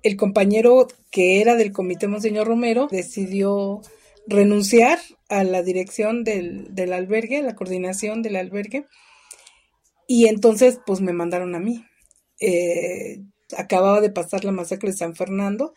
el 0.04 0.18
compañero 0.18 0.90
que 1.12 1.40
era 1.40 1.56
del 1.56 1.72
comité 1.72 2.10
Monseñor 2.10 2.46
Romero 2.46 2.90
decidió 2.92 3.80
renunciar 4.28 5.00
a 5.30 5.46
la 5.46 5.64
dirección 5.64 6.26
del, 6.26 6.76
del 6.76 6.92
albergue, 6.92 7.42
la 7.42 7.56
coordinación 7.56 8.22
del 8.22 8.36
albergue, 8.36 8.86
y 10.08 10.28
entonces 10.28 10.78
pues 10.86 11.00
me 11.00 11.14
mandaron 11.14 11.56
a 11.56 11.60
mí. 11.60 11.86
Eh, 12.42 13.22
acababa 13.56 14.02
de 14.02 14.10
pasar 14.10 14.44
la 14.44 14.52
masacre 14.52 14.92
de 14.92 14.98
San 14.98 15.16
Fernando 15.16 15.74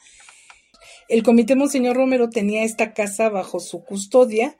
el 1.10 1.22
comité 1.24 1.56
Monseñor 1.56 1.96
Romero 1.96 2.30
tenía 2.30 2.62
esta 2.62 2.94
casa 2.94 3.28
bajo 3.28 3.58
su 3.58 3.84
custodia 3.84 4.56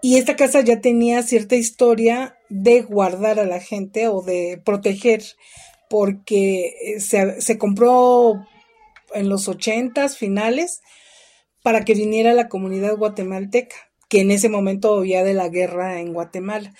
y 0.00 0.16
esta 0.16 0.34
casa 0.34 0.60
ya 0.60 0.80
tenía 0.80 1.22
cierta 1.22 1.54
historia 1.54 2.36
de 2.48 2.82
guardar 2.82 3.38
a 3.38 3.46
la 3.46 3.60
gente 3.60 4.08
o 4.08 4.20
de 4.20 4.60
proteger, 4.64 5.22
porque 5.88 6.96
eh, 6.96 7.00
se, 7.00 7.58
compró 7.58 8.44
en 9.14 9.28
los 9.28 9.46
ochentas 9.46 10.18
finales 10.18 10.80
para 11.62 11.84
que 11.84 11.94
viniera 11.94 12.34
la 12.34 12.48
comunidad 12.48 12.96
guatemalteca, 12.96 13.76
que 14.08 14.22
en 14.22 14.32
ese 14.32 14.48
momento 14.48 14.98
había 14.98 15.22
de 15.22 15.34
la 15.34 15.48
guerra 15.48 16.00
en 16.00 16.12
Guatemala. 16.12 16.74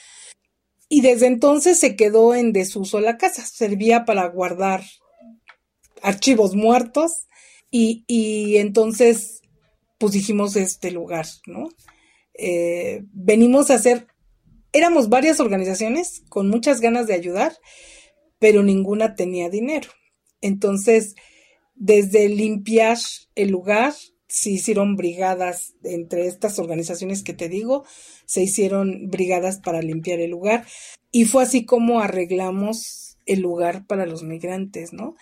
Y 0.89 1.01
desde 1.01 1.27
entonces 1.27 1.79
se 1.79 1.95
quedó 1.95 2.35
en 2.35 2.53
desuso 2.53 2.99
la 2.99 3.19
casa, 3.19 3.47
servía 3.47 4.05
para 4.05 4.27
guardar 4.27 4.83
archivos 6.03 6.57
muertos 6.57 7.29
y, 7.75 8.59
entonces, 8.59 9.41
pues 9.99 10.13
dijimos 10.13 10.57
este 10.57 10.91
lugar, 10.91 11.27
¿no? 11.47 11.71
Eh, 12.35 13.03
venimos 13.13 13.71
a 13.71 13.77
hacer, 13.77 14.07
éramos 14.73 15.09
varias 15.09 15.41
organizaciones 15.41 16.23
con 16.29 16.51
muchas 16.51 16.83
ganas 16.83 17.07
de 17.07 17.15
ayudar, 17.15 17.57
pero 18.39 18.63
ninguna 18.63 19.15
tenía 19.15 19.49
dinero. 19.49 19.89
Entonces, 20.43 21.15
desde 21.75 22.29
limpiar 22.29 22.99
el 23.35 23.51
lugar, 23.51 23.95
se 24.29 24.51
hicieron 24.51 24.97
brigadas 24.97 25.75
entre 25.83 26.27
estas 26.27 26.59
organizaciones 26.59 27.23
que 27.23 27.33
te 27.33 27.49
digo, 27.49 27.85
se 28.27 28.43
hicieron 28.43 29.09
brigadas 29.09 29.61
para 29.61 29.81
limpiar 29.81 30.21
el 30.21 30.31
lugar 30.31 30.67
y 31.11 31.25
fue 31.25 31.43
así 31.43 31.65
como 31.65 32.01
arreglamos 32.01 33.19
el 33.25 33.41
lugar 33.41 33.87
para 33.87 34.05
los 34.05 34.23
migrantes, 34.23 34.93
¿no? 34.93 35.17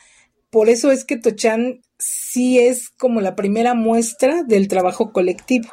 Por 0.51 0.69
eso 0.69 0.91
es 0.91 1.05
que 1.05 1.17
Tochan 1.17 1.83
sí 2.01 2.59
es 2.59 2.91
como 2.91 3.21
la 3.21 3.37
primera 3.37 3.75
muestra 3.75 4.43
del 4.43 4.67
trabajo 4.69 5.13
colectivo. 5.13 5.69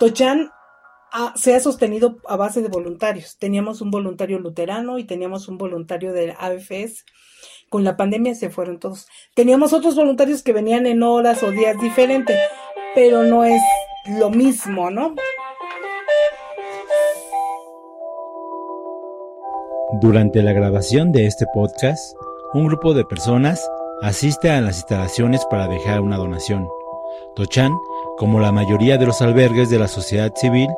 Tochan 0.00 0.50
se 1.36 1.54
ha 1.54 1.60
sostenido 1.60 2.18
a 2.26 2.36
base 2.36 2.62
de 2.62 2.68
voluntarios. 2.68 3.36
Teníamos 3.38 3.80
un 3.80 3.90
voluntario 3.90 4.38
luterano 4.38 4.98
y 4.98 5.04
teníamos 5.04 5.46
un 5.46 5.58
voluntario 5.58 6.12
de 6.12 6.34
AFS. 6.38 7.04
Con 7.68 7.84
la 7.84 7.96
pandemia 7.96 8.34
se 8.34 8.50
fueron 8.50 8.78
todos. 8.80 9.06
Teníamos 9.34 9.72
otros 9.72 9.94
voluntarios 9.94 10.42
que 10.42 10.52
venían 10.52 10.86
en 10.86 11.02
horas 11.02 11.42
o 11.42 11.50
días 11.50 11.80
diferentes, 11.80 12.38
pero 12.94 13.22
no 13.22 13.44
es 13.44 13.62
lo 14.18 14.30
mismo, 14.30 14.90
¿no? 14.90 15.14
Durante 20.00 20.42
la 20.42 20.54
grabación 20.54 21.12
de 21.12 21.26
este 21.26 21.44
podcast, 21.52 22.16
un 22.54 22.66
grupo 22.66 22.94
de 22.94 23.04
personas 23.04 23.60
asiste 24.00 24.48
a 24.48 24.62
las 24.62 24.76
instalaciones 24.76 25.44
para 25.50 25.68
dejar 25.68 26.00
una 26.00 26.16
donación. 26.16 26.66
Tochan, 27.36 27.72
como 28.16 28.40
la 28.40 28.52
mayoría 28.52 28.96
de 28.96 29.04
los 29.04 29.20
albergues 29.20 29.68
de 29.68 29.78
la 29.78 29.88
sociedad 29.88 30.32
civil, 30.34 30.70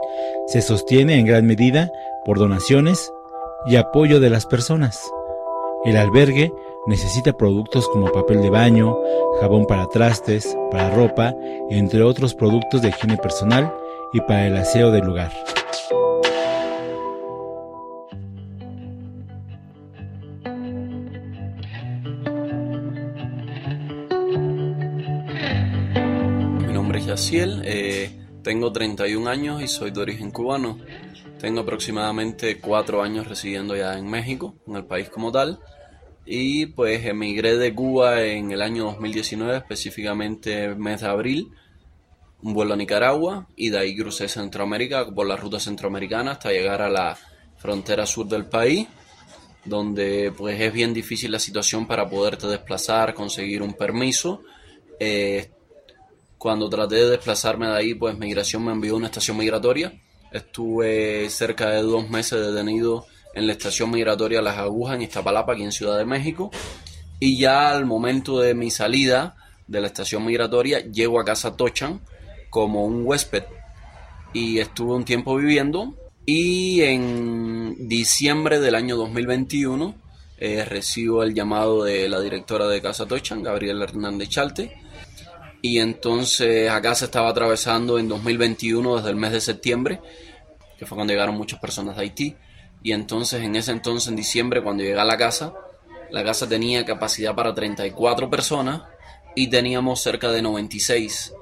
se 0.49 0.62
sostiene 0.62 1.16
en 1.20 1.27
gran 1.27 1.47
medida 1.47 1.93
por 2.24 2.41
donaciones 2.41 3.12
y 3.66 3.77
apoyo 3.77 4.19
de 4.19 4.31
las 4.31 4.47
personas. 4.47 5.01
El 5.85 5.97
albergue 5.97 6.53
necesita 6.89 7.32
productos 7.35 7.89
como 7.89 8.11
papel 8.11 8.43
de 8.43 8.51
baño, 8.51 8.99
jabón 9.41 9.66
para 9.66 9.86
trastes, 9.86 10.57
para 10.73 10.91
ropa, 10.91 11.35
entre 11.70 12.03
otros 12.03 12.35
productos 12.35 12.82
de 12.82 12.89
higiene 12.89 13.16
personal 13.19 13.73
y 14.12 14.20
para 14.23 14.49
el 14.49 14.57
aseo 14.57 14.91
del 14.91 15.05
lugar. 15.05 15.31
Eh, 27.36 28.11
tengo 28.43 28.70
31 28.70 29.28
años 29.28 29.62
y 29.62 29.69
soy 29.69 29.90
de 29.90 30.01
origen 30.01 30.31
cubano. 30.31 30.78
Tengo 31.40 31.61
aproximadamente 31.61 32.61
4 32.61 33.02
años 33.02 33.27
residiendo 33.27 33.74
ya 33.77 33.98
en 33.98 34.06
México, 34.09 34.55
en 34.66 34.77
el 34.77 34.85
país 34.85 35.09
como 35.09 35.32
tal. 35.32 35.59
Y 36.24 36.66
pues 36.66 37.05
emigré 37.05 37.56
de 37.56 37.74
Cuba 37.74 38.23
en 38.23 38.52
el 38.52 38.62
año 38.62 38.85
2019, 38.85 39.56
específicamente 39.56 40.74
mes 40.74 41.01
de 41.01 41.09
abril, 41.09 41.51
un 42.43 42.55
vuelo 42.55 42.74
a 42.74 42.77
Nicaragua 42.77 43.48
y 43.56 43.70
de 43.70 43.78
ahí 43.78 43.97
crucé 43.97 44.28
Centroamérica 44.28 45.06
por 45.11 45.27
la 45.27 45.36
ruta 45.36 45.59
centroamericana 45.59 46.32
hasta 46.32 46.51
llegar 46.51 46.82
a 46.82 46.89
la 46.89 47.19
frontera 47.56 48.06
sur 48.06 48.27
del 48.27 48.47
país, 48.47 48.86
donde 49.65 50.32
pues 50.36 50.61
es 50.61 50.73
bien 50.73 50.94
difícil 50.94 51.32
la 51.32 51.39
situación 51.39 51.86
para 51.86 52.09
poderte 52.09 52.47
desplazar, 52.47 53.12
conseguir 53.12 53.61
un 53.61 53.74
permiso. 53.74 54.43
Eh, 55.01 55.51
cuando 56.45 56.69
traté 56.69 56.97
de 56.97 57.09
desplazarme 57.09 57.69
de 57.69 57.75
ahí, 57.75 57.95
pues 57.95 58.19
migración 58.19 58.66
me 58.66 58.73
envió 58.73 58.93
a 58.93 58.97
una 58.99 59.07
estación 59.07 59.39
migratoria. 59.39 59.95
Estuve 60.31 61.31
cerca 61.31 61.71
de 61.71 61.81
dos 61.81 62.11
meses 62.11 62.39
detenido 62.39 63.07
en 63.33 63.47
la 63.47 63.55
estación 63.55 63.91
migratoria 63.91 64.43
Las 64.43 64.59
Agujas 64.59 64.97
en 64.97 65.03
Iztapalapa, 65.05 65.55
aquí 65.55 65.62
en 65.62 65.73
Ciudad 65.73 65.97
de 65.97 66.05
México. 66.05 66.51
Y 67.19 67.39
ya 67.39 67.71
al 67.71 67.87
momento 67.87 68.41
de 68.41 68.53
mi 68.53 68.71
salida 68.71 69.37
de 69.66 69.81
la 69.81 69.87
estación 69.87 70.23
migratoria, 70.27 70.81
llego 70.81 71.19
a 71.19 71.25
Casa 71.25 71.57
Tochan 71.57 72.03
como 72.51 72.85
un 72.85 73.07
huésped. 73.07 73.45
Y 74.35 74.59
estuve 74.59 74.97
un 74.97 75.07
tiempo 75.07 75.37
viviendo. 75.37 75.95
Y 76.27 76.83
en 76.83 77.89
diciembre 77.89 78.61
del 78.61 78.75
año 78.75 78.99
2021 78.99 79.95
eh, 80.37 80.66
recibo 80.66 81.23
el 81.23 81.33
llamado 81.33 81.85
de 81.85 82.07
la 82.07 82.21
directora 82.21 82.66
de 82.66 82.83
Casa 82.83 83.07
Tochan, 83.07 83.43
Gabriela 83.43 83.85
Hernández 83.85 84.29
Chalte, 84.29 84.84
y 85.65 85.78
entonces 85.78 86.69
acá 86.69 86.95
se 86.95 87.07
estaba 87.07 87.31
atravesando 87.31 87.99
en 87.99 88.07
2021 88.07 88.97
desde 88.97 89.09
el 89.09 89.16
mes 89.16 89.32
de 89.32 89.41
septiembre, 89.41 89.99
que 90.78 90.85
fue 90.85 90.95
cuando 90.95 91.15
llegaron 91.15 91.39
muchas 91.39 91.59
personas 91.59 91.97
de 91.97 92.03
Haití, 92.03 92.36
y 92.82 92.93
entonces 92.93 93.43
en 93.43 93.57
ese 93.57 93.73
entonces, 93.73 94.11
en 94.11 94.16
diciembre, 94.16 94.62
cuando 94.62 94.82
llegué 94.82 95.01
a 95.01 95.07
la 95.07 95.16
casa, 95.16 95.55
la 96.11 96.23
casa 96.23 96.47
tenía 96.47 96.85
capacidad 96.85 97.35
para 97.35 97.55
34 97.55 98.28
personas 98.28 98.82
y 99.35 99.49
teníamos 99.49 100.03
cerca 100.03 100.31
de 100.31 100.43
96. 100.43 101.32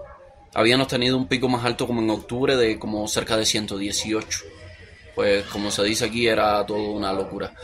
Habíamos 0.55 0.86
tenido 0.86 1.16
un 1.16 1.27
pico 1.27 1.49
más 1.49 1.65
alto 1.65 1.89
como 1.89 2.01
en 2.01 2.11
octubre 2.11 2.55
de 2.55 2.78
como 2.78 3.09
cerca 3.09 3.36
de 3.36 3.44
118. 3.44 4.39
Pues 5.16 5.47
como 5.47 5.73
se 5.73 5.82
dice 5.82 6.05
aquí 6.05 6.28
era 6.28 6.65
todo 6.65 6.93
una 6.93 7.12
locura. 7.12 7.55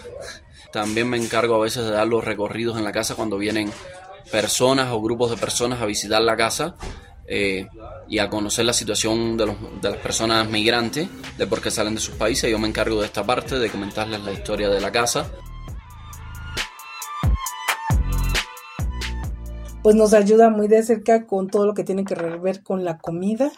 También 0.72 1.09
me 1.09 1.18
encargo 1.18 1.55
a 1.55 1.60
veces 1.60 1.85
de 1.85 1.93
dar 1.93 2.09
los 2.09 2.24
recorridos 2.24 2.76
en 2.76 2.82
la 2.82 2.90
casa 2.90 3.14
cuando 3.14 3.39
vienen 3.39 3.70
personas 4.30 4.92
o 4.92 5.00
grupos 5.00 5.30
de 5.30 5.36
personas 5.36 5.80
a 5.80 5.86
visitar 5.86 6.22
la 6.22 6.36
casa 6.36 6.76
eh, 7.26 7.68
y 8.09 8.18
a 8.18 8.30
conocer 8.30 8.64
la 8.64 8.72
situación 8.72 9.36
de, 9.36 9.46
las 9.82 9.96
personas 9.98 10.48
migrantes, 10.48 11.09
de 11.36 11.46
por 11.46 11.60
qué 11.60 11.70
salen 11.70 11.94
de 11.94 12.00
sus 12.00 12.14
países. 12.14 12.50
Yo 12.50 12.59
me 12.59 12.68
encargo 12.68 13.00
de 13.00 13.06
esta 13.06 13.24
parte, 13.24 13.59
de 13.59 13.68
comentarles 13.68 14.22
la 14.22 14.32
historia 14.32 14.68
de 14.70 14.80
la 14.80 14.90
casa. 14.90 15.30
Pues 19.82 19.94
nos 19.94 20.14
ayuda 20.14 20.50
muy 20.50 20.68
de 20.68 20.82
cerca 20.82 21.26
con 21.26 21.48
todo 21.48 21.66
lo 21.66 21.74
que 21.74 21.84
tiene 21.84 22.05
que 22.05 22.14
ver 22.14 22.62
con 22.62 22.84
la 22.84 22.98
comida 22.98 23.50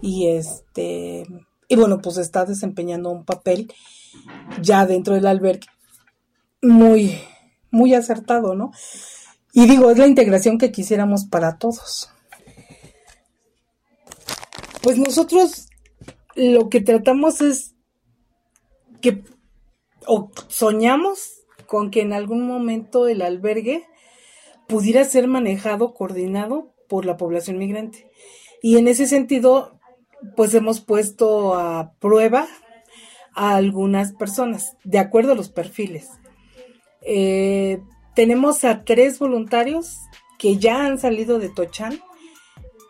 y 0.00 0.28
este 0.28 1.24
y 1.68 1.76
bueno 1.76 2.00
pues 2.00 2.18
está 2.18 2.44
desempeñando 2.44 3.10
un 3.10 3.24
papel 3.24 3.72
ya 4.60 4.86
dentro 4.86 5.14
del 5.14 5.26
albergue 5.26 5.66
muy 6.62 7.18
muy 7.70 7.94
acertado, 7.94 8.54
¿no? 8.54 8.72
Y 9.56 9.68
digo, 9.68 9.90
es 9.90 9.98
la 9.98 10.08
integración 10.08 10.58
que 10.58 10.72
quisiéramos 10.72 11.26
para 11.26 11.58
todos. 11.58 12.10
Pues 14.82 14.98
nosotros 14.98 15.68
lo 16.34 16.68
que 16.68 16.80
tratamos 16.80 17.40
es 17.40 17.74
que 19.00 19.22
o 20.06 20.32
soñamos 20.48 21.44
con 21.66 21.92
que 21.92 22.02
en 22.02 22.12
algún 22.12 22.46
momento 22.46 23.06
el 23.06 23.22
albergue 23.22 23.86
pudiera 24.66 25.04
ser 25.04 25.28
manejado, 25.28 25.94
coordinado 25.94 26.74
por 26.88 27.06
la 27.06 27.16
población 27.16 27.56
migrante. 27.56 28.10
Y 28.60 28.76
en 28.78 28.88
ese 28.88 29.06
sentido, 29.06 29.78
pues 30.36 30.52
hemos 30.54 30.80
puesto 30.80 31.54
a 31.54 31.92
prueba 32.00 32.48
a 33.34 33.54
algunas 33.54 34.12
personas, 34.12 34.76
de 34.82 34.98
acuerdo 34.98 35.32
a 35.32 35.36
los 35.36 35.48
perfiles. 35.48 36.08
Eh, 37.02 37.80
tenemos 38.14 38.64
a 38.64 38.84
tres 38.84 39.18
voluntarios 39.18 39.98
que 40.38 40.58
ya 40.58 40.86
han 40.86 40.98
salido 40.98 41.38
de 41.38 41.48
Tochan, 41.48 42.00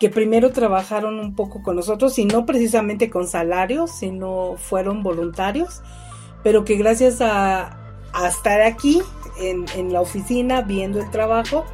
que 0.00 0.10
primero 0.10 0.52
trabajaron 0.52 1.18
un 1.18 1.34
poco 1.34 1.62
con 1.62 1.76
nosotros 1.76 2.18
y 2.18 2.24
no 2.24 2.46
precisamente 2.46 3.10
con 3.10 3.26
salarios, 3.26 3.90
sino 3.90 4.56
fueron 4.56 5.02
voluntarios, 5.02 5.82
pero 6.42 6.64
que 6.64 6.76
gracias 6.76 7.20
a, 7.20 7.80
estar 8.28 8.62
aquí 8.62 9.02
en, 9.40 9.64
en 9.74 9.92
la 9.92 10.00
oficina 10.00 10.62
viendo 10.62 11.00
el 11.00 11.10
trabajo, 11.10 11.64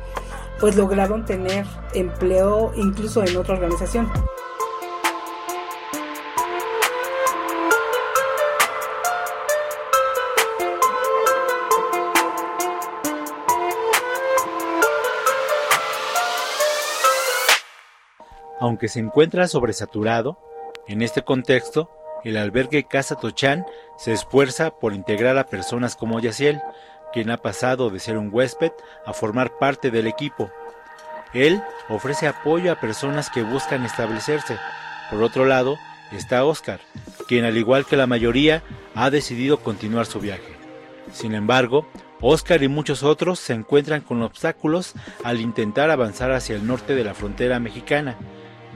pues 0.59 0.77
lograron 0.77 1.27
tener 1.27 1.66
empleo 1.93 2.72
incluso 2.77 3.22
en 3.22 3.36
otra 3.36 3.55
organización. 3.55 4.10
Aunque 18.61 18.89
se 18.89 19.01
encuentra 19.01 19.49
sobresaturado, 19.49 20.39
en 20.87 21.03
este 21.03 21.23
contexto, 21.23 21.91
el 22.24 22.37
albergue 22.37 22.85
Casa 22.85 23.16
Tochán 23.16 23.65
se 23.97 24.12
esfuerza 24.12 24.70
por 24.70 24.93
integrar 24.93 25.39
a 25.39 25.47
personas 25.47 25.97
como 25.97 26.20
Yaciel, 26.20 26.61
quien 27.12 27.31
ha 27.31 27.39
pasado 27.39 27.91
de 27.91 27.99
ser 27.99 28.19
un 28.19 28.28
huésped 28.32 28.73
a 29.07 29.12
formar 29.15 29.59
parte 29.59 29.91
del 29.91 30.07
equipo. 30.07 30.51
Él 31.32 31.62
ofrece 31.89 32.27
apoyo 32.27 32.70
a 32.70 32.81
personas 32.81 33.31
que 33.31 33.43
buscan 33.43 33.85
establecerse. 33.85 34.59
Por 35.11 35.23
otro 35.23 35.47
lado, 35.47 35.78
está 36.12 36.45
Oscar, 36.45 36.81
quien 37.28 37.45
al 37.45 37.57
igual 37.57 37.87
que 37.87 37.97
la 37.97 38.07
mayoría 38.07 38.62
ha 38.95 39.11
decidido 39.11 39.59
continuar 39.59 40.07
su 40.07 40.20
viaje. 40.20 40.57
Sin 41.12 41.35
embargo, 41.35 41.87
Oscar 42.20 42.62
y 42.62 42.69
muchos 42.69 43.03
otros 43.03 43.39
se 43.39 43.55
encuentran 43.55 44.03
con 44.03 44.23
obstáculos 44.23 44.95
al 45.24 45.41
intentar 45.41 45.91
avanzar 45.91 46.32
hacia 46.32 46.57
el 46.57 46.66
norte 46.66 46.95
de 46.95 47.05
la 47.05 47.15
frontera 47.15 47.59
mexicana, 47.59 48.19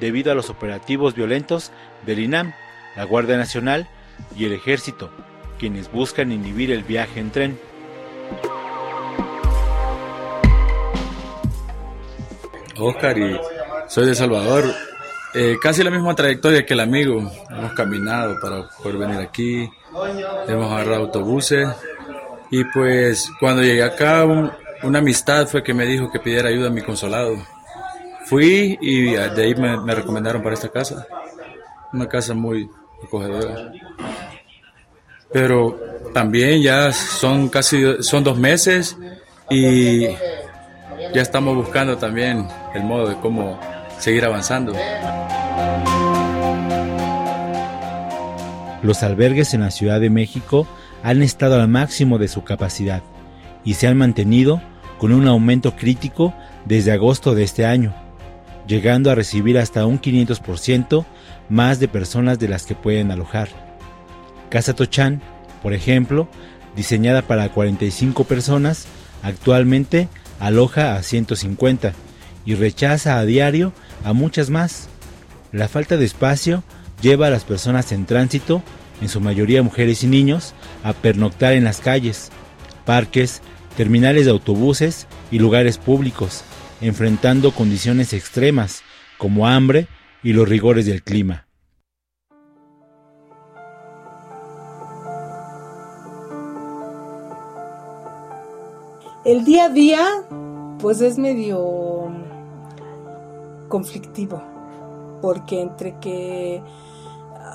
debido 0.01 0.33
a 0.33 0.35
los 0.35 0.51
operativos 0.51 1.15
violentos 1.15 1.73
del 2.07 2.19
INAM, 2.19 2.53
la 2.97 3.05
Guardia 3.05 3.37
Nacional 3.37 3.89
y 4.37 4.45
el 4.45 4.53
Ejército, 4.53 5.11
quienes 5.59 5.91
buscan 5.91 6.33
inhibir 6.33 6.71
el 6.71 6.85
viaje 6.85 7.21
en 7.21 7.31
tren. 7.31 7.59
Oscar 12.77 13.19
y 13.19 13.39
soy 13.89 14.07
de 14.07 14.15
Salvador. 14.15 14.65
Eh, 15.35 15.57
casi 15.61 15.83
la 15.83 15.91
misma 15.91 16.15
trayectoria 16.15 16.65
que 16.65 16.75
el 16.75 16.81
amigo. 16.81 17.31
Hemos 17.51 17.73
caminado 17.75 18.37
para 18.41 18.69
poder 18.83 18.99
venir 18.99 19.19
aquí. 19.19 19.69
Hemos 20.49 20.73
agarrado 20.73 21.03
autobuses. 21.03 21.69
Y 22.51 22.65
pues 22.65 23.31
cuando 23.41 23.63
llegué 23.63 23.83
acá, 23.83 24.25
una 24.25 24.99
amistad 24.99 25.47
fue 25.47 25.63
que 25.63 25.75
me 25.75 25.87
dijo 25.87 26.11
que 26.11 26.21
pidiera 26.21 26.49
ayuda 26.49 26.69
a 26.69 26.71
mi 26.71 26.83
consolado. 26.83 27.37
Fui 28.25 28.79
y 28.81 29.13
de 29.13 29.43
ahí 29.43 29.55
me, 29.55 29.95
recomendaron 29.95 30.43
para 30.43 30.55
esta 30.55 30.69
casa. 30.69 31.07
una 31.93 32.09
casa 32.09 32.35
muy 32.35 32.69
acogedora. 33.03 33.73
Pero 35.33 35.79
también 36.13 36.63
ya 36.63 36.93
son 36.93 37.49
casi 37.49 38.03
son 38.03 38.25
dos 38.25 38.39
meses 38.39 38.97
y 39.51 40.07
ya 41.13 41.23
estamos 41.23 41.57
buscando 41.57 41.99
también 41.99 42.47
el 42.75 42.85
modo 42.85 43.09
de 43.09 43.17
cómo 43.17 43.59
seguir 43.99 44.25
avanzando. 44.25 44.73
Los 48.83 49.03
albergues 49.03 49.55
en 49.55 49.63
la 49.63 49.71
Ciudad 49.71 50.01
de 50.01 50.11
México 50.11 50.67
han 51.03 51.23
estado 51.23 51.61
al 51.61 51.69
máximo 51.69 52.19
de 52.19 52.29
su 52.29 52.45
capacidad 52.45 53.03
y 53.65 53.75
se 53.75 53.87
han 53.87 53.97
mantenido 53.97 54.61
con 54.99 55.13
un 55.13 55.27
aumento 55.27 55.75
crítico 55.75 56.35
desde 56.65 56.93
agosto 56.93 57.35
de 57.35 57.45
este 57.45 57.67
año, 57.67 57.95
llegando 58.67 59.11
a 59.11 59.15
recibir 59.15 59.59
hasta 59.59 59.87
un 59.87 60.01
500% 60.01 61.05
más 61.49 61.81
de 61.81 61.89
personas 61.89 62.39
de 62.39 62.49
las 62.49 62.65
que 62.65 62.75
pueden 62.75 63.11
alojar. 63.11 63.49
Casa 64.49 64.75
Tochán, 64.75 65.21
por 65.63 65.73
ejemplo, 65.73 66.29
diseñada 66.77 67.23
para 67.23 67.49
45 67.51 68.25
personas, 68.25 68.87
actualmente 69.23 70.09
aloja 70.41 70.97
a 70.97 71.03
150 71.03 71.93
y 72.47 72.55
rechaza 72.55 73.19
a 73.19 73.25
diario 73.25 73.73
a 74.05 74.13
muchas 74.13 74.51
más. 74.51 74.89
La 75.53 75.69
falta 75.69 75.97
de 75.97 76.05
espacio 76.05 76.63
lleva 77.01 77.29
a 77.29 77.31
las 77.31 77.45
personas 77.45 77.93
en 77.93 78.07
tránsito, 78.07 78.63
en 79.01 79.09
su 79.09 79.21
mayoría 79.21 79.63
mujeres 79.63 80.03
y 80.03 80.07
niños, 80.07 80.55
a 80.83 80.93
pernoctar 80.93 81.55
en 81.55 81.65
las 81.65 81.81
calles, 81.81 82.31
parques, 82.85 83.41
terminales 83.77 84.25
de 84.25 84.31
autobuses 84.31 85.07
y 85.31 85.39
lugares 85.39 85.79
públicos, 85.79 86.45
enfrentando 86.85 87.53
condiciones 87.53 88.13
extremas 88.13 88.83
como 89.17 89.47
hambre 89.47 89.89
y 90.23 90.35
los 90.35 90.47
rigores 90.47 90.85
del 90.85 91.03
clima. 91.03 91.47
El 99.25 99.47
día 99.47 99.65
a 99.65 99.69
día, 99.71 100.07
pues 100.79 101.01
es 101.01 101.17
medio 101.17 102.13
conflictivo, 103.69 104.43
porque 105.23 105.63
entre 105.63 105.99
que 106.01 106.63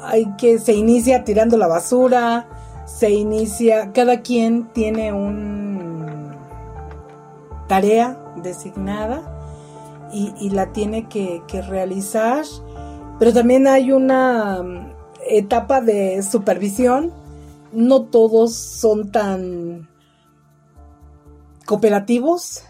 hay 0.02 0.26
que 0.40 0.58
se 0.58 0.74
inicia 0.74 1.24
tirando 1.24 1.56
la 1.56 1.68
basura, 1.68 2.48
se 2.88 3.12
inicia, 3.12 3.92
cada 3.94 4.22
quien 4.22 4.70
tiene 4.74 5.14
un 5.14 6.29
tarea 7.70 8.20
designada 8.36 9.36
y, 10.12 10.50
la 10.50 10.74
tiene 10.74 11.08
que, 11.08 11.42
realizar, 11.70 12.44
pero 13.20 13.32
también 13.32 13.68
hay 13.68 13.92
una 13.92 14.64
mm, 14.64 14.94
etapa 15.30 15.80
de 15.80 16.24
supervisión, 16.24 17.14
no 17.72 18.06
todos 18.06 18.56
son 18.56 19.12
tan 19.12 19.88
cooperativos, 21.68 22.64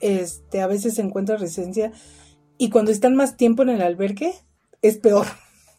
este, 0.00 0.62
a 0.62 0.66
veces 0.66 0.94
se 0.94 1.02
encuentra 1.02 1.36
residencia 1.36 1.92
y 2.56 2.70
cuando 2.70 2.90
están 2.90 3.14
más 3.14 3.36
tiempo 3.36 3.62
en 3.62 3.68
el 3.68 3.82
albergue 3.82 4.32
es 4.80 4.96
peor. 4.96 5.26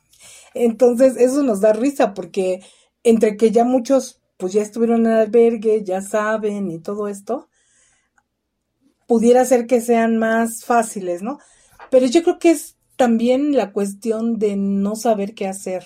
Entonces 0.54 1.18
eso 1.18 1.41
nos 1.41 1.60
da 1.60 1.74
risa 1.74 2.14
porque 2.14 2.62
entre 3.04 3.36
que 3.36 3.50
ya 3.50 3.64
muchos 3.64 4.22
pues 4.38 4.54
ya 4.54 4.62
estuvieron 4.62 5.08
en 5.08 5.12
el 5.14 5.18
albergue, 5.18 5.84
ya 5.84 6.02
saben 6.02 6.70
y 6.70 6.80
todo 6.80 7.08
esto, 7.08 7.49
pudiera 9.10 9.44
ser 9.44 9.65
que 9.65 9.81
sean 9.81 10.18
más 10.18 10.64
fáciles, 10.64 11.23
¿no? 11.23 11.40
Pero 11.90 12.06
yo 12.06 12.22
creo 12.22 12.38
que 12.38 12.52
es 12.52 12.77
también 12.95 13.57
la 13.57 13.72
cuestión 13.72 14.38
de 14.38 14.56
no 14.56 14.95
saber 14.95 15.34
qué 15.34 15.48
hacer, 15.48 15.84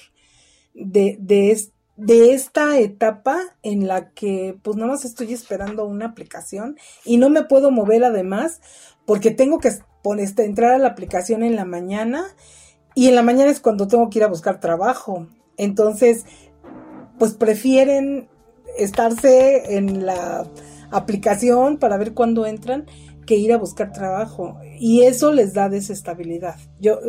de, 0.73 1.15
de, 1.21 1.57
de 1.95 2.33
esta 2.33 2.77
etapa 2.79 3.39
en 3.61 3.87
la 3.87 4.09
que 4.09 4.57
pues 4.61 4.75
nada 4.75 4.91
más 4.91 5.05
estoy 5.05 5.31
esperando 5.31 5.85
una 5.85 6.07
aplicación 6.07 6.75
y 7.05 7.15
no 7.15 7.29
me 7.29 7.43
puedo 7.43 7.71
mover 7.71 8.03
además 8.03 8.59
porque 9.05 9.31
tengo 9.31 9.59
que 9.59 9.71
poner, 10.01 10.25
este, 10.25 10.43
entrar 10.43 10.73
a 10.73 10.77
la 10.77 10.89
aplicación 10.89 11.43
en 11.43 11.55
la 11.55 11.63
mañana 11.63 12.25
y 12.93 13.07
en 13.07 13.15
la 13.15 13.23
mañana 13.23 13.51
es 13.51 13.61
cuando 13.61 13.87
tengo 13.87 14.09
que 14.09 14.19
ir 14.19 14.25
a 14.25 14.27
buscar 14.27 14.59
trabajo. 14.59 15.27
Entonces, 15.55 16.25
pues 17.17 17.35
prefieren 17.35 18.27
estarse 18.77 19.77
en 19.77 20.05
la 20.05 20.45
aplicación 20.91 21.77
para 21.77 21.95
ver 21.95 22.13
cuándo 22.13 22.45
entran 22.45 22.85
que 23.25 23.35
ir 23.35 23.53
a 23.53 23.57
buscar 23.57 23.91
trabajo 23.91 24.59
y 24.79 25.01
eso 25.01 25.31
les 25.31 25.53
da 25.53 25.69
desestabilidad. 25.69 26.55
Yo, 26.79 26.99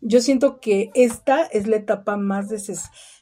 yo 0.00 0.20
siento 0.20 0.60
que 0.60 0.90
esta 0.94 1.44
es 1.44 1.66
la 1.66 1.76
etapa 1.76 2.16
más 2.16 2.46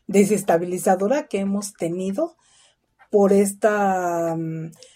desestabilizadora 0.06 1.27
que 1.28 1.40
hemos 1.40 1.74
tenido 1.74 2.36
por 3.10 3.32
este 3.32 3.68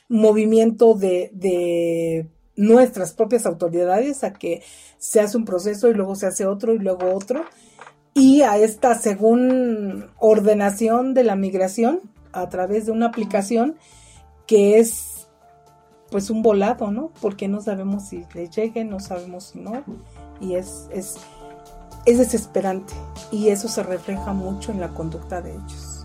movimiento 0.08 0.94
de, 0.94 1.30
de 1.32 2.28
nuestras 2.56 3.14
propias 3.14 3.46
autoridades 3.46 4.24
a 4.24 4.32
que 4.32 4.62
se 4.98 5.20
hace 5.20 5.36
un 5.36 5.44
proceso 5.44 5.88
y 5.88 5.94
luego 5.94 6.14
se 6.14 6.26
hace 6.26 6.46
otro 6.46 6.74
y 6.74 6.78
luego 6.78 7.14
otro 7.14 7.44
y 8.14 8.42
a 8.42 8.58
esta 8.58 8.94
según 8.94 10.10
ordenación 10.18 11.14
de 11.14 11.24
la 11.24 11.36
migración 11.36 12.00
a 12.32 12.48
través 12.48 12.86
de 12.86 12.92
una 12.92 13.06
aplicación 13.06 13.76
que 14.46 14.78
es 14.78 15.09
pues 16.10 16.30
un 16.30 16.42
volado, 16.42 16.90
¿no? 16.90 17.10
Porque 17.20 17.48
no 17.48 17.60
sabemos 17.60 18.08
si 18.08 18.24
le 18.34 18.48
llegue, 18.48 18.84
no 18.84 19.00
sabemos 19.00 19.44
si 19.44 19.60
no, 19.60 19.84
y 20.40 20.54
es, 20.54 20.88
es, 20.92 21.16
es 22.04 22.18
desesperante, 22.18 22.92
y 23.30 23.48
eso 23.48 23.68
se 23.68 23.82
refleja 23.82 24.32
mucho 24.32 24.72
en 24.72 24.80
la 24.80 24.88
conducta 24.88 25.40
de 25.40 25.52
ellos. 25.52 26.04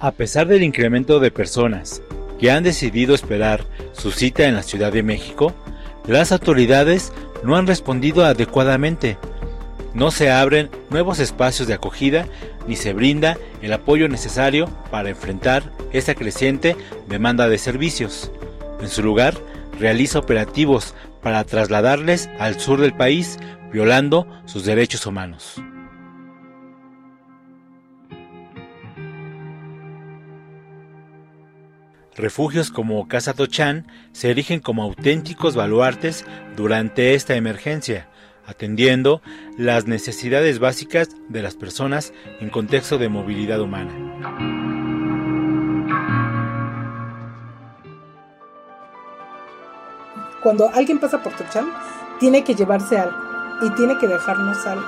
A 0.00 0.12
pesar 0.12 0.46
del 0.46 0.62
incremento 0.62 1.18
de 1.18 1.32
personas 1.32 2.00
que 2.38 2.52
han 2.52 2.62
decidido 2.62 3.16
esperar 3.16 3.66
su 3.92 4.12
cita 4.12 4.44
en 4.44 4.54
la 4.54 4.62
Ciudad 4.62 4.92
de 4.92 5.02
México, 5.02 5.52
las 6.06 6.30
autoridades 6.30 7.12
no 7.42 7.56
han 7.56 7.66
respondido 7.66 8.24
adecuadamente 8.24 9.18
no 9.94 10.10
se 10.10 10.30
abren 10.30 10.70
nuevos 10.90 11.18
espacios 11.18 11.68
de 11.68 11.74
acogida 11.74 12.26
ni 12.66 12.76
se 12.76 12.92
brinda 12.92 13.38
el 13.62 13.72
apoyo 13.72 14.08
necesario 14.08 14.66
para 14.90 15.10
enfrentar 15.10 15.72
esta 15.92 16.14
creciente 16.14 16.76
demanda 17.08 17.48
de 17.48 17.58
servicios. 17.58 18.30
En 18.80 18.88
su 18.88 19.02
lugar, 19.02 19.34
realiza 19.78 20.18
operativos 20.18 20.94
para 21.22 21.44
trasladarles 21.44 22.28
al 22.38 22.60
sur 22.60 22.80
del 22.80 22.94
país, 22.94 23.38
violando 23.72 24.26
sus 24.44 24.64
derechos 24.64 25.06
humanos. 25.06 25.60
Refugios 32.18 32.72
como 32.72 33.06
Casa 33.06 33.32
Tochán 33.32 33.86
se 34.10 34.30
erigen 34.30 34.58
como 34.58 34.82
auténticos 34.82 35.54
baluartes 35.54 36.26
durante 36.56 37.14
esta 37.14 37.36
emergencia, 37.36 38.08
atendiendo 38.48 39.20
las 39.56 39.86
necesidades 39.86 40.58
básicas 40.58 41.10
de 41.28 41.42
las 41.42 41.54
personas 41.54 42.12
en 42.40 42.48
contexto 42.50 42.98
de 42.98 43.08
movilidad 43.08 43.60
humana. 43.60 43.92
Cuando 50.42 50.70
alguien 50.70 50.98
pasa 50.98 51.22
por 51.22 51.34
Tochán, 51.34 51.70
tiene 52.18 52.42
que 52.42 52.54
llevarse 52.54 52.96
algo 52.96 53.16
y 53.60 53.70
tiene 53.74 53.98
que 53.98 54.06
dejarnos 54.06 54.66
algo. 54.66 54.86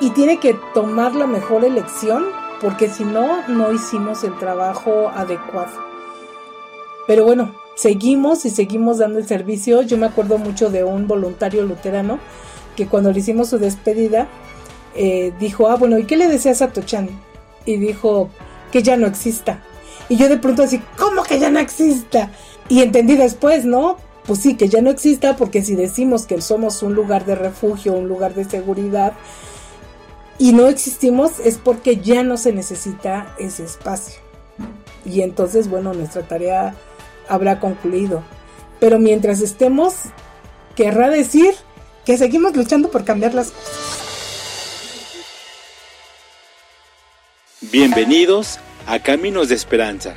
Y 0.00 0.10
tiene 0.10 0.40
que 0.40 0.58
tomar 0.74 1.14
la 1.14 1.26
mejor 1.26 1.64
elección 1.64 2.24
porque 2.60 2.88
si 2.88 3.04
no, 3.04 3.46
no 3.46 3.72
hicimos 3.72 4.24
el 4.24 4.36
trabajo 4.38 5.10
adecuado. 5.14 5.72
Pero 7.06 7.24
bueno, 7.24 7.54
seguimos 7.74 8.44
y 8.44 8.50
seguimos 8.50 8.98
dando 8.98 9.18
el 9.18 9.26
servicio. 9.26 9.82
Yo 9.82 9.96
me 9.96 10.06
acuerdo 10.06 10.38
mucho 10.38 10.70
de 10.70 10.84
un 10.84 11.06
voluntario 11.06 11.62
luterano 11.64 12.18
que 12.76 12.86
cuando 12.86 13.12
le 13.12 13.20
hicimos 13.20 13.48
su 13.48 13.58
despedida, 13.58 14.28
eh, 14.94 15.32
dijo, 15.38 15.68
ah, 15.68 15.76
bueno, 15.76 15.98
¿y 15.98 16.04
qué 16.04 16.16
le 16.16 16.28
deseas 16.28 16.62
a 16.62 16.72
Tochan? 16.72 17.08
Y 17.66 17.76
dijo, 17.76 18.30
que 18.72 18.82
ya 18.82 18.96
no 18.96 19.06
exista. 19.06 19.62
Y 20.08 20.16
yo 20.16 20.28
de 20.28 20.36
pronto 20.36 20.62
así, 20.62 20.80
¿cómo 20.98 21.22
que 21.22 21.38
ya 21.38 21.50
no 21.50 21.60
exista? 21.60 22.30
Y 22.68 22.82
entendí 22.82 23.16
después, 23.16 23.64
¿no? 23.64 23.96
Pues 24.26 24.40
sí, 24.40 24.56
que 24.56 24.68
ya 24.68 24.80
no 24.80 24.90
exista 24.90 25.36
porque 25.36 25.62
si 25.62 25.74
decimos 25.74 26.26
que 26.26 26.40
somos 26.40 26.82
un 26.82 26.94
lugar 26.94 27.24
de 27.24 27.34
refugio, 27.34 27.92
un 27.92 28.08
lugar 28.08 28.34
de 28.34 28.44
seguridad, 28.44 29.12
y 30.38 30.52
no 30.52 30.66
existimos 30.66 31.38
es 31.38 31.58
porque 31.58 31.98
ya 31.98 32.22
no 32.22 32.36
se 32.36 32.52
necesita 32.52 33.34
ese 33.38 33.64
espacio. 33.64 34.20
Y 35.04 35.20
entonces, 35.20 35.68
bueno, 35.68 35.94
nuestra 35.94 36.22
tarea 36.22 36.74
habrá 37.28 37.60
concluido. 37.60 38.22
Pero 38.80 38.98
mientras 38.98 39.40
estemos, 39.40 39.94
querrá 40.76 41.10
decir 41.10 41.54
que 42.04 42.18
seguimos 42.18 42.54
luchando 42.56 42.90
por 42.90 43.04
cambiar 43.04 43.34
las 43.34 43.50
cosas. 43.50 44.04
Bienvenidos 47.72 48.58
a 48.86 48.98
Caminos 48.98 49.48
de 49.48 49.54
Esperanza, 49.54 50.14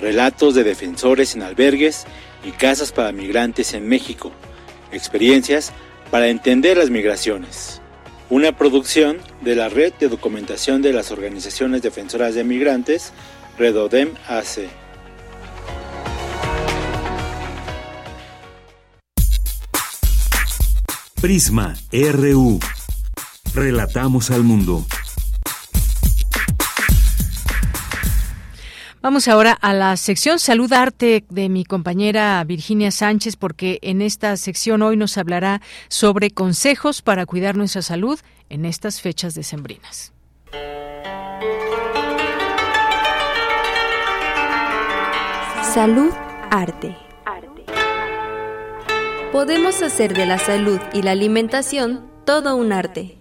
relatos 0.00 0.54
de 0.54 0.64
defensores 0.64 1.34
en 1.34 1.42
albergues 1.42 2.04
y 2.44 2.50
casas 2.50 2.92
para 2.92 3.12
migrantes 3.12 3.74
en 3.74 3.88
México, 3.88 4.32
experiencias 4.90 5.72
para 6.10 6.28
entender 6.28 6.76
las 6.76 6.90
migraciones. 6.90 7.80
Una 8.28 8.56
producción 8.56 9.18
de 9.40 9.56
la 9.56 9.68
Red 9.68 9.94
de 9.94 10.08
Documentación 10.08 10.82
de 10.82 10.92
las 10.92 11.10
Organizaciones 11.10 11.82
Defensoras 11.82 12.34
de 12.34 12.44
Migrantes, 12.44 13.12
Redodem 13.58 14.14
AC. 14.28 14.68
Prisma 21.20 21.74
RU. 21.92 22.58
Relatamos 23.54 24.30
al 24.30 24.42
mundo. 24.42 24.86
Vamos 29.02 29.28
ahora 29.28 29.52
a 29.52 29.74
la 29.74 29.98
sección 29.98 30.38
Salud 30.38 30.72
Arte 30.72 31.24
de 31.28 31.50
mi 31.50 31.66
compañera 31.66 32.42
Virginia 32.44 32.90
Sánchez, 32.90 33.36
porque 33.36 33.78
en 33.82 34.00
esta 34.00 34.34
sección 34.38 34.80
hoy 34.80 34.96
nos 34.96 35.18
hablará 35.18 35.60
sobre 35.88 36.30
consejos 36.30 37.02
para 37.02 37.26
cuidar 37.26 37.54
nuestra 37.54 37.82
salud 37.82 38.18
en 38.48 38.64
estas 38.64 39.02
fechas 39.02 39.34
decembrinas. 39.34 40.14
Salud 45.74 46.14
Arte. 46.50 47.09
Podemos 49.32 49.80
hacer 49.80 50.12
de 50.12 50.26
la 50.26 50.40
salud 50.40 50.80
y 50.92 51.02
la 51.02 51.12
alimentación 51.12 52.04
todo 52.24 52.56
un 52.56 52.72
arte. 52.72 53.16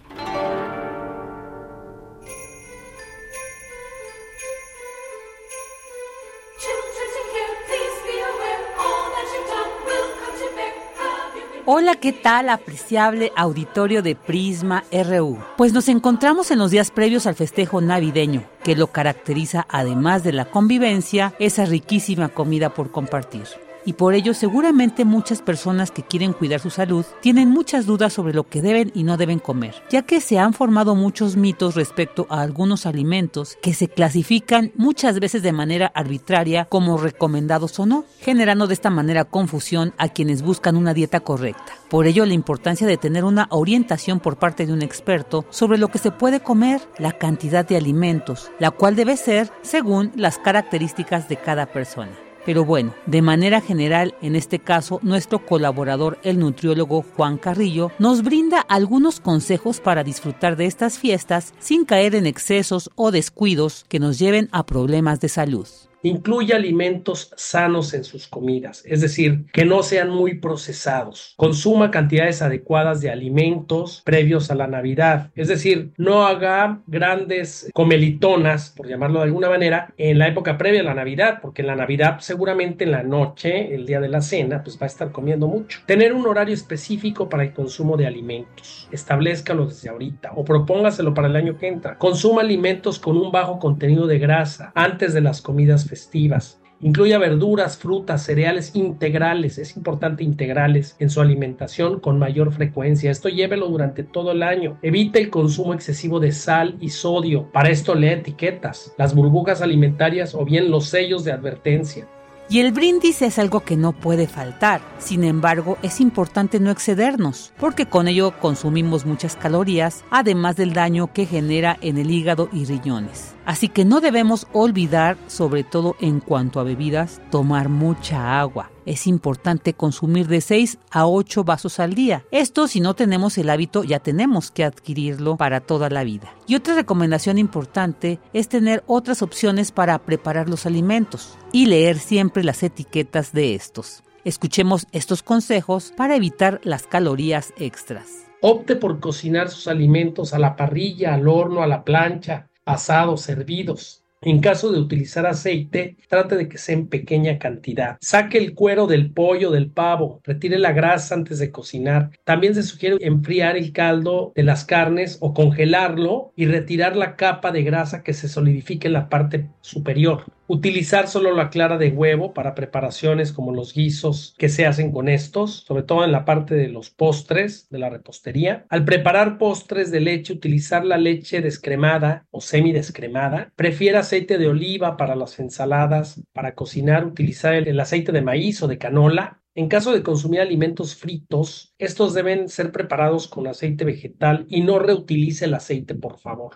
Hola, 11.67 11.93
¿qué 11.97 12.11
tal 12.11 12.49
apreciable 12.49 13.31
auditorio 13.35 14.01
de 14.01 14.15
Prisma 14.15 14.83
RU? 14.91 15.37
Pues 15.57 15.73
nos 15.73 15.87
encontramos 15.89 16.49
en 16.49 16.57
los 16.57 16.71
días 16.71 16.89
previos 16.89 17.27
al 17.27 17.35
festejo 17.35 17.81
navideño, 17.81 18.49
que 18.63 18.75
lo 18.75 18.87
caracteriza 18.87 19.67
además 19.69 20.23
de 20.23 20.33
la 20.33 20.45
convivencia, 20.45 21.35
esa 21.37 21.65
riquísima 21.65 22.29
comida 22.29 22.73
por 22.73 22.89
compartir 22.89 23.45
y 23.85 23.93
por 23.93 24.13
ello 24.13 24.33
seguramente 24.33 25.05
muchas 25.05 25.41
personas 25.41 25.91
que 25.91 26.03
quieren 26.03 26.33
cuidar 26.33 26.59
su 26.59 26.69
salud 26.69 27.05
tienen 27.21 27.49
muchas 27.49 27.85
dudas 27.85 28.13
sobre 28.13 28.33
lo 28.33 28.47
que 28.47 28.61
deben 28.61 28.91
y 28.93 29.03
no 29.03 29.17
deben 29.17 29.39
comer, 29.39 29.75
ya 29.89 30.03
que 30.03 30.21
se 30.21 30.39
han 30.39 30.53
formado 30.53 30.95
muchos 30.95 31.35
mitos 31.35 31.75
respecto 31.75 32.27
a 32.29 32.41
algunos 32.41 32.85
alimentos 32.85 33.57
que 33.61 33.73
se 33.73 33.87
clasifican 33.87 34.71
muchas 34.75 35.19
veces 35.19 35.43
de 35.43 35.53
manera 35.53 35.91
arbitraria 35.93 36.65
como 36.65 36.97
recomendados 36.97 37.79
o 37.79 37.85
no, 37.85 38.05
generando 38.19 38.67
de 38.67 38.73
esta 38.73 38.89
manera 38.89 39.25
confusión 39.25 39.93
a 39.97 40.09
quienes 40.09 40.41
buscan 40.41 40.75
una 40.75 40.93
dieta 40.93 41.19
correcta. 41.19 41.73
Por 41.89 42.07
ello 42.07 42.25
la 42.25 42.33
importancia 42.33 42.87
de 42.87 42.97
tener 42.97 43.23
una 43.23 43.47
orientación 43.49 44.19
por 44.19 44.37
parte 44.37 44.65
de 44.65 44.73
un 44.73 44.81
experto 44.81 45.45
sobre 45.49 45.77
lo 45.77 45.89
que 45.89 45.97
se 45.97 46.11
puede 46.11 46.41
comer, 46.41 46.81
la 46.97 47.13
cantidad 47.13 47.67
de 47.67 47.77
alimentos, 47.77 48.51
la 48.59 48.71
cual 48.71 48.95
debe 48.95 49.17
ser 49.17 49.51
según 49.61 50.11
las 50.15 50.37
características 50.37 51.27
de 51.29 51.37
cada 51.37 51.65
persona. 51.67 52.28
Pero 52.45 52.65
bueno, 52.65 52.93
de 53.05 53.21
manera 53.21 53.61
general, 53.61 54.15
en 54.21 54.35
este 54.35 54.59
caso, 54.59 54.99
nuestro 55.03 55.45
colaborador, 55.45 56.19
el 56.23 56.39
nutriólogo 56.39 57.05
Juan 57.15 57.37
Carrillo, 57.37 57.91
nos 57.99 58.23
brinda 58.23 58.59
algunos 58.59 59.19
consejos 59.19 59.79
para 59.79 60.03
disfrutar 60.03 60.55
de 60.55 60.65
estas 60.65 60.97
fiestas 60.97 61.53
sin 61.59 61.85
caer 61.85 62.15
en 62.15 62.25
excesos 62.25 62.91
o 62.95 63.11
descuidos 63.11 63.85
que 63.89 63.99
nos 63.99 64.19
lleven 64.19 64.49
a 64.51 64.65
problemas 64.65 65.19
de 65.19 65.29
salud. 65.29 65.67
Incluye 66.01 66.53
alimentos 66.53 67.33
sanos 67.35 67.93
en 67.93 68.03
sus 68.03 68.27
comidas, 68.27 68.83
es 68.85 69.01
decir, 69.01 69.45
que 69.51 69.65
no 69.65 69.83
sean 69.83 70.09
muy 70.09 70.39
procesados. 70.39 71.33
Consuma 71.35 71.91
cantidades 71.91 72.41
adecuadas 72.41 73.01
de 73.01 73.09
alimentos 73.09 74.01
previos 74.05 74.49
a 74.49 74.55
la 74.55 74.67
Navidad, 74.67 75.31
es 75.35 75.49
decir, 75.49 75.91
no 75.97 76.25
haga 76.25 76.81
grandes 76.87 77.69
comelitonas, 77.73 78.69
por 78.69 78.87
llamarlo 78.87 79.19
de 79.19 79.25
alguna 79.25 79.49
manera, 79.49 79.93
en 79.97 80.19
la 80.19 80.27
época 80.27 80.57
previa 80.57 80.81
a 80.81 80.85
la 80.85 80.93
Navidad, 80.93 81.39
porque 81.41 81.61
en 81.61 81.67
la 81.67 81.75
Navidad 81.75 82.19
seguramente 82.19 82.83
en 82.85 82.91
la 82.91 83.03
noche, 83.03 83.73
el 83.73 83.85
día 83.85 83.99
de 83.99 84.07
la 84.07 84.21
cena, 84.21 84.63
pues 84.63 84.77
va 84.77 84.85
a 84.85 84.87
estar 84.87 85.11
comiendo 85.11 85.47
mucho. 85.47 85.81
Tener 85.85 86.13
un 86.13 86.25
horario 86.27 86.53
específico 86.53 87.27
para 87.27 87.43
el 87.43 87.53
consumo 87.53 87.97
de 87.97 88.07
alimentos, 88.07 88.87
establezcalo 88.91 89.65
desde 89.65 89.89
ahorita 89.89 90.31
o 90.35 90.45
propóngaselo 90.45 91.13
para 91.13 91.27
el 91.27 91.35
año 91.35 91.57
que 91.57 91.67
entra. 91.67 91.97
Consuma 91.97 92.41
alimentos 92.41 92.99
con 92.99 93.17
un 93.17 93.31
bajo 93.31 93.59
contenido 93.59 94.07
de 94.07 94.19
grasa 94.19 94.71
antes 94.75 95.13
de 95.13 95.21
las 95.21 95.41
comidas 95.41 95.88
festivas. 95.89 96.61
Incluya 96.81 97.17
verduras, 97.17 97.77
frutas, 97.77 98.23
cereales 98.23 98.73
integrales, 98.73 99.57
es 99.57 99.75
importante 99.75 100.23
integrales 100.23 100.95
en 100.99 101.09
su 101.09 101.19
alimentación 101.19 101.99
con 101.99 102.17
mayor 102.17 102.53
frecuencia. 102.53 103.11
Esto 103.11 103.27
llévelo 103.27 103.67
durante 103.67 104.03
todo 104.03 104.31
el 104.31 104.43
año. 104.43 104.77
Evite 104.81 105.19
el 105.19 105.29
consumo 105.29 105.73
excesivo 105.73 106.21
de 106.21 106.31
sal 106.31 106.77
y 106.79 106.87
sodio. 106.87 107.51
Para 107.51 107.69
esto 107.69 107.95
lee 107.95 108.07
etiquetas, 108.07 108.93
las 108.97 109.13
burbujas 109.13 109.61
alimentarias 109.61 110.33
o 110.33 110.45
bien 110.45 110.71
los 110.71 110.85
sellos 110.85 111.25
de 111.25 111.33
advertencia. 111.33 112.07
Y 112.51 112.61
el 112.61 112.71
brindis 112.71 113.21
es 113.21 113.37
algo 113.37 113.59
que 113.59 113.77
no 113.77 113.91
puede 113.91 114.27
faltar. 114.27 114.81
Sin 114.97 115.23
embargo, 115.23 115.77
es 115.83 116.01
importante 116.01 116.59
no 116.59 116.71
excedernos, 116.71 117.53
porque 117.59 117.85
con 117.85 118.07
ello 118.07 118.33
consumimos 118.39 119.05
muchas 119.05 119.35
calorías, 119.35 120.03
además 120.09 120.55
del 120.55 120.73
daño 120.73 121.13
que 121.13 121.27
genera 121.27 121.77
en 121.81 121.99
el 121.99 122.09
hígado 122.09 122.49
y 122.51 122.65
riñones. 122.65 123.35
Así 123.45 123.69
que 123.69 123.85
no 123.85 124.01
debemos 124.01 124.47
olvidar, 124.51 125.15
sobre 125.27 125.63
todo 125.63 125.95
en 125.99 126.21
cuanto 126.21 126.59
a 126.59 126.63
bebidas, 126.63 127.21
tomar 127.29 127.69
mucha 127.69 128.39
agua. 128.39 128.71
Es 128.89 129.05
importante 129.05 129.75
consumir 129.75 130.27
de 130.27 130.41
6 130.41 130.79
a 130.89 131.05
8 131.05 131.43
vasos 131.43 131.79
al 131.79 131.93
día. 131.93 132.25
Esto 132.31 132.67
si 132.67 132.79
no 132.79 132.95
tenemos 132.95 133.37
el 133.37 133.51
hábito 133.51 133.83
ya 133.83 133.99
tenemos 133.99 134.49
que 134.49 134.63
adquirirlo 134.63 135.37
para 135.37 135.59
toda 135.59 135.91
la 135.91 136.03
vida. 136.03 136.33
Y 136.47 136.55
otra 136.55 136.73
recomendación 136.73 137.37
importante 137.37 138.19
es 138.33 138.49
tener 138.49 138.83
otras 138.87 139.21
opciones 139.21 139.71
para 139.71 139.99
preparar 139.99 140.49
los 140.49 140.65
alimentos 140.65 141.37
y 141.51 141.67
leer 141.67 141.99
siempre 141.99 142.43
las 142.43 142.63
etiquetas 142.63 143.31
de 143.31 143.53
estos. 143.53 144.01
Escuchemos 144.25 144.87
estos 144.91 145.21
consejos 145.21 145.93
para 145.95 146.15
evitar 146.15 146.59
las 146.63 146.87
calorías 146.87 147.53
extras. 147.57 148.07
Opte 148.41 148.75
por 148.75 148.99
cocinar 148.99 149.49
sus 149.49 149.67
alimentos 149.67 150.33
a 150.33 150.39
la 150.39 150.55
parrilla, 150.55 151.13
al 151.13 151.27
horno, 151.27 151.61
a 151.61 151.67
la 151.67 151.83
plancha 151.83 152.49
asados, 152.65 153.21
servidos. 153.21 153.98
En 154.21 154.41
caso 154.41 154.69
de 154.71 154.79
utilizar 154.79 155.25
aceite, 155.25 155.95
trate 156.09 156.35
de 156.35 156.49
que 156.49 156.57
sea 156.57 156.75
en 156.75 156.87
pequeña 156.87 157.39
cantidad. 157.39 157.97
Saque 158.01 158.37
el 158.37 158.53
cuero 158.53 158.85
del 158.85 159.13
pollo, 159.13 159.49
del 159.49 159.71
pavo, 159.71 160.19
retire 160.25 160.59
la 160.59 160.73
grasa 160.73 161.15
antes 161.15 161.39
de 161.39 161.51
cocinar. 161.51 162.11
También 162.25 162.53
se 162.53 162.63
sugiere 162.63 162.97
enfriar 162.99 163.55
el 163.55 163.71
caldo 163.71 164.33
de 164.35 164.43
las 164.43 164.65
carnes 164.65 165.19
o 165.21 165.33
congelarlo 165.33 166.33
y 166.35 166.47
retirar 166.47 166.97
la 166.97 167.15
capa 167.15 167.53
de 167.53 167.63
grasa 167.63 168.03
que 168.03 168.13
se 168.13 168.27
solidifique 168.27 168.87
en 168.87 168.93
la 168.93 169.07
parte 169.07 169.49
superior. 169.61 170.25
Utilizar 170.51 171.07
solo 171.07 171.31
la 171.35 171.51
clara 171.51 171.77
de 171.77 171.91
huevo 171.91 172.33
para 172.33 172.55
preparaciones 172.55 173.31
como 173.31 173.53
los 173.53 173.71
guisos 173.71 174.33
que 174.39 174.49
se 174.49 174.65
hacen 174.65 174.91
con 174.91 175.07
estos, 175.07 175.57
sobre 175.57 175.83
todo 175.83 176.03
en 176.03 176.11
la 176.11 176.25
parte 176.25 176.55
de 176.55 176.69
los 176.69 176.89
postres, 176.89 177.69
de 177.69 177.77
la 177.77 177.91
repostería. 177.91 178.65
Al 178.69 178.83
preparar 178.83 179.37
postres 179.37 179.91
de 179.91 179.99
leche, 179.99 180.33
utilizar 180.33 180.83
la 180.85 180.97
leche 180.97 181.41
descremada 181.41 182.25
o 182.31 182.41
semidescremada. 182.41 183.53
Prefiera 183.55 183.99
aceite 183.99 184.39
de 184.39 184.47
oliva 184.47 184.97
para 184.97 185.15
las 185.15 185.39
ensaladas. 185.39 186.19
Para 186.33 186.55
cocinar, 186.55 187.05
utilizar 187.05 187.53
el 187.53 187.79
aceite 187.79 188.11
de 188.11 188.23
maíz 188.23 188.63
o 188.63 188.67
de 188.67 188.79
canola. 188.79 189.43
En 189.53 189.67
caso 189.67 189.93
de 189.93 190.01
consumir 190.01 190.41
alimentos 190.41 190.95
fritos, 190.95 191.75
estos 191.77 192.15
deben 192.15 192.49
ser 192.49 192.71
preparados 192.71 193.27
con 193.27 193.45
aceite 193.45 193.85
vegetal 193.85 194.47
y 194.49 194.61
no 194.61 194.79
reutilice 194.79 195.45
el 195.45 195.53
aceite, 195.53 195.93
por 195.93 196.17
favor. 196.17 196.55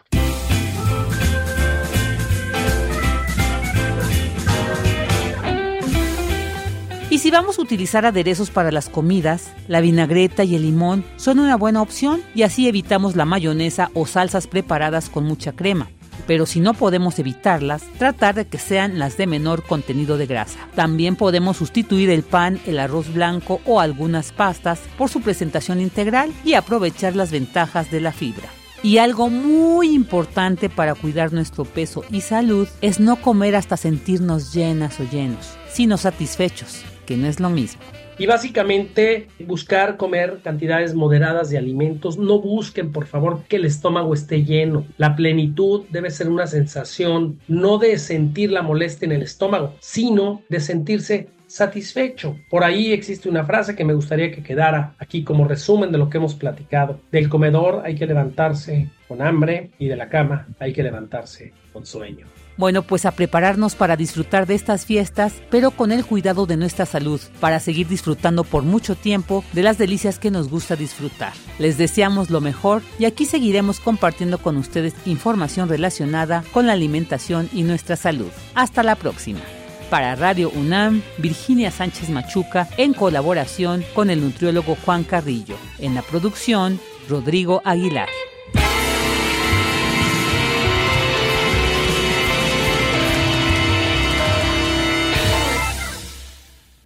Y 7.14 7.20
si 7.20 7.30
vamos 7.30 7.60
a 7.60 7.62
utilizar 7.62 8.08
aderezos 8.08 8.50
para 8.50 8.72
las 8.72 8.90
comidas, 8.90 9.52
la 9.68 9.82
vinagreta 9.82 10.44
y 10.46 10.56
el 10.56 10.64
limón 10.64 11.06
son 11.16 11.38
una 11.38 11.56
buena 11.56 11.84
opción 11.84 12.24
y 12.34 12.42
así 12.42 12.68
evitamos 12.68 13.16
la 13.16 13.24
mayonesa 13.24 13.92
o 13.94 14.08
salsas 14.08 14.48
preparadas 14.48 15.12
con 15.12 15.24
mucha 15.24 15.52
crema. 15.52 15.92
Pero 16.26 16.48
si 16.48 16.60
no 16.60 16.74
podemos 16.74 17.20
evitarlas, 17.20 17.84
tratar 18.00 18.34
de 18.34 18.48
que 18.48 18.58
sean 18.58 18.98
las 18.98 19.16
de 19.16 19.28
menor 19.28 19.62
contenido 19.62 20.18
de 20.18 20.26
grasa. 20.26 20.58
También 20.74 21.16
podemos 21.16 21.58
sustituir 21.58 22.10
el 22.10 22.24
pan, 22.24 22.60
el 22.66 22.80
arroz 22.80 23.14
blanco 23.14 23.62
o 23.68 23.80
algunas 23.80 24.32
pastas 24.32 24.80
por 24.98 25.08
su 25.08 25.22
presentación 25.22 25.82
integral 25.82 26.34
y 26.44 26.56
aprovechar 26.56 27.16
las 27.16 27.30
ventajas 27.30 27.92
de 27.92 28.02
la 28.02 28.12
fibra. 28.12 28.50
Y 28.82 28.98
algo 28.98 29.30
muy 29.30 29.94
importante 29.94 30.68
para 30.68 30.96
cuidar 30.96 31.32
nuestro 31.32 31.64
peso 31.64 32.04
y 32.10 32.22
salud 32.22 32.68
es 32.82 33.00
no 33.00 33.18
comer 33.18 33.56
hasta 33.56 33.78
sentirnos 33.78 34.52
llenas 34.52 35.00
o 35.00 35.04
llenos, 35.04 35.60
sino 35.72 35.98
satisfechos 35.98 36.84
que 37.06 37.18
no 37.18 37.28
es 37.28 37.40
lo 37.40 37.50
mismo. 37.50 37.82
Y 38.18 38.28
básicamente 38.28 39.28
buscar 39.40 39.98
comer 39.98 40.40
cantidades 40.44 40.94
moderadas 40.94 41.50
de 41.50 41.58
alimentos. 41.58 42.18
No 42.18 42.40
busquen, 42.40 42.92
por 42.92 43.08
favor, 43.08 43.44
que 43.48 43.56
el 43.56 43.66
estómago 43.66 44.14
esté 44.14 44.44
lleno. 44.44 44.86
La 44.98 45.16
plenitud 45.16 45.86
debe 45.90 46.12
ser 46.12 46.30
una 46.30 46.46
sensación 46.46 47.40
no 47.48 47.80
de 47.80 47.98
sentir 47.98 48.52
la 48.52 48.62
molestia 48.62 49.06
en 49.08 49.14
el 49.14 49.24
estómago, 49.24 49.74
sino 49.80 50.44
de 50.50 50.60
sentirse 50.60 51.30
satisfecho. 51.48 52.38
Por 52.50 52.64
ahí 52.64 52.94
existe 52.94 53.30
una 53.30 53.46
frase 53.46 53.76
que 53.76 53.86
me 53.86 53.94
gustaría 53.94 54.32
que 54.32 54.44
quedara 54.44 54.96
aquí 54.98 55.24
como 55.24 55.48
resumen 55.48 55.92
de 55.92 55.98
lo 55.98 56.10
que 56.10 56.18
hemos 56.18 56.36
platicado. 56.36 57.00
Del 57.12 57.30
comedor 57.30 57.82
hay 57.86 57.96
que 57.96 58.08
levantarse 58.08 58.90
con 59.08 59.22
hambre 59.22 59.72
y 59.78 59.88
de 59.88 59.96
la 59.96 60.10
cama 60.10 60.48
hay 60.60 60.74
que 60.74 60.84
levantarse 60.84 61.54
con 61.72 61.86
sueño. 61.86 62.28
Bueno, 62.58 62.84
pues 62.84 63.06
a 63.06 63.12
prepararnos 63.12 63.76
para 63.76 63.96
disfrutar 63.96 64.46
de 64.46 64.56
estas 64.56 64.86
fiestas, 64.86 65.34
pero 65.50 65.72
con 65.72 65.92
el 65.92 66.06
cuidado 66.06 66.46
de 66.46 66.58
nuestra 66.58 66.86
salud, 66.86 67.20
para 67.40 67.60
seguir 67.60 67.88
disfrutando 67.88 68.44
por 68.44 68.64
mucho 68.64 68.96
tiempo 68.96 69.44
de 69.54 69.64
las 69.64 69.78
delicias 69.78 70.20
que 70.20 70.32
nos 70.32 70.50
gusta 70.50 70.76
disfrutar. 70.76 71.34
Les 71.58 71.78
deseamos 71.78 72.30
lo 72.30 72.42
mejor 72.42 72.82
y 73.00 73.06
aquí 73.06 73.26
seguiremos 73.26 73.80
compartiendo 73.80 74.38
con 74.38 74.58
ustedes 74.58 74.94
información 75.06 75.70
relacionada 75.70 76.44
con 76.52 76.68
la 76.68 76.74
alimentación 76.74 77.50
y 77.54 77.64
nuestra 77.64 77.96
salud. 77.96 78.32
Hasta 78.54 78.84
la 78.84 78.96
próxima. 78.96 79.42
Para 79.90 80.16
Radio 80.16 80.50
UNAM, 80.50 81.04
Virginia 81.20 81.70
Sánchez 81.70 82.10
Machuca, 82.10 82.68
en 82.78 82.94
colaboración 82.94 83.84
con 83.94 84.10
el 84.10 84.22
nutriólogo 84.22 84.76
Juan 84.86 85.04
Carrillo. 85.04 85.56
En 85.78 85.94
la 85.94 86.02
producción, 86.02 86.80
Rodrigo 87.08 87.62
Aguilar. 87.64 88.10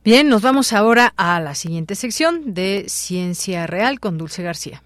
Bien, 0.08 0.30
nos 0.30 0.42
vamos 0.42 0.72
ahora 0.72 1.14
a 1.18 1.38
la 1.42 1.54
siguiente 1.54 1.94
sección 1.94 2.54
de 2.54 2.86
Ciencia 2.88 3.68
Real 3.68 4.00
con 4.00 4.18
Dulce 4.18 4.42
García. 4.42 4.82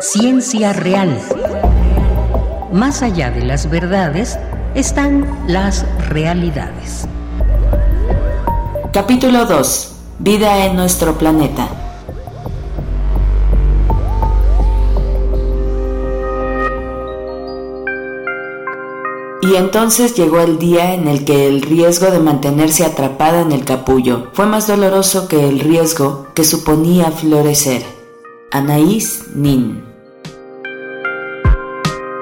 Ciencia 0.00 0.72
Real. 0.72 1.16
Más 2.72 3.02
allá 3.02 3.30
de 3.30 3.44
las 3.44 3.70
verdades 3.70 4.36
están 4.74 5.24
las 5.46 5.86
realidades. 6.08 7.06
Capítulo 8.92 9.46
2. 9.46 10.00
Vida 10.18 10.66
en 10.66 10.74
nuestro 10.74 11.16
planeta. 11.16 11.87
Y 19.48 19.56
entonces 19.56 20.14
llegó 20.14 20.40
el 20.40 20.58
día 20.58 20.92
en 20.92 21.08
el 21.08 21.24
que 21.24 21.46
el 21.46 21.62
riesgo 21.62 22.10
de 22.10 22.18
mantenerse 22.18 22.84
atrapada 22.84 23.40
en 23.40 23.52
el 23.52 23.64
capullo 23.64 24.28
fue 24.34 24.44
más 24.44 24.66
doloroso 24.66 25.26
que 25.26 25.48
el 25.48 25.60
riesgo 25.60 26.26
que 26.34 26.44
suponía 26.44 27.10
florecer. 27.10 27.82
Anaís 28.50 29.24
Nin. 29.34 29.82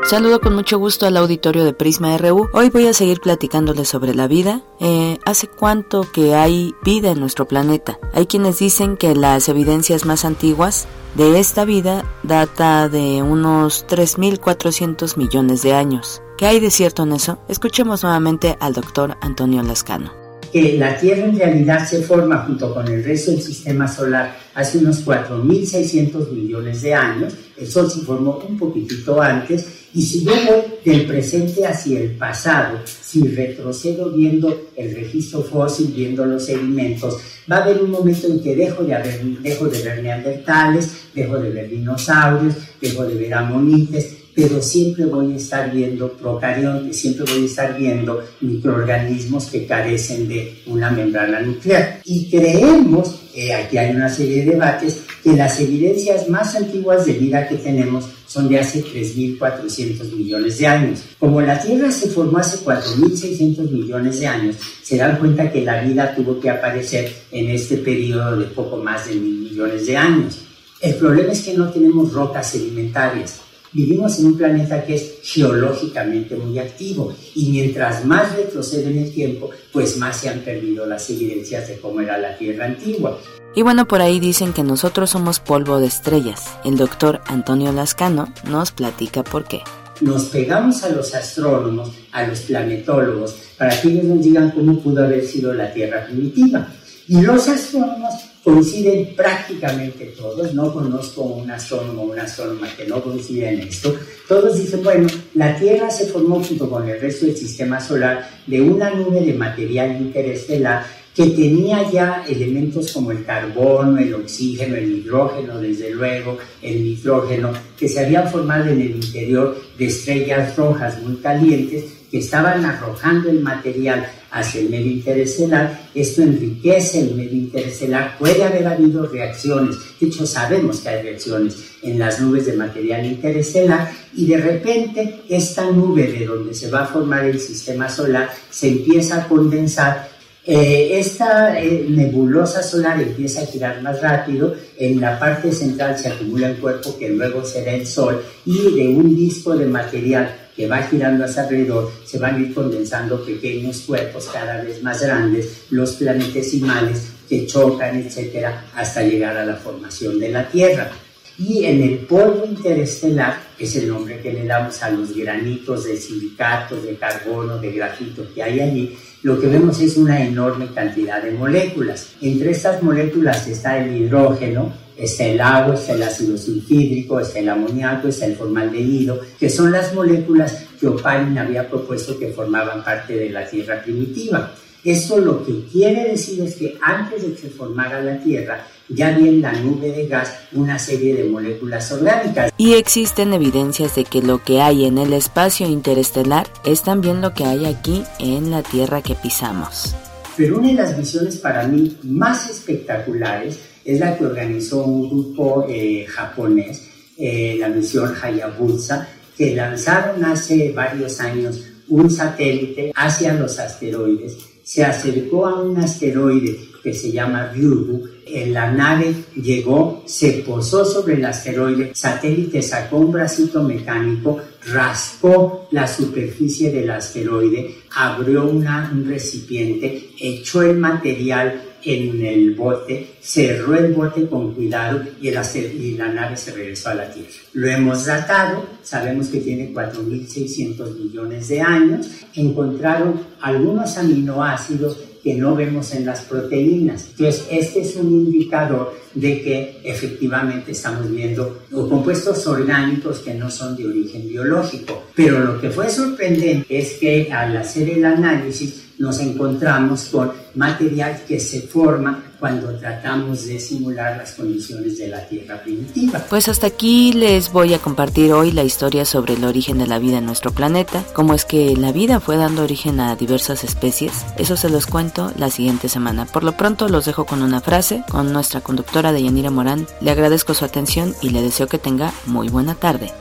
Saludo 0.05 0.41
con 0.41 0.55
mucho 0.55 0.79
gusto 0.79 1.05
al 1.05 1.17
auditorio 1.17 1.65
de 1.65 1.73
Prisma 1.73 2.17
RU. 2.17 2.49
Hoy 2.53 2.71
voy 2.71 2.87
a 2.87 2.93
seguir 2.93 3.21
platicándoles 3.21 3.89
sobre 3.89 4.15
la 4.15 4.29
vida. 4.29 4.63
Eh, 4.79 5.19
¿Hace 5.25 5.49
cuánto 5.49 6.03
que 6.13 6.37
hay 6.37 6.77
vida 6.85 7.11
en 7.11 7.19
nuestro 7.19 7.49
planeta? 7.49 7.99
Hay 8.13 8.27
quienes 8.27 8.61
dicen 8.61 8.97
que 8.97 9.17
las 9.17 9.49
evidencias 9.49 10.05
más 10.05 10.25
antiguas 10.25 10.87
de 11.17 11.41
esta 11.41 11.65
vida 11.65 12.05
data 12.23 12.89
de 12.89 13.25
unos 13.25 13.85
3.400 13.89 15.17
millones 15.17 15.63
de 15.63 15.75
años. 15.75 16.23
¿Qué 16.37 16.45
hay 16.45 16.61
de 16.61 16.71
cierto 16.71 17.05
en 17.05 17.13
eso? 17.15 17.39
Escuchemos 17.49 18.03
nuevamente 18.03 18.59
al 18.61 18.75
doctor 18.75 19.17
Antonio 19.23 19.63
Lascano. 19.63 20.13
Que 20.53 20.77
la 20.77 20.99
Tierra 20.99 21.25
en 21.25 21.39
realidad 21.39 21.89
se 21.89 22.03
forma 22.03 22.45
junto 22.45 22.75
con 22.75 22.87
el 22.89 23.03
resto 23.03 23.31
del 23.31 23.41
sistema 23.41 23.89
solar 23.89 24.37
hace 24.55 24.77
unos 24.77 25.03
4.600 25.07 26.31
millones 26.33 26.83
de 26.83 26.93
años. 26.93 27.33
El 27.57 27.67
Sol 27.67 27.91
se 27.91 28.01
formó 28.01 28.39
un 28.47 28.59
poquitito 28.59 29.21
antes 29.23 29.67
y 29.95 30.03
si 30.03 30.25
yo 30.27 30.33
voy 30.33 30.63
del 30.85 31.07
presente 31.07 31.67
hacia 31.67 32.01
el 32.01 32.11
pasado, 32.11 32.81
si 32.85 33.27
retrocedo 33.29 34.11
viendo 34.11 34.69
el 34.77 34.95
registro 34.95 35.43
fósil, 35.43 35.91
viendo 35.97 36.27
los 36.27 36.45
sedimentos, 36.45 37.17
va 37.51 37.57
a 37.57 37.65
haber 37.65 37.83
un 37.83 37.93
momento 37.93 38.27
en 38.27 38.43
que 38.43 38.55
dejo 38.55 38.85
de, 38.85 38.95
haber, 38.95 39.23
dejo 39.25 39.69
de 39.69 39.83
ver 39.83 40.03
neandertales, 40.03 41.09
dejo 41.15 41.39
de 41.39 41.49
ver 41.49 41.71
dinosaurios, 41.71 42.57
dejo 42.79 43.07
de 43.07 43.15
ver 43.15 43.33
amonites, 43.33 44.16
pero 44.37 44.61
siempre 44.61 45.07
voy 45.07 45.33
a 45.33 45.37
estar 45.37 45.73
viendo 45.73 46.13
procariontes, 46.13 47.01
siempre 47.01 47.25
voy 47.25 47.45
a 47.45 47.47
estar 47.47 47.79
viendo 47.79 48.23
microorganismos 48.43 49.47
que 49.47 49.67
carecen 49.67 50.29
de 50.29 50.59
una 50.67 50.91
membrana 50.91 51.41
nuclear. 51.41 52.03
Y 52.05 52.29
creemos, 52.29 53.23
eh, 53.35 53.55
aquí 53.55 53.79
hay 53.79 53.97
una 53.97 54.11
serie 54.11 54.45
de 54.45 54.51
debates, 54.53 55.05
que 55.25 55.33
las 55.33 55.59
evidencias 55.59 56.29
más 56.29 56.55
antiguas 56.55 57.07
de 57.07 57.15
vida 57.15 57.49
que 57.49 57.57
tenemos 57.57 58.11
son 58.27 58.51
de 58.51 58.59
hace 58.59 58.85
3.400 58.85 60.13
millones 60.15 60.59
de 60.59 60.67
años. 60.67 61.01
Como 61.19 61.41
la 61.41 61.59
Tierra 61.59 61.91
se 61.91 62.09
formó 62.09 62.37
hace 62.37 62.63
4.600 62.63 63.71
millones 63.71 64.21
de 64.21 64.27
años, 64.27 64.57
se 64.83 64.99
dan 64.99 65.17
cuenta 65.17 65.51
que 65.51 65.65
la 65.65 65.81
vida 65.81 66.15
tuvo 66.15 66.39
que 66.39 66.51
aparecer 66.51 67.11
en 67.33 67.49
este 67.49 67.79
periodo 67.79 68.37
de 68.37 68.45
poco 68.49 68.77
más 68.77 69.09
de 69.09 69.15
mil 69.15 69.39
millones 69.39 69.87
de 69.87 69.97
años. 69.97 70.41
El 70.83 70.95
problema 70.97 71.33
es 71.33 71.41
que 71.41 71.55
no 71.55 71.71
tenemos 71.71 72.13
rocas 72.13 72.51
sedimentarias. 72.51 73.46
Vivimos 73.77 74.19
en 74.19 74.29
un 74.29 74.39
planeta 74.39 74.83
que 74.87 74.95
es 74.95 75.17
geológicamente 75.23 76.35
muy 76.35 76.59
activo 76.59 77.13
y 77.35 77.51
mientras 77.51 78.07
más 78.07 78.35
retrocede 78.35 78.91
en 78.91 79.05
el 79.05 79.13
tiempo, 79.13 79.51
pues 79.71 79.99
más 79.99 80.17
se 80.17 80.31
han 80.31 80.39
perdido 80.39 80.87
las 80.87 81.11
evidencias 81.11 81.69
de 81.69 81.79
cómo 81.79 82.01
era 82.01 82.17
la 82.17 82.39
Tierra 82.39 82.65
antigua. 82.65 83.19
Y 83.55 83.61
bueno, 83.61 83.87
por 83.87 84.01
ahí 84.01 84.19
dicen 84.19 84.55
que 84.55 84.63
nosotros 84.63 85.11
somos 85.11 85.41
polvo 85.41 85.79
de 85.79 85.89
estrellas. 85.89 86.57
El 86.65 86.79
doctor 86.79 87.21
Antonio 87.27 87.71
Lascano 87.71 88.33
nos 88.49 88.73
platica 88.73 89.23
por 89.23 89.45
qué. 89.45 89.61
Nos 90.01 90.25
pegamos 90.25 90.83
a 90.83 90.89
los 90.89 91.15
astrónomos, 91.15 91.91
a 92.13 92.27
los 92.27 92.41
planetólogos, 92.41 93.37
para 93.59 93.79
que 93.79 93.89
ellos 93.89 94.05
nos 94.05 94.23
digan 94.23 94.53
cómo 94.53 94.81
pudo 94.81 95.05
haber 95.05 95.23
sido 95.23 95.53
la 95.53 95.71
Tierra 95.71 96.07
primitiva. 96.07 96.67
Y 97.09 97.21
los 97.21 97.47
astrónomos 97.47 98.15
coinciden 98.47 99.13
prácticamente 99.17 100.15
todos, 100.17 100.55
no 100.55 100.73
conozco 100.73 101.23
un 101.23 101.51
astrónomo 101.51 102.03
o 102.03 102.13
una 102.13 102.23
astrónoma 102.23 102.69
que 102.77 102.87
no 102.87 103.03
coincida 103.03 103.51
en 103.51 103.59
esto, 103.59 103.93
todos 104.29 104.57
dicen, 104.57 104.85
bueno, 104.85 105.09
la 105.35 105.59
Tierra 105.59 105.91
se 105.91 106.07
formó 106.07 106.41
junto 106.41 106.71
con 106.71 106.89
el 106.89 107.01
resto 107.01 107.27
del 107.27 107.37
sistema 107.37 107.81
solar 107.81 108.31
de 108.47 108.61
una 108.61 108.91
nube 108.91 109.21
de 109.23 109.33
material 109.33 110.01
interestelar 110.01 110.87
que 111.13 111.27
tenía 111.27 111.91
ya 111.91 112.25
elementos 112.29 112.93
como 112.93 113.11
el 113.11 113.25
carbono, 113.25 113.99
el 113.99 114.15
oxígeno, 114.15 114.77
el 114.77 114.99
hidrógeno, 114.99 115.59
desde 115.59 115.91
luego, 115.91 116.39
el 116.63 116.85
nitrógeno, 116.85 117.51
que 117.77 117.89
se 117.89 118.05
habían 118.05 118.31
formado 118.31 118.71
en 118.71 118.81
el 118.81 118.91
interior 118.93 119.61
de 119.77 119.87
estrellas 119.87 120.55
rojas 120.57 121.03
muy 121.03 121.17
calientes 121.17 121.96
estaban 122.19 122.65
arrojando 122.65 123.29
el 123.29 123.41
material 123.41 124.07
hacia 124.31 124.61
el 124.61 124.71
medio 124.71 124.93
interestelar. 124.93 125.89
Esto 125.95 126.23
enriquece 126.23 127.01
el 127.01 127.15
medio 127.15 127.33
interestelar. 127.33 128.19
Puede 128.19 128.45
haber 128.45 128.67
habido 128.67 129.07
reacciones, 129.07 129.77
de 130.01 130.07
hecho 130.07 130.27
sabemos 130.27 130.81
que 130.81 130.89
hay 130.89 131.03
reacciones 131.03 131.57
en 131.83 131.99
las 131.99 132.21
nubes 132.21 132.47
de 132.47 132.57
material 132.57 133.07
interestelar 133.07 133.91
y 134.15 134.27
de 134.27 134.39
repente 134.39 135.23
esta 135.29 135.71
nube 135.71 136.11
de 136.11 136.27
donde 136.27 136.55
se 136.55 136.71
va 136.71 136.83
a 136.83 136.87
formar 136.87 137.25
el 137.25 137.39
sistema 137.39 137.89
solar 137.89 138.31
se 138.51 138.69
empieza 138.69 139.23
a 139.23 139.29
condensar 139.29 140.16
eh, 140.47 140.99
esta 140.99 141.61
eh, 141.61 141.87
nebulosa 141.89 142.63
solar 142.63 143.03
empieza 143.03 143.43
a 143.43 143.47
girar 143.47 143.83
más 143.83 144.01
rápido, 144.01 144.55
en 144.79 145.01
la 145.01 145.19
parte 145.19 145.51
central 145.51 145.99
se 145.99 146.09
acumula 146.09 146.49
el 146.49 146.59
cuerpo 146.59 146.97
que 146.97 147.09
luego 147.09 147.45
será 147.45 147.73
el 147.73 147.87
Sol 147.87 148.23
y 148.45 148.75
de 148.77 148.89
un 148.89 149.17
disco 149.17 149.57
de 149.57 149.67
material 149.67 150.35
que 150.57 150.67
va 150.67 150.83
girando 150.85 151.25
hacia 151.25 151.43
alrededor 151.43 151.93
se 152.05 152.19
van 152.19 152.37
a 152.37 152.39
ir 152.39 152.55
condensando 152.55 153.23
pequeños 153.25 153.81
cuerpos 153.81 154.29
cada 154.33 154.63
vez 154.63 154.83
más 154.83 155.03
grandes, 155.03 155.65
los 155.71 155.93
planetesimales 155.93 157.09
que 157.29 157.47
chocan, 157.47 157.97
etcétera, 157.99 158.67
hasta 158.75 159.03
llegar 159.03 159.37
a 159.37 159.45
la 159.45 159.57
formación 159.57 160.19
de 160.19 160.31
la 160.31 160.49
Tierra. 160.49 160.91
Y 161.39 161.67
en 161.67 161.83
el 161.83 161.99
polvo 161.99 162.47
interestelar, 162.47 163.39
que 163.59 163.65
es 163.65 163.77
el 163.77 163.89
nombre 163.89 164.21
que 164.23 164.33
le 164.33 164.47
damos 164.47 164.83
a 164.83 164.91
los 164.91 165.15
granitos 165.15 165.85
de 165.85 165.99
silicatos, 165.99 166.83
de 166.85 166.97
carbono, 166.97 167.59
de 167.59 167.73
grafito 167.73 168.27
que 168.35 168.43
hay 168.43 168.61
allí, 168.61 168.97
lo 169.27 169.41
que 169.41 169.49
vemos 169.49 169.81
es 169.81 169.97
una 169.97 170.25
enorme 170.25 170.69
cantidad 170.73 171.21
de 171.21 171.33
moléculas. 171.33 172.11
Entre 172.21 172.53
estas 172.53 172.81
moléculas 172.81 173.45
está 173.49 173.77
el 173.77 173.97
hidrógeno, 173.97 174.73
está 174.97 175.25
el 175.25 175.41
agua, 175.41 175.75
está 175.75 175.95
el 175.95 176.05
ácido 176.05 176.39
sulfídrico, 176.39 177.19
está 177.19 177.41
el 177.41 177.49
amoníaco, 177.49 178.07
está 178.07 178.27
el 178.27 178.37
formaldehído, 178.37 179.21
que 179.37 179.51
son 179.51 179.73
las 179.73 179.93
moléculas 179.93 180.67
que 180.79 180.87
Oparin 180.87 181.37
había 181.39 181.69
propuesto 181.69 182.17
que 182.21 182.29
formaban 182.29 182.85
parte 182.85 183.17
de 183.17 183.31
la 183.31 183.45
Tierra 183.51 183.83
primitiva. 183.83 184.55
Esto 184.85 185.19
lo 185.19 185.45
que 185.45 185.65
quiere 185.73 186.11
decir 186.11 186.45
es 186.45 186.55
que 186.55 186.79
antes 186.81 187.23
de 187.23 187.33
que 187.33 187.41
se 187.41 187.51
formara 187.51 188.01
la 188.01 188.21
Tierra, 188.21 188.65
ya 188.89 189.09
había 189.09 189.29
en 189.29 189.43
la 189.43 189.53
nube 189.53 189.93
de 189.93 190.07
gas 190.07 190.33
una 190.53 190.79
serie 190.79 191.15
de 191.15 191.25
moléculas 191.25 191.91
orgánicas. 191.93 192.53
Y 192.57 192.75
existen 192.75 193.33
evidencias 193.33 193.95
de 193.95 194.05
que 194.05 194.23
lo 194.23 194.43
que 194.43 194.61
hay 194.61 194.85
en 194.85 194.99
el 194.99 195.13
espacio 195.13 195.67
interestelar 195.67 196.49
es 196.65 196.83
también 196.83 197.21
lo 197.21 197.35
que 197.35 197.45
hay 197.45 197.67
aquí 197.67 198.05
en 198.19 198.51
la 198.51 198.63
Tierra 198.63 199.03
que 199.03 199.15
pisamos. 199.15 199.95
Pero 200.37 200.59
una 200.59 200.69
de 200.69 200.75
las 200.75 200.97
visiones 200.97 201.37
para 201.37 201.67
mí 201.67 201.97
más 202.03 202.51
espectaculares 202.51 203.59
es 203.85 204.01
la 204.01 204.17
que 204.17 204.27
organizó 204.27 204.85
un 204.85 205.09
grupo 205.09 205.67
eh, 205.69 206.05
japonés, 206.09 206.89
eh, 207.17 207.57
la 207.59 207.69
misión 207.69 208.13
Hayabusa, 208.21 209.09
que 209.37 209.55
lanzaron 209.55 210.25
hace 210.25 210.73
varios 210.73 211.21
años 211.21 211.63
un 211.89 212.11
satélite 212.11 212.93
hacia 212.95 213.35
los 213.35 213.59
asteroides, 213.59 214.37
se 214.63 214.85
acercó 214.85 215.47
a 215.47 215.63
un 215.63 215.77
asteroide 215.79 216.59
que 216.87 216.95
se 216.95 217.11
llama 217.11 217.51
Ryugu, 217.53 218.09
la 218.47 218.71
nave 218.71 219.13
llegó, 219.35 220.05
se 220.07 220.45
posó 220.47 220.85
sobre 220.85 221.15
el 221.15 221.25
asteroide, 221.25 221.91
satélite 221.93 222.63
sacó 222.63 222.99
un 222.99 223.11
bracito 223.11 223.61
mecánico, 223.65 224.41
raspó 224.73 225.67
la 225.73 225.89
superficie 225.89 226.71
del 226.71 226.89
asteroide, 226.89 227.75
abrió 227.97 228.45
una, 228.45 228.89
un 228.95 229.05
recipiente, 229.05 230.11
echó 230.21 230.63
el 230.63 230.79
material 230.79 231.61
en 231.83 232.25
el 232.25 232.55
bote, 232.55 233.15
cerró 233.21 233.75
el 233.75 233.93
bote 233.93 234.29
con 234.29 234.55
cuidado 234.55 235.03
y, 235.21 235.31
y 235.31 235.97
la 235.97 236.09
nave 236.13 236.37
se 236.37 236.53
regresó 236.53 236.91
a 236.91 236.95
la 236.95 237.11
Tierra. 237.11 237.31
Lo 237.55 237.69
hemos 237.69 238.07
datado, 238.07 238.65
sabemos 238.85 239.27
que 239.27 239.41
tiene 239.41 239.75
4.600 239.75 240.97
millones 241.01 241.49
de 241.49 241.61
años, 241.61 242.09
encontraron 242.37 243.23
algunos 243.41 243.99
aminoácidos 243.99 244.99
que 245.27 245.35
no 245.35 245.57
vemos 245.57 245.93
en 245.93 246.07
las 246.07 246.21
proteínas. 246.21 247.09
Entonces, 247.11 247.49
este 247.51 247.81
es 247.81 247.97
un 247.97 248.13
indicador 248.13 248.97
de 249.13 249.43
que 249.43 249.81
efectivamente 249.83 250.71
estamos 250.71 251.11
viendo 251.11 251.63
compuestos 251.69 252.47
orgánicos 252.47 253.19
que 253.19 253.35
no 253.35 253.51
son 253.51 253.77
de 253.77 253.89
origen 253.89 254.29
biológico. 254.29 255.03
Pero 255.17 255.41
lo 255.41 255.61
que 255.61 255.71
fue 255.71 255.91
sorprendente 255.91 256.79
es 256.79 256.93
que 257.01 257.33
al 257.33 257.57
hacer 257.57 257.91
el 257.91 258.05
análisis 258.05 258.85
nos 258.99 259.19
encontramos 259.19 260.05
con 260.05 260.31
material 260.55 261.21
que 261.27 261.41
se 261.41 261.63
forma 261.63 262.26
cuando 262.39 262.75
tratamos 262.77 263.47
de 263.47 263.59
simular 263.59 264.17
las 264.17 264.33
condiciones 264.33 264.99
de 264.99 265.09
la 265.09 265.27
Tierra 265.27 265.63
primitiva. 265.63 266.25
Pues 266.29 266.49
hasta 266.49 266.67
aquí 266.67 267.13
les 267.13 267.53
voy 267.53 267.75
a 267.75 267.79
compartir 267.79 268.33
hoy 268.33 268.53
la 268.53 268.65
historia 268.65 269.05
sobre 269.05 269.35
el 269.35 269.45
origen 269.45 269.79
de 269.79 269.87
la 269.87 269.99
vida 269.99 270.19
en 270.19 270.27
nuestro 270.27 270.53
planeta, 270.53 271.05
cómo 271.15 271.35
es 271.35 271.45
que 271.45 271.77
la 271.77 271.93
vida 271.93 272.21
fue 272.21 272.37
dando 272.37 272.63
origen 272.63 273.01
a 273.01 273.17
diversas 273.17 273.65
especies. 273.65 274.25
Eso 274.37 274.57
se 274.57 274.69
los 274.69 274.87
cuento 274.87 275.33
la 275.37 275.51
siguiente 275.51 275.89
semana. 275.89 276.27
Por 276.27 276.45
lo 276.45 276.57
pronto 276.57 276.89
los 276.89 277.07
dejo 277.07 277.25
con 277.25 277.43
una 277.43 277.61
frase 277.61 278.05
con 278.11 278.33
nuestra 278.33 278.61
conductora 278.61 279.13
de 279.13 279.23
Yanira 279.23 279.51
Morán. 279.51 279.87
Le 280.01 280.11
agradezco 280.11 280.55
su 280.55 280.65
atención 280.65 281.15
y 281.23 281.31
le 281.31 281.43
deseo 281.43 281.67
que 281.69 281.79
tenga 281.79 282.13
muy 282.27 282.49
buena 282.49 282.75
tarde. 282.75 283.13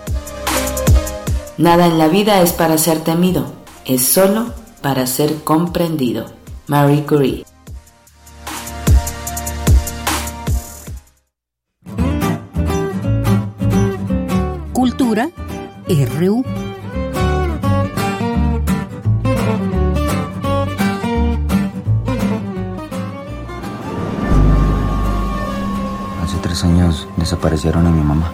Nada 1.57 1.85
en 1.87 1.97
la 1.97 2.09
vida 2.09 2.41
es 2.41 2.51
para 2.51 2.77
ser 2.77 2.99
temido, 2.99 3.53
es 3.85 4.05
solo 4.05 4.53
para 4.81 5.07
ser 5.07 5.43
comprendido. 5.43 6.25
Marie 6.67 7.05
Curie. 7.05 7.54
Cultura 15.05 15.29
RU. 16.17 16.43
Hace 26.23 26.37
tres 26.41 26.63
años 26.63 27.07
desaparecieron 27.17 27.85
a 27.85 27.91
mi 27.91 28.01
mamá, 28.01 28.31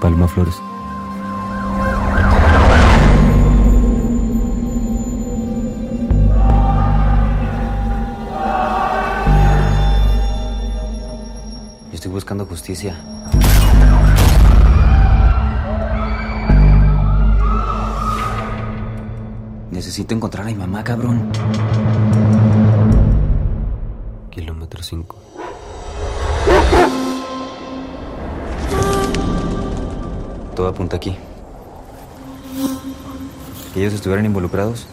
Palma 0.00 0.28
Flores. 0.28 0.54
buscando 12.08 12.44
justicia. 12.44 12.94
Necesito 19.82 20.14
encontrar 20.14 20.44
a 20.44 20.46
mi 20.46 20.54
mamá, 20.54 20.84
cabrón. 20.84 21.28
Kilómetro 24.30 24.80
5. 24.80 25.16
Todo 30.54 30.68
apunta 30.68 30.94
aquí. 30.94 31.16
Ellos 33.74 33.92
estuvieran 33.92 34.24
involucrados 34.24 34.86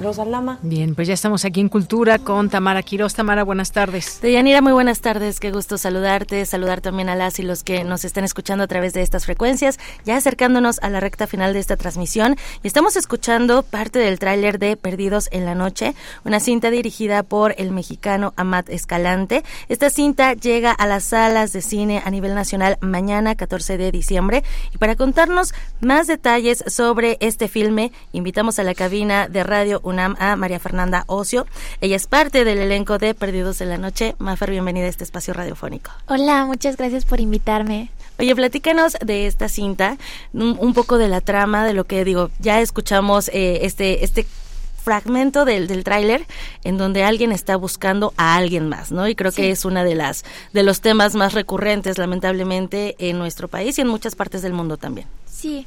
Rosa 0.00 0.24
Lama. 0.24 0.58
Bien, 0.62 0.94
pues 0.94 1.08
ya 1.08 1.14
estamos 1.14 1.44
aquí 1.44 1.60
en 1.60 1.68
Cultura 1.68 2.18
con 2.18 2.48
Tamara 2.48 2.82
Quiroz. 2.82 3.14
Tamara, 3.14 3.44
buenas 3.44 3.72
tardes. 3.72 4.20
Deyanira, 4.20 4.60
muy 4.62 4.72
buenas 4.72 5.00
tardes. 5.00 5.40
Qué 5.40 5.50
gusto 5.50 5.78
saludarte, 5.78 6.44
saludar 6.46 6.80
también 6.80 7.08
a 7.08 7.16
las 7.16 7.38
y 7.38 7.42
los 7.42 7.62
que 7.62 7.84
nos 7.84 8.04
están 8.04 8.24
escuchando 8.24 8.64
a 8.64 8.66
través 8.66 8.92
de 8.92 9.02
estas 9.02 9.26
frecuencias, 9.26 9.78
ya 10.04 10.16
acercándonos 10.16 10.78
a 10.82 10.88
la 10.88 11.00
recta 11.00 11.26
final 11.26 11.52
de 11.52 11.58
esta 11.58 11.76
transmisión. 11.76 12.36
Y 12.62 12.66
estamos 12.66 12.96
escuchando 12.96 13.62
parte 13.62 13.98
del 13.98 14.18
tráiler 14.18 14.58
de 14.58 14.76
Perdidos 14.76 15.28
en 15.32 15.44
la 15.44 15.54
Noche, 15.54 15.94
una 16.24 16.40
cinta 16.40 16.70
dirigida 16.70 17.22
por 17.22 17.54
el 17.58 17.70
mexicano 17.70 18.32
Amat 18.36 18.68
Escalante. 18.70 19.44
Esta 19.68 19.90
cinta 19.90 20.34
llega 20.34 20.72
a 20.72 20.86
las 20.86 21.04
salas 21.04 21.52
de 21.52 21.62
cine 21.62 22.02
a 22.04 22.10
nivel 22.10 22.34
nacional 22.34 22.78
mañana, 22.80 23.34
14 23.34 23.76
de 23.76 23.92
diciembre. 23.92 24.44
Y 24.74 24.78
para 24.78 24.96
contarnos 24.96 25.52
más 25.80 26.06
detalles 26.06 26.64
sobre 26.66 27.16
este 27.20 27.48
filme, 27.48 27.92
invitamos 28.12 28.58
a 28.58 28.64
la 28.64 28.74
cabina 28.74 29.28
de 29.28 29.44
Radio 29.44 29.80
UNAM 29.90 30.16
a 30.18 30.36
María 30.36 30.58
Fernanda 30.58 31.04
Ocio. 31.06 31.46
Ella 31.80 31.96
es 31.96 32.06
parte 32.06 32.44
del 32.44 32.58
elenco 32.58 32.98
de 32.98 33.14
Perdidos 33.14 33.60
en 33.60 33.68
la 33.68 33.78
Noche. 33.78 34.14
Mafer, 34.18 34.50
bienvenida 34.50 34.86
a 34.86 34.88
este 34.88 35.04
espacio 35.04 35.34
radiofónico. 35.34 35.90
Hola, 36.08 36.46
muchas 36.46 36.76
gracias 36.76 37.04
por 37.04 37.20
invitarme. 37.20 37.90
Oye, 38.18 38.34
platícanos 38.34 38.96
de 39.04 39.26
esta 39.26 39.48
cinta, 39.48 39.96
un, 40.32 40.74
poco 40.74 40.98
de 40.98 41.08
la 41.08 41.20
trama, 41.20 41.66
de 41.66 41.72
lo 41.72 41.84
que 41.84 42.04
digo, 42.04 42.30
ya 42.38 42.60
escuchamos 42.60 43.28
eh, 43.28 43.60
este, 43.62 44.04
este 44.04 44.26
fragmento 44.80 45.44
del, 45.44 45.66
del 45.66 45.84
tráiler 45.84 46.26
en 46.64 46.78
donde 46.78 47.04
alguien 47.04 47.32
está 47.32 47.56
buscando 47.56 48.12
a 48.16 48.36
alguien 48.36 48.68
más, 48.68 48.92
¿no? 48.92 49.08
Y 49.08 49.14
creo 49.14 49.32
que 49.32 49.50
es 49.50 49.64
una 49.64 49.84
de 49.84 49.94
las 49.94 50.24
de 50.52 50.62
los 50.62 50.80
temas 50.80 51.14
más 51.14 51.32
recurrentes, 51.32 51.98
lamentablemente, 51.98 52.96
en 52.98 53.18
nuestro 53.18 53.48
país 53.48 53.78
y 53.78 53.82
en 53.82 53.88
muchas 53.88 54.16
partes 54.16 54.42
del 54.42 54.52
mundo 54.52 54.76
también. 54.76 55.06
Sí, 55.26 55.66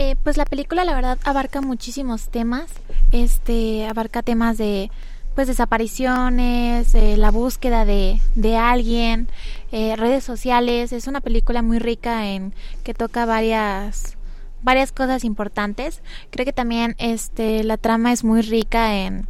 eh, 0.00 0.14
pues 0.22 0.36
la 0.36 0.44
película 0.44 0.84
la 0.84 0.94
verdad 0.94 1.18
abarca 1.24 1.60
muchísimos 1.60 2.28
temas, 2.28 2.70
este 3.10 3.84
abarca 3.88 4.22
temas 4.22 4.56
de 4.56 4.92
pues 5.34 5.48
desapariciones, 5.48 6.94
eh, 6.94 7.16
la 7.16 7.32
búsqueda 7.32 7.84
de, 7.84 8.20
de 8.36 8.56
alguien, 8.56 9.26
eh, 9.72 9.96
redes 9.96 10.22
sociales, 10.22 10.92
es 10.92 11.08
una 11.08 11.20
película 11.20 11.62
muy 11.62 11.80
rica 11.80 12.28
en 12.28 12.54
que 12.84 12.94
toca 12.94 13.26
varias 13.26 14.16
varias 14.62 14.92
cosas 14.92 15.24
importantes. 15.24 16.00
Creo 16.30 16.46
que 16.46 16.52
también 16.52 16.94
este 16.98 17.64
la 17.64 17.76
trama 17.76 18.12
es 18.12 18.22
muy 18.22 18.42
rica 18.42 18.94
en 18.94 19.26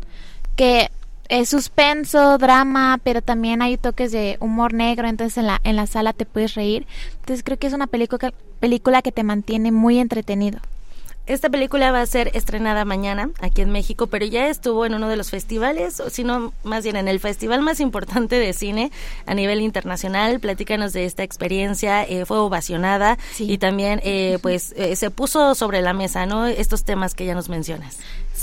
que 0.54 0.90
es 1.28 1.48
suspenso, 1.48 2.38
drama, 2.38 2.98
pero 3.02 3.22
también 3.22 3.62
hay 3.62 3.76
toques 3.76 4.12
de 4.12 4.36
humor 4.40 4.72
negro, 4.72 5.08
entonces 5.08 5.38
en 5.38 5.46
la, 5.46 5.60
en 5.64 5.76
la 5.76 5.86
sala 5.86 6.12
te 6.12 6.24
puedes 6.24 6.54
reír. 6.54 6.86
Entonces 7.20 7.44
creo 7.44 7.58
que 7.58 7.66
es 7.66 7.72
una 7.72 7.86
película, 7.86 8.32
película 8.60 9.02
que 9.02 9.12
te 9.12 9.24
mantiene 9.24 9.72
muy 9.72 9.98
entretenido. 9.98 10.60
Esta 11.28 11.50
película 11.50 11.92
va 11.92 12.00
a 12.00 12.06
ser 12.06 12.30
estrenada 12.32 12.86
mañana 12.86 13.28
aquí 13.40 13.60
en 13.60 13.68
México, 13.68 14.06
pero 14.06 14.24
ya 14.24 14.48
estuvo 14.48 14.86
en 14.86 14.94
uno 14.94 15.10
de 15.10 15.16
los 15.18 15.28
festivales, 15.28 16.00
o 16.00 16.08
sino 16.08 16.54
más 16.64 16.84
bien 16.84 16.96
en 16.96 17.06
el 17.06 17.20
festival 17.20 17.60
más 17.60 17.80
importante 17.80 18.36
de 18.36 18.54
cine 18.54 18.90
a 19.26 19.34
nivel 19.34 19.60
internacional. 19.60 20.40
Platícanos 20.40 20.94
de 20.94 21.04
esta 21.04 21.24
experiencia, 21.24 22.02
eh, 22.02 22.24
fue 22.24 22.38
ovacionada 22.38 23.18
y 23.38 23.58
también 23.58 24.00
eh, 24.04 24.38
pues 24.40 24.72
eh, 24.78 24.96
se 24.96 25.10
puso 25.10 25.54
sobre 25.54 25.82
la 25.82 25.92
mesa, 25.92 26.24
¿no? 26.24 26.46
Estos 26.46 26.84
temas 26.84 27.14
que 27.14 27.26
ya 27.26 27.34
nos 27.34 27.50
mencionas. 27.50 27.98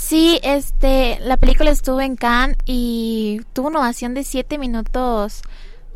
Sí, 0.08 0.38
este, 0.44 1.18
la 1.18 1.36
película 1.36 1.72
estuvo 1.72 2.00
en 2.00 2.14
Cannes 2.14 2.56
y 2.64 3.40
tuvo 3.52 3.66
una 3.66 3.80
ovación 3.80 4.14
de 4.14 4.22
siete 4.22 4.56
minutos, 4.56 5.42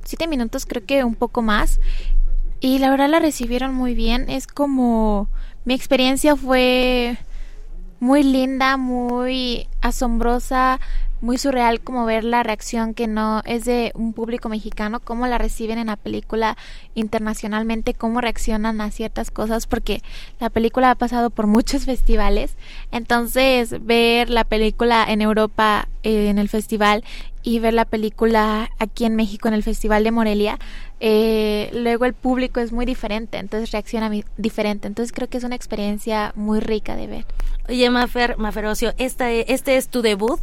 siete 0.02 0.26
minutos 0.26 0.66
creo 0.66 0.84
que 0.84 1.04
un 1.04 1.14
poco 1.14 1.42
más. 1.42 1.78
Y 2.58 2.80
la 2.80 2.90
verdad 2.90 3.08
la 3.08 3.20
recibieron 3.20 3.72
muy 3.72 3.94
bien. 3.94 4.28
Es 4.28 4.48
como 4.48 5.28
mi 5.64 5.74
experiencia 5.74 6.34
fue 6.34 7.18
muy 8.00 8.24
linda, 8.24 8.76
muy 8.76 9.68
asombrosa, 9.80 10.80
muy 11.20 11.38
surreal 11.38 11.80
como 11.80 12.06
ver 12.06 12.24
la 12.24 12.42
reacción 12.42 12.94
que 12.94 13.06
no 13.06 13.42
es 13.44 13.64
de 13.64 13.92
un 13.94 14.12
público 14.12 14.48
mexicano, 14.48 15.00
cómo 15.00 15.26
la 15.26 15.38
reciben 15.38 15.78
en 15.78 15.88
la 15.88 15.96
película 15.96 16.56
internacionalmente, 16.94 17.94
cómo 17.94 18.20
reaccionan 18.20 18.80
a 18.80 18.90
ciertas 18.90 19.30
cosas, 19.30 19.66
porque 19.66 20.02
la 20.38 20.50
película 20.50 20.90
ha 20.90 20.94
pasado 20.94 21.30
por 21.30 21.46
muchos 21.46 21.84
festivales. 21.86 22.56
Entonces, 22.90 23.84
ver 23.84 24.30
la 24.30 24.44
película 24.44 25.04
en 25.08 25.22
Europa 25.22 25.88
eh, 26.02 26.28
en 26.28 26.38
el 26.38 26.48
festival 26.48 27.04
y 27.42 27.58
ver 27.58 27.72
la 27.74 27.84
película 27.86 28.70
aquí 28.78 29.04
en 29.04 29.16
México 29.16 29.48
en 29.48 29.54
el 29.54 29.62
Festival 29.62 30.04
de 30.04 30.10
Morelia, 30.10 30.58
eh, 31.00 31.70
luego 31.72 32.04
el 32.04 32.12
público 32.12 32.60
es 32.60 32.70
muy 32.70 32.84
diferente, 32.84 33.38
entonces 33.38 33.70
reacciona 33.70 34.10
diferente. 34.36 34.88
Entonces 34.88 35.12
creo 35.12 35.28
que 35.28 35.38
es 35.38 35.44
una 35.44 35.54
experiencia 35.56 36.32
muy 36.36 36.60
rica 36.60 36.96
de 36.96 37.06
ver. 37.06 37.24
Oye, 37.68 37.88
Mafer, 37.88 38.36
Maferocio, 38.36 38.92
esta, 38.98 39.30
este 39.30 39.70
este 39.70 39.76
es 39.76 39.88
tu 39.88 40.02
debut 40.02 40.40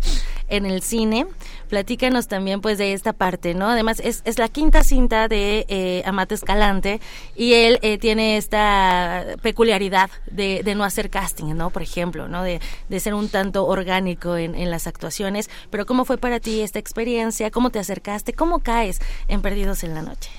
en 0.47 0.65
el 0.65 0.81
cine. 0.81 1.27
Platícanos 1.69 2.27
también 2.27 2.61
pues 2.61 2.77
de 2.77 2.93
esta 2.93 3.13
parte, 3.13 3.53
¿no? 3.53 3.69
Además 3.69 3.99
es, 4.03 4.21
es 4.25 4.39
la 4.39 4.47
quinta 4.47 4.83
cinta 4.83 5.27
de 5.27 5.65
eh, 5.67 6.03
Amate 6.05 6.35
Escalante 6.35 7.01
y 7.35 7.53
él 7.53 7.79
eh, 7.81 7.97
tiene 7.97 8.37
esta 8.37 9.25
peculiaridad 9.41 10.09
de, 10.31 10.61
de, 10.63 10.75
no 10.75 10.83
hacer 10.83 11.09
casting, 11.09 11.53
¿no? 11.55 11.69
Por 11.69 11.81
ejemplo, 11.81 12.27
¿no? 12.27 12.43
De, 12.43 12.61
de 12.89 12.99
ser 12.99 13.13
un 13.13 13.29
tanto 13.29 13.65
orgánico 13.65 14.37
en, 14.37 14.55
en, 14.55 14.71
las 14.71 14.87
actuaciones. 14.87 15.49
Pero 15.69 15.85
¿cómo 15.85 16.05
fue 16.05 16.17
para 16.17 16.39
ti 16.39 16.61
esta 16.61 16.79
experiencia? 16.79 17.51
¿Cómo 17.51 17.69
te 17.69 17.79
acercaste? 17.79 18.33
¿Cómo 18.33 18.59
caes 18.59 18.99
en 19.27 19.41
Perdidos 19.41 19.83
en 19.83 19.93
la 19.93 20.01
Noche? 20.01 20.29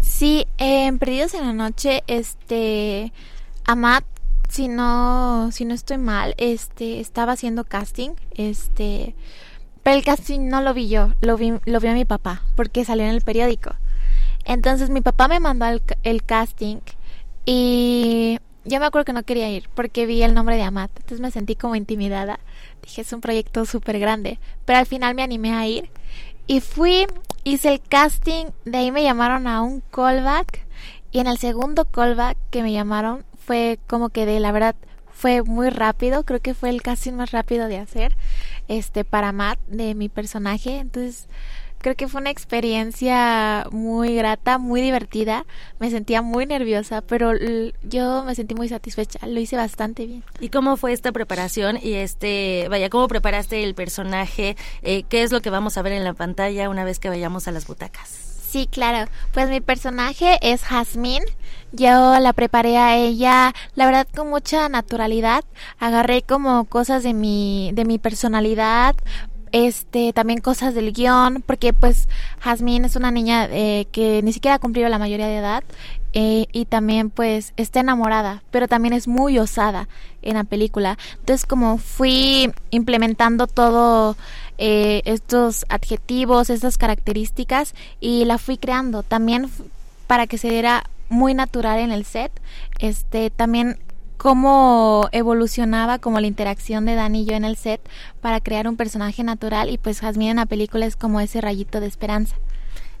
Sí, 0.00 0.46
en 0.58 0.98
Perdidos 0.98 1.34
en 1.34 1.46
la 1.46 1.52
Noche, 1.52 2.02
este, 2.06 3.12
Amat 3.64 4.04
si 4.54 4.68
no 4.68 5.50
si 5.50 5.64
no 5.64 5.74
estoy 5.74 5.98
mal 5.98 6.34
este 6.38 7.00
estaba 7.00 7.32
haciendo 7.32 7.64
casting 7.64 8.10
este 8.36 9.16
pero 9.84 9.96
el 9.96 10.04
casting 10.04 10.48
no 10.48 10.60
lo 10.62 10.74
vi 10.74 10.88
yo, 10.88 11.12
lo 11.20 11.36
vi, 11.36 11.52
lo 11.64 11.78
vio 11.78 11.92
mi 11.92 12.04
papá, 12.04 12.42
porque 12.56 12.84
salió 12.84 13.04
en 13.04 13.10
el 13.10 13.20
periódico. 13.20 13.76
Entonces 14.44 14.90
mi 14.90 15.02
papá 15.02 15.28
me 15.28 15.38
mandó 15.38 15.66
el, 15.66 15.82
el 16.02 16.24
casting 16.24 16.78
y 17.46 18.38
yo 18.64 18.80
me 18.80 18.86
acuerdo 18.86 19.04
que 19.04 19.12
no 19.12 19.22
quería 19.24 19.50
ir 19.50 19.68
porque 19.74 20.06
vi 20.06 20.22
el 20.22 20.34
nombre 20.34 20.56
de 20.56 20.62
Amat. 20.62 20.90
Entonces 20.96 21.20
me 21.20 21.30
sentí 21.30 21.54
como 21.54 21.76
intimidada. 21.76 22.40
Dije, 22.82 23.02
es 23.02 23.12
un 23.12 23.20
proyecto 23.20 23.66
súper 23.66 23.98
grande. 23.98 24.38
Pero 24.64 24.78
al 24.78 24.86
final 24.86 25.14
me 25.14 25.22
animé 25.22 25.52
a 25.52 25.66
ir. 25.66 25.90
Y 26.46 26.60
fui, 26.60 27.06
hice 27.44 27.68
el 27.68 27.80
casting. 27.80 28.46
De 28.64 28.78
ahí 28.78 28.90
me 28.90 29.02
llamaron 29.02 29.46
a 29.46 29.60
un 29.60 29.82
callback. 29.90 30.64
Y 31.12 31.20
en 31.20 31.26
el 31.26 31.38
segundo 31.38 31.84
callback 31.84 32.38
que 32.50 32.62
me 32.62 32.72
llamaron 32.72 33.24
fue 33.38 33.78
como 33.86 34.08
que 34.08 34.24
de 34.24 34.40
la 34.40 34.50
verdad 34.50 34.74
fue 35.10 35.42
muy 35.42 35.68
rápido. 35.68 36.24
Creo 36.24 36.40
que 36.40 36.54
fue 36.54 36.70
el 36.70 36.80
casting 36.80 37.12
más 37.12 37.32
rápido 37.32 37.68
de 37.68 37.78
hacer 37.78 38.16
este 38.68 39.04
para 39.04 39.32
Matt 39.32 39.58
de 39.66 39.94
mi 39.94 40.08
personaje. 40.08 40.78
Entonces, 40.78 41.28
creo 41.84 41.96
que 41.96 42.08
fue 42.08 42.22
una 42.22 42.30
experiencia 42.30 43.66
muy 43.70 44.14
grata, 44.16 44.56
muy 44.56 44.80
divertida. 44.80 45.44
Me 45.78 45.90
sentía 45.90 46.22
muy 46.22 46.46
nerviosa, 46.46 47.02
pero 47.02 47.32
yo 47.82 48.24
me 48.24 48.34
sentí 48.34 48.54
muy 48.54 48.68
satisfecha. 48.70 49.18
Lo 49.26 49.38
hice 49.38 49.56
bastante 49.56 50.06
bien. 50.06 50.24
¿Y 50.40 50.48
cómo 50.48 50.78
fue 50.78 50.94
esta 50.94 51.12
preparación? 51.12 51.78
Y 51.82 51.92
este, 51.92 52.66
vaya, 52.70 52.88
¿cómo 52.88 53.06
preparaste 53.06 53.62
el 53.62 53.74
personaje? 53.74 54.56
Eh, 54.82 55.02
¿Qué 55.10 55.22
es 55.22 55.30
lo 55.30 55.42
que 55.42 55.50
vamos 55.50 55.76
a 55.76 55.82
ver 55.82 55.92
en 55.92 56.04
la 56.04 56.14
pantalla 56.14 56.70
una 56.70 56.84
vez 56.84 56.98
que 56.98 57.10
vayamos 57.10 57.48
a 57.48 57.52
las 57.52 57.66
butacas? 57.66 58.23
Sí, 58.54 58.68
claro. 58.68 59.10
Pues 59.32 59.48
mi 59.50 59.60
personaje 59.60 60.38
es 60.40 60.62
Jasmine. 60.62 61.24
Yo 61.72 62.20
la 62.20 62.32
preparé 62.32 62.78
a 62.78 62.96
ella, 62.96 63.52
la 63.74 63.84
verdad, 63.84 64.06
con 64.14 64.30
mucha 64.30 64.68
naturalidad. 64.68 65.42
Agarré 65.80 66.22
como 66.22 66.64
cosas 66.66 67.02
de 67.02 67.14
mi, 67.14 67.72
de 67.74 67.84
mi 67.84 67.98
personalidad, 67.98 68.94
este 69.50 70.12
también 70.12 70.40
cosas 70.40 70.74
del 70.74 70.92
guion 70.92 71.42
porque 71.46 71.72
pues 71.72 72.08
Jasmine 72.40 72.86
es 72.88 72.96
una 72.96 73.12
niña 73.12 73.48
eh, 73.50 73.86
que 73.92 74.20
ni 74.22 74.32
siquiera 74.32 74.56
ha 74.56 74.58
cumplido 74.58 74.88
la 74.88 74.98
mayoría 74.98 75.28
de 75.28 75.36
edad 75.36 75.62
eh, 76.12 76.46
y 76.50 76.64
también 76.64 77.10
pues 77.10 77.52
está 77.56 77.78
enamorada 77.78 78.42
pero 78.50 78.66
también 78.66 78.94
es 78.94 79.06
muy 79.06 79.38
osada 79.38 79.86
en 80.22 80.34
la 80.34 80.42
película 80.42 80.98
entonces 81.20 81.46
como 81.46 81.78
fui 81.78 82.52
implementando 82.70 83.46
todo 83.46 84.16
eh, 84.58 85.02
estos 85.04 85.64
adjetivos, 85.68 86.50
estas 86.50 86.78
características 86.78 87.74
y 88.00 88.24
la 88.24 88.38
fui 88.38 88.56
creando 88.56 89.02
también 89.02 89.50
para 90.06 90.26
que 90.26 90.38
se 90.38 90.48
diera 90.48 90.84
muy 91.08 91.34
natural 91.34 91.78
en 91.78 91.92
el 91.92 92.04
set. 92.04 92.32
Este 92.78 93.30
también 93.30 93.78
cómo 94.16 95.08
evolucionaba 95.12 95.98
como 95.98 96.20
la 96.20 96.26
interacción 96.26 96.86
de 96.86 96.94
Dani 96.94 97.22
y 97.22 97.24
yo 97.26 97.34
en 97.34 97.44
el 97.44 97.56
set 97.56 97.80
para 98.20 98.40
crear 98.40 98.68
un 98.68 98.76
personaje 98.76 99.22
natural 99.22 99.68
y 99.70 99.78
pues 99.78 100.00
Jasmine 100.00 100.30
en 100.30 100.36
la 100.36 100.46
película 100.46 100.86
es 100.86 100.96
como 100.96 101.20
ese 101.20 101.40
rayito 101.40 101.80
de 101.80 101.86
esperanza. 101.86 102.36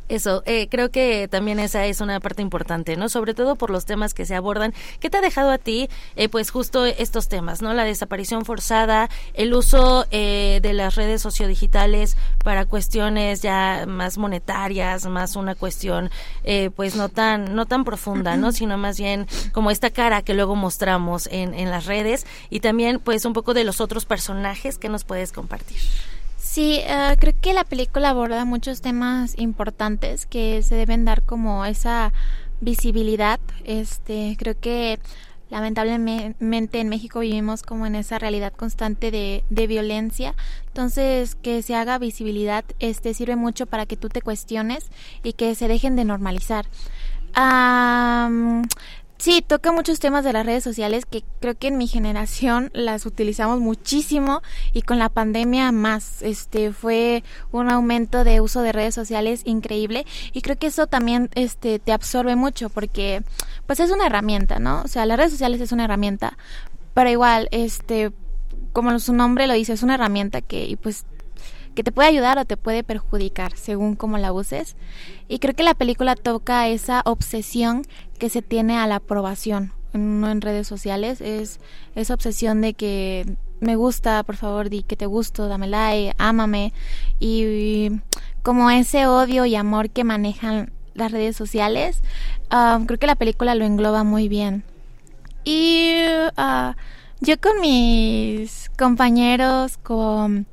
Eso, 0.08 0.42
eh, 0.44 0.68
creo 0.68 0.90
que 0.90 1.28
también 1.28 1.58
esa 1.58 1.86
es 1.86 2.00
una 2.00 2.20
parte 2.20 2.42
importante, 2.42 2.96
¿no? 2.96 3.08
Sobre 3.08 3.32
todo 3.32 3.56
por 3.56 3.70
los 3.70 3.86
temas 3.86 4.12
que 4.12 4.26
se 4.26 4.34
abordan. 4.34 4.74
¿Qué 5.00 5.08
te 5.08 5.16
ha 5.16 5.20
dejado 5.22 5.50
a 5.50 5.58
ti, 5.58 5.88
eh, 6.16 6.28
pues 6.28 6.50
justo 6.50 6.84
estos 6.84 7.28
temas, 7.28 7.62
¿no? 7.62 7.72
La 7.72 7.84
desaparición 7.84 8.44
forzada, 8.44 9.08
el 9.32 9.54
uso 9.54 10.06
eh, 10.10 10.60
de 10.62 10.74
las 10.74 10.96
redes 10.96 11.22
sociodigitales 11.22 12.18
para 12.42 12.66
cuestiones 12.66 13.40
ya 13.40 13.84
más 13.86 14.18
monetarias, 14.18 15.06
más 15.06 15.36
una 15.36 15.54
cuestión, 15.54 16.10
eh, 16.44 16.70
pues 16.76 16.96
no 16.96 17.08
tan, 17.08 17.54
no 17.54 17.64
tan 17.64 17.84
profunda, 17.84 18.36
¿no? 18.36 18.52
Sino 18.52 18.76
más 18.76 18.98
bien 18.98 19.26
como 19.52 19.70
esta 19.70 19.88
cara 19.90 20.20
que 20.20 20.34
luego 20.34 20.54
mostramos 20.54 21.28
en, 21.32 21.54
en 21.54 21.70
las 21.70 21.86
redes 21.86 22.26
y 22.50 22.60
también, 22.60 23.00
pues 23.00 23.24
un 23.24 23.32
poco 23.32 23.54
de 23.54 23.64
los 23.64 23.80
otros 23.80 24.04
personajes 24.04 24.76
que 24.76 24.90
nos 24.90 25.04
puedes 25.04 25.32
compartir. 25.32 25.78
Sí, 26.54 26.80
uh, 26.86 27.16
creo 27.18 27.34
que 27.40 27.52
la 27.52 27.64
película 27.64 28.10
aborda 28.10 28.44
muchos 28.44 28.80
temas 28.80 29.36
importantes 29.38 30.24
que 30.24 30.62
se 30.62 30.76
deben 30.76 31.04
dar 31.04 31.24
como 31.24 31.64
esa 31.64 32.12
visibilidad. 32.60 33.40
Este, 33.64 34.36
creo 34.38 34.56
que 34.60 35.00
lamentablemente 35.50 36.78
en 36.78 36.88
México 36.88 37.18
vivimos 37.18 37.64
como 37.64 37.86
en 37.86 37.96
esa 37.96 38.20
realidad 38.20 38.52
constante 38.52 39.10
de, 39.10 39.66
violencia. 39.66 40.36
Entonces, 40.68 41.34
que 41.34 41.60
se 41.62 41.74
haga 41.74 41.98
visibilidad 41.98 42.64
este 42.78 43.14
sirve 43.14 43.34
mucho 43.34 43.66
para 43.66 43.84
que 43.84 43.96
tú 43.96 44.08
te 44.08 44.22
cuestiones 44.22 44.92
y 45.24 45.32
que 45.32 45.56
se 45.56 45.66
dejen 45.66 45.96
de 45.96 46.04
normalizar. 46.04 46.66
Um, 47.36 48.62
Sí, 49.16 49.42
toca 49.46 49.72
muchos 49.72 50.00
temas 50.00 50.24
de 50.24 50.32
las 50.32 50.44
redes 50.44 50.64
sociales 50.64 51.06
que 51.06 51.24
creo 51.40 51.56
que 51.56 51.68
en 51.68 51.78
mi 51.78 51.86
generación 51.86 52.70
las 52.74 53.06
utilizamos 53.06 53.60
muchísimo 53.60 54.42
y 54.72 54.82
con 54.82 54.98
la 54.98 55.08
pandemia 55.08 55.70
más. 55.72 56.20
Este 56.20 56.72
fue 56.72 57.22
un 57.52 57.70
aumento 57.70 58.24
de 58.24 58.40
uso 58.40 58.60
de 58.62 58.72
redes 58.72 58.94
sociales 58.94 59.42
increíble 59.44 60.04
y 60.32 60.42
creo 60.42 60.58
que 60.58 60.66
eso 60.66 60.88
también 60.88 61.30
este 61.36 61.78
te 61.78 61.92
absorbe 61.92 62.36
mucho 62.36 62.68
porque 62.70 63.22
pues 63.66 63.80
es 63.80 63.90
una 63.90 64.06
herramienta, 64.06 64.58
¿no? 64.58 64.82
O 64.82 64.88
sea, 64.88 65.06
las 65.06 65.16
redes 65.16 65.32
sociales 65.32 65.60
es 65.60 65.72
una 65.72 65.84
herramienta, 65.84 66.36
pero 66.92 67.08
igual 67.08 67.48
este 67.50 68.12
como 68.72 68.98
su 68.98 69.14
nombre 69.14 69.46
lo 69.46 69.54
dice, 69.54 69.72
es 69.72 69.84
una 69.84 69.94
herramienta 69.94 70.42
que 70.42 70.66
y 70.66 70.76
pues 70.76 71.06
que 71.74 71.84
te 71.84 71.92
puede 71.92 72.08
ayudar 72.08 72.38
o 72.38 72.44
te 72.44 72.56
puede 72.56 72.82
perjudicar 72.82 73.56
según 73.56 73.96
cómo 73.96 74.18
la 74.18 74.32
uses. 74.32 74.76
Y 75.28 75.38
creo 75.38 75.54
que 75.54 75.62
la 75.62 75.74
película 75.74 76.16
toca 76.16 76.68
esa 76.68 77.02
obsesión 77.04 77.82
que 78.18 78.28
se 78.28 78.42
tiene 78.42 78.78
a 78.78 78.86
la 78.86 78.96
aprobación, 78.96 79.72
no 79.92 80.30
en 80.30 80.40
redes 80.40 80.66
sociales, 80.66 81.20
es 81.20 81.60
esa 81.94 82.14
obsesión 82.14 82.60
de 82.60 82.74
que 82.74 83.36
me 83.60 83.76
gusta, 83.76 84.22
por 84.22 84.36
favor, 84.36 84.68
di 84.68 84.82
que 84.82 84.96
te 84.96 85.06
gusto, 85.06 85.48
dame 85.48 85.66
like, 85.66 86.14
ámame. 86.18 86.72
Y, 87.18 87.90
como 88.42 88.70
ese 88.70 89.06
odio 89.06 89.46
y 89.46 89.56
amor 89.56 89.90
que 89.90 90.04
manejan 90.04 90.70
las 90.94 91.10
redes 91.10 91.36
sociales, 91.36 92.02
um, 92.52 92.84
creo 92.86 92.98
que 92.98 93.06
la 93.06 93.16
película 93.16 93.54
lo 93.54 93.64
engloba 93.64 94.04
muy 94.04 94.28
bien. 94.28 94.64
Y 95.44 95.94
uh, 96.36 96.72
yo 97.20 97.40
con 97.40 97.60
mis 97.60 98.70
compañeros, 98.76 99.78
con 99.78 100.46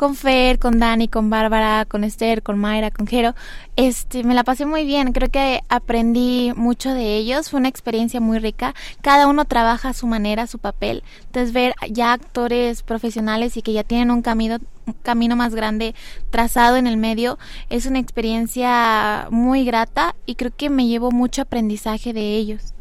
con 0.00 0.14
Fer, 0.14 0.58
con 0.58 0.78
Dani, 0.78 1.08
con 1.08 1.28
Bárbara, 1.28 1.84
con 1.84 2.04
Esther, 2.04 2.42
con 2.42 2.58
Mayra, 2.58 2.90
con 2.90 3.06
Jero. 3.06 3.34
Este, 3.76 4.24
me 4.24 4.32
la 4.32 4.44
pasé 4.44 4.64
muy 4.64 4.86
bien, 4.86 5.12
creo 5.12 5.28
que 5.28 5.60
aprendí 5.68 6.54
mucho 6.56 6.94
de 6.94 7.16
ellos, 7.18 7.50
fue 7.50 7.60
una 7.60 7.68
experiencia 7.68 8.18
muy 8.18 8.38
rica. 8.38 8.74
Cada 9.02 9.26
uno 9.26 9.44
trabaja 9.44 9.90
a 9.90 9.92
su 9.92 10.06
manera, 10.06 10.46
su 10.46 10.58
papel. 10.58 11.02
Entonces 11.26 11.52
ver 11.52 11.74
ya 11.90 12.14
actores 12.14 12.82
profesionales 12.82 13.58
y 13.58 13.62
que 13.62 13.74
ya 13.74 13.84
tienen 13.84 14.10
un 14.10 14.22
camino 14.22 14.56
camino 15.02 15.36
más 15.36 15.54
grande 15.54 15.94
trazado 16.30 16.76
en 16.76 16.86
el 16.86 16.96
medio 16.96 17.38
es 17.68 17.84
una 17.84 18.00
experiencia 18.00 19.28
muy 19.30 19.64
grata 19.66 20.16
y 20.24 20.34
creo 20.34 20.50
que 20.56 20.70
me 20.70 20.86
llevo 20.86 21.12
mucho 21.12 21.42
aprendizaje 21.42 22.14
de 22.14 22.36
ellos 22.36 22.72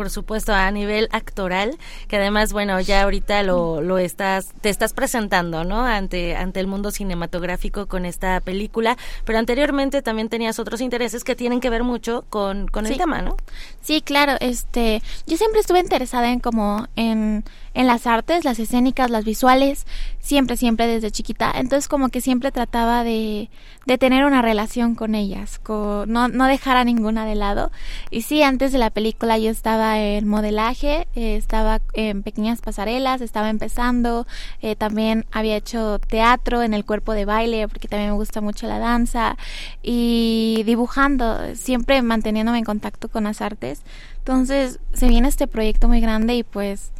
por 0.00 0.08
supuesto, 0.08 0.54
a 0.54 0.70
nivel 0.70 1.10
actoral, 1.12 1.76
que 2.08 2.16
además, 2.16 2.54
bueno, 2.54 2.80
ya 2.80 3.02
ahorita 3.02 3.42
lo, 3.42 3.82
lo 3.82 3.98
estás, 3.98 4.54
te 4.62 4.70
estás 4.70 4.94
presentando, 4.94 5.62
¿no? 5.62 5.84
Ante, 5.84 6.36
ante 6.36 6.58
el 6.58 6.66
mundo 6.66 6.90
cinematográfico 6.90 7.84
con 7.84 8.06
esta 8.06 8.40
película, 8.40 8.96
pero 9.26 9.38
anteriormente 9.38 10.00
también 10.00 10.30
tenías 10.30 10.58
otros 10.58 10.80
intereses 10.80 11.22
que 11.22 11.36
tienen 11.36 11.60
que 11.60 11.68
ver 11.68 11.84
mucho 11.84 12.24
con, 12.30 12.66
con 12.68 12.86
el 12.86 12.96
tema, 12.96 13.20
¿no? 13.20 13.36
Sí, 13.82 14.00
claro, 14.00 14.36
este, 14.40 15.02
yo 15.26 15.36
siempre 15.36 15.60
estuve 15.60 15.80
interesada 15.80 16.30
en 16.32 16.40
como 16.40 16.86
en 16.96 17.44
en 17.74 17.86
las 17.86 18.06
artes, 18.06 18.44
las 18.44 18.58
escénicas, 18.58 19.10
las 19.10 19.24
visuales, 19.24 19.86
siempre, 20.18 20.56
siempre 20.56 20.86
desde 20.86 21.10
chiquita. 21.10 21.52
Entonces 21.54 21.88
como 21.88 22.08
que 22.08 22.20
siempre 22.20 22.52
trataba 22.52 23.04
de, 23.04 23.48
de 23.86 23.98
tener 23.98 24.24
una 24.24 24.42
relación 24.42 24.94
con 24.94 25.14
ellas, 25.14 25.58
con, 25.58 26.10
no, 26.12 26.28
no 26.28 26.46
dejar 26.46 26.76
a 26.76 26.84
ninguna 26.84 27.24
de 27.24 27.34
lado. 27.34 27.70
Y 28.10 28.22
sí, 28.22 28.42
antes 28.42 28.72
de 28.72 28.78
la 28.78 28.90
película 28.90 29.38
yo 29.38 29.50
estaba 29.50 29.98
en 29.98 30.28
modelaje, 30.28 31.08
eh, 31.14 31.36
estaba 31.36 31.80
en 31.94 32.22
pequeñas 32.22 32.60
pasarelas, 32.60 33.20
estaba 33.20 33.50
empezando, 33.50 34.26
eh, 34.62 34.76
también 34.76 35.26
había 35.32 35.56
hecho 35.56 35.98
teatro 35.98 36.62
en 36.62 36.74
el 36.74 36.84
cuerpo 36.84 37.12
de 37.14 37.24
baile, 37.24 37.68
porque 37.68 37.88
también 37.88 38.10
me 38.10 38.16
gusta 38.16 38.40
mucho 38.40 38.66
la 38.66 38.78
danza, 38.78 39.36
y 39.82 40.62
dibujando, 40.66 41.54
siempre 41.54 42.02
manteniéndome 42.02 42.58
en 42.58 42.64
contacto 42.64 43.08
con 43.08 43.24
las 43.24 43.40
artes. 43.40 43.82
Entonces 44.18 44.78
se 44.92 45.08
viene 45.08 45.28
este 45.28 45.46
proyecto 45.46 45.88
muy 45.88 46.00
grande 46.00 46.34
y 46.34 46.42
pues 46.42 46.92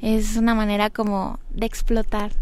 es 0.00 0.36
una 0.36 0.54
manera 0.54 0.90
como 0.90 1.38
de 1.50 1.66
explotar. 1.66 2.32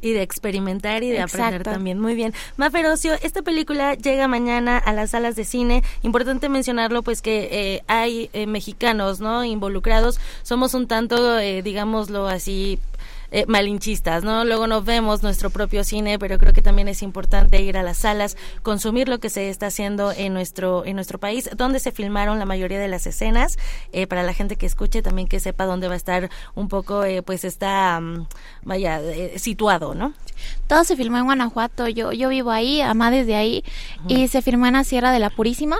Y 0.00 0.12
de 0.12 0.20
experimentar 0.20 1.02
y 1.02 1.08
de 1.08 1.22
aprender 1.22 1.62
también. 1.62 1.98
Muy 1.98 2.14
bien. 2.14 2.34
Maferocio, 2.58 3.14
esta 3.22 3.40
película 3.40 3.94
llega 3.94 4.28
mañana 4.28 4.76
a 4.76 4.92
las 4.92 5.12
salas 5.12 5.34
de 5.34 5.44
cine. 5.44 5.82
Importante 6.02 6.50
mencionarlo, 6.50 7.02
pues 7.02 7.22
que 7.22 7.48
eh, 7.50 7.82
hay 7.86 8.28
eh, 8.34 8.46
mexicanos, 8.46 9.20
¿no? 9.20 9.44
Involucrados. 9.44 10.20
Somos 10.42 10.74
un 10.74 10.88
tanto, 10.88 11.38
eh, 11.38 11.62
digámoslo 11.62 12.26
así, 12.28 12.78
eh, 13.36 13.46
malinchistas, 13.48 14.22
¿no? 14.22 14.44
Luego 14.44 14.68
nos 14.68 14.84
vemos 14.84 15.24
nuestro 15.24 15.50
propio 15.50 15.82
cine, 15.82 16.20
pero 16.20 16.38
creo 16.38 16.52
que 16.52 16.62
también 16.62 16.86
es 16.86 17.02
importante 17.02 17.60
ir 17.60 17.76
a 17.76 17.82
las 17.82 17.98
salas, 17.98 18.36
consumir 18.62 19.08
lo 19.08 19.18
que 19.18 19.28
se 19.28 19.50
está 19.50 19.66
haciendo 19.66 20.12
en 20.12 20.32
nuestro 20.32 20.86
en 20.86 20.94
nuestro 20.94 21.18
país, 21.18 21.50
donde 21.56 21.80
se 21.80 21.90
filmaron 21.90 22.38
la 22.38 22.44
mayoría 22.44 22.78
de 22.78 22.86
las 22.86 23.08
escenas, 23.08 23.58
eh, 23.90 24.06
para 24.06 24.22
la 24.22 24.34
gente 24.34 24.54
que 24.54 24.66
escuche 24.66 25.02
también 25.02 25.26
que 25.26 25.40
sepa 25.40 25.66
dónde 25.66 25.88
va 25.88 25.94
a 25.94 25.96
estar 25.96 26.30
un 26.54 26.68
poco, 26.68 27.02
eh, 27.02 27.22
pues 27.22 27.44
está, 27.44 27.98
mm, 27.98 28.28
vaya, 28.62 29.00
situado, 29.34 29.96
¿no? 29.96 30.12
Todo 30.68 30.84
se 30.84 30.94
filmó 30.94 31.18
en 31.18 31.24
Guanajuato, 31.24 31.88
yo 31.88 32.12
yo 32.12 32.28
vivo 32.28 32.52
ahí, 32.52 32.82
amá 32.82 33.10
desde 33.10 33.34
ahí, 33.34 33.64
y 34.06 34.28
se 34.28 34.42
filmó 34.42 34.66
en 34.66 34.74
la 34.74 34.84
Sierra 34.84 35.10
de 35.10 35.18
la 35.18 35.30
Purísima 35.30 35.78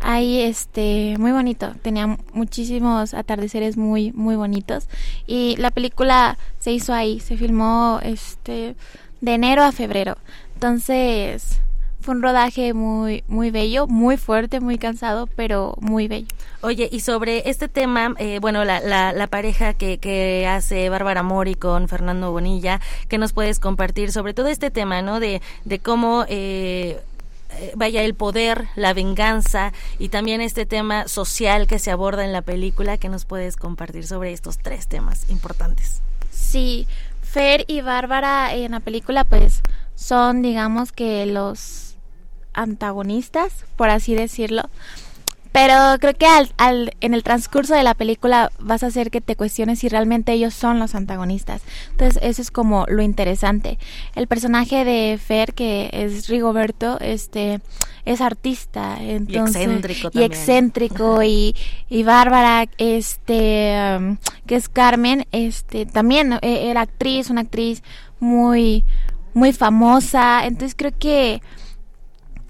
ahí 0.00 0.40
este 0.40 1.16
muy 1.18 1.32
bonito. 1.32 1.72
Tenía 1.82 2.18
muchísimos 2.32 3.14
atardeceres 3.14 3.76
muy 3.76 4.12
muy 4.12 4.36
bonitos. 4.36 4.88
Y 5.26 5.56
la 5.56 5.70
película 5.70 6.38
se 6.58 6.72
hizo 6.72 6.92
ahí 6.92 7.20
se 7.20 7.36
filmó 7.36 8.00
este 8.02 8.76
de 9.20 9.34
enero 9.34 9.62
a 9.62 9.72
febrero. 9.72 10.16
Entonces 10.54 11.60
fue 12.00 12.14
un 12.14 12.22
rodaje 12.22 12.74
muy 12.74 13.24
muy 13.28 13.50
bello 13.50 13.86
muy 13.86 14.18
fuerte 14.18 14.60
muy 14.60 14.76
cansado 14.76 15.26
pero 15.26 15.74
muy 15.80 16.06
bello. 16.06 16.28
Oye, 16.60 16.88
y 16.90 17.00
sobre 17.00 17.48
este 17.50 17.68
tema, 17.68 18.14
eh, 18.18 18.38
bueno, 18.40 18.64
la, 18.64 18.80
la, 18.80 19.12
la 19.12 19.26
pareja 19.26 19.74
que, 19.74 19.98
que 19.98 20.46
hace 20.46 20.88
Bárbara 20.88 21.22
Mori 21.22 21.54
con 21.56 21.88
Fernando 21.88 22.32
Bonilla, 22.32 22.80
¿qué 23.08 23.18
nos 23.18 23.34
puedes 23.34 23.60
compartir 23.60 24.12
sobre 24.12 24.32
todo 24.32 24.48
este 24.48 24.70
tema, 24.70 25.02
¿no? 25.02 25.20
De, 25.20 25.42
de 25.66 25.78
cómo 25.78 26.24
eh, 26.26 27.00
vaya 27.76 28.02
el 28.02 28.14
poder, 28.14 28.68
la 28.76 28.94
venganza 28.94 29.72
y 29.98 30.08
también 30.08 30.40
este 30.40 30.66
tema 30.66 31.08
social 31.08 31.66
que 31.66 31.78
se 31.78 31.90
aborda 31.90 32.24
en 32.24 32.32
la 32.32 32.42
película 32.42 32.98
que 32.98 33.08
nos 33.08 33.24
puedes 33.24 33.56
compartir 33.56 34.06
sobre 34.06 34.32
estos 34.32 34.58
tres 34.58 34.86
temas 34.88 35.30
importantes. 35.30 36.02
Sí, 36.30 36.86
Fer 37.22 37.64
y 37.66 37.80
Bárbara 37.80 38.54
en 38.54 38.72
la 38.72 38.80
película 38.80 39.24
pues 39.24 39.60
son 39.94 40.42
digamos 40.42 40.92
que 40.92 41.26
los 41.26 41.96
antagonistas, 42.52 43.64
por 43.76 43.90
así 43.90 44.14
decirlo. 44.14 44.70
Pero 45.54 45.76
creo 46.00 46.14
que 46.14 46.26
al, 46.26 46.50
al, 46.56 46.96
en 47.00 47.14
el 47.14 47.22
transcurso 47.22 47.76
de 47.76 47.84
la 47.84 47.94
película 47.94 48.50
vas 48.58 48.82
a 48.82 48.88
hacer 48.88 49.12
que 49.12 49.20
te 49.20 49.36
cuestiones 49.36 49.78
si 49.78 49.88
realmente 49.88 50.32
ellos 50.32 50.52
son 50.52 50.80
los 50.80 50.96
antagonistas. 50.96 51.62
Entonces 51.92 52.20
eso 52.24 52.42
es 52.42 52.50
como 52.50 52.86
lo 52.88 53.02
interesante. 53.02 53.78
El 54.16 54.26
personaje 54.26 54.84
de 54.84 55.16
Fer, 55.16 55.54
que 55.54 55.90
es 55.92 56.26
Rigoberto, 56.28 56.98
este 56.98 57.60
es 58.04 58.20
artista. 58.20 58.98
Entonces, 59.00 59.54
y 59.54 59.64
excéntrico 59.64 60.10
Y 60.12 60.22
excéntrico 60.24 61.22
y, 61.22 61.54
y 61.88 62.02
Bárbara, 62.02 62.66
este, 62.76 63.96
um, 63.96 64.16
que 64.46 64.56
es 64.56 64.68
Carmen, 64.68 65.24
este, 65.30 65.86
también 65.86 66.32
e, 66.42 66.68
era 66.68 66.80
actriz, 66.80 67.30
una 67.30 67.42
actriz 67.42 67.84
muy, 68.18 68.82
muy 69.34 69.52
famosa. 69.52 70.46
Entonces 70.46 70.74
creo 70.76 70.98
que 70.98 71.42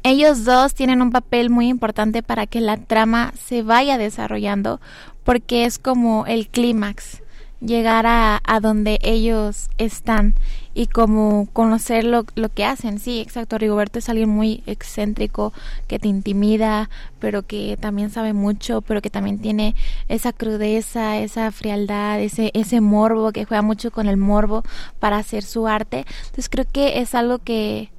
ellos 0.05 0.45
dos 0.45 0.75
tienen 0.75 1.03
un 1.03 1.11
papel 1.11 1.51
muy 1.51 1.69
importante 1.69 2.23
para 2.23 2.47
que 2.47 2.61
la 2.61 2.77
trama 2.77 3.33
se 3.43 3.63
vaya 3.63 3.99
desarrollando 3.99 4.81
porque 5.25 5.65
es 5.65 5.79
como 5.79 6.27
el 6.27 6.49
clímax 6.49 7.23
llegar 7.61 8.07
a, 8.07 8.43
a, 8.45 8.61
donde 8.61 8.99
ellos 9.03 9.71
están 9.79 10.35
y 10.75 10.89
como 10.89 11.49
conocer 11.55 12.05
lo, 12.05 12.27
lo, 12.35 12.51
que 12.51 12.67
hacen. 12.67 12.99
Sí, 12.99 13.21
exacto. 13.21 13.57
Rigoberto 13.57 13.99
es 13.99 14.11
alguien 14.11 14.29
muy 14.29 14.63
excéntrico 14.67 15.55
que 15.87 15.99
te 15.99 16.09
intimida, 16.09 16.91
pero 17.19 17.43
que 17.43 17.79
también 17.81 18.11
sabe 18.11 18.35
mucho, 18.35 18.83
pero 18.83 19.01
que 19.01 19.09
también 19.09 19.39
tiene 19.39 19.75
esa 20.09 20.35
crudeza, 20.35 21.17
esa 21.17 21.51
frialdad, 21.51 22.21
ese, 22.21 22.51
ese 22.53 22.83
morbo, 22.83 23.33
que 23.33 23.47
juega 23.47 23.63
mucho 23.63 23.91
con 23.91 24.09
el 24.09 24.19
morbo 24.19 24.65
para 25.01 25.17
hacer 25.17 25.43
su 25.43 25.67
arte. 25.67 26.05
Entonces 26.27 26.51
creo 26.51 26.67
que 26.71 27.01
es 27.01 27.15
algo 27.15 27.39
que, 27.39 27.91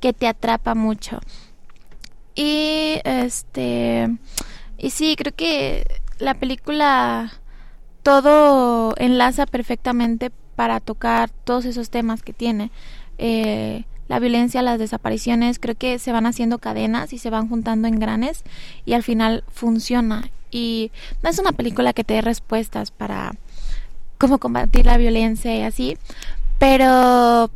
que 0.00 0.14
te 0.14 0.28
atrapa 0.28 0.74
mucho. 0.74 1.20
Y 2.34 3.00
este 3.04 4.08
y 4.78 4.90
sí, 4.90 5.14
creo 5.16 5.34
que 5.34 5.86
la 6.18 6.34
película 6.34 7.32
todo 8.02 8.94
enlaza 8.96 9.46
perfectamente 9.46 10.30
para 10.56 10.80
tocar 10.80 11.30
todos 11.30 11.66
esos 11.66 11.90
temas 11.90 12.22
que 12.22 12.32
tiene. 12.32 12.70
Eh, 13.18 13.84
la 14.08 14.18
violencia, 14.18 14.62
las 14.62 14.78
desapariciones, 14.78 15.58
creo 15.58 15.76
que 15.76 15.98
se 15.98 16.12
van 16.12 16.26
haciendo 16.26 16.58
cadenas 16.58 17.12
y 17.12 17.18
se 17.18 17.30
van 17.30 17.48
juntando 17.48 17.88
en 17.88 18.00
granes 18.00 18.42
y 18.84 18.94
al 18.94 19.02
final 19.02 19.44
funciona. 19.52 20.30
Y 20.50 20.90
no 21.22 21.30
es 21.30 21.38
una 21.38 21.52
película 21.52 21.92
que 21.92 22.02
te 22.02 22.14
dé 22.14 22.22
respuestas 22.22 22.90
para 22.90 23.34
cómo 24.18 24.38
combatir 24.38 24.86
la 24.86 24.96
violencia 24.96 25.54
y 25.56 25.62
así, 25.62 25.98
pero 26.58 27.50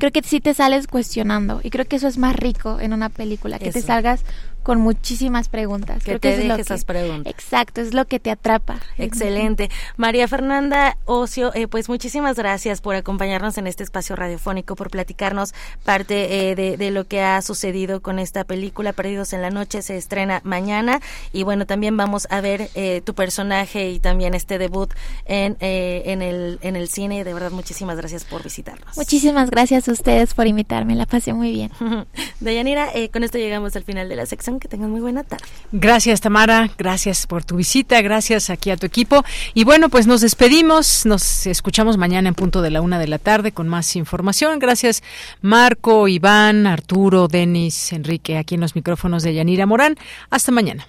creo 0.00 0.10
que 0.10 0.22
sí 0.22 0.40
te 0.40 0.54
sales 0.54 0.88
cuestionando 0.88 1.60
y 1.62 1.70
creo 1.70 1.86
que 1.86 1.96
eso 1.96 2.08
es 2.08 2.18
más 2.18 2.34
rico 2.34 2.80
en 2.80 2.92
una 2.92 3.08
película, 3.08 3.60
que 3.60 3.70
te 3.70 3.82
salgas 3.82 4.24
con 4.70 4.82
muchísimas 4.82 5.48
preguntas. 5.48 6.04
Que 6.04 6.20
te 6.20 6.36
dejes 6.36 6.60
esas 6.60 6.84
preguntas. 6.84 7.28
Exacto, 7.28 7.80
es 7.80 7.92
lo 7.92 8.04
que 8.04 8.20
te 8.20 8.30
atrapa. 8.30 8.78
Excelente. 8.98 9.68
María 9.96 10.28
Fernanda 10.28 10.96
Ocio, 11.06 11.52
eh, 11.56 11.66
pues 11.66 11.88
muchísimas 11.88 12.36
gracias 12.36 12.80
por 12.80 12.94
acompañarnos 12.94 13.58
en 13.58 13.66
este 13.66 13.82
espacio 13.82 14.14
radiofónico, 14.14 14.76
por 14.76 14.88
platicarnos 14.88 15.54
parte 15.82 16.50
eh, 16.50 16.54
de, 16.54 16.76
de, 16.76 16.92
lo 16.92 17.08
que 17.08 17.20
ha 17.20 17.42
sucedido 17.42 18.00
con 18.00 18.20
esta 18.20 18.44
película, 18.44 18.92
Perdidos 18.92 19.32
en 19.32 19.42
la 19.42 19.50
Noche, 19.50 19.82
se 19.82 19.96
estrena 19.96 20.40
mañana 20.44 21.00
y 21.32 21.42
bueno, 21.42 21.66
también 21.66 21.96
vamos 21.96 22.28
a 22.30 22.40
ver 22.40 22.70
eh, 22.76 23.02
tu 23.04 23.14
personaje 23.14 23.90
y 23.90 23.98
también 23.98 24.34
este 24.34 24.56
debut 24.58 24.94
en, 25.24 25.56
en, 25.58 26.22
el, 26.22 26.60
en 26.62 26.76
el 26.76 26.88
cine. 26.88 27.24
De 27.24 27.34
verdad, 27.34 27.50
muchísimas 27.50 27.96
gracias 27.96 28.24
por 28.24 28.44
visitarnos. 28.44 28.96
Muchísimas 28.96 29.50
gracias 29.50 29.88
a 29.88 29.92
ustedes 29.92 30.32
por 30.32 30.46
invitarme, 30.46 30.94
la 30.94 31.06
pasé 31.06 31.32
muy 31.32 31.50
bien. 31.50 31.72
Dayanira, 32.38 32.92
con 33.12 33.24
esto 33.24 33.36
llegamos 33.36 33.74
al 33.74 33.82
final 33.82 34.08
de 34.08 34.14
la 34.14 34.26
sección 34.26 34.59
que 34.60 34.68
tengan 34.68 34.90
muy 34.90 35.00
buena 35.00 35.24
tarde. 35.24 35.44
Gracias, 35.72 36.20
Tamara. 36.20 36.70
Gracias 36.78 37.26
por 37.26 37.44
tu 37.44 37.56
visita. 37.56 38.00
Gracias 38.02 38.50
aquí 38.50 38.70
a 38.70 38.76
tu 38.76 38.86
equipo. 38.86 39.24
Y 39.54 39.64
bueno, 39.64 39.88
pues 39.88 40.06
nos 40.06 40.20
despedimos. 40.20 41.06
Nos 41.06 41.46
escuchamos 41.46 41.96
mañana 41.96 42.28
en 42.28 42.34
punto 42.34 42.62
de 42.62 42.70
la 42.70 42.80
una 42.80 42.98
de 42.98 43.08
la 43.08 43.18
tarde 43.18 43.52
con 43.52 43.68
más 43.68 43.96
información. 43.96 44.58
Gracias, 44.58 45.02
Marco, 45.40 46.06
Iván, 46.06 46.66
Arturo, 46.66 47.26
Denis, 47.26 47.92
Enrique, 47.92 48.38
aquí 48.38 48.54
en 48.54 48.60
los 48.60 48.76
micrófonos 48.76 49.22
de 49.22 49.34
Yanira 49.34 49.66
Morán. 49.66 49.96
Hasta 50.30 50.52
mañana. 50.52 50.86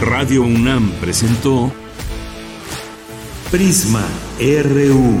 Radio 0.00 0.42
UNAM 0.42 0.90
presentó 1.00 1.72
Prisma 3.50 4.04
RU. 4.40 5.20